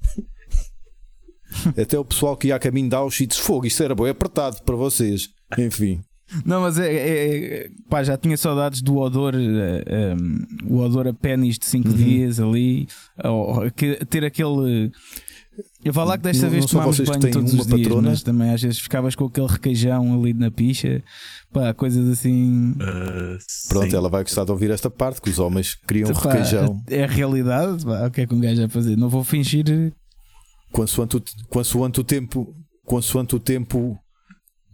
Até 1.77 1.97
o 1.97 2.05
pessoal 2.05 2.37
que 2.37 2.47
ia 2.49 2.55
a 2.55 2.59
caminho 2.59 2.89
de 2.89 2.95
Auschwitz, 2.95 3.37
fogo, 3.37 3.65
isto 3.65 3.81
era 3.81 3.95
bem 3.95 4.09
apertado 4.09 4.61
para 4.63 4.75
vocês. 4.75 5.27
Enfim, 5.57 5.99
Não, 6.45 6.61
mas 6.61 6.77
é, 6.77 6.93
é- 6.93 7.35
é- 7.65 7.69
pá, 7.89 8.03
já 8.03 8.17
tinha 8.17 8.37
saudades 8.37 8.81
do 8.81 8.97
odor, 8.97 9.33
eh, 9.35 9.83
eh, 9.85 10.15
o 10.67 10.77
odor 10.77 11.07
a 11.07 11.13
pênis 11.13 11.57
de 11.57 11.65
5 11.65 11.89
Uhum. 11.89 11.95
dias 11.95 12.39
ali, 12.39 12.87
ou, 13.23 13.69
que- 13.71 14.03
ter 14.05 14.23
aquele. 14.23 14.91
Eu 15.83 15.91
vou 15.91 16.05
lá 16.05 16.17
que 16.17 16.23
desta 16.23 16.43
Não- 16.43 16.51
vez 16.51 16.63
não 16.63 16.67
são 16.69 16.79
tomámos 16.79 16.99
banho 16.99 17.33
todos 17.33 17.53
uma 17.53 17.61
os 17.61 17.67
dias, 17.67 17.81
patrona? 17.81 18.09
mas 18.11 18.23
também 18.23 18.49
às 18.51 18.61
vezes 18.61 18.79
ficavas 18.79 19.15
com 19.15 19.25
aquele 19.25 19.47
requeijão 19.47 20.13
ali 20.17 20.33
na 20.33 20.49
picha, 20.51 21.03
pá, 21.51 21.73
coisas 21.73 22.07
assim. 22.07 22.75
Ah, 22.79 23.37
pronto, 23.67 23.89
sim. 23.89 23.95
ela 23.95 24.07
vai 24.09 24.23
gostar 24.23 24.45
de 24.45 24.51
ouvir 24.51 24.71
esta 24.71 24.89
parte, 24.89 25.21
que 25.21 25.29
os 25.29 25.39
homens 25.39 25.75
criam 25.75 26.13
Pá, 26.13 26.31
requeijão. 26.31 26.81
é 26.87 27.03
a 27.03 27.07
realidade, 27.07 27.83
pá, 27.83 28.07
o 28.07 28.11
que 28.11 28.21
é 28.21 28.27
que 28.27 28.33
um 28.33 28.39
gajo 28.39 28.57
vai 28.61 28.69
fazer? 28.69 28.95
Não 28.97 29.09
vou 29.09 29.23
fingir. 29.23 29.91
Consoante 30.71 31.17
o, 31.17 31.23
consoante 31.49 31.99
o 31.99 32.03
tempo, 32.03 32.53
consoante 32.85 33.35
o 33.35 33.39
tempo 33.39 33.97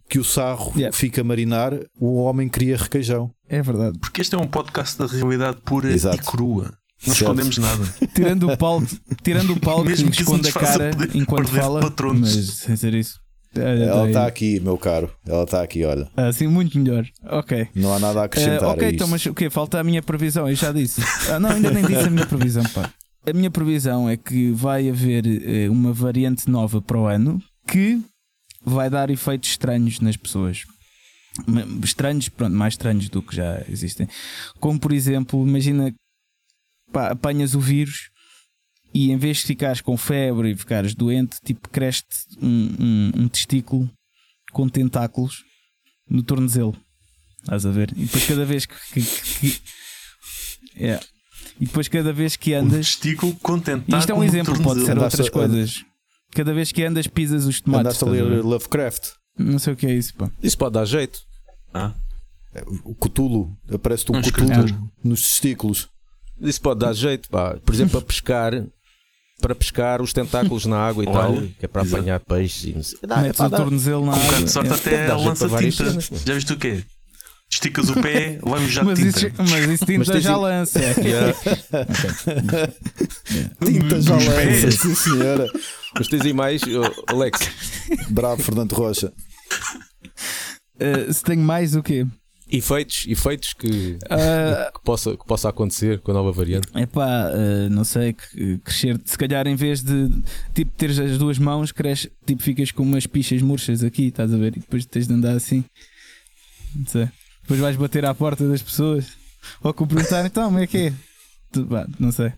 que 0.10 0.20
o 0.20 0.24
sarro 0.24 0.72
Yeah. 0.76 0.96
fica 0.96 1.22
a 1.22 1.24
marinar, 1.24 1.74
o 2.00 2.16
homem 2.16 2.48
cria 2.50 2.78
requeijão. 2.78 3.32
É 3.50 3.62
verdade. 3.62 3.98
Porque 4.00 4.22
este 4.22 4.36
é 4.36 4.38
um 4.38 4.48
podcast 4.48 4.98
da 4.98 5.06
realidade 5.08 5.58
pura 5.66 5.92
Exato. 5.92 6.18
e 6.18 6.20
crua. 6.20 6.74
Não 7.06 7.14
Certo. 7.14 7.22
escondemos 7.34 7.58
nada. 7.58 7.84
Tirando 8.16 8.50
o 8.50 8.58
palco, 8.58 8.88
tirando 9.22 9.54
o 9.54 9.60
palco 9.60 9.86
Mesmo 9.86 10.10
que 10.10 10.18
que 10.18 10.24
esconde 10.24 10.48
a 10.50 10.52
cara 10.54 10.92
perder- 10.96 11.16
enquanto 11.16 11.48
fala. 11.50 11.82
patronos. 11.82 12.36
Mas 12.36 12.46
sem 12.56 12.76
ser 12.76 12.94
isso. 12.94 13.20
Ela 13.58 14.08
está 14.08 14.28
aqui, 14.28 14.60
meu 14.60 14.78
caro. 14.78 15.10
Ela 15.26 15.44
está 15.44 15.62
aqui, 15.62 15.86
olha. 15.86 16.10
Assim, 16.18 16.46
muito 16.48 16.78
melhor. 16.78 17.06
Ok. 17.26 17.68
Não 17.74 17.94
há 17.94 18.00
nada 18.00 18.22
a 18.22 18.26
acrescentar. 18.26 18.64
Eh, 18.64 18.68
ok, 18.68 18.88
a 18.88 18.92
então, 18.92 19.08
mas 19.08 19.26
o 19.26 19.34
quê? 19.34 19.50
Falta 19.50 19.80
a 19.80 19.84
minha 19.84 20.02
previsão, 20.04 20.50
eu 20.50 20.56
já 20.56 20.72
disse. 20.74 21.02
Ah, 21.32 21.40
não, 21.40 21.52
ainda 21.52 21.72
nem 21.72 21.86
disse 21.86 22.06
a 22.08 22.10
minha 22.10 22.26
previsão, 22.26 22.64
pá. 22.74 22.90
A 23.26 23.32
minha 23.34 23.50
previsão 23.50 24.10
é 24.10 24.18
que 24.18 24.52
vai 24.52 24.90
haver 24.90 25.26
eh, 25.26 25.70
uma 25.70 25.94
variante 25.94 26.50
nova 26.50 26.82
para 26.82 26.98
o 27.00 27.06
ano 27.08 27.42
que 27.66 28.02
vai 28.66 28.90
dar 28.90 29.10
efeitos 29.10 29.50
estranhos 29.50 30.00
nas 30.00 30.18
pessoas. 30.18 30.64
Estranhos, 31.84 32.30
pronto, 32.30 32.56
mais 32.56 32.74
estranhos 32.76 33.10
do 33.10 33.22
que 33.22 33.36
já 33.36 33.62
existem. 33.70 34.08
Como 34.60 34.80
por 34.80 34.92
exemplo, 34.92 35.46
imagina 35.48 35.94
pá, 36.92 37.10
apanhas 37.12 37.56
o 37.56 37.60
vírus 37.60 38.10
e 38.94 39.12
em 39.12 39.18
vez 39.18 39.38
de 39.38 39.44
ficares 39.44 39.82
com 39.82 39.98
febre 39.98 40.52
e 40.52 40.56
ficares 40.56 40.96
doente, 40.96 41.38
tipo, 41.44 41.68
cresce 41.70 42.04
um, 42.42 42.76
um, 42.80 43.12
um 43.24 43.28
testículo 43.28 43.90
com 44.52 44.70
tentáculos 44.70 45.44
no 46.10 46.24
tornozelo. 46.24 46.76
Estás 47.42 47.66
a 47.66 47.72
ver? 47.72 47.92
E 47.96 48.06
depois 48.06 48.26
cada 48.26 48.46
vez 48.46 48.66
que. 48.66 48.76
que- 48.94 49.02
que- 49.02 49.52
que- 49.52 49.62
É. 50.78 51.00
E 51.60 51.66
depois 51.66 51.88
cada 51.88 52.12
vez 52.12 52.36
que 52.36 52.54
Um 52.56 52.60
andas. 52.60 52.96
testículo 52.96 53.32
E 53.34 53.36
contentar 53.36 54.00
isto 54.00 54.10
é 54.12 54.16
um 54.16 54.24
exemplo, 54.24 54.62
pode 54.64 54.84
ser 54.86 54.98
outras 54.98 55.30
coisas. 55.30 55.86
Cada 56.36 56.54
vez 56.54 56.72
que 56.72 56.84
andas, 56.84 57.08
pisas 57.08 57.46
os 57.46 57.60
tomates. 57.62 57.86
Andaste 57.88 58.04
a 58.04 58.08
a 58.08 58.12
ler? 58.12 58.44
Lovecraft. 58.44 59.12
Não 59.40 59.58
sei 59.58 59.74
o 59.74 59.76
que 59.76 59.88
é 59.88 59.94
isso, 59.94 60.14
pá. 60.16 60.30
Isso 60.44 60.58
pode 60.58 60.74
dar 60.74 60.86
jeito. 60.86 61.20
Ah, 61.74 61.94
O 62.84 62.94
Cthulhu. 62.96 63.52
Aparece-te 63.74 64.12
um 64.12 64.18
Um 64.18 64.22
Cthulhu 64.22 64.52
escritor. 64.52 64.80
nos 65.04 65.22
testículos. 65.24 65.90
Isso 66.40 66.62
pode 66.62 66.80
dar 66.82 66.94
jeito, 66.94 67.28
pá. 67.30 67.58
Por 67.66 67.74
exemplo, 67.74 68.00
para 68.00 68.08
pescar, 68.08 68.54
para 69.42 69.56
pescar 69.56 70.02
os 70.02 70.14
tentáculos 70.14 70.66
na 70.66 70.78
água 70.78 71.04
e 71.04 71.08
Olha, 71.08 71.18
tal, 71.18 71.34
que 71.60 71.66
é 71.66 71.68
para 71.68 71.82
exato. 71.84 71.98
apanhar 72.02 72.20
peixe. 72.22 72.70
e 72.70 72.74
não 72.76 72.84
sei. 72.84 73.00
Dá, 73.06 73.18
Metes 73.18 73.38
pá, 73.38 73.48
o 73.48 73.50
tornozelo 73.50 74.06
na 74.06 74.12
um 74.14 74.16
água. 74.16 74.44
de 74.44 74.52
sorte 74.52 74.70
é. 74.70 74.74
até 74.74 75.06
a 75.12 75.18
jeito 75.18 75.28
lança 75.28 75.48
tinta. 75.50 76.00
Já 76.26 76.34
viste 76.34 76.54
o 76.54 76.58
quê? 76.58 76.84
Esticas 77.52 77.90
o 77.90 78.02
pé, 78.02 78.40
vai 78.42 78.60
um 78.60 78.68
jato 78.68 78.88
Mas 78.88 79.00
de 79.00 79.08
isso, 79.08 79.20
tinta. 79.20 79.44
mas 79.44 79.70
isso 79.70 79.86
tinta 79.86 80.14
Mas 80.14 80.24
já 80.24 80.36
lança. 80.38 80.80
Yeah. 81.02 81.34
Tinta 83.66 84.02
já 84.02 84.16
lança, 84.16 84.36
pés. 84.36 84.76
sim 84.76 84.96
senhora. 84.96 85.48
Mas 85.98 86.08
tens 86.08 86.22
aí 86.24 86.34
mais, 86.34 86.62
oh, 86.64 87.12
Alex. 87.14 87.40
Bravo, 88.10 88.42
Fernando 88.44 88.74
Rocha. 88.74 89.14
Uh, 90.76 91.14
se 91.14 91.24
tenho 91.24 91.42
mais 91.42 91.76
o 91.76 91.84
quê? 91.84 92.06
Efeitos, 92.52 93.06
efeitos 93.08 93.54
que, 93.54 93.98
Uh, 94.06 94.72
que, 94.74 94.84
possa, 94.84 95.18
que 95.18 95.26
possa 95.26 95.50
acontecer 95.50 96.00
com 96.02 96.12
a 96.12 96.14
nova 96.14 96.32
variante. 96.32 96.68
Epá, 96.76 97.32
uh, 97.32 97.70
não 97.72 97.84
sei, 97.84 98.14
que- 98.14 98.58
crescer, 98.60 99.00
se 99.04 99.18
calhar 99.18 99.48
em 99.48 99.56
vez 99.56 99.82
de 99.82 100.10
tipo 100.54 100.72
teres 100.78 101.00
as 101.00 101.18
duas 101.18 101.40
mãos, 101.40 101.72
cresce, 101.72 102.12
tipo 102.26 102.44
ficas 102.44 102.72
com 102.72 102.84
umas 102.84 103.08
pichas 103.08 103.42
murchas 103.42 103.84
aqui, 103.84 104.08
estás 104.08 104.32
a 104.34 104.38
ver? 104.38 104.58
E 104.58 104.60
depois 104.60 104.86
tens 104.86 105.08
de 105.08 105.14
andar 105.14 105.36
assim, 105.36 105.64
não 106.76 106.86
sei. 106.86 107.08
Depois 107.46 107.60
vais 107.60 107.76
bater 107.76 108.06
à 108.06 108.14
porta 108.14 108.48
das 108.48 108.62
pessoas, 108.62 109.06
ou 109.62 109.72
que 109.74 109.86
perguntar, 109.86 110.26
então, 110.26 110.46
como 110.46 110.60
é 110.60 110.66
que 110.66 110.78
é? 110.78 110.94
Pá, 111.70 111.88
não 112.00 112.12
sei, 112.12 112.34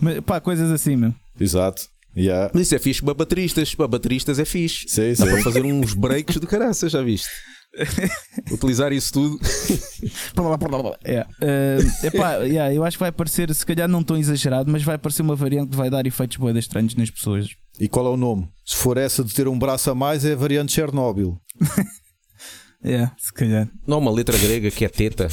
mas 0.00 0.20
pá, 0.20 0.40
coisas 0.40 0.70
assim, 0.70 0.94
meu. 0.94 1.12
Exato. 1.38 1.88
Yeah. 2.16 2.50
Mas 2.54 2.62
isso 2.62 2.74
é 2.74 2.78
fixe 2.78 3.02
para 3.02 3.12
bateristas. 3.12 3.74
Para 3.74 3.88
bateristas 3.88 4.38
é 4.38 4.44
fixe. 4.44 4.88
Sim, 4.88 5.12
Dá 5.18 5.26
para 5.26 5.42
fazer 5.42 5.62
uns 5.62 5.92
breaks 5.92 6.40
de 6.40 6.46
caraça, 6.46 6.88
já 6.88 7.02
viste? 7.02 7.28
Utilizar 8.50 8.92
isso 8.92 9.12
tudo. 9.12 9.38
É. 11.04 11.26
Uh, 11.42 12.06
epá, 12.06 12.36
yeah, 12.36 12.72
eu 12.72 12.84
acho 12.84 12.96
que 12.96 13.02
vai 13.02 13.12
parecer, 13.12 13.52
se 13.54 13.66
calhar 13.66 13.88
não 13.88 14.02
tão 14.02 14.16
exagerado, 14.16 14.70
mas 14.70 14.82
vai 14.82 14.96
parecer 14.96 15.22
uma 15.22 15.34
variante 15.34 15.70
que 15.70 15.76
vai 15.76 15.90
dar 15.90 16.06
efeitos 16.06 16.36
boedas 16.36 16.64
estranhos 16.64 16.94
nas 16.94 17.10
pessoas. 17.10 17.48
E 17.78 17.88
qual 17.88 18.06
é 18.06 18.10
o 18.10 18.16
nome? 18.16 18.48
Se 18.64 18.76
for 18.76 18.96
essa 18.96 19.24
de 19.24 19.34
ter 19.34 19.48
um 19.48 19.58
braço 19.58 19.90
a 19.90 19.94
mais, 19.94 20.24
é 20.24 20.32
a 20.32 20.36
variante 20.36 20.72
Chernobyl. 20.72 21.38
É, 22.86 23.10
se 23.18 23.32
calhar. 23.32 23.68
Não, 23.86 23.98
uma 23.98 24.10
letra 24.12 24.38
grega 24.38 24.70
que 24.70 24.84
é 24.84 24.88
teta. 24.88 25.28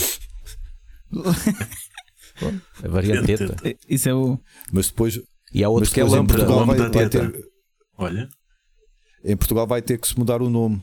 É 2.83 2.87
variante 2.87 3.27
teta. 3.37 3.55
Isso 3.87 4.09
é 4.09 4.13
o. 4.13 4.39
Mas 4.71 4.87
depois, 4.87 5.19
E 5.53 5.63
há 5.63 5.69
outro 5.69 5.81
mas 5.85 5.93
que 5.93 6.01
é 6.01 6.03
lâmpada. 6.03 6.45
Lâmpada 6.49 6.89
vai 6.89 7.07
teta. 7.09 7.29
ter, 7.31 7.43
Olha, 7.97 8.27
em 9.23 9.37
Portugal 9.37 9.67
vai 9.67 9.81
ter 9.81 9.97
que 9.99 10.07
se 10.07 10.17
mudar 10.17 10.41
o 10.41 10.49
nome. 10.49 10.81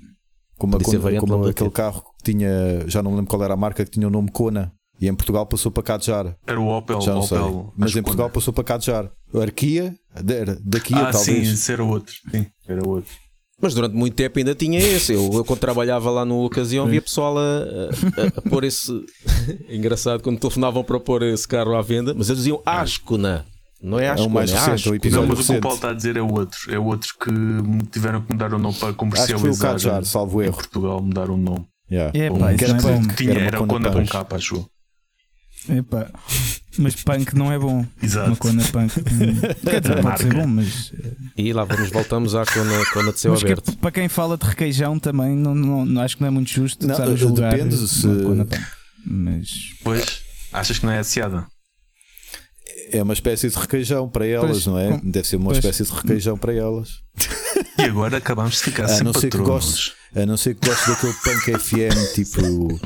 Como, 0.57 0.77
a- 0.77 0.81
como, 0.81 1.19
como 1.19 1.35
aquele 1.47 1.53
teta. 1.53 1.71
carro 1.71 2.03
que 2.19 2.33
tinha, 2.33 2.49
já 2.87 3.03
não 3.03 3.11
me 3.11 3.17
lembro 3.17 3.31
qual 3.31 3.43
era 3.43 3.55
a 3.55 3.57
marca, 3.57 3.85
que 3.85 3.91
tinha 3.91 4.07
o 4.07 4.11
nome 4.11 4.31
Kona. 4.31 4.73
E 5.01 5.09
em 5.09 5.15
Portugal 5.15 5.45
passou 5.47 5.73
para 5.73 5.83
Cadjar. 5.83 6.37
era 6.47 6.61
o 6.61 6.69
Opel. 6.69 7.01
Já 7.01 7.15
não 7.15 7.23
sei. 7.23 7.39
Opel 7.39 7.73
Mas 7.77 7.91
acho 7.91 7.99
em 7.99 8.03
Portugal 8.03 8.31
passou 8.31 8.53
para 8.55 8.65
Cadjar. 8.65 9.11
Arquia, 9.35 9.95
era 10.15 10.57
da 10.63 10.79
Kia, 10.79 11.09
Ah, 11.09 11.13
sim, 11.13 11.25
talvez. 11.33 11.49
esse 11.55 11.73
era 11.73 11.83
outro. 11.83 12.15
Sim, 12.31 12.47
era 12.69 12.87
outro. 12.87 13.11
Mas 13.61 13.75
durante 13.75 13.95
muito 13.95 14.15
tempo 14.15 14.39
ainda 14.39 14.55
tinha 14.55 14.79
esse. 14.79 15.13
Eu, 15.13 15.31
eu 15.35 15.45
quando 15.45 15.59
trabalhava 15.59 16.11
lá 16.11 16.25
no 16.25 16.45
ocasião 16.45 16.87
via 16.87 17.03
pessoal 17.03 17.37
a, 17.39 17.41
a- 17.43 18.39
a 18.39 18.43
pôr 18.49 18.65
esse. 18.65 18.91
Engraçado 19.69 20.23
quando 20.23 20.39
telefonavam 20.39 20.83
para 20.83 20.99
pôr 20.99 21.23
esse 21.25 21.47
carro 21.47 21.75
à 21.77 21.83
venda, 21.83 22.15
mas 22.15 22.29
eles 22.29 22.39
diziam 22.39 22.63
Ascona. 22.65 23.45
Não 23.83 23.99
é 23.99 24.05
É 24.07 24.09
Ascona, 24.11 24.29
o 24.29 24.31
mais 24.31 24.51
é 24.51 24.55
recente, 24.55 24.75
Ascona. 24.75 24.93
o 24.93 24.97
episódio 24.97 25.21
Não, 25.23 25.29
mas 25.29 25.39
o 25.39 25.43
que 25.43 25.43
o 25.43 25.53
recente. 25.53 25.63
Paulo 25.63 25.77
está 25.77 25.91
a 25.91 25.95
dizer 25.95 26.17
é 26.17 26.23
outro. 26.23 26.59
É 26.75 26.79
outro 26.79 27.15
que 27.21 27.31
tiveram 27.91 28.21
que 28.23 28.33
mudar 28.33 28.53
o 28.55 28.59
nome 28.59 28.75
para 28.77 28.89
Acho 28.89 28.97
que 28.97 29.07
foi 29.07 29.35
o 29.35 29.41
comercializar. 29.41 30.05
Salvo 30.05 30.43
em 30.43 30.47
erro. 30.47 30.55
Portugal 30.55 31.01
mudaram 31.03 31.35
o 31.35 31.39
nome. 31.39 31.67
Yeah. 31.91 32.13
É, 32.19 32.31
Um 32.31 32.39
pá, 32.39 32.55
que 32.55 32.65
isso 32.65 32.75
era 32.77 32.79
é 32.79 32.83
punk. 32.83 33.15
Tinha, 33.17 33.31
Era 33.33 33.39
uma 33.41 33.47
era 33.49 33.59
quando 33.67 33.89
com 33.91 33.99
Punch. 33.99 34.11
capa, 34.13 34.37
acho. 34.37 34.65
Epá. 35.69 36.11
Mas 36.79 36.95
punk 36.97 37.35
não 37.35 37.53
é 37.53 37.59
bom. 37.59 37.85
Exato. 38.03 38.29
Uma 38.29 38.37
cona 38.37 38.65
punk. 38.65 38.93
Quer 39.63 39.81
dizer, 39.81 40.01
pode 40.03 40.19
ser 40.23 40.33
bom, 40.35 40.47
mas. 40.47 40.93
E 41.37 41.53
lá 41.53 41.65
vamos, 41.65 41.91
voltamos 41.91 42.35
à 42.35 42.45
cona, 42.47 42.85
cona 42.93 43.13
de 43.13 43.21
céu 43.21 43.33
mas 43.33 43.41
que- 43.41 43.47
aberto. 43.47 43.77
para 43.79 43.91
quem 43.91 44.09
fala 44.09 44.39
de 44.39 44.47
requeijão 44.47 44.99
também, 44.99 45.37
não, 45.37 45.55
não, 45.55 45.85
não- 45.85 46.03
acho 46.03 46.17
que 46.17 46.23
não 46.23 46.29
é 46.29 46.31
muito 46.31 46.51
justo 46.51 46.87
Não, 46.87 46.93
estar 46.95 47.09
a 47.09 47.15
julgar. 47.15 47.53
depende 47.53 47.77
se- 47.77 48.03
cona 48.07 48.45
punk. 48.47 48.63
Mas. 49.05 49.49
Pois, 49.85 50.23
achas 50.53 50.79
que 50.79 50.87
não 50.87 50.93
é 50.93 50.99
associada? 51.01 51.47
É 52.93 53.03
uma 53.03 53.13
espécie 53.13 53.49
de 53.49 53.57
requeijão 53.57 54.09
para 54.09 54.27
elas, 54.27 54.51
Pois, 54.51 54.67
não 54.67 54.79
é? 54.79 54.99
com- 54.99 55.11
Deve 55.11 55.27
ser 55.29 55.37
uma 55.37 55.47
pois. 55.47 55.59
espécie 55.59 55.85
de 55.85 55.93
requeijão 55.93 56.37
para 56.39 56.55
elas. 56.55 56.89
E 57.81 57.85
agora 57.85 58.19
acabamos 58.19 58.57
de 58.57 58.63
ficar 58.65 58.85
A 58.85 58.89
sem 58.89 59.03
não 59.05 59.13
ser 59.13 59.31
que 59.31 59.39
patronos. 59.39 59.65
gostes, 59.65 59.93
a 60.15 60.27
não 60.27 60.37
ser 60.37 60.55
que 60.55 60.67
gostes 60.69 60.89
daquele 60.89 61.13
punk 61.25 61.59
FM 61.59 62.15
tipo 62.15 62.81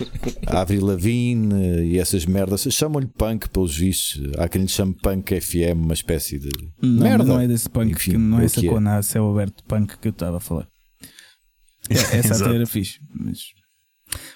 Avril 0.47 0.85
Lavigne 0.87 1.85
e 1.87 1.99
essas 1.99 2.25
merdas. 2.27 2.63
Chamam-lhe 2.71 3.07
punk 3.07 3.49
pelos 3.49 3.77
vistos. 3.77 4.21
Há 4.39 4.49
quem 4.49 4.63
lhe 4.63 4.69
chame 4.69 4.95
punk 4.95 5.41
FM, 5.41 5.77
uma 5.77 5.95
espécie 5.95 6.39
de 6.39 6.49
Não, 6.83 7.03
merda. 7.03 7.25
não 7.25 7.41
é 7.41 7.49
desse 7.49 7.69
punk, 7.69 7.93
Enfim, 7.93 8.13
que 8.13 8.17
não 8.19 8.39
é 8.39 8.43
o 8.43 8.45
essa 8.45 8.61
que 8.61 8.69
é. 8.69 8.71
cona 8.71 8.97
a 8.99 9.03
céu 9.03 9.31
aberto 9.31 9.65
punk 9.65 9.97
que 9.99 10.09
eu 10.09 10.13
estava 10.13 10.37
a 10.37 10.41
falar. 10.41 10.67
É, 11.91 12.17
essa 12.19 12.43
até 12.47 12.55
era 12.55 12.67
fixe. 12.67 12.99
Mas... 13.15 13.41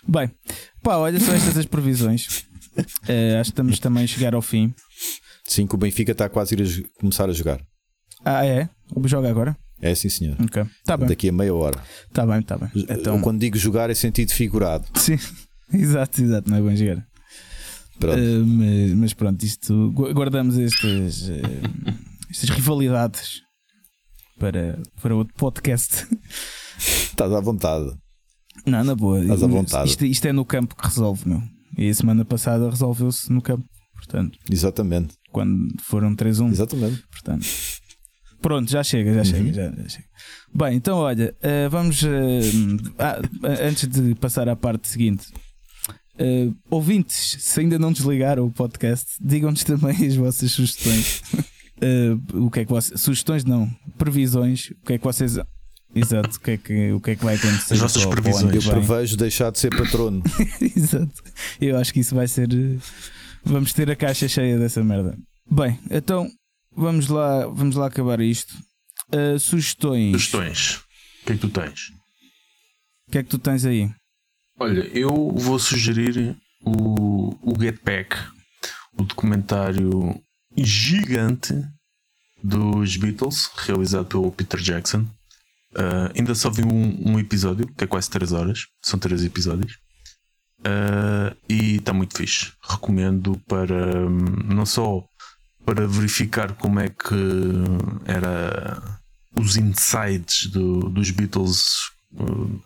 Bem, 0.06 0.30
pá, 0.82 0.96
olha 0.98 1.18
só 1.18 1.32
estas 1.32 1.56
as 1.56 1.66
previsões. 1.66 2.26
Eh, 3.08 3.36
acho 3.40 3.50
que 3.50 3.54
estamos 3.54 3.80
também 3.80 4.04
a 4.04 4.06
chegar 4.06 4.36
ao 4.36 4.42
fim. 4.42 4.72
Sim, 5.44 5.66
que 5.66 5.74
o 5.74 5.78
Benfica 5.78 6.12
está 6.12 6.28
quase 6.28 6.54
a 6.54 6.58
ir 6.60 6.62
a 6.86 7.00
começar 7.00 7.28
a 7.28 7.32
jogar. 7.32 7.60
Ah, 8.24 8.46
é? 8.46 8.68
Joga 9.04 9.28
agora? 9.28 9.56
É 9.80 9.94
sim, 9.94 10.08
senhor. 10.08 10.36
Ok. 10.42 10.64
Tá 10.84 10.96
bem, 10.96 11.08
Daqui 11.08 11.28
a 11.28 11.32
meia 11.32 11.54
hora. 11.54 11.80
tá 12.12 12.26
bem, 12.26 12.42
tá 12.42 12.56
bem. 12.58 12.68
Então, 12.88 13.20
quando 13.20 13.38
digo 13.40 13.56
jogar 13.56 13.90
é 13.90 13.94
sentido 13.94 14.32
figurado. 14.32 14.84
sim, 14.96 15.16
exato, 15.72 16.20
exato, 16.22 16.50
não 16.50 16.56
é 16.56 16.60
bom 16.62 16.74
jogar. 16.74 17.06
Pronto. 18.00 18.18
Eh, 18.18 18.38
mas, 18.44 18.92
mas 18.94 19.12
pronto, 19.14 19.42
isto 19.44 19.90
gu- 19.92 20.12
guardamos 20.14 20.56
estas, 20.58 21.28
eh, 21.28 21.42
estas 22.30 22.50
rivalidades 22.50 23.40
para, 24.38 24.80
para 25.02 25.14
outro 25.16 25.34
podcast. 25.36 26.06
Estás 26.78 27.32
à 27.32 27.40
vontade. 27.40 27.90
Não, 28.66 28.84
na 28.84 28.94
boa. 28.94 29.20
Estás 29.20 29.42
à 29.42 29.46
vontade. 29.48 29.88
Isto, 29.90 30.04
isto 30.04 30.26
é 30.26 30.32
no 30.32 30.44
campo 30.44 30.76
que 30.76 30.86
resolve, 30.86 31.28
meu. 31.28 31.42
E 31.76 31.88
a 31.88 31.94
semana 31.94 32.24
passada 32.24 32.68
resolveu-se 32.70 33.32
no 33.32 33.42
campo. 33.42 33.64
Portanto, 33.94 34.38
Exatamente. 34.50 35.14
quando 35.32 35.68
foram 35.82 36.14
3-1. 36.14 36.50
Exatamente. 36.52 37.02
Portanto, 37.10 37.46
pronto, 38.40 38.70
já 38.70 38.82
chega, 38.82 39.14
já 39.14 39.24
chega, 39.24 39.52
já, 39.52 39.70
já 39.70 39.88
chega. 39.88 40.08
Bem, 40.54 40.76
então 40.76 40.98
olha, 40.98 41.34
eh, 41.42 41.68
vamos. 41.68 42.02
ah, 42.98 43.20
antes 43.62 43.86
de 43.88 44.14
passar 44.14 44.48
à 44.48 44.56
parte 44.56 44.88
seguinte, 44.88 45.26
eh, 46.18 46.48
ouvintes, 46.68 47.36
se 47.38 47.60
ainda 47.60 47.78
não 47.78 47.92
desligaram 47.92 48.44
o 48.44 48.50
podcast, 48.50 49.06
digam-nos 49.20 49.62
também 49.62 50.06
as 50.06 50.16
vossas 50.16 50.52
sugestões. 50.52 51.22
O 52.34 52.50
que 52.50 52.58
é 52.58 52.64
que 52.64 52.70
vocês. 52.72 53.00
Sugestões 53.00 53.44
não, 53.44 53.70
previsões. 53.96 54.70
O 54.82 54.86
que 54.86 54.94
é 54.94 54.98
que 54.98 55.04
vocês. 55.04 55.38
Exato, 55.94 56.36
o 56.36 56.40
que 56.40 56.50
é 56.50 56.56
que, 56.56 56.92
o 56.92 57.00
que, 57.00 57.10
é 57.12 57.14
que 57.14 57.24
vai 57.24 57.36
acontecer? 57.36 57.74
As 57.74 57.78
vossas 57.80 58.04
previsões. 58.04 58.66
Eu 58.66 58.72
prevejo 58.72 59.16
deixar 59.16 59.52
de 59.52 59.60
ser 59.60 59.70
patrono. 59.70 60.20
Exato. 60.60 61.22
Eu 61.60 61.76
acho 61.78 61.92
que 61.92 62.00
isso 62.00 62.16
vai 62.16 62.26
ser. 62.26 62.48
Vamos 63.44 63.72
ter 63.72 63.88
a 63.88 63.94
caixa 63.94 64.26
cheia 64.26 64.58
dessa 64.58 64.82
merda. 64.82 65.16
Bem, 65.48 65.78
então 65.88 66.28
vamos 66.78 67.08
lá, 67.08 67.46
vamos 67.46 67.76
lá 67.76 67.86
acabar 67.86 68.20
isto. 68.20 68.54
Uh, 69.12 69.38
sugestões. 69.38 70.12
Sugestões. 70.12 70.76
O 71.22 71.26
que 71.26 71.32
é 71.32 71.34
que 71.34 71.40
tu 71.40 71.48
tens? 71.48 71.88
O 73.06 73.10
que 73.12 73.18
é 73.18 73.22
que 73.22 73.28
tu 73.28 73.38
tens 73.38 73.64
aí? 73.64 73.90
Olha, 74.58 74.80
eu 74.96 75.32
vou 75.34 75.58
sugerir 75.58 76.36
o 76.64 77.54
Get 77.60 77.82
Back, 77.84 78.16
o 78.96 79.04
documentário 79.04 80.20
gigante 80.56 81.54
dos 82.42 82.96
Beatles, 82.96 83.50
realizado 83.56 84.06
pelo 84.06 84.30
Peter 84.30 84.60
Jackson. 84.60 85.00
Uh, 85.72 86.10
ainda 86.16 86.34
só 86.34 86.50
vi 86.50 86.62
um, 86.62 87.12
um, 87.12 87.18
episódio, 87.18 87.66
que 87.74 87.84
é 87.84 87.86
quase 87.86 88.10
3 88.10 88.32
horas, 88.32 88.60
são 88.82 88.98
3 88.98 89.24
episódios. 89.24 89.74
Uh, 90.60 91.36
e 91.48 91.76
está 91.76 91.92
muito 91.92 92.16
fixe. 92.16 92.52
Recomendo 92.62 93.40
para 93.46 94.06
um, 94.06 94.54
não 94.54 94.66
só 94.66 95.04
para 95.68 95.86
verificar 95.86 96.54
como 96.54 96.80
é 96.80 96.88
que 96.88 97.14
era 98.06 98.82
os 99.36 99.58
insights 99.58 100.46
do, 100.46 100.88
dos 100.88 101.10
Beatles 101.10 101.90
uh, 102.14 102.58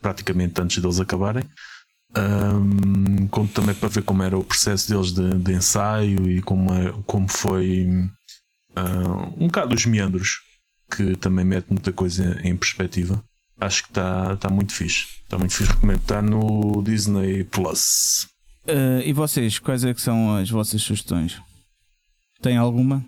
praticamente 0.00 0.60
antes 0.60 0.80
deles 0.80 1.00
acabarem, 1.00 1.42
um, 2.16 3.26
também 3.48 3.74
para 3.74 3.88
ver 3.88 4.02
como 4.04 4.22
era 4.22 4.38
o 4.38 4.44
processo 4.44 4.88
deles 4.88 5.10
de, 5.10 5.34
de 5.34 5.52
ensaio 5.52 6.30
e 6.30 6.40
como, 6.40 6.72
é, 6.72 6.94
como 7.08 7.26
foi 7.26 7.88
uh, 8.76 9.34
um 9.36 9.48
bocado 9.48 9.74
os 9.74 9.84
meandros, 9.84 10.38
que 10.94 11.16
também 11.16 11.44
mete 11.44 11.66
muita 11.70 11.92
coisa 11.92 12.40
em 12.44 12.56
perspectiva. 12.56 13.20
Acho 13.60 13.82
que 13.82 13.88
está 13.88 14.36
tá 14.36 14.48
muito 14.48 14.72
fixe. 14.72 15.06
Está 15.24 15.36
muito 15.38 15.54
fixe. 15.56 15.72
Recomendo. 15.72 15.98
Está 15.98 16.22
no 16.22 16.84
Disney 16.84 17.42
Plus. 17.42 18.28
Uh, 18.64 19.02
e 19.04 19.12
vocês, 19.12 19.58
quais 19.58 19.82
é 19.82 19.92
que 19.92 20.00
são 20.00 20.36
as 20.36 20.48
vossas 20.48 20.80
sugestões? 20.80 21.47
Tem 22.40 22.56
alguma? 22.56 23.04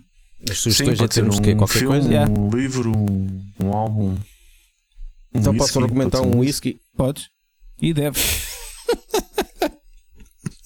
As 0.49 0.57
sugestões 0.57 0.97
Sim, 0.97 1.03
é 1.03 1.07
termos 1.07 1.39
um 1.39 1.41
Qualquer 1.41 1.79
filme, 1.79 1.87
coisa? 1.87 2.07
Um 2.07 2.11
yeah. 2.11 2.33
livro, 2.55 2.91
um, 2.97 3.43
um 3.63 3.73
álbum. 3.73 4.09
Um 4.09 4.17
então 5.33 5.53
whisky, 5.53 5.57
posso 5.57 5.79
argumentar 5.79 6.21
um 6.21 6.39
whisky? 6.39 6.79
Podes. 6.95 7.29
E 7.81 7.93
deves. 7.93 8.47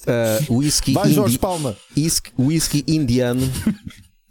uh, 0.07 0.57
whisky, 0.57 0.93
Vai, 0.93 1.11
Jorge 1.11 1.37
Palma. 1.37 1.77
Whisky, 1.95 2.31
whisky 2.37 2.83
indiano 2.87 3.41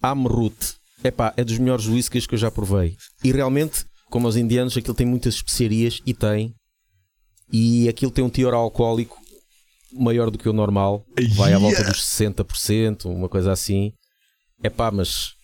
Amrut. 0.03 0.75
Epá, 1.03 1.35
é 1.37 1.45
dos 1.45 1.59
melhores 1.59 1.87
whiskies 1.87 2.27
que 2.27 2.35
eu 2.35 2.39
já 2.39 2.51
provei. 2.51 2.97
E 3.23 3.31
realmente, 3.31 3.85
como 4.11 4.27
os 4.27 4.37
indianos, 4.37 4.77
aquilo 4.77 4.95
tem 4.95 5.07
muitas 5.07 5.35
especiarias 5.35 6.01
e 6.07 6.15
tem. 6.15 6.55
E 7.53 7.89
aquilo 7.89 8.11
tem 8.11 8.25
um 8.25 8.31
teor 8.31 8.55
alcoólico 8.55 9.19
maior 9.93 10.31
do 10.31 10.39
que 10.39 10.49
o 10.49 10.53
normal. 10.53 11.05
Vai 11.35 11.53
à 11.53 11.59
volta 11.59 11.85
dos 11.85 12.03
60%, 12.03 13.05
uma 13.05 13.29
coisa 13.29 13.53
assim. 13.53 13.93
Epá, 14.63 14.91
mas 14.91 15.35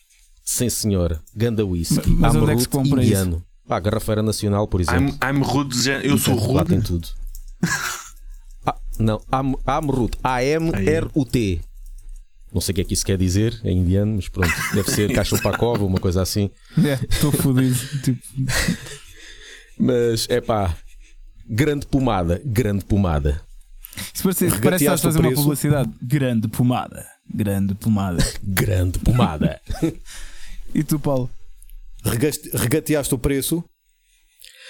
sim 0.45 0.69
senhor, 0.69 1.23
ganda 1.35 1.65
whisky. 1.65 2.11
Mas 2.11 2.35
onde 2.35 2.53
é 2.53 2.55
que 2.55 2.63
se 2.63 2.69
compra 2.69 3.03
indiano. 3.03 3.37
Isso? 3.37 3.47
Ah, 3.69 3.79
Garrafeira 3.79 4.23
Nacional, 4.23 4.67
por 4.67 4.81
exemplo. 4.81 5.17
I'm, 5.23 5.37
I'm 5.37 5.43
rude, 5.43 5.77
eu 6.03 6.19
sou 6.19 6.35
rude. 6.35 6.55
Lá 6.55 6.65
tem 6.65 6.81
tudo. 6.81 7.07
ah, 8.67 8.77
não, 8.99 9.23
Am, 9.31 9.55
Amrut. 9.65 10.19
A-M-R-U-T. 10.25 11.61
Não 12.53 12.61
sei 12.61 12.73
o 12.73 12.75
que 12.75 12.81
é 12.81 12.85
que 12.85 12.95
isso 12.95 13.07
quer 13.07 13.17
dizer 13.17 13.61
em 13.63 13.79
indiano, 13.79 14.17
mas 14.17 14.29
pronto, 14.29 14.53
deve 14.75 14.91
ser 14.91 15.13
Cachopacova, 15.13 15.85
uma 15.85 16.01
coisa 16.01 16.21
assim. 16.21 16.51
É, 16.85 16.99
estou 17.09 17.31
fodido. 17.31 17.79
tipo... 18.03 18.21
Mas 19.79 20.27
é 20.29 20.43
pá, 20.43 20.77
grande 21.49 21.87
pomada, 21.87 22.43
grande 22.45 22.85
pomada. 22.85 23.41
Isso 24.13 24.23
parece, 24.23 24.61
parece 24.61 24.85
que 24.85 24.91
estás 24.91 25.01
a 25.01 25.03
fazer 25.05 25.21
uma 25.21 25.33
publicidade. 25.33 25.91
Grande 26.03 26.49
pomada, 26.49 27.07
grande 27.33 27.75
pomada. 27.75 28.25
grande 28.43 28.99
pomada. 28.99 29.61
e 30.75 30.83
tu, 30.83 30.99
Paulo? 30.99 31.31
Regateaste 32.55 33.15
o 33.15 33.19
preço? 33.19 33.65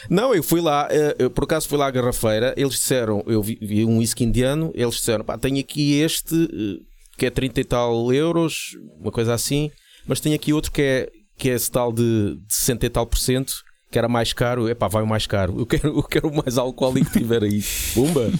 Não, 0.08 0.34
eu 0.34 0.42
fui 0.42 0.60
lá, 0.60 0.88
eh, 0.90 1.16
eu, 1.18 1.30
por 1.30 1.44
acaso 1.44 1.68
fui 1.68 1.76
lá 1.76 1.86
à 1.86 1.90
garrafeira, 1.90 2.54
eles 2.56 2.74
disseram, 2.74 3.22
eu 3.26 3.42
vi, 3.42 3.58
vi 3.60 3.84
um 3.84 3.98
whisky 3.98 4.24
indiano, 4.24 4.72
eles 4.74 4.94
disseram, 4.94 5.24
pá, 5.24 5.36
tenho 5.36 5.60
aqui 5.60 6.00
este 6.00 6.34
eh, 6.34 6.82
que 7.18 7.26
é 7.26 7.30
30 7.30 7.60
e 7.60 7.64
tal 7.64 8.12
euros, 8.12 8.76
uma 8.98 9.12
coisa 9.12 9.34
assim, 9.34 9.70
mas 10.06 10.20
tenho 10.20 10.34
aqui 10.34 10.52
outro 10.54 10.72
que 10.72 10.80
é, 10.80 11.10
que 11.36 11.50
é 11.50 11.54
esse 11.54 11.70
tal 11.70 11.92
de, 11.92 12.36
de 12.36 12.54
60 12.54 12.86
e 12.86 12.88
tal 12.88 13.06
por 13.06 13.18
cento, 13.18 13.62
que 13.90 13.98
era 13.98 14.08
mais 14.08 14.32
caro, 14.32 14.68
é 14.68 14.74
pá, 14.74 14.88
vai 14.88 15.02
o 15.02 15.06
mais 15.06 15.26
caro, 15.26 15.58
eu 15.58 15.66
quero, 15.66 15.88
eu 15.98 16.02
quero 16.02 16.28
o 16.28 16.36
mais 16.36 16.56
alcoólico 16.56 17.10
que 17.10 17.18
tiver 17.18 17.42
aí, 17.42 17.62
pumba! 17.92 18.30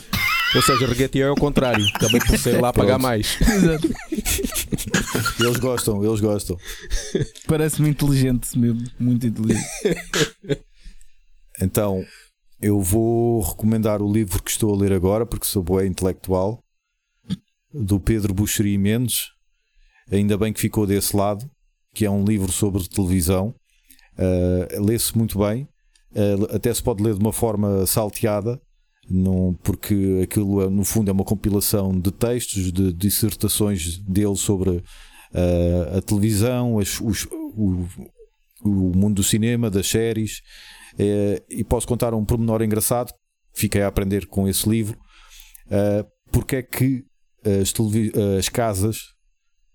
Ou 0.54 0.62
seja, 0.62 0.86
regatear 0.86 1.28
é 1.28 1.30
o 1.30 1.36
contrário, 1.36 1.84
também 1.98 2.20
por 2.20 2.36
ser 2.38 2.60
lá 2.60 2.72
pagar 2.72 2.98
mais. 2.98 3.38
Exato. 3.40 3.88
Eles 5.38 5.56
gostam, 5.58 6.04
eles 6.04 6.20
gostam. 6.20 6.56
Parece-me 7.46 7.88
inteligente 7.88 8.58
mesmo, 8.58 8.82
muito 8.98 9.26
inteligente. 9.26 9.64
Então, 11.60 12.04
eu 12.60 12.80
vou 12.80 13.42
recomendar 13.42 14.02
o 14.02 14.12
livro 14.12 14.42
que 14.42 14.50
estou 14.50 14.74
a 14.74 14.76
ler 14.76 14.92
agora, 14.92 15.24
porque 15.24 15.46
sou 15.46 15.62
boé 15.62 15.86
intelectual, 15.86 16.62
do 17.72 18.00
Pedro 18.00 18.34
Buxeri 18.34 18.76
Mendes. 18.76 19.28
Ainda 20.10 20.36
bem 20.36 20.52
que 20.52 20.60
ficou 20.60 20.86
desse 20.86 21.16
lado, 21.16 21.48
que 21.94 22.04
é 22.04 22.10
um 22.10 22.24
livro 22.24 22.50
sobre 22.50 22.86
televisão. 22.88 23.54
Uh, 24.18 24.82
Lê-se 24.82 25.16
muito 25.16 25.38
bem, 25.38 25.68
uh, 26.12 26.54
até 26.54 26.72
se 26.74 26.82
pode 26.82 27.02
ler 27.02 27.14
de 27.14 27.20
uma 27.20 27.32
forma 27.32 27.86
salteada, 27.86 28.60
não, 29.10 29.58
porque 29.64 30.20
aquilo 30.22 30.70
no 30.70 30.84
fundo 30.84 31.10
é 31.10 31.12
uma 31.12 31.24
compilação 31.24 31.98
de 31.98 32.12
textos, 32.12 32.72
de 32.72 32.92
dissertações 32.92 33.98
dele 33.98 34.36
sobre 34.36 34.70
uh, 34.70 35.98
a 35.98 36.00
televisão, 36.00 36.78
as, 36.78 37.00
os, 37.00 37.26
o, 37.26 37.88
o, 38.62 38.96
mundo 38.96 39.16
do 39.16 39.24
cinema, 39.24 39.68
das 39.68 39.88
séries. 39.88 40.42
Uh, 40.94 41.42
e 41.48 41.64
posso 41.64 41.88
contar 41.88 42.14
um 42.14 42.24
pormenor 42.24 42.62
engraçado, 42.62 43.12
fiquei 43.52 43.82
a 43.82 43.88
aprender 43.88 44.26
com 44.26 44.46
esse 44.46 44.68
livro, 44.68 44.96
uh, 45.66 46.08
porque 46.30 46.56
é 46.56 46.62
que 46.62 47.04
as, 47.44 47.74
as 48.38 48.48
casas 48.48 48.98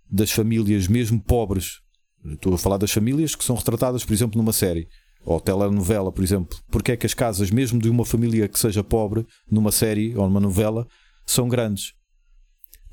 das 0.09 0.31
famílias, 0.31 0.87
mesmo 0.87 1.21
pobres, 1.21 1.81
estou 2.25 2.53
a 2.53 2.57
falar 2.57 2.77
das 2.77 2.91
famílias 2.91 3.35
que 3.35 3.43
são 3.43 3.55
retratadas, 3.55 4.05
por 4.05 4.13
exemplo, 4.13 4.37
numa 4.37 4.53
série 4.53 4.87
ou 5.25 5.39
telenovela, 5.39 6.11
por 6.11 6.23
exemplo, 6.23 6.57
porque 6.69 6.91
é 6.91 6.97
que 6.97 7.05
as 7.05 7.13
casas, 7.13 7.49
mesmo 7.49 7.79
de 7.79 7.89
uma 7.89 8.05
família 8.05 8.47
que 8.47 8.59
seja 8.59 8.83
pobre, 8.83 9.25
numa 9.49 9.71
série 9.71 10.15
ou 10.15 10.25
numa 10.27 10.39
novela, 10.39 10.87
são 11.25 11.49
grandes? 11.49 11.93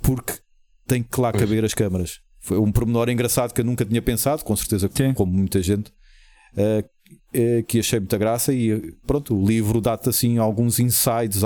Porque 0.03 0.33
tem 0.87 1.03
que 1.03 1.21
lá 1.21 1.31
pois. 1.31 1.45
caber 1.45 1.65
as 1.65 1.75
câmaras. 1.75 2.21
Foi 2.41 2.59
um 2.59 2.73
pormenor 2.73 3.09
engraçado 3.09 3.53
que 3.53 3.61
eu 3.61 3.65
nunca 3.65 3.85
tinha 3.85 4.03
pensado, 4.03 4.43
com 4.43 4.57
certeza, 4.57 4.91
Sim. 4.93 5.13
como 5.13 5.31
muita 5.31 5.63
gente, 5.63 5.93
uh, 6.57 6.81
uh, 6.81 7.65
que 7.69 7.79
achei 7.79 8.01
muita 8.01 8.19
graça. 8.19 8.53
E 8.53 8.93
pronto, 9.07 9.37
o 9.37 9.47
livro 9.47 9.81
dá-te 9.81 10.09
assim 10.09 10.39
alguns 10.39 10.81
insights, 10.81 11.43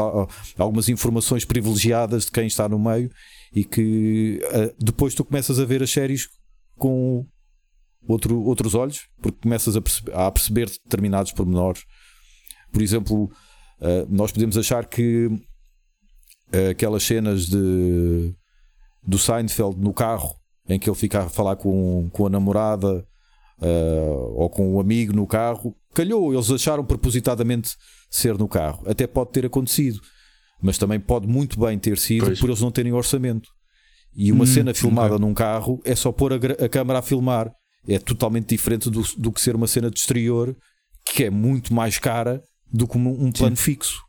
algumas 0.57 0.89
informações 0.89 1.45
privilegiadas 1.45 2.27
de 2.27 2.31
quem 2.31 2.47
está 2.47 2.69
no 2.69 2.79
meio 2.79 3.11
e 3.53 3.65
que 3.65 4.41
uh, 4.45 4.75
depois 4.83 5.15
tu 5.15 5.25
começas 5.25 5.59
a 5.59 5.65
ver 5.65 5.83
as 5.83 5.91
séries 5.91 6.29
com 6.79 7.27
outro, 8.07 8.41
outros 8.43 8.75
olhos, 8.75 9.07
porque 9.21 9.39
começas 9.43 9.77
a 9.77 9.81
perceber, 9.81 10.13
a 10.15 10.31
perceber 10.31 10.67
determinados 10.67 11.33
pormenores. 11.33 11.85
Por 12.73 12.83
exemplo, 12.83 13.25
uh, 13.25 14.07
nós 14.09 14.33
podemos 14.33 14.57
achar 14.57 14.87
que 14.87 15.27
uh, 15.27 16.71
aquelas 16.71 17.03
cenas 17.03 17.47
de, 17.47 18.35
do 19.03 19.19
Seinfeld 19.19 19.79
no 19.79 19.93
carro, 19.93 20.35
em 20.69 20.79
que 20.79 20.89
ele 20.89 20.97
fica 20.97 21.23
a 21.25 21.29
falar 21.29 21.57
com, 21.57 22.09
com 22.13 22.27
a 22.27 22.31
namorada 22.31 23.07
uh, 23.61 24.35
ou 24.35 24.51
com 24.51 24.73
o 24.73 24.77
um 24.77 24.81
amigo 24.81 25.13
no 25.13 25.27
carro, 25.27 25.77
calhou, 25.95 26.33
eles 26.33 26.51
acharam 26.51 26.85
propositadamente 26.85 27.77
ser 28.11 28.37
no 28.37 28.49
carro. 28.49 28.83
Até 28.87 29.07
pode 29.07 29.31
ter 29.31 29.47
acontecido, 29.47 30.01
mas 30.61 30.79
também 30.79 31.01
pode 31.01 31.27
muito 31.27 31.59
bem 31.59 31.79
ter 31.79 31.99
sido 31.99 32.27
pois. 32.27 32.41
por 32.41 32.51
eles 32.51 32.61
não 32.61 32.71
terem 32.71 32.93
orçamento. 32.93 33.49
E 34.15 34.33
uma 34.33 34.45
hum, 34.45 34.47
cena 34.47 34.73
filmada 34.73 35.15
okay. 35.15 35.27
num 35.27 35.35
carro 35.35 35.81
é 35.85 35.95
só 35.95 36.11
pôr 36.11 36.33
a, 36.33 36.37
a 36.37 36.69
câmera 36.69 37.01
a 37.01 37.03
filmar 37.03 37.53
é 37.89 37.99
totalmente 37.99 38.49
diferente 38.49 38.91
do, 38.91 39.03
do 39.17 39.33
que 39.33 39.41
ser 39.41 39.55
uma 39.55 39.67
cena 39.67 39.91
de 39.91 39.99
exterior 39.99 40.57
que 41.05 41.25
é 41.25 41.31
muito 41.31 41.73
mais 41.73 41.99
cara 41.99 42.43
do 42.73 42.87
que 42.87 42.99
um, 42.99 43.27
um 43.27 43.33
plano 43.33 43.57
fixo 43.57 44.03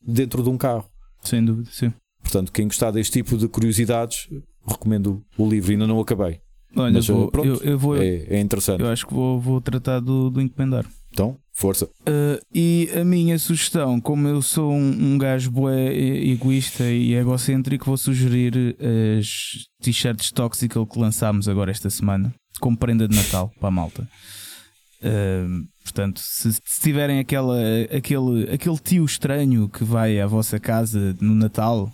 dentro 0.00 0.42
de 0.42 0.48
um 0.48 0.56
carro. 0.56 0.88
Sem 1.22 1.44
dúvida, 1.44 1.68
sim. 1.70 1.92
Portanto, 2.22 2.50
quem 2.50 2.66
gostar 2.66 2.90
deste 2.90 3.12
tipo 3.12 3.36
de 3.36 3.48
curiosidades, 3.48 4.28
recomendo 4.66 5.22
o 5.36 5.48
livro. 5.48 5.72
Ainda 5.72 5.86
não 5.86 6.00
acabei. 6.00 6.40
Olha, 6.74 6.94
Mas, 6.94 7.06
vou, 7.06 7.30
pronto, 7.30 7.48
eu, 7.48 7.72
eu, 7.72 7.78
vou, 7.78 7.96
é, 7.96 8.24
é, 8.28 8.40
interessante. 8.40 8.80
Eu 8.80 8.88
acho 8.88 9.06
que 9.06 9.12
vou, 9.12 9.38
vou 9.38 9.60
tratar 9.60 10.00
do, 10.00 10.30
do 10.30 10.40
encomendar. 10.40 10.86
Então, 11.10 11.36
força. 11.52 11.84
Uh, 11.84 12.40
e 12.54 12.88
a 12.98 13.04
minha 13.04 13.38
sugestão, 13.38 14.00
como 14.00 14.26
eu 14.26 14.40
sou 14.40 14.72
um, 14.72 15.12
um 15.12 15.18
gajo 15.18 15.50
bué 15.50 15.94
egoísta 15.94 16.84
e 16.84 17.12
egocêntrico, 17.12 17.84
vou 17.84 17.98
sugerir 17.98 18.74
as 19.18 19.66
t-shirts 19.82 20.32
Toxical 20.32 20.86
que 20.86 20.98
lançámos 20.98 21.46
agora 21.46 21.70
esta 21.70 21.90
semana 21.90 22.34
como 22.62 22.76
prenda 22.76 23.08
de 23.08 23.16
Natal 23.16 23.52
para 23.58 23.68
a 23.68 23.72
malta. 23.72 24.08
Uh, 25.02 25.66
portanto, 25.82 26.20
se, 26.20 26.52
se 26.52 26.80
tiverem 26.80 27.18
aquela, 27.18 27.58
aquele, 27.94 28.48
aquele 28.52 28.78
tio 28.78 29.04
estranho 29.04 29.68
que 29.68 29.82
vai 29.82 30.20
à 30.20 30.28
vossa 30.28 30.60
casa 30.60 31.16
no 31.20 31.34
Natal, 31.34 31.92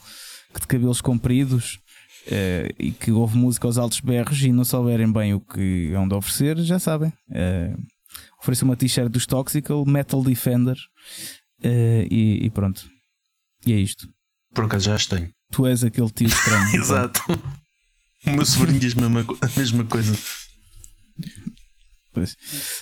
que 0.52 0.60
de 0.60 0.66
cabelos 0.66 1.00
compridos 1.00 1.80
uh, 2.26 2.74
e 2.78 2.92
que 2.92 3.10
ouve 3.10 3.38
música 3.38 3.66
aos 3.66 3.78
altos 3.78 4.00
berros 4.00 4.42
e 4.42 4.52
não 4.52 4.62
souberem 4.62 5.10
bem 5.10 5.32
o 5.32 5.40
que 5.40 5.90
é 5.90 5.98
onde 5.98 6.14
oferecer, 6.14 6.58
já 6.58 6.78
sabem. 6.78 7.08
Uh, 7.30 7.82
ofereço 8.42 8.66
uma 8.66 8.76
t-shirt 8.76 9.10
dos 9.10 9.24
Toxical, 9.24 9.86
Metal 9.86 10.22
Defender 10.22 10.76
uh, 11.64 12.06
e, 12.10 12.40
e, 12.44 12.50
pronto. 12.50 12.86
E 13.64 13.72
é 13.72 13.76
isto. 13.76 14.06
Por 14.54 14.66
acaso 14.66 14.84
já 14.84 14.94
as 14.94 15.06
tenho. 15.06 15.30
tu 15.50 15.66
és 15.66 15.82
aquele 15.82 16.10
tio 16.10 16.26
estranho. 16.26 16.76
Exato. 16.76 17.22
O 18.26 18.30
meu 18.32 18.44
sobrinho 18.44 18.78
diz 18.78 18.94
a 18.98 19.08
mesma, 19.08 19.24
a 19.40 19.58
mesma 19.58 19.84
coisa. 19.84 20.12
Pois. 22.18 22.36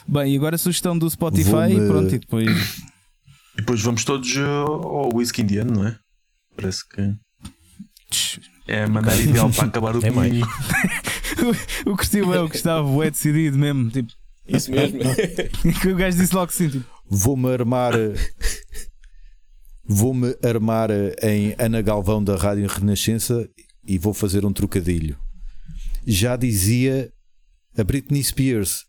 Bem, 0.07 0.33
e 0.35 0.37
agora 0.37 0.57
a 0.57 0.59
sugestão 0.59 0.97
do 0.99 1.09
Spotify 1.11 1.73
e 1.73 1.87
pronto, 1.87 2.15
e 2.15 2.19
depois. 2.19 2.49
E 3.55 3.57
depois 3.59 3.81
vamos 3.83 4.05
todos 4.05 4.37
ao 4.37 4.87
ao 4.99 5.15
whisky 5.15 5.43
indiano, 5.43 5.73
não 5.73 5.87
é? 5.87 5.99
Parece 6.57 6.87
que 6.89 7.15
é 8.69 8.83
a 8.85 8.89
maneira 8.89 9.21
ideal 9.23 9.51
para 9.51 9.67
acabar 9.67 9.97
o 9.97 10.01
É 10.05 10.11
mais. 10.11 10.31
domingo. 10.31 10.49
o 11.87 11.97
Cristiano 11.97 12.35
é 12.35 12.41
o 12.41 12.49
que 12.49 12.57
estava 12.57 12.83
bué 12.89 13.11
decidido 13.11 13.57
mesmo. 13.59 13.91
Tipo, 13.91 14.13
Isso 14.49 14.71
mesmo. 14.71 14.99
que 15.81 15.89
o 15.89 15.97
gajo 15.97 16.17
disse 16.19 16.35
logo 16.35 16.51
assim: 16.51 16.69
tipo, 16.69 16.85
Vou-me 17.09 17.49
armar. 17.53 17.93
Vou-me 19.89 20.37
armar 20.43 20.91
em 21.23 21.55
Ana 21.59 21.81
Galvão 21.81 22.23
da 22.23 22.37
Rádio 22.37 22.67
Renascença 22.67 23.49
e 23.87 23.99
vou 23.99 24.13
fazer 24.13 24.45
um 24.45 24.53
trocadilho. 24.53 25.17
Já 26.07 26.37
dizia 26.37 27.11
a 27.79 27.85
Britney 27.85 28.23
Spears: 28.25 28.85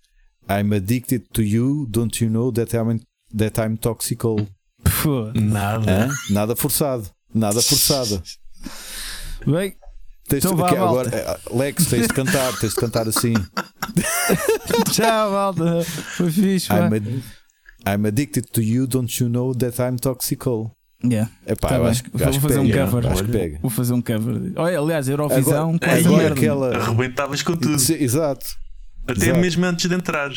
I'm 0.49 0.73
addicted 0.73 1.25
to 1.33 1.41
you, 1.41 1.85
don't 1.89 2.19
you 2.23 2.29
know 2.29 2.51
that 2.53 2.73
I'm, 2.75 2.99
that 3.35 3.59
I'm 3.61 3.77
toxical? 3.77 4.47
pô. 5.03 5.31
Nada. 5.33 6.07
Hã? 6.07 6.09
Nada 6.29 6.55
forçado. 6.55 7.09
Nada 7.33 7.61
forçado. 7.61 8.21
Bem, 9.45 9.75
Tens 10.29 10.43
Então 10.43 10.55
de- 10.55 10.61
vá, 10.61 10.71
malta. 10.75 10.83
agora, 10.83 11.15
eh, 11.15 11.39
Lex, 11.55 11.85
tens 11.85 12.07
de 12.07 12.13
cantar, 12.13 12.57
tens 12.59 12.73
de 12.73 12.75
cantar 12.81 13.07
assim. 13.07 13.33
tchau, 14.91 15.31
malta. 15.31 15.83
Foi 15.83 16.29
fixe. 16.31 16.69
I'm, 16.71 16.93
ad- 16.93 17.23
I'm 17.87 18.05
addicted 18.05 18.45
to 18.51 18.61
you, 18.61 18.87
don't 18.87 19.21
you 19.23 19.29
know 19.29 19.53
that 19.55 19.81
I'm 19.81 19.95
toxical? 19.97 20.71
Yeah, 21.03 21.29
Epá, 21.45 21.69
tá 21.69 21.75
eu 21.77 21.85
acho, 21.85 22.03
que- 22.03 22.09
Vou 22.17 22.27
acho 22.27 22.39
que 22.39 22.47
fazer 22.47 22.59
um 22.59 22.67
pega. 22.67 22.85
cover. 22.87 23.07
Acho 23.11 23.23
que 23.23 23.31
pega. 23.31 23.59
Vou 23.61 23.69
fazer 23.69 23.93
um 23.93 24.01
cover. 24.01 24.51
Olha, 24.55 24.79
aliás, 24.79 25.07
Eurovisão, 25.07 25.69
Agora- 25.75 25.79
quase 25.79 25.99
agora 26.07 26.17
merda. 26.23 26.35
aquela- 26.35 26.75
Arrebentavas 26.77 27.43
com 27.43 27.55
tudo. 27.55 27.75
Exato. 27.93 28.47
Até 29.07 29.25
Exato. 29.27 29.39
mesmo 29.39 29.65
antes 29.65 29.87
de 29.89 29.95
entrar. 29.95 30.31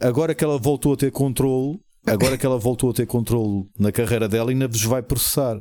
Agora 0.00 0.34
que 0.34 0.42
ela 0.44 0.58
voltou 0.58 0.94
a 0.94 0.96
ter 0.96 1.10
controle, 1.10 1.78
agora 2.06 2.38
que 2.38 2.46
ela 2.46 2.58
voltou 2.58 2.90
a 2.90 2.94
ter 2.94 3.06
controle 3.06 3.64
na 3.78 3.90
carreira 3.92 4.28
dela, 4.28 4.50
ainda 4.50 4.66
vos 4.68 4.82
vai 4.82 5.02
processar. 5.02 5.60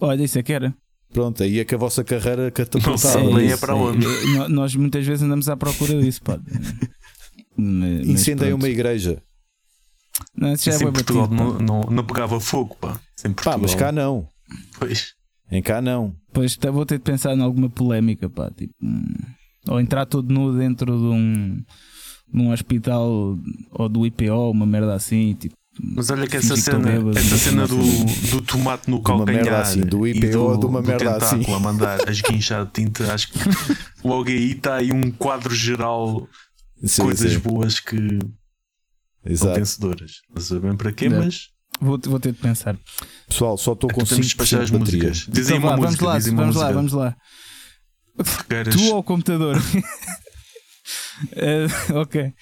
Olha, 0.00 0.24
isso 0.24 0.38
é 0.38 0.42
que 0.42 0.52
era. 0.52 0.74
Pronto, 1.12 1.42
aí 1.42 1.60
é 1.60 1.64
que 1.64 1.74
a 1.74 1.78
vossa 1.78 2.02
carreira 2.02 2.44
Não 2.44 2.50
catapultada. 2.50 2.96
sei 2.98 3.34
nem 3.34 3.52
é 3.52 3.56
para 3.56 3.74
onde. 3.74 4.06
nó- 4.34 4.48
Nós 4.48 4.74
muitas 4.74 5.06
vezes 5.06 5.22
andamos 5.22 5.48
à 5.48 5.56
procura 5.56 6.00
disso, 6.00 6.22
pá. 6.22 6.38
Incendei 7.58 8.52
uma 8.52 8.68
igreja. 8.68 9.22
Não, 10.36 10.52
isso 10.52 10.70
já 10.70 10.76
é 10.76 10.90
Portugal 10.90 11.26
batido, 11.28 11.44
não, 11.44 11.58
não, 11.58 11.80
não 11.90 12.04
pegava 12.06 12.40
fogo, 12.40 12.74
pá. 12.76 12.98
Pá, 13.44 13.56
mas 13.58 13.74
cá 13.74 13.92
não. 13.92 14.26
Pois. 14.78 15.12
Em 15.50 15.62
cá 15.62 15.82
não. 15.82 16.14
Pois 16.32 16.56
tá- 16.56 16.70
vou 16.70 16.86
ter 16.86 16.96
de 16.98 17.04
pensar 17.04 17.34
em 17.34 17.42
alguma 17.42 17.68
polémica, 17.68 18.28
pá. 18.28 18.50
Tipo, 18.50 18.72
hum, 18.82 19.04
ou 19.68 19.80
entrar 19.80 20.06
todo 20.06 20.32
nu 20.32 20.56
dentro 20.56 20.86
de 20.96 21.04
um, 21.04 21.62
num 22.32 22.52
hospital 22.52 23.38
ou 23.70 23.88
do 23.88 24.06
IPO, 24.06 24.50
uma 24.50 24.66
merda 24.66 24.94
assim. 24.94 25.34
Tipo, 25.34 25.54
Mas 25.94 26.10
olha 26.10 26.26
que 26.26 26.36
essa 26.36 26.56
cena, 26.56 26.78
bêbado. 26.80 27.16
essa 27.18 27.36
cena 27.38 27.66
do, 27.66 27.76
do 28.30 28.42
tomate 28.42 28.90
no 28.90 29.02
calcanhar 29.02 29.60
assim, 29.60 29.80
do 29.82 30.06
e 30.06 30.10
IPO 30.10 30.56
do, 30.56 30.58
de 30.60 30.66
uma 30.66 30.82
do 30.82 30.88
merda 30.88 31.12
tentáculo 31.14 31.42
assim. 31.42 31.54
a 31.54 31.58
mandar 31.60 32.08
a 32.08 32.10
esguinchar 32.10 32.64
de 32.66 32.72
tinta, 32.72 33.12
acho 33.14 33.30
que 33.32 33.38
logo 34.04 34.28
aí 34.28 34.52
está 34.52 34.76
aí 34.76 34.92
um 34.92 35.10
quadro 35.10 35.54
geral 35.54 36.28
de 36.82 36.88
Sim, 36.88 37.02
coisas 37.02 37.32
sim. 37.32 37.38
boas 37.38 37.78
que 37.80 37.96
são 37.96 39.30
Exato. 39.32 39.54
vencedoras. 39.60 40.12
Não 40.34 40.42
sei 40.42 40.58
bem 40.58 40.76
para 40.76 40.90
quê, 40.92 41.08
Não. 41.08 41.18
mas 41.22 41.46
vou, 41.80 41.96
vou 42.06 42.18
ter 42.18 42.32
de 42.32 42.38
pensar. 42.40 42.76
Pessoal, 43.28 43.56
só 43.56 43.72
estou 43.74 43.88
com 43.88 44.00
é 44.02 44.04
temos 44.04 44.26
de 44.26 44.34
5% 44.34 44.36
despachar 44.36 44.60
as 44.62 44.70
de 44.70 44.78
bateria. 44.78 45.10
Dizem 45.12 45.56
Então 45.58 45.58
uma 45.58 45.70
vamos 45.70 45.86
música, 45.86 46.04
lá, 46.06 46.18
dizem 46.18 46.32
uma 46.32 46.42
vamos 46.42 46.56
lá, 46.56 46.62
música 46.64 46.74
vamos 46.76 46.92
lá. 46.92 47.16
Que 48.16 48.44
queiras. 48.48 48.74
Tu 48.74 48.92
ao 48.92 49.02
computador. 49.02 49.56
Eh, 51.36 51.66
ok. 51.94 52.32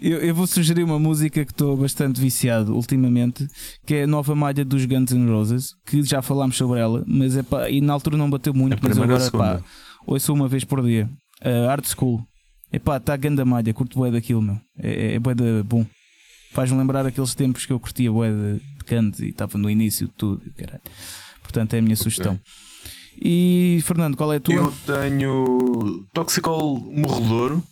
Eu, 0.00 0.18
eu 0.18 0.34
vou 0.34 0.46
sugerir 0.46 0.84
uma 0.84 0.98
música 0.98 1.44
que 1.44 1.52
estou 1.52 1.76
bastante 1.76 2.20
viciado 2.20 2.74
ultimamente, 2.74 3.46
que 3.84 3.94
é 3.94 4.02
a 4.04 4.06
nova 4.06 4.34
malha 4.34 4.64
dos 4.64 4.84
Guns 4.84 5.12
N' 5.12 5.28
Roses, 5.28 5.74
que 5.84 6.02
já 6.02 6.22
falámos 6.22 6.56
sobre 6.56 6.80
ela, 6.80 7.04
mas 7.06 7.36
é 7.36 7.42
pá, 7.42 7.68
e 7.68 7.80
na 7.80 7.92
altura 7.92 8.16
não 8.16 8.30
bateu 8.30 8.54
muito, 8.54 8.74
A 8.74 8.78
mas 8.80 8.98
agora 8.98 9.30
pá, 9.30 9.62
ouço 10.06 10.32
uma 10.32 10.48
vez 10.48 10.64
por 10.64 10.82
dia. 10.84 11.08
Uh, 11.44 11.68
Art 11.68 11.84
School. 11.86 12.20
Epá, 12.72 12.98
está 12.98 13.14
a 13.14 13.16
ganda 13.16 13.44
malha, 13.44 13.72
curto 13.72 13.98
bué 13.98 14.10
daquilo, 14.10 14.42
meu. 14.42 14.60
É, 14.78 15.14
é 15.14 15.18
bué 15.18 15.34
de 15.34 15.62
bom. 15.64 15.84
Faz-me 16.52 16.78
lembrar 16.78 17.06
aqueles 17.06 17.34
tempos 17.34 17.66
que 17.66 17.72
eu 17.72 17.80
curtia 17.80 18.10
bué 18.10 18.30
de, 18.30 18.58
de 18.58 18.84
canto 18.84 19.24
e 19.24 19.30
estava 19.30 19.58
no 19.58 19.70
início 19.70 20.06
de 20.06 20.12
tudo, 20.14 20.42
caralho. 20.56 20.82
Portanto, 21.42 21.74
é 21.74 21.78
a 21.78 21.82
minha 21.82 21.96
sugestão. 21.96 22.38
E 23.20 23.80
Fernando, 23.84 24.16
qual 24.16 24.32
é 24.32 24.36
a 24.36 24.40
tua? 24.40 24.54
Eu 24.54 24.74
tenho 24.86 26.06
Toxicol 26.12 26.78
Morredouro, 26.78 27.62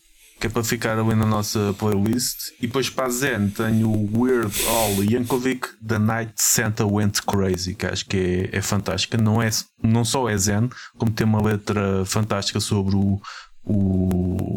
que 0.40 0.48
é 0.48 0.51
para 0.51 0.64
ficar 0.64 0.98
ali 0.98 1.14
na 1.14 1.24
nossa 1.24 1.74
playlist. 1.78 2.51
E 2.59 2.66
depois 2.66 2.90
para 2.90 3.06
a 3.06 3.10
Zen 3.10 3.48
tenho 3.51 3.90
Weird 4.12 4.52
Al 4.66 5.05
Yankovic, 5.05 5.68
The 5.86 5.98
Night 5.98 6.32
Santa 6.36 6.85
Went 6.85 7.20
Crazy, 7.23 7.74
que 7.74 7.86
acho 7.86 8.06
que 8.06 8.51
é, 8.52 8.59
é 8.59 8.62
fantástica. 8.62 9.16
Não, 9.16 9.40
é, 9.40 9.48
não 9.82 10.05
só 10.05 10.28
é 10.28 10.36
Zen, 10.36 10.68
como 10.98 11.12
tem 11.12 11.27
uma 11.27 11.43
letra 11.43 12.05
fantástica 12.05 12.59
sobre 12.59 12.97
o, 12.97 13.20
o, 13.64 14.56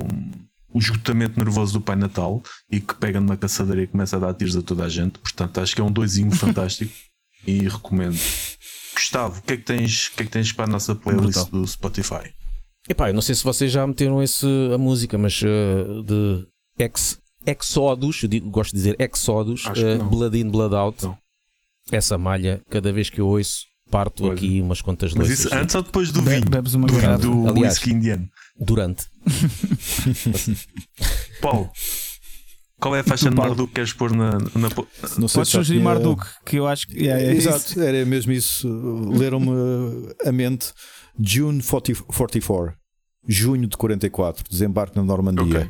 o 0.74 0.80
esgotamento 0.80 1.38
nervoso 1.38 1.74
do 1.74 1.82
Pai 1.82 1.96
Natal 1.96 2.42
e 2.70 2.80
que 2.80 2.96
pega 2.96 3.22
numa 3.22 3.38
caçadeira 3.38 3.84
e 3.84 3.88
começa 3.88 4.18
a 4.18 4.20
dar 4.20 4.34
tiros 4.34 4.56
a 4.58 4.62
toda 4.62 4.86
a 4.86 4.90
gente. 4.90 5.20
Portanto, 5.20 5.60
acho 5.60 5.76
que 5.76 5.82
é 5.82 5.84
um 5.84 5.92
doisinho 5.92 6.32
fantástico 6.36 6.92
e 7.46 7.68
recomendo. 7.68 8.18
Gustavo, 9.00 9.40
o 9.40 9.42
que 9.42 9.54
é 9.54 9.58
que 9.58 9.64
tens, 9.64 10.08
o 10.08 10.12
que 10.12 10.24
é 10.24 10.26
que 10.26 10.32
tens 10.32 10.52
para 10.52 10.66
a 10.66 10.68
nossa 10.68 10.94
playlist 10.96 11.34
Brutal. 11.40 11.46
do 11.62 11.68
Spotify? 11.68 12.34
Epá, 12.88 13.10
eu 13.10 13.14
não 13.14 13.22
sei 13.22 13.36
se 13.36 13.44
vocês 13.44 13.72
já 13.72 13.86
meteram 13.88 14.22
esse, 14.22 14.46
a 14.74 14.78
música, 14.78 15.18
mas 15.18 15.42
eh, 15.44 16.02
de 16.04 16.46
ex, 16.78 17.20
Exodus, 17.46 18.24
eu 18.24 18.30
digo- 18.30 18.50
gosto 18.50 18.72
de 18.72 18.78
dizer 18.78 18.96
Exodus, 19.00 19.64
não. 19.98 20.10
Blood 20.10 20.38
In, 20.38 20.50
Blood 20.50 20.76
Out. 20.76 21.06
Não. 21.06 21.18
Essa 21.92 22.18
malha, 22.18 22.62
cada 22.70 22.92
vez 22.92 23.10
que 23.10 23.22
eu 23.22 23.28
ouço, 23.28 23.62
parto 23.90 24.26
Olha. 24.26 24.34
aqui 24.34 24.62
umas 24.62 24.82
quantas 24.82 25.14
Mas 25.14 25.30
isso 25.30 25.54
antes 25.54 25.74
ou 25.76 25.82
depois 25.82 26.12
do 26.12 26.22
vinho? 26.22 26.46
bebes 26.50 26.74
uma 26.74 26.88
do, 26.88 26.94
do 27.18 27.48
Aliás. 27.50 27.76
whisky 27.76 27.92
indiano. 27.92 28.28
Durante. 28.60 29.06
Paulo, 31.42 31.72
qual 32.80 32.96
é 32.96 33.00
a 33.00 33.04
faixa 33.04 33.30
de. 33.30 33.36
Marduk 33.36 33.68
que 33.70 33.76
queres 33.76 33.94
pôr 33.94 34.12
na. 34.12 34.32
na 34.32 34.70
Não 35.18 35.28
sei 35.28 35.40
Podes 35.42 35.50
sugerir 35.50 35.80
tinha- 35.80 35.84
Marduk, 35.84 36.26
que 36.46 36.58
eu 36.58 36.68
acho 36.68 36.88
que 36.88 36.98
yeah, 36.98 37.22
é 37.24 37.34
isso. 37.34 37.50
Exato, 37.50 37.82
era 37.82 38.06
mesmo 38.06 38.32
isso. 38.32 38.68
Leram-me 39.12 39.52
a 40.26 40.32
mente. 40.32 40.72
June 41.22 41.62
40 41.62 42.04
44. 42.04 42.74
Junho 43.28 43.68
de 43.68 43.76
44. 43.78 44.44
Desembarque 44.50 44.96
na 44.96 45.04
Normandia. 45.04 45.44
Ok. 45.62 45.70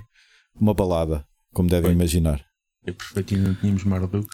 Uma 0.60 0.74
balada, 0.74 1.26
como 1.54 1.70
devem 1.70 1.90
Bem. 1.90 1.94
imaginar. 1.94 2.42
É 2.86 2.92
perfeito, 2.92 3.34
ainda 3.36 3.50
não 3.50 3.56
tínhamos 3.56 3.84
Marduk. 3.84 4.28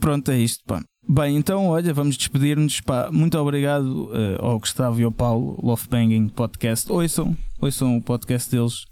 Pronto, 0.00 0.30
é 0.30 0.38
isto, 0.38 0.62
pá. 0.66 0.82
Bem, 1.08 1.36
então, 1.36 1.66
olha, 1.66 1.92
vamos 1.92 2.16
despedir-nos. 2.16 2.80
Muito 3.10 3.36
obrigado 3.38 4.10
eh, 4.14 4.36
ao 4.40 4.58
Gustavo 4.58 5.00
e 5.00 5.04
ao 5.04 5.12
Paulo, 5.12 5.58
Love 5.62 5.88
Banging 5.88 6.28
Podcast. 6.28 6.90
Ouçam, 6.90 7.36
ouçam 7.60 7.96
o 7.96 8.02
podcast 8.02 8.50
deles, 8.50 8.84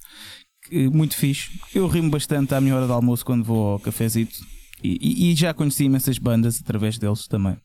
muito 0.93 1.17
fixe. 1.17 1.51
Eu 1.75 1.87
rimo 1.87 2.11
bastante 2.11 2.55
à 2.55 2.61
minha 2.61 2.75
hora 2.77 2.87
de 2.87 2.93
almoço 2.93 3.25
quando 3.25 3.45
vou 3.45 3.73
ao 3.73 3.79
cafezito 3.79 4.39
e, 4.83 4.99
e- 5.01 5.33
e 5.33 5.35
já 5.35 5.53
conheci 5.55 5.85
imensas 5.85 6.19
bandas 6.19 6.61
através 6.61 6.99
deles 6.99 7.27
também. 7.27 7.57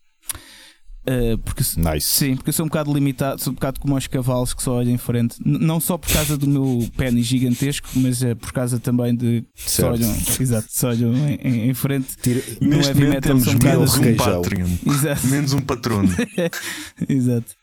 Eh, 1.07 1.38
porque 1.38 1.61
Nice. 1.77 2.07
Sim, 2.07 2.36
porque 2.36 2.49
eu 2.49 2.53
sou 2.53 2.65
um 2.65 2.68
bocado 2.68 2.91
limitado, 2.91 3.40
sou 3.40 3.52
um 3.52 3.53
bocado 3.53 3.80
como 3.80 3.95
os 3.95 4.07
cavalos 4.07 4.56
que 4.56 4.64
só 4.64 4.73
olham 4.77 4.91
em 4.91 4.98
frente. 4.98 5.36
N- 5.45 5.60
não 5.60 5.80
só 5.80 5.99
por 5.99 6.11
causa 6.11 6.36
do 6.36 6.48
meu 6.48 6.90
pênis 6.98 7.27
gigantesco, 7.27 7.88
mas 7.98 8.23
é 8.23 8.34
por 8.34 8.52
causa 8.52 8.80
também 8.80 9.15
de 9.15 9.44
que 9.53 9.69
só 9.72 9.91
olham, 9.91 10.11
exato, 10.40 10.68
só 10.72 10.88
olham 10.90 11.14
em, 11.15 11.69
em- 11.69 11.73
frente. 11.76 12.07
Tira- 12.23 12.41
No 12.60 12.77
heavy 12.77 12.88
momento 13.06 13.10
metal 13.14 13.22
temos 13.22 13.48
um 13.48 13.53
bocado 13.53 13.77
menos 13.77 13.94
assim. 13.94 14.10
um. 14.10 14.15
Patreon, 14.18 14.68
Exato, 14.88 15.27
menos 15.27 15.53
um 15.53 15.60
patrono. 15.61 16.10
exato. 17.07 17.53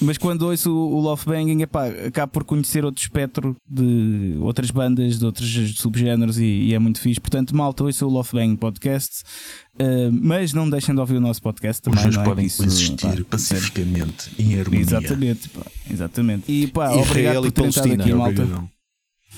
Mas 0.00 0.18
quando 0.18 0.42
ouço 0.42 0.70
o, 0.72 0.96
o 0.96 1.00
Love 1.00 1.24
Banging, 1.26 1.62
epá, 1.62 1.86
acabo 1.86 2.32
por 2.32 2.44
conhecer 2.44 2.84
outro 2.84 3.00
espectro 3.02 3.56
de 3.68 4.36
outras 4.40 4.70
bandas, 4.70 5.18
de 5.18 5.24
outros 5.24 5.74
subgéneros 5.78 6.38
e, 6.38 6.44
e 6.44 6.74
é 6.74 6.78
muito 6.78 7.00
fixe. 7.00 7.20
Portanto, 7.20 7.54
malta, 7.54 7.84
ouço 7.84 8.06
o 8.06 8.10
Love 8.10 8.30
Banging 8.32 8.56
Podcast, 8.56 9.22
eh, 9.78 10.10
mas 10.12 10.52
não 10.52 10.68
deixem 10.68 10.94
de 10.94 11.00
ouvir 11.00 11.16
o 11.16 11.20
nosso 11.20 11.40
podcast 11.40 11.80
Os 11.80 11.94
também. 11.94 12.02
dois 12.04 12.14
não 12.16 12.22
é? 12.22 12.24
podem 12.24 12.46
Isso, 12.46 12.58
coexistir 12.58 12.96
pá, 12.96 13.08
sério. 13.08 13.24
pacificamente, 13.26 14.30
em 14.38 14.58
harmonia. 14.58 14.80
Exatamente, 14.80 15.48
pá, 15.50 15.62
exatamente. 15.90 16.52
E 16.52 16.66
pá, 16.66 16.86
Israel 16.96 17.02
obrigado 17.40 17.42
por 17.42 17.52
terem 17.52 17.70
estado 17.70 17.92
aqui, 17.92 18.12
malta. 18.12 18.64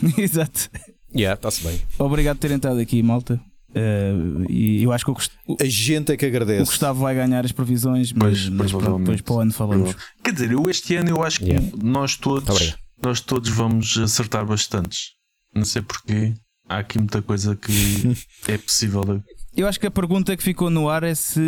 Exato. 0.17 0.71
Yeah, 1.15 1.35
está-se 1.35 1.63
bem. 1.63 1.81
Obrigado 1.99 2.37
por 2.37 2.41
terem 2.43 2.57
estado 2.57 2.79
aqui, 2.81 3.03
malta. 3.03 3.41
Eh, 3.75 4.13
e 4.49 4.83
eu 4.83 4.93
acho 4.93 5.05
que 5.05 5.11
o, 5.11 5.15
Gust- 5.15 5.33
o- 5.47 5.57
A 5.61 5.65
gente 5.67 6.11
é 6.13 6.17
que 6.17 6.25
o 6.25 6.29
agradece. 6.29 6.65
Gustavo 6.65 7.01
vai 7.01 7.15
ganhar 7.15 7.45
as 7.45 7.53
previsões, 7.53 8.13
mas, 8.13 8.21
Pois, 8.45 8.49
mas 8.49 8.73
pronto, 8.73 8.99
depois 9.01 9.21
para 9.21 9.35
o 9.35 9.41
ano 9.41 9.53
falamos. 9.53 9.95
Quer 10.25 10.33
dizer, 10.33 10.53
eu 10.53 10.63
este 10.71 10.97
ano 10.97 11.11
eu 11.11 11.23
acho 11.23 11.41
que 11.41 11.47
Yeah. 11.47 11.71
nós 11.83 12.17
Tá 12.17 12.23
todos 12.25 12.49
obrigado. 12.51 12.79
nós 13.03 13.21
todos 13.21 13.51
vamos 13.51 13.97
acertar 13.99 14.47
bastantes. 14.47 15.11
Não 15.55 15.65
sei 15.65 15.83
porquê. 15.83 16.35
Há 16.69 16.79
aqui 16.79 16.99
muita 16.99 17.21
coisa 17.23 17.57
que 17.57 17.73
é 18.49 18.59
possível. 18.59 19.03
de- 19.05 19.23
Eu 19.57 19.67
acho 19.67 19.79
que 19.81 19.87
a 19.87 19.91
pergunta 19.91 20.37
que 20.37 20.43
ficou 20.43 20.71
no 20.71 20.89
ar 20.89 21.03
é 21.03 21.15
se 21.15 21.41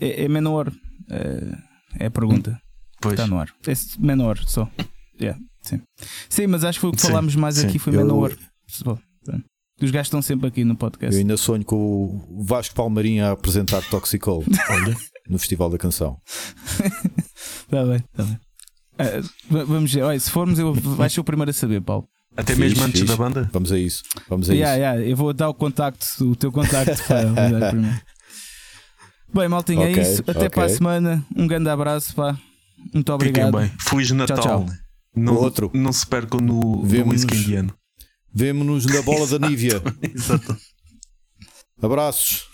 é, 0.00 0.24
é 0.24 0.28
menor. 0.28 0.72
É, 1.10 2.04
é 2.04 2.06
a 2.06 2.10
pergunta. 2.10 2.58
Pois. 3.00 3.14
Está 3.14 3.26
no 3.26 3.38
ar. 3.38 3.48
Esse 3.66 4.00
menor 4.00 4.38
só. 4.46 4.70
Yeah, 5.20 5.38
sim. 5.62 5.80
sim, 6.28 6.46
mas 6.46 6.64
acho 6.64 6.78
que 6.78 6.80
foi 6.80 6.90
o 6.90 6.92
que 6.94 7.00
Sim, 7.02 7.08
falámos 7.08 7.36
mais 7.36 7.56
sim. 7.56 7.66
aqui 7.66 7.78
foi 7.78 7.94
Eu- 7.94 7.98
menor. 8.00 8.34
Os 9.82 9.90
gajos 9.90 10.06
estão 10.06 10.22
sempre 10.22 10.46
aqui 10.46 10.64
no 10.64 10.76
podcast. 10.76 11.14
Eu 11.14 11.20
ainda 11.20 11.36
sonho 11.36 11.64
com 11.64 11.76
o 12.30 12.44
Vasco 12.44 12.74
Palmarinho 12.74 13.24
a 13.26 13.32
apresentar 13.32 13.82
Toxicol 13.90 14.44
Olha, 14.70 14.96
no 15.28 15.38
Festival 15.38 15.68
da 15.68 15.78
Canção. 15.78 16.16
Está 17.66 17.84
bem, 17.86 17.96
está 17.96 18.22
bem. 18.22 18.38
Ah, 18.98 19.20
va- 19.50 19.64
vamos 19.64 19.92
ver. 19.92 20.02
Olha, 20.02 20.20
se 20.20 20.30
formos, 20.30 20.58
eu 20.58 20.72
vais 20.72 21.12
ser 21.12 21.20
o 21.20 21.24
primeiro 21.24 21.50
a 21.50 21.54
saber, 21.54 21.80
Paulo. 21.80 22.06
até 22.36 22.54
mesmo 22.54 22.82
antes 22.84 23.00
fixe. 23.00 23.12
da 23.12 23.16
banda. 23.16 23.50
Vamos 23.52 23.72
a 23.72 23.78
isso. 23.78 24.02
Vamos 24.28 24.48
a 24.48 24.54
Yeah, 24.54 24.74
isso. 24.76 24.80
yeah, 24.80 25.10
eu 25.10 25.16
vou 25.16 25.32
dar 25.34 25.48
o 25.48 25.54
contacto, 25.54 26.06
o 26.24 26.36
teu 26.36 26.52
contacto 26.52 27.02
para. 27.08 27.24
Bem, 29.34 29.48
maltinha, 29.48 29.80
Ok, 29.88 29.98
é 29.98 30.02
isso. 30.02 30.22
Até 30.22 30.38
ok. 30.38 30.50
para 30.50 30.64
a 30.66 30.68
semana. 30.68 31.26
Um 31.36 31.48
grande 31.48 31.68
abraço, 31.68 32.14
pá. 32.14 32.38
Muito 32.94 32.98
Fiquem 32.98 33.14
obrigado. 33.14 33.52
bem. 33.58 33.72
Feliz 33.80 34.10
Natal. 34.12 34.38
tchau. 34.38 34.66
Não, 35.16 35.34
Outro. 35.34 35.70
não 35.74 35.92
se 35.92 36.06
percam 36.06 36.38
no, 36.38 36.60
no 36.76 36.84
Vemo-nos. 36.84 37.22
whisky 37.24 37.36
indiano. 37.36 37.74
Vemo-nos 38.34 38.84
na 38.86 39.00
bola 39.02 39.26
da 39.26 39.48
Nívia. 39.48 39.80
Exato. 40.02 40.56
Abraços. 41.80 42.48